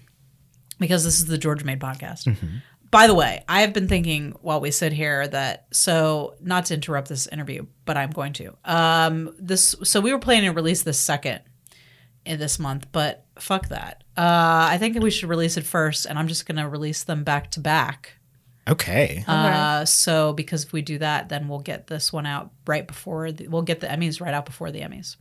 because 0.80 1.04
this 1.04 1.20
is 1.20 1.26
the 1.26 1.38
Georgia 1.38 1.66
Made 1.66 1.80
podcast. 1.80 2.28
By 2.92 3.08
the 3.08 3.14
way, 3.16 3.44
I 3.50 3.62
have 3.62 3.74
been 3.74 3.88
thinking 3.88 4.36
while 4.42 4.62
we 4.62 4.72
sit 4.72 4.94
here 4.94 5.28
that 5.28 5.68
so 5.72 6.36
not 6.40 6.66
to 6.68 6.76
interrupt 6.76 7.10
this 7.10 7.28
interview, 7.28 7.66
but 7.84 7.98
I'm 7.98 8.12
going 8.12 8.34
to. 8.34 8.56
Um, 8.64 9.36
this 9.38 9.76
so 9.84 10.00
we 10.00 10.14
were 10.14 10.20
planning 10.20 10.50
to 10.50 10.56
release 10.56 10.84
this 10.84 11.00
second 11.00 11.42
in 12.26 12.40
this 12.40 12.58
month, 12.58 12.88
but 12.92 13.26
fuck 13.38 13.68
that. 13.70 14.04
Uh, 14.16 14.70
I 14.72 14.78
think 14.78 14.98
we 15.00 15.12
should 15.12 15.30
release 15.30 15.58
it 15.58 15.66
first, 15.66 16.06
and 16.06 16.18
I'm 16.18 16.28
just 16.28 16.46
gonna 16.46 16.70
release 16.70 17.04
them 17.04 17.24
back 17.24 17.52
to 17.52 17.60
back. 17.60 18.14
okay 18.68 19.24
Uh, 19.28 19.86
so 19.86 20.34
because 20.34 20.64
if 20.64 20.72
we 20.74 20.82
do 20.82 20.98
that, 21.00 21.30
then 21.30 21.48
we'll 21.48 21.60
get 21.60 21.88
this 21.88 22.14
one 22.14 22.26
out 22.26 22.52
right 22.66 22.88
before 22.88 23.32
the, 23.32 23.48
we'll 23.48 23.62
get 23.62 23.80
the 23.80 23.88
Emmys 23.88 24.22
right 24.22 24.34
out 24.34 24.46
before 24.46 24.72
the 24.72 24.80
Emmys. 24.82 25.18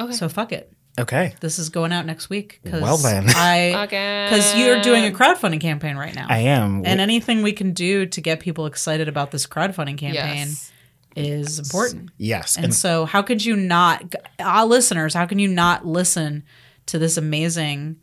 Okay. 0.00 0.12
So 0.12 0.28
fuck 0.28 0.52
it. 0.52 0.72
Okay 0.98 1.34
This 1.40 1.58
is 1.58 1.68
going 1.70 1.92
out 1.92 2.06
next 2.06 2.30
week. 2.30 2.60
Cause 2.64 2.80
Well 2.80 2.96
then. 2.96 3.24
I 3.28 3.86
because 4.28 4.56
you're 4.56 4.80
doing 4.82 5.04
a 5.06 5.10
crowdfunding 5.10 5.60
campaign 5.60 5.96
right 5.96 6.14
now, 6.14 6.26
i 6.28 6.38
am 6.38 6.82
and 6.86 7.00
anything 7.00 7.42
we 7.42 7.52
can 7.52 7.72
do 7.72 8.06
to 8.06 8.20
get 8.20 8.40
people 8.40 8.66
excited 8.66 9.08
about 9.08 9.30
this 9.30 9.46
crowdfunding 9.46 9.98
campaign 9.98 10.48
Yes. 10.48 10.72
is 11.16 11.58
important. 11.58 12.10
yes 12.18 12.56
And 12.56 12.66
and 12.66 12.74
so, 12.74 13.04
how 13.06 13.22
could 13.22 13.44
you 13.44 13.56
not, 13.56 14.14
uh, 14.40 14.64
listeners? 14.64 15.14
How 15.14 15.26
can 15.26 15.38
you 15.38 15.48
not 15.48 15.86
listen 15.86 16.44
to 16.86 16.98
this 16.98 17.16
amazing 17.16 17.96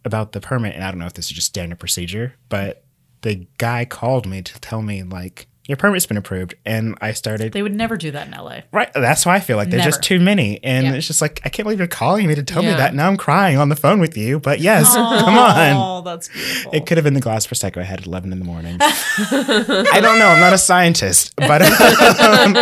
about 0.06 0.32
the 0.32 0.40
permit, 0.42 0.76
and 0.76 0.84
I 0.84 0.90
don't 0.92 1.00
know 1.00 1.06
if 1.08 1.14
this 1.14 1.26
is 1.26 1.32
just 1.32 1.48
standard 1.48 1.80
procedure, 1.80 2.34
but 2.50 2.84
the 3.22 3.48
guy 3.58 3.84
called 3.86 4.26
me 4.26 4.42
to 4.42 4.60
tell 4.62 4.82
me 4.82 5.04
like 5.04 5.48
your 5.68 5.76
permit's 5.76 6.06
been 6.06 6.16
approved, 6.16 6.56
and 6.66 6.98
I 7.02 7.12
started 7.12 7.52
They 7.52 7.62
would 7.62 7.76
never 7.76 7.98
do 7.98 8.10
that 8.12 8.28
in 8.28 8.34
LA. 8.34 8.62
right. 8.72 8.90
That's 8.94 9.26
why 9.26 9.36
I 9.36 9.42
feel 9.42 9.58
like 9.58 9.70
there's 9.70 9.84
just 9.84 10.02
too 10.02 10.18
many, 10.18 10.64
and 10.64 10.88
Yeah. 10.88 10.94
it's 10.94 11.08
just 11.08 11.22
like 11.22 11.42
I 11.44 11.50
can't 11.50 11.66
believe 11.66 11.80
you're 11.80 11.90
calling 11.90 12.26
me 12.26 12.36
to 12.36 12.44
tell 12.44 12.62
me 12.64 12.70
that. 12.70 12.96
Now 12.96 13.10
I'm 13.10 13.18
crying 13.18 13.58
on 13.58 13.68
the 13.68 13.76
phone 13.76 14.00
with 14.00 14.16
you, 14.16 14.40
but 14.40 14.62
yes, 14.62 14.94
come 14.96 15.38
on. 15.38 15.74
Oh, 15.76 16.02
that's 16.06 16.30
beautiful. 16.30 16.72
It 16.74 16.86
could 16.86 16.98
have 16.98 17.04
been 17.04 17.16
the 17.16 17.20
glass 17.20 17.46
prosecco 17.46 17.80
I 17.80 17.84
had 17.84 18.00
at 18.00 18.06
11 18.06 18.32
in 18.32 18.40
the 18.40 18.46
morning. 18.46 18.78
I 18.82 20.00
don't 20.02 20.20
know. 20.20 20.28
I'm 20.30 20.40
not 20.40 20.54
a 20.54 20.58
scientist, 20.58 21.34
but 21.36 21.62
um, 21.62 22.54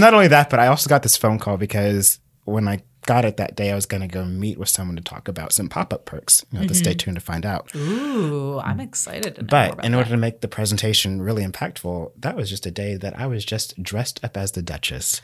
not 0.00 0.14
only 0.14 0.28
that, 0.28 0.50
but 0.50 0.60
I 0.60 0.68
also 0.68 0.88
got 0.88 1.02
this 1.02 1.16
phone 1.16 1.40
call 1.40 1.56
because 1.56 2.20
when 2.44 2.68
I 2.68 2.82
got 3.08 3.24
it 3.24 3.38
that 3.38 3.56
day, 3.56 3.72
I 3.72 3.74
was 3.74 3.86
going 3.86 4.02
to 4.02 4.06
go 4.06 4.26
meet 4.26 4.58
with 4.58 4.68
someone 4.68 4.94
to 4.96 5.02
talk 5.02 5.28
about 5.28 5.50
some 5.50 5.70
pop 5.70 5.94
up 5.94 6.04
perks. 6.04 6.44
You 6.52 6.60
know, 6.60 6.66
to 6.66 6.74
stay 6.74 6.90
mm-hmm. 6.90 6.98
tuned 6.98 7.16
to 7.16 7.22
find 7.22 7.46
out. 7.46 7.74
Ooh, 7.74 8.58
I'm 8.58 8.80
excited 8.80 9.48
But 9.48 9.82
in 9.82 9.94
order 9.94 10.10
that. 10.10 10.14
to 10.14 10.20
make 10.20 10.42
the 10.42 10.48
presentation 10.48 11.22
really 11.22 11.42
impactful, 11.42 12.12
that 12.18 12.36
was 12.36 12.50
just 12.50 12.66
a 12.66 12.70
day 12.70 12.96
that 12.96 13.18
I 13.18 13.26
was 13.26 13.46
just 13.46 13.82
dressed 13.82 14.22
up 14.22 14.36
as 14.36 14.52
the 14.52 14.60
Duchess, 14.60 15.22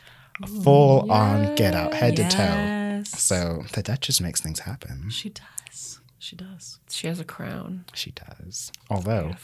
full 0.63 1.11
on 1.11 1.53
get 1.53 1.75
out, 1.75 1.93
head 1.93 2.15
to 2.15 2.27
toe. 2.27 3.03
So 3.05 3.65
the 3.73 3.83
Duchess 3.83 4.19
makes 4.19 4.41
things 4.41 4.61
happen. 4.61 5.11
She 5.11 5.29
does. 5.29 5.99
She 6.17 6.35
does. 6.35 6.79
She 6.89 7.05
has 7.05 7.19
a 7.19 7.23
crown. 7.23 7.85
She 7.93 8.11
does. 8.11 8.71
Although, 8.89 9.35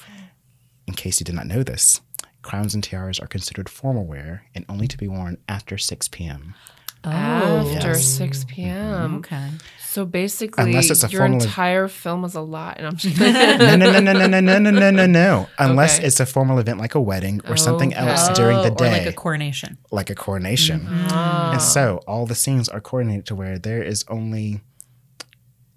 in 0.87 0.95
case 0.95 1.19
you 1.19 1.25
did 1.25 1.35
not 1.35 1.45
know 1.45 1.61
this, 1.61 2.01
crowns 2.41 2.73
and 2.73 2.83
tiaras 2.83 3.19
are 3.19 3.27
considered 3.27 3.69
formal 3.69 4.05
wear 4.05 4.45
and 4.55 4.65
only 4.67 4.87
to 4.87 4.97
be 4.97 5.07
worn 5.07 5.37
after 5.47 5.77
6 5.77 6.07
p.m. 6.07 6.55
After 7.03 7.89
Yes. 7.89 8.05
6 8.05 8.45
p.m. 8.45 9.15
Okay. 9.17 9.49
So 9.79 10.05
basically, 10.05 10.63
Unless 10.63 10.89
it's 10.89 11.03
a 11.03 11.09
your 11.09 11.21
formal- 11.23 11.41
entire 11.41 11.87
film 11.89 12.23
is 12.23 12.35
a 12.35 12.41
lot. 12.41 12.77
And 12.77 12.87
I'm 12.87 12.95
just 12.95 13.19
No, 13.19 13.75
no, 13.75 13.75
no, 13.91 13.99
no, 13.99 14.13
no, 14.13 14.27
no, 14.27 14.39
no, 14.39 14.59
no, 14.59 14.69
no, 14.71 14.89
no, 14.91 15.05
no. 15.05 15.47
Unless 15.59 15.97
Okay. 15.97 16.07
it's 16.07 16.19
a 16.21 16.25
formal 16.25 16.59
event 16.59 16.77
like 16.79 16.95
a 16.95 17.01
wedding 17.01 17.41
or 17.49 17.57
something 17.57 17.93
Okay. 17.93 18.07
else 18.07 18.29
during 18.37 18.57
the 18.57 18.71
Oh, 18.71 18.75
day, 18.75 18.87
Or 18.87 18.91
like 18.99 19.05
a 19.07 19.13
coronation. 19.13 19.77
like 19.91 20.09
a 20.09 20.15
coronation. 20.15 20.85
Ah. 20.89 21.51
And 21.53 21.61
so 21.61 21.99
all 22.07 22.25
the 22.25 22.35
scenes 22.35 22.69
are 22.69 22.79
coordinated 22.79 23.25
to 23.27 23.35
where 23.35 23.59
there 23.59 23.83
is 23.83 24.05
only, 24.07 24.61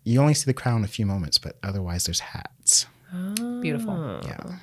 you 0.05 0.21
only 0.21 0.35
see 0.35 0.45
the 0.47 0.55
crown 0.55 0.85
a 0.85 0.89
few 0.89 1.07
moments, 1.07 1.39
but 1.39 1.57
otherwise 1.65 2.05
there's 2.05 2.21
hats. 2.21 2.87
Beautiful. 3.61 4.21
Yeah. 4.25 4.59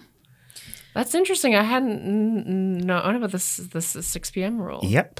That's 0.93 1.15
interesting. 1.15 1.55
I 1.55 1.63
hadn't 1.63 2.01
n- 2.01 2.43
n- 2.47 2.77
known 2.85 3.15
about 3.15 3.31
this 3.31 3.57
this 3.57 3.87
6 3.87 4.31
p.m. 4.31 4.61
rule. 4.61 4.81
Yep. 4.83 5.19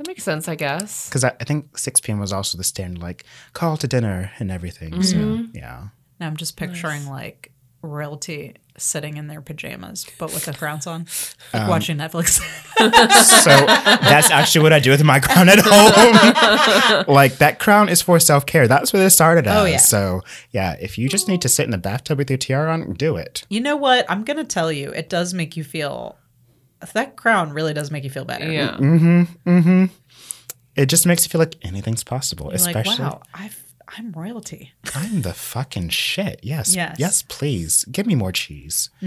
That 0.00 0.06
makes 0.08 0.24
sense, 0.24 0.48
I 0.48 0.54
guess. 0.54 1.10
Because 1.10 1.24
I, 1.24 1.34
I 1.40 1.44
think 1.44 1.76
6 1.76 2.00
p.m. 2.00 2.18
was 2.20 2.32
also 2.32 2.56
the 2.56 2.64
standard, 2.64 3.02
like 3.02 3.24
call 3.52 3.76
to 3.76 3.86
dinner 3.86 4.32
and 4.38 4.50
everything. 4.50 5.02
So, 5.02 5.44
yeah. 5.52 5.88
Now 6.18 6.26
I'm 6.26 6.38
just 6.38 6.56
picturing 6.56 7.06
like 7.06 7.52
royalty 7.82 8.54
sitting 8.78 9.18
in 9.18 9.26
their 9.26 9.42
pajamas, 9.42 10.06
but 10.18 10.32
with 10.32 10.46
the 10.46 10.54
crowns 10.54 10.86
on, 10.86 11.04
like 11.52 11.62
Um, 11.64 11.68
watching 11.68 11.98
Netflix. 11.98 12.40
So 12.80 13.50
that's 13.50 14.30
actually 14.30 14.62
what 14.62 14.72
I 14.72 14.80
do 14.80 14.90
with 14.90 15.04
my 15.04 15.20
crown 15.20 15.50
at 15.50 15.58
home. 15.62 17.04
like 17.14 17.36
that 17.36 17.58
crown 17.58 17.90
is 17.90 18.00
for 18.00 18.18
self 18.18 18.46
care. 18.46 18.66
That's 18.66 18.94
where 18.94 19.06
it 19.06 19.10
started 19.10 19.46
as. 19.46 19.58
Oh, 19.62 19.64
yeah. 19.66 19.76
So 19.76 20.22
yeah, 20.50 20.76
if 20.80 20.96
you 20.96 21.10
just 21.10 21.28
need 21.28 21.42
to 21.42 21.48
sit 21.50 21.64
in 21.66 21.72
the 21.72 21.78
bathtub 21.78 22.16
with 22.16 22.30
your 22.30 22.38
tiara 22.38 22.72
on, 22.72 22.94
do 22.94 23.16
it. 23.16 23.44
you 23.50 23.60
know 23.60 23.76
what? 23.76 24.06
I'm 24.10 24.24
gonna 24.24 24.44
tell 24.44 24.72
you, 24.72 24.92
it 24.92 25.10
does 25.10 25.34
make 25.34 25.58
you 25.58 25.64
feel. 25.64 26.16
That 26.94 27.16
crown 27.16 27.52
really 27.52 27.74
does 27.74 27.90
make 27.90 28.04
you 28.04 28.10
feel 28.10 28.24
better. 28.24 28.50
Yeah. 28.50 28.76
Mm-hmm. 28.76 29.22
Mm-hmm. 29.48 29.84
It 30.76 30.86
just 30.86 31.06
makes 31.06 31.24
you 31.24 31.30
feel 31.30 31.40
like 31.40 31.56
anything's 31.62 32.04
possible. 32.04 32.46
You're 32.46 32.58
like, 32.60 32.76
especially 32.76 33.04
wow, 33.04 33.22
I've, 33.34 33.62
I'm 33.88 34.12
royalty. 34.12 34.72
I'm 34.94 35.22
the 35.22 35.34
fucking 35.34 35.90
shit. 35.90 36.40
Yes. 36.42 36.74
Yes. 36.74 36.96
Yes, 36.98 37.22
please. 37.28 37.84
Give 37.90 38.06
me 38.06 38.14
more 38.14 38.32
cheese. 38.32 38.88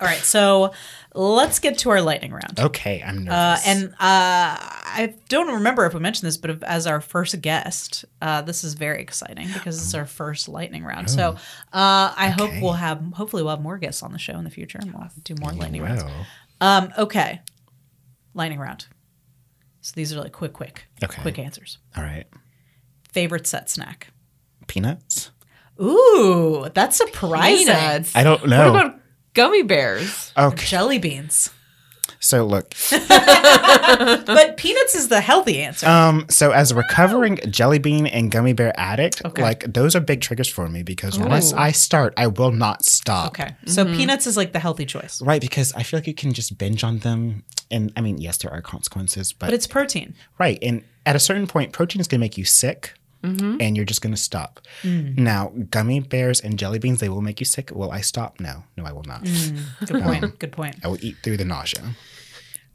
All 0.00 0.08
right, 0.08 0.18
so 0.18 0.72
let's 1.14 1.58
get 1.58 1.78
to 1.78 1.90
our 1.90 2.00
lightning 2.00 2.32
round. 2.32 2.58
Okay, 2.58 3.02
I'm 3.04 3.24
nervous. 3.24 3.66
Uh, 3.66 3.68
and 3.68 3.88
uh, 3.92 3.94
I 4.00 5.14
don't 5.28 5.48
remember 5.54 5.84
if 5.86 5.94
we 5.94 6.00
mentioned 6.00 6.26
this, 6.28 6.36
but 6.36 6.62
as 6.64 6.86
our 6.86 7.00
first 7.00 7.40
guest, 7.40 8.04
uh, 8.20 8.42
this 8.42 8.64
is 8.64 8.74
very 8.74 9.00
exciting 9.02 9.48
because 9.52 9.82
it's 9.82 9.94
our 9.94 10.06
first 10.06 10.48
lightning 10.48 10.84
round. 10.84 11.10
So 11.10 11.32
uh, 11.72 12.14
I 12.16 12.28
hope 12.36 12.50
we'll 12.60 12.72
have, 12.72 13.02
hopefully, 13.14 13.42
we'll 13.42 13.54
have 13.56 13.62
more 13.62 13.78
guests 13.78 14.02
on 14.02 14.12
the 14.12 14.18
show 14.18 14.34
in 14.38 14.44
the 14.44 14.50
future, 14.50 14.78
and 14.80 14.92
we'll 14.92 15.08
do 15.24 15.34
more 15.40 15.52
lightning 15.52 15.82
rounds. 15.82 16.04
Um, 16.60 16.92
okay, 16.98 17.40
lightning 18.34 18.58
round. 18.58 18.86
So 19.80 19.92
these 19.96 20.12
are 20.12 20.20
like 20.20 20.32
quick, 20.32 20.52
quick, 20.52 20.84
Okay. 21.02 21.20
quick 21.22 21.38
answers. 21.38 21.78
all 21.96 22.04
right. 22.04 22.26
Favorite 23.10 23.46
set 23.46 23.68
snack? 23.68 24.08
Peanuts? 24.68 25.30
Ooh, 25.80 26.66
that's 26.72 26.96
surprising. 26.96 27.66
Peanuts. 27.66 28.14
I 28.16 28.22
don't 28.22 28.46
know. 28.46 28.94
What 29.34 29.42
about 29.44 29.50
gummy 29.50 29.62
bears? 29.62 30.32
okay. 30.36 30.66
Jelly 30.66 30.98
beans. 30.98 31.50
So 32.20 32.44
look, 32.46 32.72
But 32.90 34.56
peanuts 34.56 34.94
is 34.94 35.08
the 35.08 35.20
healthy 35.20 35.60
answer. 35.60 35.86
Um, 35.88 36.26
so 36.28 36.52
as 36.52 36.70
a 36.70 36.74
recovering 36.76 37.38
jelly 37.50 37.78
bean 37.80 38.06
and 38.06 38.30
gummy 38.30 38.52
bear 38.52 38.72
addict, 38.78 39.22
Okay. 39.24 39.42
like 39.42 39.72
those 39.72 39.96
are 39.96 40.00
big 40.00 40.20
triggers 40.20 40.48
for 40.48 40.68
me 40.68 40.82
because 40.84 41.18
once 41.18 41.52
I 41.52 41.72
start, 41.72 42.14
I 42.16 42.28
will 42.28 42.52
not 42.52 42.84
stop. 42.84 43.28
okay, 43.32 43.56
so 43.66 43.84
peanuts 43.84 44.26
is 44.28 44.36
like 44.36 44.52
the 44.52 44.60
healthy 44.60 44.86
choice, 44.86 45.20
Right, 45.20 45.40
because 45.40 45.72
I 45.74 45.82
feel 45.82 45.98
like 45.98 46.06
you 46.06 46.14
can 46.14 46.32
just 46.32 46.56
binge 46.58 46.84
on 46.84 46.98
them. 46.98 47.42
And 47.72 47.92
I 47.96 48.00
mean, 48.02 48.18
yes, 48.18 48.38
there 48.38 48.52
are 48.52 48.60
consequences, 48.62 49.32
but, 49.32 49.46
but 49.46 49.54
it's 49.54 49.66
protein. 49.66 50.14
right. 50.38 50.58
And 50.62 50.84
at 51.06 51.16
a 51.16 51.20
certain 51.20 51.46
point, 51.48 51.72
protein 51.72 52.00
is 52.00 52.06
going 52.06 52.20
to 52.20 52.24
make 52.24 52.38
you 52.38 52.44
sick 52.44 52.94
Mm-hmm. 53.22 53.58
and 53.60 53.76
you're 53.76 53.86
just 53.86 54.02
going 54.02 54.14
to 54.14 54.20
stop. 54.20 54.60
Mm. 54.82 55.16
Now, 55.18 55.52
gummy 55.70 56.00
bears 56.00 56.40
and 56.40 56.58
jelly 56.58 56.80
beans, 56.80 56.98
they 56.98 57.08
will 57.08 57.20
make 57.22 57.38
you 57.40 57.46
sick. 57.46 57.70
Will 57.70 57.92
I 57.92 58.00
stop? 58.00 58.40
No, 58.40 58.64
no, 58.76 58.84
I 58.84 58.92
will 58.92 59.04
not. 59.04 59.22
Mm. 59.22 59.86
Good 59.86 60.02
point. 60.02 60.38
Good 60.40 60.52
point. 60.52 60.76
I 60.84 60.88
will 60.88 60.98
eat 61.04 61.16
through 61.22 61.36
the 61.36 61.44
nausea. 61.44 61.82
All 61.82 61.92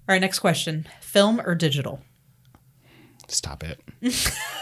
right, 0.08 0.22
next 0.22 0.40
question: 0.40 0.88
film 1.02 1.42
or 1.42 1.54
digital? 1.54 2.02
Stop 3.28 3.64
it. 3.64 3.82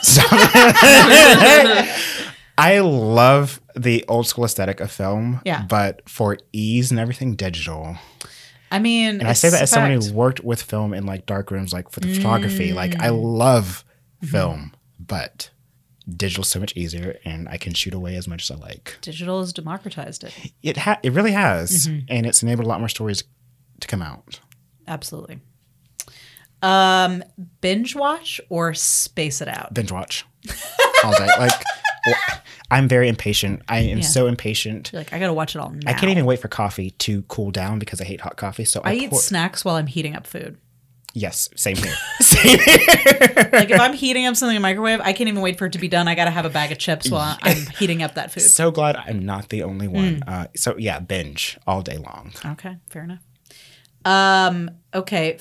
Stop 0.01 0.29
it. 0.31 1.89
I 2.57 2.79
love 2.79 3.61
the 3.75 4.05
old 4.07 4.27
school 4.27 4.45
aesthetic 4.45 4.79
of 4.79 4.91
film, 4.91 5.41
Yeah. 5.45 5.63
but 5.63 6.07
for 6.09 6.37
ease 6.53 6.89
and 6.89 6.99
everything, 6.99 7.35
digital. 7.35 7.97
I 8.71 8.79
mean, 8.79 9.19
And 9.19 9.27
I 9.27 9.33
say 9.33 9.49
that 9.49 9.61
as 9.61 9.69
someone 9.69 9.91
who 9.91 10.13
worked 10.13 10.43
with 10.43 10.61
film 10.61 10.93
in 10.93 11.05
like 11.05 11.25
dark 11.25 11.51
rooms, 11.51 11.73
like 11.73 11.91
for 11.91 11.99
the 11.99 12.13
photography. 12.13 12.73
Like 12.73 12.99
I 13.01 13.09
mm. 13.09 13.21
love 13.21 13.83
mm-hmm. 14.21 14.31
film, 14.31 14.73
but 14.99 15.49
digital's 16.13 16.49
so 16.49 16.59
much 16.59 16.75
easier, 16.75 17.17
and 17.25 17.47
I 17.49 17.57
can 17.57 17.73
shoot 17.73 17.93
away 17.93 18.15
as 18.15 18.27
much 18.27 18.43
as 18.49 18.51
I 18.51 18.59
like. 18.59 18.97
digital 19.01 19.39
has 19.39 19.53
democratized 19.53 20.23
it. 20.23 20.33
It 20.63 20.77
ha- 20.77 20.99
it 21.03 21.13
really 21.13 21.31
has, 21.31 21.87
and 22.09 22.25
it's 22.25 22.43
enabled 22.43 22.65
a 22.65 22.69
lot 22.69 22.79
more 22.79 22.89
stories 22.89 23.23
to 23.81 23.87
come 23.87 24.01
out. 24.01 24.39
Absolutely. 24.87 25.39
Um, 26.61 27.23
binge 27.61 27.95
watch 27.95 28.41
or 28.49 28.73
space 28.73 29.41
it 29.41 29.47
out? 29.47 29.73
Binge 29.73 29.91
watch 29.91 30.25
all 31.03 31.11
day. 31.13 31.27
Like 31.39 31.51
I'm 32.69 32.87
very 32.87 33.07
impatient. 33.09 33.63
I 33.67 33.79
am 33.79 33.97
Yeah. 33.99 34.03
so 34.03 34.27
impatient. 34.27 34.91
You're 34.93 34.99
like, 35.01 35.11
I 35.11 35.17
gotta 35.19 35.33
watch 35.33 35.55
it 35.55 35.59
all 35.59 35.71
now. 35.71 35.89
I 35.89 35.93
can't 35.93 36.11
even 36.11 36.25
wait 36.25 36.39
for 36.39 36.47
coffee 36.47 36.91
to 36.91 37.23
cool 37.23 37.49
down 37.51 37.79
because 37.79 37.99
I 37.99 38.03
hate 38.03 38.21
hot 38.21 38.37
coffee. 38.37 38.63
So 38.65 38.81
I, 38.83 38.91
I 38.91 38.93
eat 38.93 39.09
pour- 39.09 39.19
snacks 39.19 39.65
while 39.65 39.75
I'm 39.75 39.87
heating 39.87 40.15
up 40.15 40.27
food. 40.27 40.57
Yes, 41.15 41.49
same 41.55 41.75
here. 41.77 41.93
same 42.21 42.59
here. 42.59 43.49
Like 43.51 43.71
if 43.71 43.79
I'm 43.79 43.93
heating 43.93 44.27
up 44.27 44.35
something 44.35 44.55
in 44.55 44.61
the 44.61 44.65
microwave, 44.67 44.99
I 45.01 45.13
can't 45.13 45.27
even 45.27 45.41
wait 45.41 45.57
for 45.57 45.65
it 45.65 45.73
to 45.73 45.79
be 45.79 45.87
done. 45.87 46.07
I 46.07 46.13
gotta 46.13 46.29
have 46.29 46.45
a 46.45 46.49
bag 46.51 46.71
of 46.71 46.77
chips 46.77 47.09
while 47.09 47.37
I'm 47.41 47.65
heating 47.79 48.03
up 48.03 48.13
that 48.15 48.31
food. 48.31 48.41
so 48.43 48.69
glad 48.69 48.95
I'm 48.95 49.25
not 49.25 49.49
the 49.49 49.63
only 49.63 49.87
one. 49.87 50.21
Hmm. 50.21 50.29
Uh, 50.29 50.45
so 50.55 50.75
yeah, 50.77 50.99
binge 50.99 51.57
all 51.65 51.81
day 51.81 51.97
long. 51.97 52.31
Okay, 52.45 52.77
fair 52.89 53.03
enough. 53.03 53.23
Um, 54.05 54.69
okay. 54.93 55.39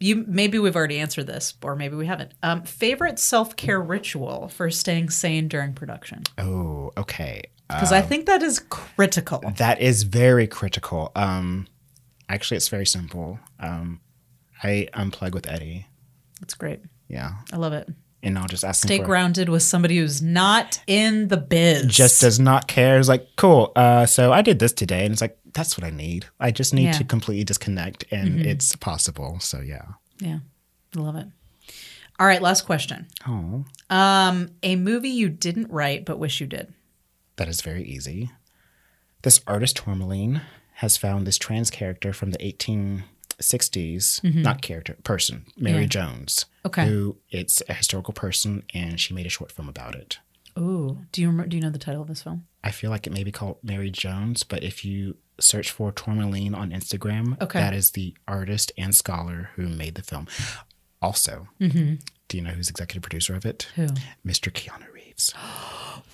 You 0.00 0.24
maybe 0.26 0.58
we've 0.58 0.74
already 0.76 0.98
answered 0.98 1.26
this, 1.28 1.54
or 1.62 1.76
maybe 1.76 1.94
we 1.96 2.06
haven't. 2.06 2.32
Um, 2.42 2.62
favorite 2.64 3.18
self 3.18 3.54
care 3.56 3.80
ritual 3.80 4.48
for 4.48 4.70
staying 4.70 5.10
sane 5.10 5.46
during 5.48 5.72
production? 5.72 6.24
Oh, 6.36 6.90
okay. 6.96 7.42
Uh, 7.70 7.74
Because 7.76 7.92
I 7.92 8.02
think 8.02 8.26
that 8.26 8.42
is 8.42 8.58
critical. 8.58 9.40
that 9.56 9.80
is 9.80 10.02
very 10.02 10.46
critical. 10.46 11.12
Um, 11.14 11.68
actually, 12.28 12.56
it's 12.58 12.68
very 12.68 12.84
simple. 12.84 13.38
Um, 13.60 14.00
I 14.64 14.88
unplug 14.94 15.32
with 15.34 15.46
Eddie. 15.48 15.86
That's 16.40 16.54
great. 16.54 16.80
Yeah, 17.08 17.32
I 17.52 17.56
love 17.56 17.72
it. 17.74 17.88
and 18.22 18.38
I'll 18.38 18.46
just 18.48 18.64
ask 18.64 18.82
Stay 18.84 18.96
him 18.96 19.02
for 19.02 19.06
grounded 19.06 19.48
with 19.50 19.62
somebody 19.62 19.98
who's 19.98 20.22
not 20.22 20.80
in 20.86 21.28
the 21.28 21.36
biz. 21.36 21.86
just 21.86 22.20
does 22.22 22.40
not 22.40 22.66
care. 22.66 22.98
It's 22.98 23.08
like, 23.08 23.28
cool. 23.36 23.72
Uh, 23.76 24.06
so 24.06 24.32
I 24.32 24.40
did 24.42 24.58
this 24.58 24.72
today, 24.72 25.04
and 25.04 25.12
it's 25.12 25.20
like, 25.20 25.38
that's 25.52 25.76
what 25.78 25.84
I 25.86 25.90
need. 25.90 26.26
I 26.40 26.50
just 26.50 26.72
need 26.74 26.84
Yeah. 26.86 26.92
to 26.92 27.04
completely 27.04 27.44
disconnect, 27.44 28.04
and 28.10 28.40
it's 28.40 28.74
possible. 28.76 29.38
So 29.40 29.60
yeah. 29.60 29.84
yeah, 30.18 30.38
I 30.96 30.98
love 30.98 31.16
it. 31.16 31.26
All 32.18 32.26
right, 32.26 32.40
last 32.40 32.64
question. 32.64 33.06
Oh, 33.28 33.64
Um, 33.90 34.50
a 34.62 34.76
movie 34.76 35.10
you 35.10 35.28
didn't 35.28 35.70
write 35.70 36.04
but 36.06 36.18
wish 36.18 36.40
you 36.40 36.46
did. 36.46 36.72
that 37.36 37.48
is 37.48 37.60
very 37.60 37.84
easy. 37.84 38.30
This 39.22 39.40
artist 39.46 39.76
tourmaline 39.76 40.40
has 40.74 40.96
found 40.96 41.26
this 41.26 41.38
trans 41.38 41.70
character 41.70 42.12
from 42.12 42.30
the 42.30 42.38
1860s, 43.38 44.22
not 44.42 44.62
character, 44.62 44.96
person, 45.04 45.46
Mary 45.56 45.74
Mm-hmm. 45.74 45.82
Yeah. 45.82 45.86
Jones. 45.88 46.46
Okay. 46.66 46.86
Who 46.86 47.16
it's 47.30 47.62
a 47.68 47.74
historical 47.74 48.14
person, 48.14 48.62
and 48.72 48.98
she 49.00 49.14
made 49.14 49.26
a 49.26 49.30
short 49.30 49.52
film 49.52 49.68
about 49.68 49.94
it. 49.94 50.18
Ooh, 50.58 50.98
do 51.12 51.20
you 51.20 51.26
remember, 51.28 51.48
do 51.48 51.56
you 51.56 51.62
know 51.62 51.70
the 51.70 51.78
title 51.78 52.02
of 52.02 52.08
this 52.08 52.22
film? 52.22 52.46
I 52.62 52.70
feel 52.70 52.90
like 52.90 53.06
it 53.06 53.12
may 53.12 53.24
be 53.24 53.32
called 53.32 53.58
Mary 53.62 53.90
Jones, 53.90 54.42
but 54.44 54.62
if 54.62 54.84
you 54.84 55.16
search 55.40 55.70
for 55.70 55.90
Tourmaline 55.90 56.54
on 56.54 56.70
Instagram, 56.70 57.40
Okay. 57.42 57.58
that 57.58 57.74
is 57.74 57.90
the 57.90 58.14
artist 58.28 58.70
and 58.78 58.94
scholar 58.94 59.50
who 59.56 59.68
made 59.68 59.96
the 59.96 60.02
film. 60.02 60.26
Also, 61.02 61.48
Mm-hmm. 61.60 61.96
do 62.28 62.36
you 62.36 62.42
know 62.42 62.50
who's 62.50 62.70
executive 62.70 63.02
producer 63.02 63.34
of 63.34 63.44
it? 63.44 63.68
Who? 63.74 63.88
Mr. 64.24 64.50
Keanu 64.52 64.90
Reeves. 65.16 65.34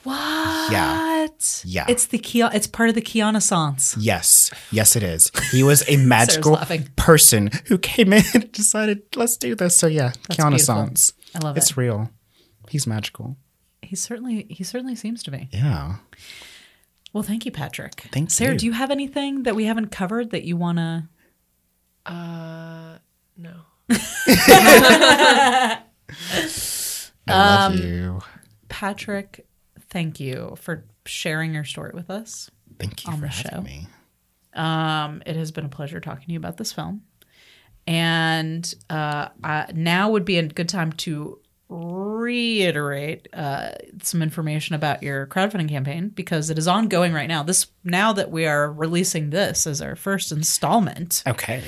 What? 0.03 0.73
Yeah. 0.73 1.27
Yeah. 1.67 1.85
It's 1.91 2.07
the 2.07 2.17
Kia. 2.17 2.49
It's 2.55 2.67
part 2.67 2.89
of 2.89 2.95
the 2.95 3.03
Kiana 3.03 3.43
Sans. 3.43 3.95
Yes, 4.01 4.51
yes, 4.73 4.97
it 4.97 5.03
is. 5.03 5.31
He 5.53 5.63
was 5.63 5.87
a 5.91 5.97
magical 6.07 6.53
laughing. 6.53 6.89
person 6.97 7.51
who 7.67 7.77
came 7.77 8.15
in 8.15 8.23
and 8.33 8.51
decided, 8.55 9.03
let's 9.15 9.37
do 9.37 9.55
this. 9.55 9.77
So 9.77 9.87
yeah, 9.89 10.13
Keanu 10.31 10.53
beautiful. 10.57 10.75
I 11.35 11.39
love 11.45 11.55
it. 11.55 11.59
It's 11.59 11.77
real. 11.77 12.09
He's 12.71 12.87
magical. 12.87 13.37
He 13.83 13.95
certainly 13.95 14.47
he 14.49 14.65
certainly 14.65 14.95
seems 14.97 15.23
to 15.25 15.31
be. 15.31 15.51
Yeah. 15.53 15.97
Well, 17.13 17.23
thank 17.23 17.45
you, 17.45 17.53
Patrick. 17.53 18.09
Thank 18.11 18.31
Sarah, 18.31 18.55
you. 18.55 18.59
do 18.59 18.65
you 18.67 18.73
have 18.73 18.91
anything 18.91 19.43
that 19.43 19.55
we 19.55 19.67
haven't 19.67 19.89
covered 19.89 20.31
that 20.31 20.45
you 20.45 20.57
want 20.57 20.79
to? 20.79 21.09
Uh, 22.07 22.97
no. 23.37 23.53
I 23.91 25.83
love 27.29 27.73
Um, 27.73 27.79
you. 27.79 28.21
Patrick, 28.71 29.47
thank 29.91 30.19
you 30.19 30.55
for 30.59 30.85
sharing 31.05 31.53
your 31.53 31.65
story 31.65 31.91
with 31.93 32.09
us. 32.09 32.51
Thank 32.79 33.05
you 33.05 33.13
on 33.13 33.17
for 33.21 33.27
the 33.27 33.29
having 33.29 33.53
show. 33.53 33.61
me. 33.63 33.87
Um, 34.55 35.23
it 35.27 35.37
has 35.37 35.53
been 35.53 35.67
a 35.67 35.69
pleasure 35.69 36.01
talking 36.01 36.27
to 36.27 36.33
you 36.33 36.39
about 36.39 36.57
this 36.57 36.73
film. 36.73 37.03
And 37.87 38.73
uh, 38.89 39.29
uh, 39.45 39.67
now 39.75 40.11
would 40.11 40.25
be 40.25 40.39
a 40.39 40.43
good 40.47 40.69
time 40.69 40.93
to 40.93 41.41
reiterate 41.69 43.29
uh, 43.33 43.71
some 44.03 44.23
information 44.23 44.75
about 44.75 45.03
your 45.03 45.27
crowdfunding 45.27 45.69
campaign 45.69 46.09
because 46.09 46.51
it 46.51 46.59
is 46.59 46.67
ongoing 46.69 47.13
right 47.13 47.29
now. 47.29 47.43
This 47.43 47.67
now 47.85 48.13
that 48.13 48.31
we 48.31 48.47
are 48.47 48.71
releasing 48.73 49.31
this 49.31 49.67
as 49.67 49.81
our 49.81 49.97
first 49.97 50.31
installment 50.33 51.23
Okay. 51.27 51.63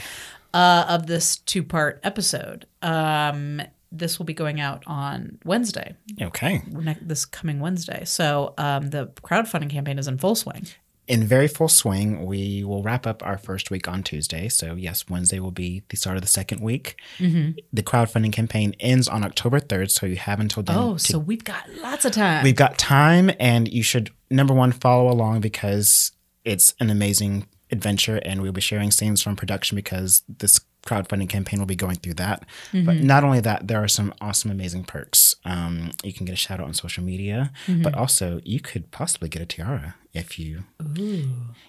uh, 0.54 0.86
of 0.88 1.06
this 1.06 1.36
two-part 1.36 2.00
episode. 2.02 2.66
Um, 2.82 3.62
this 3.92 4.18
will 4.18 4.26
be 4.26 4.34
going 4.34 4.60
out 4.60 4.82
on 4.86 5.38
Wednesday, 5.44 5.94
Okay. 6.20 6.62
ne- 6.70 6.96
this 7.00 7.24
coming 7.24 7.60
Wednesday. 7.60 8.04
So 8.04 8.54
um, 8.58 8.90
the 8.90 9.08
crowdfunding 9.22 9.70
campaign 9.70 9.98
is 9.98 10.08
in 10.08 10.18
full 10.18 10.34
swing. 10.34 10.66
In 11.08 11.24
very 11.24 11.48
full 11.48 11.68
swing, 11.68 12.24
we 12.26 12.62
will 12.62 12.82
wrap 12.82 13.06
up 13.08 13.26
our 13.26 13.36
first 13.36 13.70
week 13.72 13.88
on 13.88 14.04
Tuesday. 14.04 14.48
So, 14.48 14.76
yes, 14.76 15.10
Wednesday 15.10 15.40
will 15.40 15.50
be 15.50 15.82
the 15.88 15.96
start 15.96 16.14
of 16.16 16.22
the 16.22 16.28
second 16.28 16.62
week. 16.62 16.94
Mm-hmm. 17.18 17.58
The 17.72 17.82
crowdfunding 17.82 18.32
campaign 18.32 18.74
ends 18.78 19.08
on 19.08 19.24
October 19.24 19.58
3rd. 19.58 19.90
So, 19.90 20.06
you 20.06 20.14
have 20.16 20.38
until 20.38 20.62
then. 20.62 20.76
Oh, 20.78 20.94
to 20.94 20.98
so 21.00 21.18
we've 21.18 21.42
got 21.42 21.68
lots 21.82 22.04
of 22.04 22.12
time. 22.12 22.44
We've 22.44 22.54
got 22.56 22.78
time, 22.78 23.32
and 23.40 23.66
you 23.66 23.82
should 23.82 24.10
number 24.30 24.54
one 24.54 24.70
follow 24.70 25.10
along 25.10 25.40
because 25.40 26.12
it's 26.44 26.72
an 26.78 26.88
amazing 26.88 27.48
adventure, 27.72 28.20
and 28.24 28.40
we'll 28.40 28.52
be 28.52 28.60
sharing 28.60 28.92
scenes 28.92 29.20
from 29.20 29.34
production 29.34 29.74
because 29.74 30.22
this 30.28 30.60
crowdfunding 30.86 31.28
campaign 31.28 31.58
will 31.58 31.66
be 31.66 31.76
going 31.76 31.96
through 31.96 32.14
that. 32.14 32.44
But 32.72 32.78
mm-hmm. 32.78 33.06
not 33.06 33.24
only 33.24 33.40
that, 33.40 33.68
there 33.68 33.82
are 33.82 33.88
some 33.88 34.12
awesome, 34.20 34.50
amazing 34.50 34.84
perks. 34.84 35.34
Um, 35.44 35.92
you 36.02 36.12
can 36.12 36.26
get 36.26 36.32
a 36.32 36.36
shout 36.36 36.60
out 36.60 36.66
on 36.66 36.74
social 36.74 37.04
media, 37.04 37.52
mm-hmm. 37.66 37.82
but 37.82 37.94
also 37.94 38.40
you 38.44 38.60
could 38.60 38.90
possibly 38.90 39.28
get 39.28 39.42
a 39.42 39.46
tiara 39.46 39.94
if 40.12 40.38
you 40.38 40.64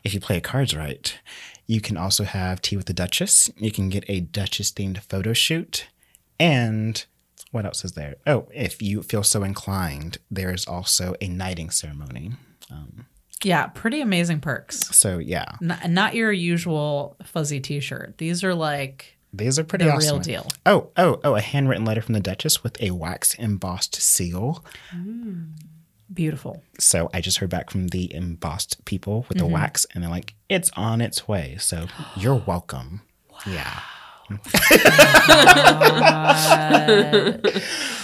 if 0.03 0.13
you 0.13 0.19
play 0.19 0.41
cards 0.41 0.75
right. 0.75 1.17
You 1.65 1.79
can 1.79 1.95
also 1.95 2.23
have 2.23 2.61
tea 2.61 2.75
with 2.75 2.87
the 2.87 2.93
Duchess. 2.93 3.49
You 3.57 3.71
can 3.71 3.89
get 3.89 4.03
a 4.07 4.19
Duchess 4.19 4.71
themed 4.71 4.99
photo 5.03 5.33
shoot, 5.33 5.87
and 6.39 7.05
what 7.51 7.65
else 7.65 7.85
is 7.85 7.93
there? 7.93 8.15
Oh, 8.25 8.47
if 8.53 8.81
you 8.81 9.03
feel 9.03 9.23
so 9.23 9.43
inclined, 9.43 10.17
there 10.29 10.51
is 10.51 10.65
also 10.65 11.15
a 11.21 11.27
knighting 11.27 11.69
ceremony. 11.69 12.33
Um, 12.71 13.05
Yeah, 13.43 13.67
pretty 13.67 14.01
amazing 14.01 14.39
perks. 14.39 14.79
So 14.95 15.17
yeah, 15.17 15.45
Not, 15.61 15.89
not 15.89 16.15
your 16.15 16.31
usual 16.31 17.17
fuzzy 17.23 17.59
T-shirt. 17.59 18.17
These 18.17 18.43
are 18.43 18.55
like 18.55 19.17
these 19.33 19.57
are 19.59 19.63
pretty 19.63 19.85
the 19.85 19.91
awesome. 19.93 20.17
real 20.17 20.23
deal. 20.23 20.47
Oh, 20.65 20.89
oh, 20.95 21.19
oh! 21.23 21.35
A 21.35 21.41
handwritten 21.41 21.85
letter 21.85 22.01
from 22.01 22.13
the 22.13 22.19
Duchess 22.19 22.63
with 22.63 22.81
a 22.81 22.91
wax 22.91 23.33
embossed 23.35 23.95
seal. 23.95 24.63
Beautiful. 26.13 26.61
So 26.79 27.09
I 27.13 27.21
just 27.21 27.39
heard 27.39 27.49
back 27.49 27.71
from 27.71 27.87
the 27.87 28.13
embossed 28.13 28.83
people 28.85 29.25
with 29.29 29.39
the 29.39 29.45
Mm-hmm. 29.45 29.53
wax, 29.53 29.85
and 29.93 30.03
they're 30.03 30.11
like, 30.11 30.35
"It's 30.49 30.69
on 30.75 31.01
its 31.01 31.27
way." 31.27 31.57
So 31.59 31.87
you're 32.15 32.35
welcome. 32.45 33.01
Yeah. 33.47 33.79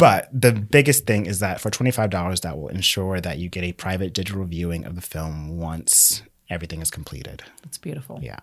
But 0.00 0.28
the 0.32 0.52
biggest 0.52 1.06
thing 1.06 1.26
is 1.26 1.38
that 1.40 1.60
for 1.60 1.70
$25, 1.70 2.40
that 2.40 2.58
will 2.58 2.68
ensure 2.68 3.20
that 3.20 3.38
you 3.38 3.48
get 3.48 3.62
a 3.64 3.72
private 3.72 4.12
digital 4.14 4.44
viewing 4.44 4.84
of 4.84 4.94
the 4.96 5.00
film 5.02 5.58
once 5.58 6.22
everything 6.48 6.80
is 6.82 6.90
completed. 6.90 7.42
It's 7.64 7.78
beautiful. 7.78 8.18
Yeah. 8.22 8.38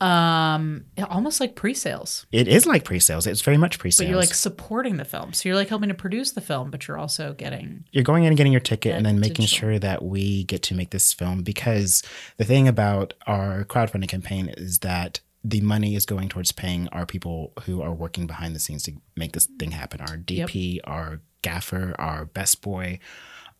Um, 0.00 0.84
almost 1.10 1.40
like 1.40 1.56
pre-sales, 1.56 2.24
It 2.30 2.46
is 2.46 2.66
like 2.66 2.84
pre 2.84 3.00
sales. 3.00 3.26
It's 3.26 3.40
very 3.40 3.56
much 3.56 3.78
pre-sales. 3.78 3.98
but 3.98 4.02
sales. 4.04 4.10
you're 4.10 4.20
like 4.20 4.34
supporting 4.34 4.96
the 4.96 5.04
film. 5.04 5.32
So 5.32 5.48
you're 5.48 5.56
like 5.56 5.68
helping 5.68 5.88
to 5.88 5.94
produce 5.94 6.32
the 6.32 6.40
film, 6.40 6.70
but 6.70 6.86
you're 6.86 6.98
also 6.98 7.32
getting 7.34 7.84
you're 7.90 8.04
going 8.04 8.24
in 8.24 8.28
and 8.28 8.36
getting 8.36 8.52
your 8.52 8.60
ticket 8.60 8.94
and 8.94 9.04
then 9.04 9.18
making 9.20 9.44
digital. 9.44 9.70
sure 9.70 9.78
that 9.80 10.04
we 10.04 10.44
get 10.44 10.62
to 10.64 10.74
make 10.74 10.90
this 10.90 11.12
film 11.12 11.42
because 11.42 12.02
the 12.36 12.44
thing 12.44 12.68
about 12.68 13.14
our 13.26 13.64
crowdfunding 13.64 14.08
campaign 14.08 14.48
is 14.56 14.78
that 14.80 15.20
the 15.44 15.60
money 15.60 15.94
is 15.94 16.06
going 16.06 16.28
towards 16.28 16.52
paying 16.52 16.88
our 16.88 17.04
people 17.04 17.52
who 17.64 17.82
are 17.82 17.92
working 17.92 18.26
behind 18.26 18.54
the 18.54 18.58
scenes 18.58 18.82
to 18.84 18.92
make 19.14 19.32
this 19.32 19.46
thing 19.58 19.72
happen. 19.72 20.00
Our 20.00 20.16
dp 20.16 20.80
our 20.84 21.20
gaffer 21.42 21.94
our 21.98 22.24
best 22.24 22.62
boy 22.62 22.98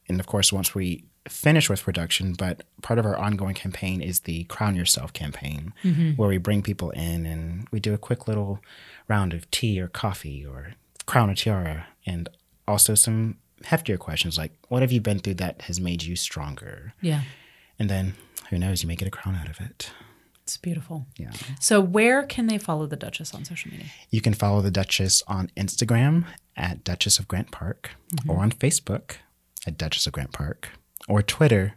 and 0.09 0.19
of 0.19 0.25
course, 0.25 0.51
once 0.51 0.73
we 0.73 1.03
finish 1.29 1.69
with 1.69 1.83
production, 1.83 2.33
but 2.33 2.63
part 2.81 2.97
of 2.97 3.05
our 3.05 3.15
ongoing 3.15 3.53
campaign 3.53 4.01
is 4.01 4.21
the 4.21 4.45
Crown 4.45 4.75
Yourself 4.75 5.13
campaign, 5.13 5.73
where 6.15 6.27
we 6.27 6.39
bring 6.39 6.63
people 6.63 6.89
in 6.91 7.27
and 7.27 7.67
we 7.71 7.79
do 7.79 7.93
a 7.93 7.99
quick 7.99 8.27
little 8.27 8.59
round 9.07 9.33
of 9.33 9.49
tea 9.51 9.79
or 9.79 9.87
coffee 9.87 10.43
or 10.43 10.73
crown 11.05 11.29
a 11.29 11.35
tiara 11.35 11.85
and 12.05 12.27
also 12.67 12.95
some 12.95 13.37
heftier 13.65 13.99
questions 13.99 14.37
like, 14.39 14.51
what 14.69 14.81
have 14.81 14.91
you 14.91 14.99
been 15.01 15.19
through 15.19 15.35
that 15.35 15.61
has 15.63 15.79
made 15.79 16.01
you 16.01 16.15
stronger? 16.15 16.93
Yeah, 17.01 17.21
And 17.77 17.89
then 17.89 18.15
who 18.49 18.57
knows, 18.57 18.81
you 18.81 18.87
may 18.87 18.95
get 18.95 19.07
a 19.07 19.11
crown 19.11 19.35
out 19.35 19.49
of 19.49 19.59
it. 19.61 19.91
It's 20.43 20.57
beautiful. 20.57 21.05
Yeah. 21.17 21.31
So 21.59 21.79
where 21.79 22.23
can 22.23 22.47
they 22.47 22.57
follow 22.57 22.87
the 22.87 22.95
Duchess 22.95 23.33
on 23.33 23.45
social 23.45 23.71
media? 23.71 23.87
You 24.09 24.21
can 24.21 24.33
follow 24.33 24.61
the 24.61 24.71
Duchess 24.71 25.23
on 25.27 25.51
Instagram 25.55 26.25
at 26.55 26.83
Duchess 26.83 27.19
of 27.19 27.27
Grant 27.27 27.51
Park 27.51 27.91
mm-hmm. 28.13 28.29
or 28.29 28.39
on 28.39 28.51
Facebook 28.51 29.17
at 29.67 29.77
Duchess 29.77 30.07
of 30.07 30.13
Grant 30.13 30.31
Park 30.33 30.69
or 31.07 31.21
Twitter, 31.21 31.75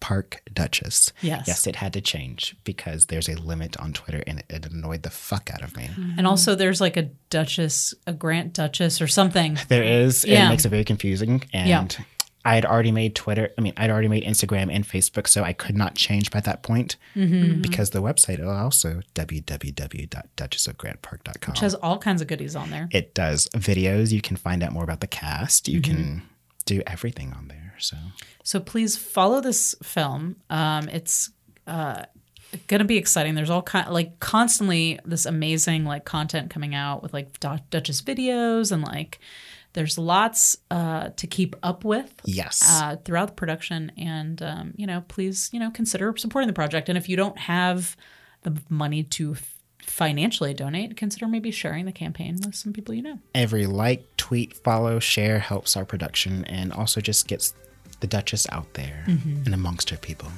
Park 0.00 0.42
Duchess. 0.52 1.12
Yes. 1.20 1.44
Yes, 1.46 1.66
it 1.66 1.76
had 1.76 1.92
to 1.92 2.00
change 2.00 2.56
because 2.64 3.06
there's 3.06 3.28
a 3.28 3.34
limit 3.36 3.76
on 3.78 3.92
Twitter 3.92 4.22
and 4.26 4.40
it, 4.40 4.46
it 4.48 4.66
annoyed 4.66 5.02
the 5.02 5.10
fuck 5.10 5.50
out 5.52 5.62
of 5.62 5.76
me. 5.76 5.84
Mm-hmm. 5.84 6.18
And 6.18 6.26
also, 6.26 6.54
there's 6.54 6.80
like 6.80 6.96
a 6.96 7.10
Duchess, 7.30 7.94
a 8.06 8.12
Grant 8.12 8.54
Duchess, 8.54 9.00
or 9.00 9.06
something. 9.06 9.58
There 9.68 9.82
is, 9.84 10.24
Yeah. 10.24 10.46
it 10.46 10.48
makes 10.50 10.64
it 10.64 10.70
very 10.70 10.84
confusing. 10.84 11.42
And 11.52 11.68
Yeah. 11.98 12.04
I 12.44 12.54
had 12.54 12.64
already 12.64 12.90
made 12.92 13.14
Twitter, 13.14 13.50
I 13.58 13.60
mean, 13.60 13.74
I'd 13.76 13.90
already 13.90 14.08
made 14.08 14.24
Instagram 14.24 14.72
and 14.74 14.86
Facebook, 14.86 15.26
so 15.28 15.44
I 15.44 15.52
could 15.52 15.76
not 15.76 15.94
change 15.94 16.30
by 16.30 16.40
that 16.40 16.62
point 16.62 16.96
Mm-hmm. 17.14 17.60
because 17.60 17.90
the 17.90 18.00
website 18.02 18.40
is 18.40 18.46
also 18.48 19.00
www.duchessofgrantpark.com. 19.14 21.52
Which 21.52 21.60
has 21.60 21.74
all 21.74 21.98
kinds 21.98 22.22
of 22.22 22.28
goodies 22.28 22.56
on 22.56 22.70
there. 22.70 22.88
It 22.90 23.14
does 23.14 23.48
videos. 23.54 24.12
You 24.12 24.20
can 24.20 24.36
find 24.36 24.62
out 24.62 24.72
more 24.72 24.84
about 24.84 25.00
the 25.00 25.06
cast. 25.06 25.68
You 25.68 25.80
Mm-hmm. 25.80 25.94
can 25.94 26.22
do 26.66 26.82
everything 26.86 27.32
on 27.32 27.48
there. 27.48 27.74
So 27.78 27.96
So 28.44 28.60
please 28.60 28.96
follow 28.96 29.40
this 29.40 29.74
film. 29.82 30.36
Um, 30.50 30.88
it's 30.88 31.30
uh, 31.66 32.02
gonna 32.68 32.84
be 32.84 32.96
exciting. 32.96 33.34
There's 33.34 33.50
all 33.50 33.62
kind 33.62 33.90
like 33.90 34.20
constantly 34.20 34.98
this 35.04 35.26
amazing 35.26 35.84
like 35.84 36.04
content 36.04 36.50
coming 36.50 36.74
out 36.74 37.02
with 37.02 37.12
like 37.12 37.40
Duchess 37.40 38.02
videos 38.02 38.70
and 38.72 38.82
like 38.82 39.18
There's 39.72 39.96
lots 39.98 40.56
uh, 40.70 41.10
to 41.16 41.26
keep 41.26 41.54
up 41.62 41.84
with 41.84 42.12
Yes. 42.24 42.60
uh, 42.68 42.96
throughout 43.04 43.28
the 43.28 43.34
production, 43.34 43.92
and 43.96 44.42
um, 44.42 44.72
you 44.76 44.86
know, 44.86 45.04
please, 45.08 45.48
you 45.52 45.60
know, 45.60 45.70
consider 45.70 46.12
supporting 46.16 46.48
the 46.48 46.52
project. 46.54 46.88
And 46.88 46.98
if 46.98 47.08
you 47.08 47.16
don't 47.16 47.38
have 47.38 47.96
the 48.42 48.56
money 48.68 49.02
to 49.04 49.36
financially 49.82 50.54
donate, 50.54 50.96
consider 50.96 51.26
maybe 51.28 51.50
sharing 51.50 51.84
the 51.84 51.92
campaign 51.92 52.38
with 52.44 52.54
some 52.54 52.72
people 52.72 52.94
you 52.94 53.02
know. 53.02 53.18
Every 53.34 53.66
like, 53.66 54.06
tweet, 54.16 54.54
follow, 54.56 54.98
share 54.98 55.38
helps 55.38 55.76
our 55.76 55.84
production 55.84 56.44
and 56.46 56.72
also 56.72 57.00
just 57.00 57.28
gets 57.28 57.54
the 58.00 58.06
Duchess 58.06 58.46
out 58.50 58.74
there 58.74 59.04
Mm-hmm. 59.06 59.42
and 59.46 59.54
amongst 59.54 59.90
her 59.90 59.96
people. 59.98 60.28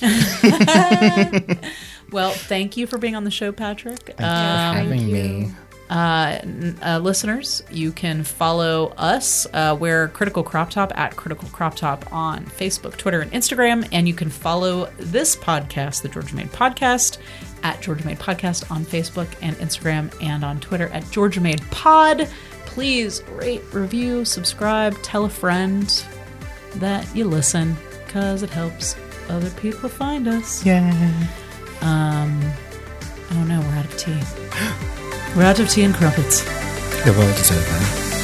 Well, 2.12 2.30
thank 2.30 2.76
you 2.76 2.86
for 2.86 2.98
being 2.98 3.16
on 3.16 3.24
the 3.24 3.32
show, 3.32 3.50
Patrick. 3.50 3.98
Thank 3.98 4.20
you 4.20 4.24
for 4.24 5.00
having 5.02 5.12
me. 5.12 5.50
Uh, 5.88 6.38
uh, 6.84 6.98
listeners, 7.02 7.62
you 7.70 7.92
can 7.92 8.24
follow 8.24 8.92
us. 8.96 9.46
Uh, 9.52 9.76
we're 9.78 10.08
Critical 10.08 10.42
Crop 10.42 10.70
Top 10.70 10.92
at 10.96 11.14
Critical 11.16 11.48
Crop 11.50 11.76
Top 11.76 12.12
on 12.12 12.44
Facebook, 12.46 12.96
Twitter, 12.96 13.20
and 13.20 13.30
Instagram. 13.32 13.88
And 13.92 14.08
you 14.08 14.14
can 14.14 14.28
follow 14.28 14.86
this 14.98 15.36
podcast, 15.36 16.02
the 16.02 16.08
Georgia 16.08 16.34
Made 16.34 16.48
Podcast, 16.48 17.18
at 17.62 17.80
Georgia 17.80 18.04
Made 18.04 18.18
Podcast 18.18 18.70
on 18.70 18.84
Facebook 18.84 19.28
and 19.42 19.56
Instagram 19.56 20.12
and 20.22 20.44
on 20.44 20.60
Twitter 20.60 20.88
at 20.88 21.08
Georgia 21.10 21.40
Made 21.40 21.62
Pod. 21.70 22.28
Please 22.66 23.22
rate, 23.30 23.62
review, 23.72 24.24
subscribe, 24.24 25.00
tell 25.02 25.24
a 25.24 25.30
friend 25.30 26.04
that 26.76 27.14
you 27.14 27.24
listen 27.24 27.76
because 28.04 28.42
it 28.42 28.50
helps 28.50 28.96
other 29.28 29.50
people 29.50 29.88
find 29.88 30.28
us. 30.28 30.64
Yeah. 30.64 32.56
Oh 33.32 33.44
no, 33.44 33.60
we're 33.60 33.76
out 33.76 33.84
of 33.84 33.96
tea. 33.96 34.20
We're 35.36 35.44
out 35.44 35.58
of 35.58 35.68
tea 35.68 35.82
and 35.82 35.94
crumpets. 35.94 36.42
The 37.04 37.12
world 37.12 37.36
deserves 37.36 37.66
that. 37.66 38.15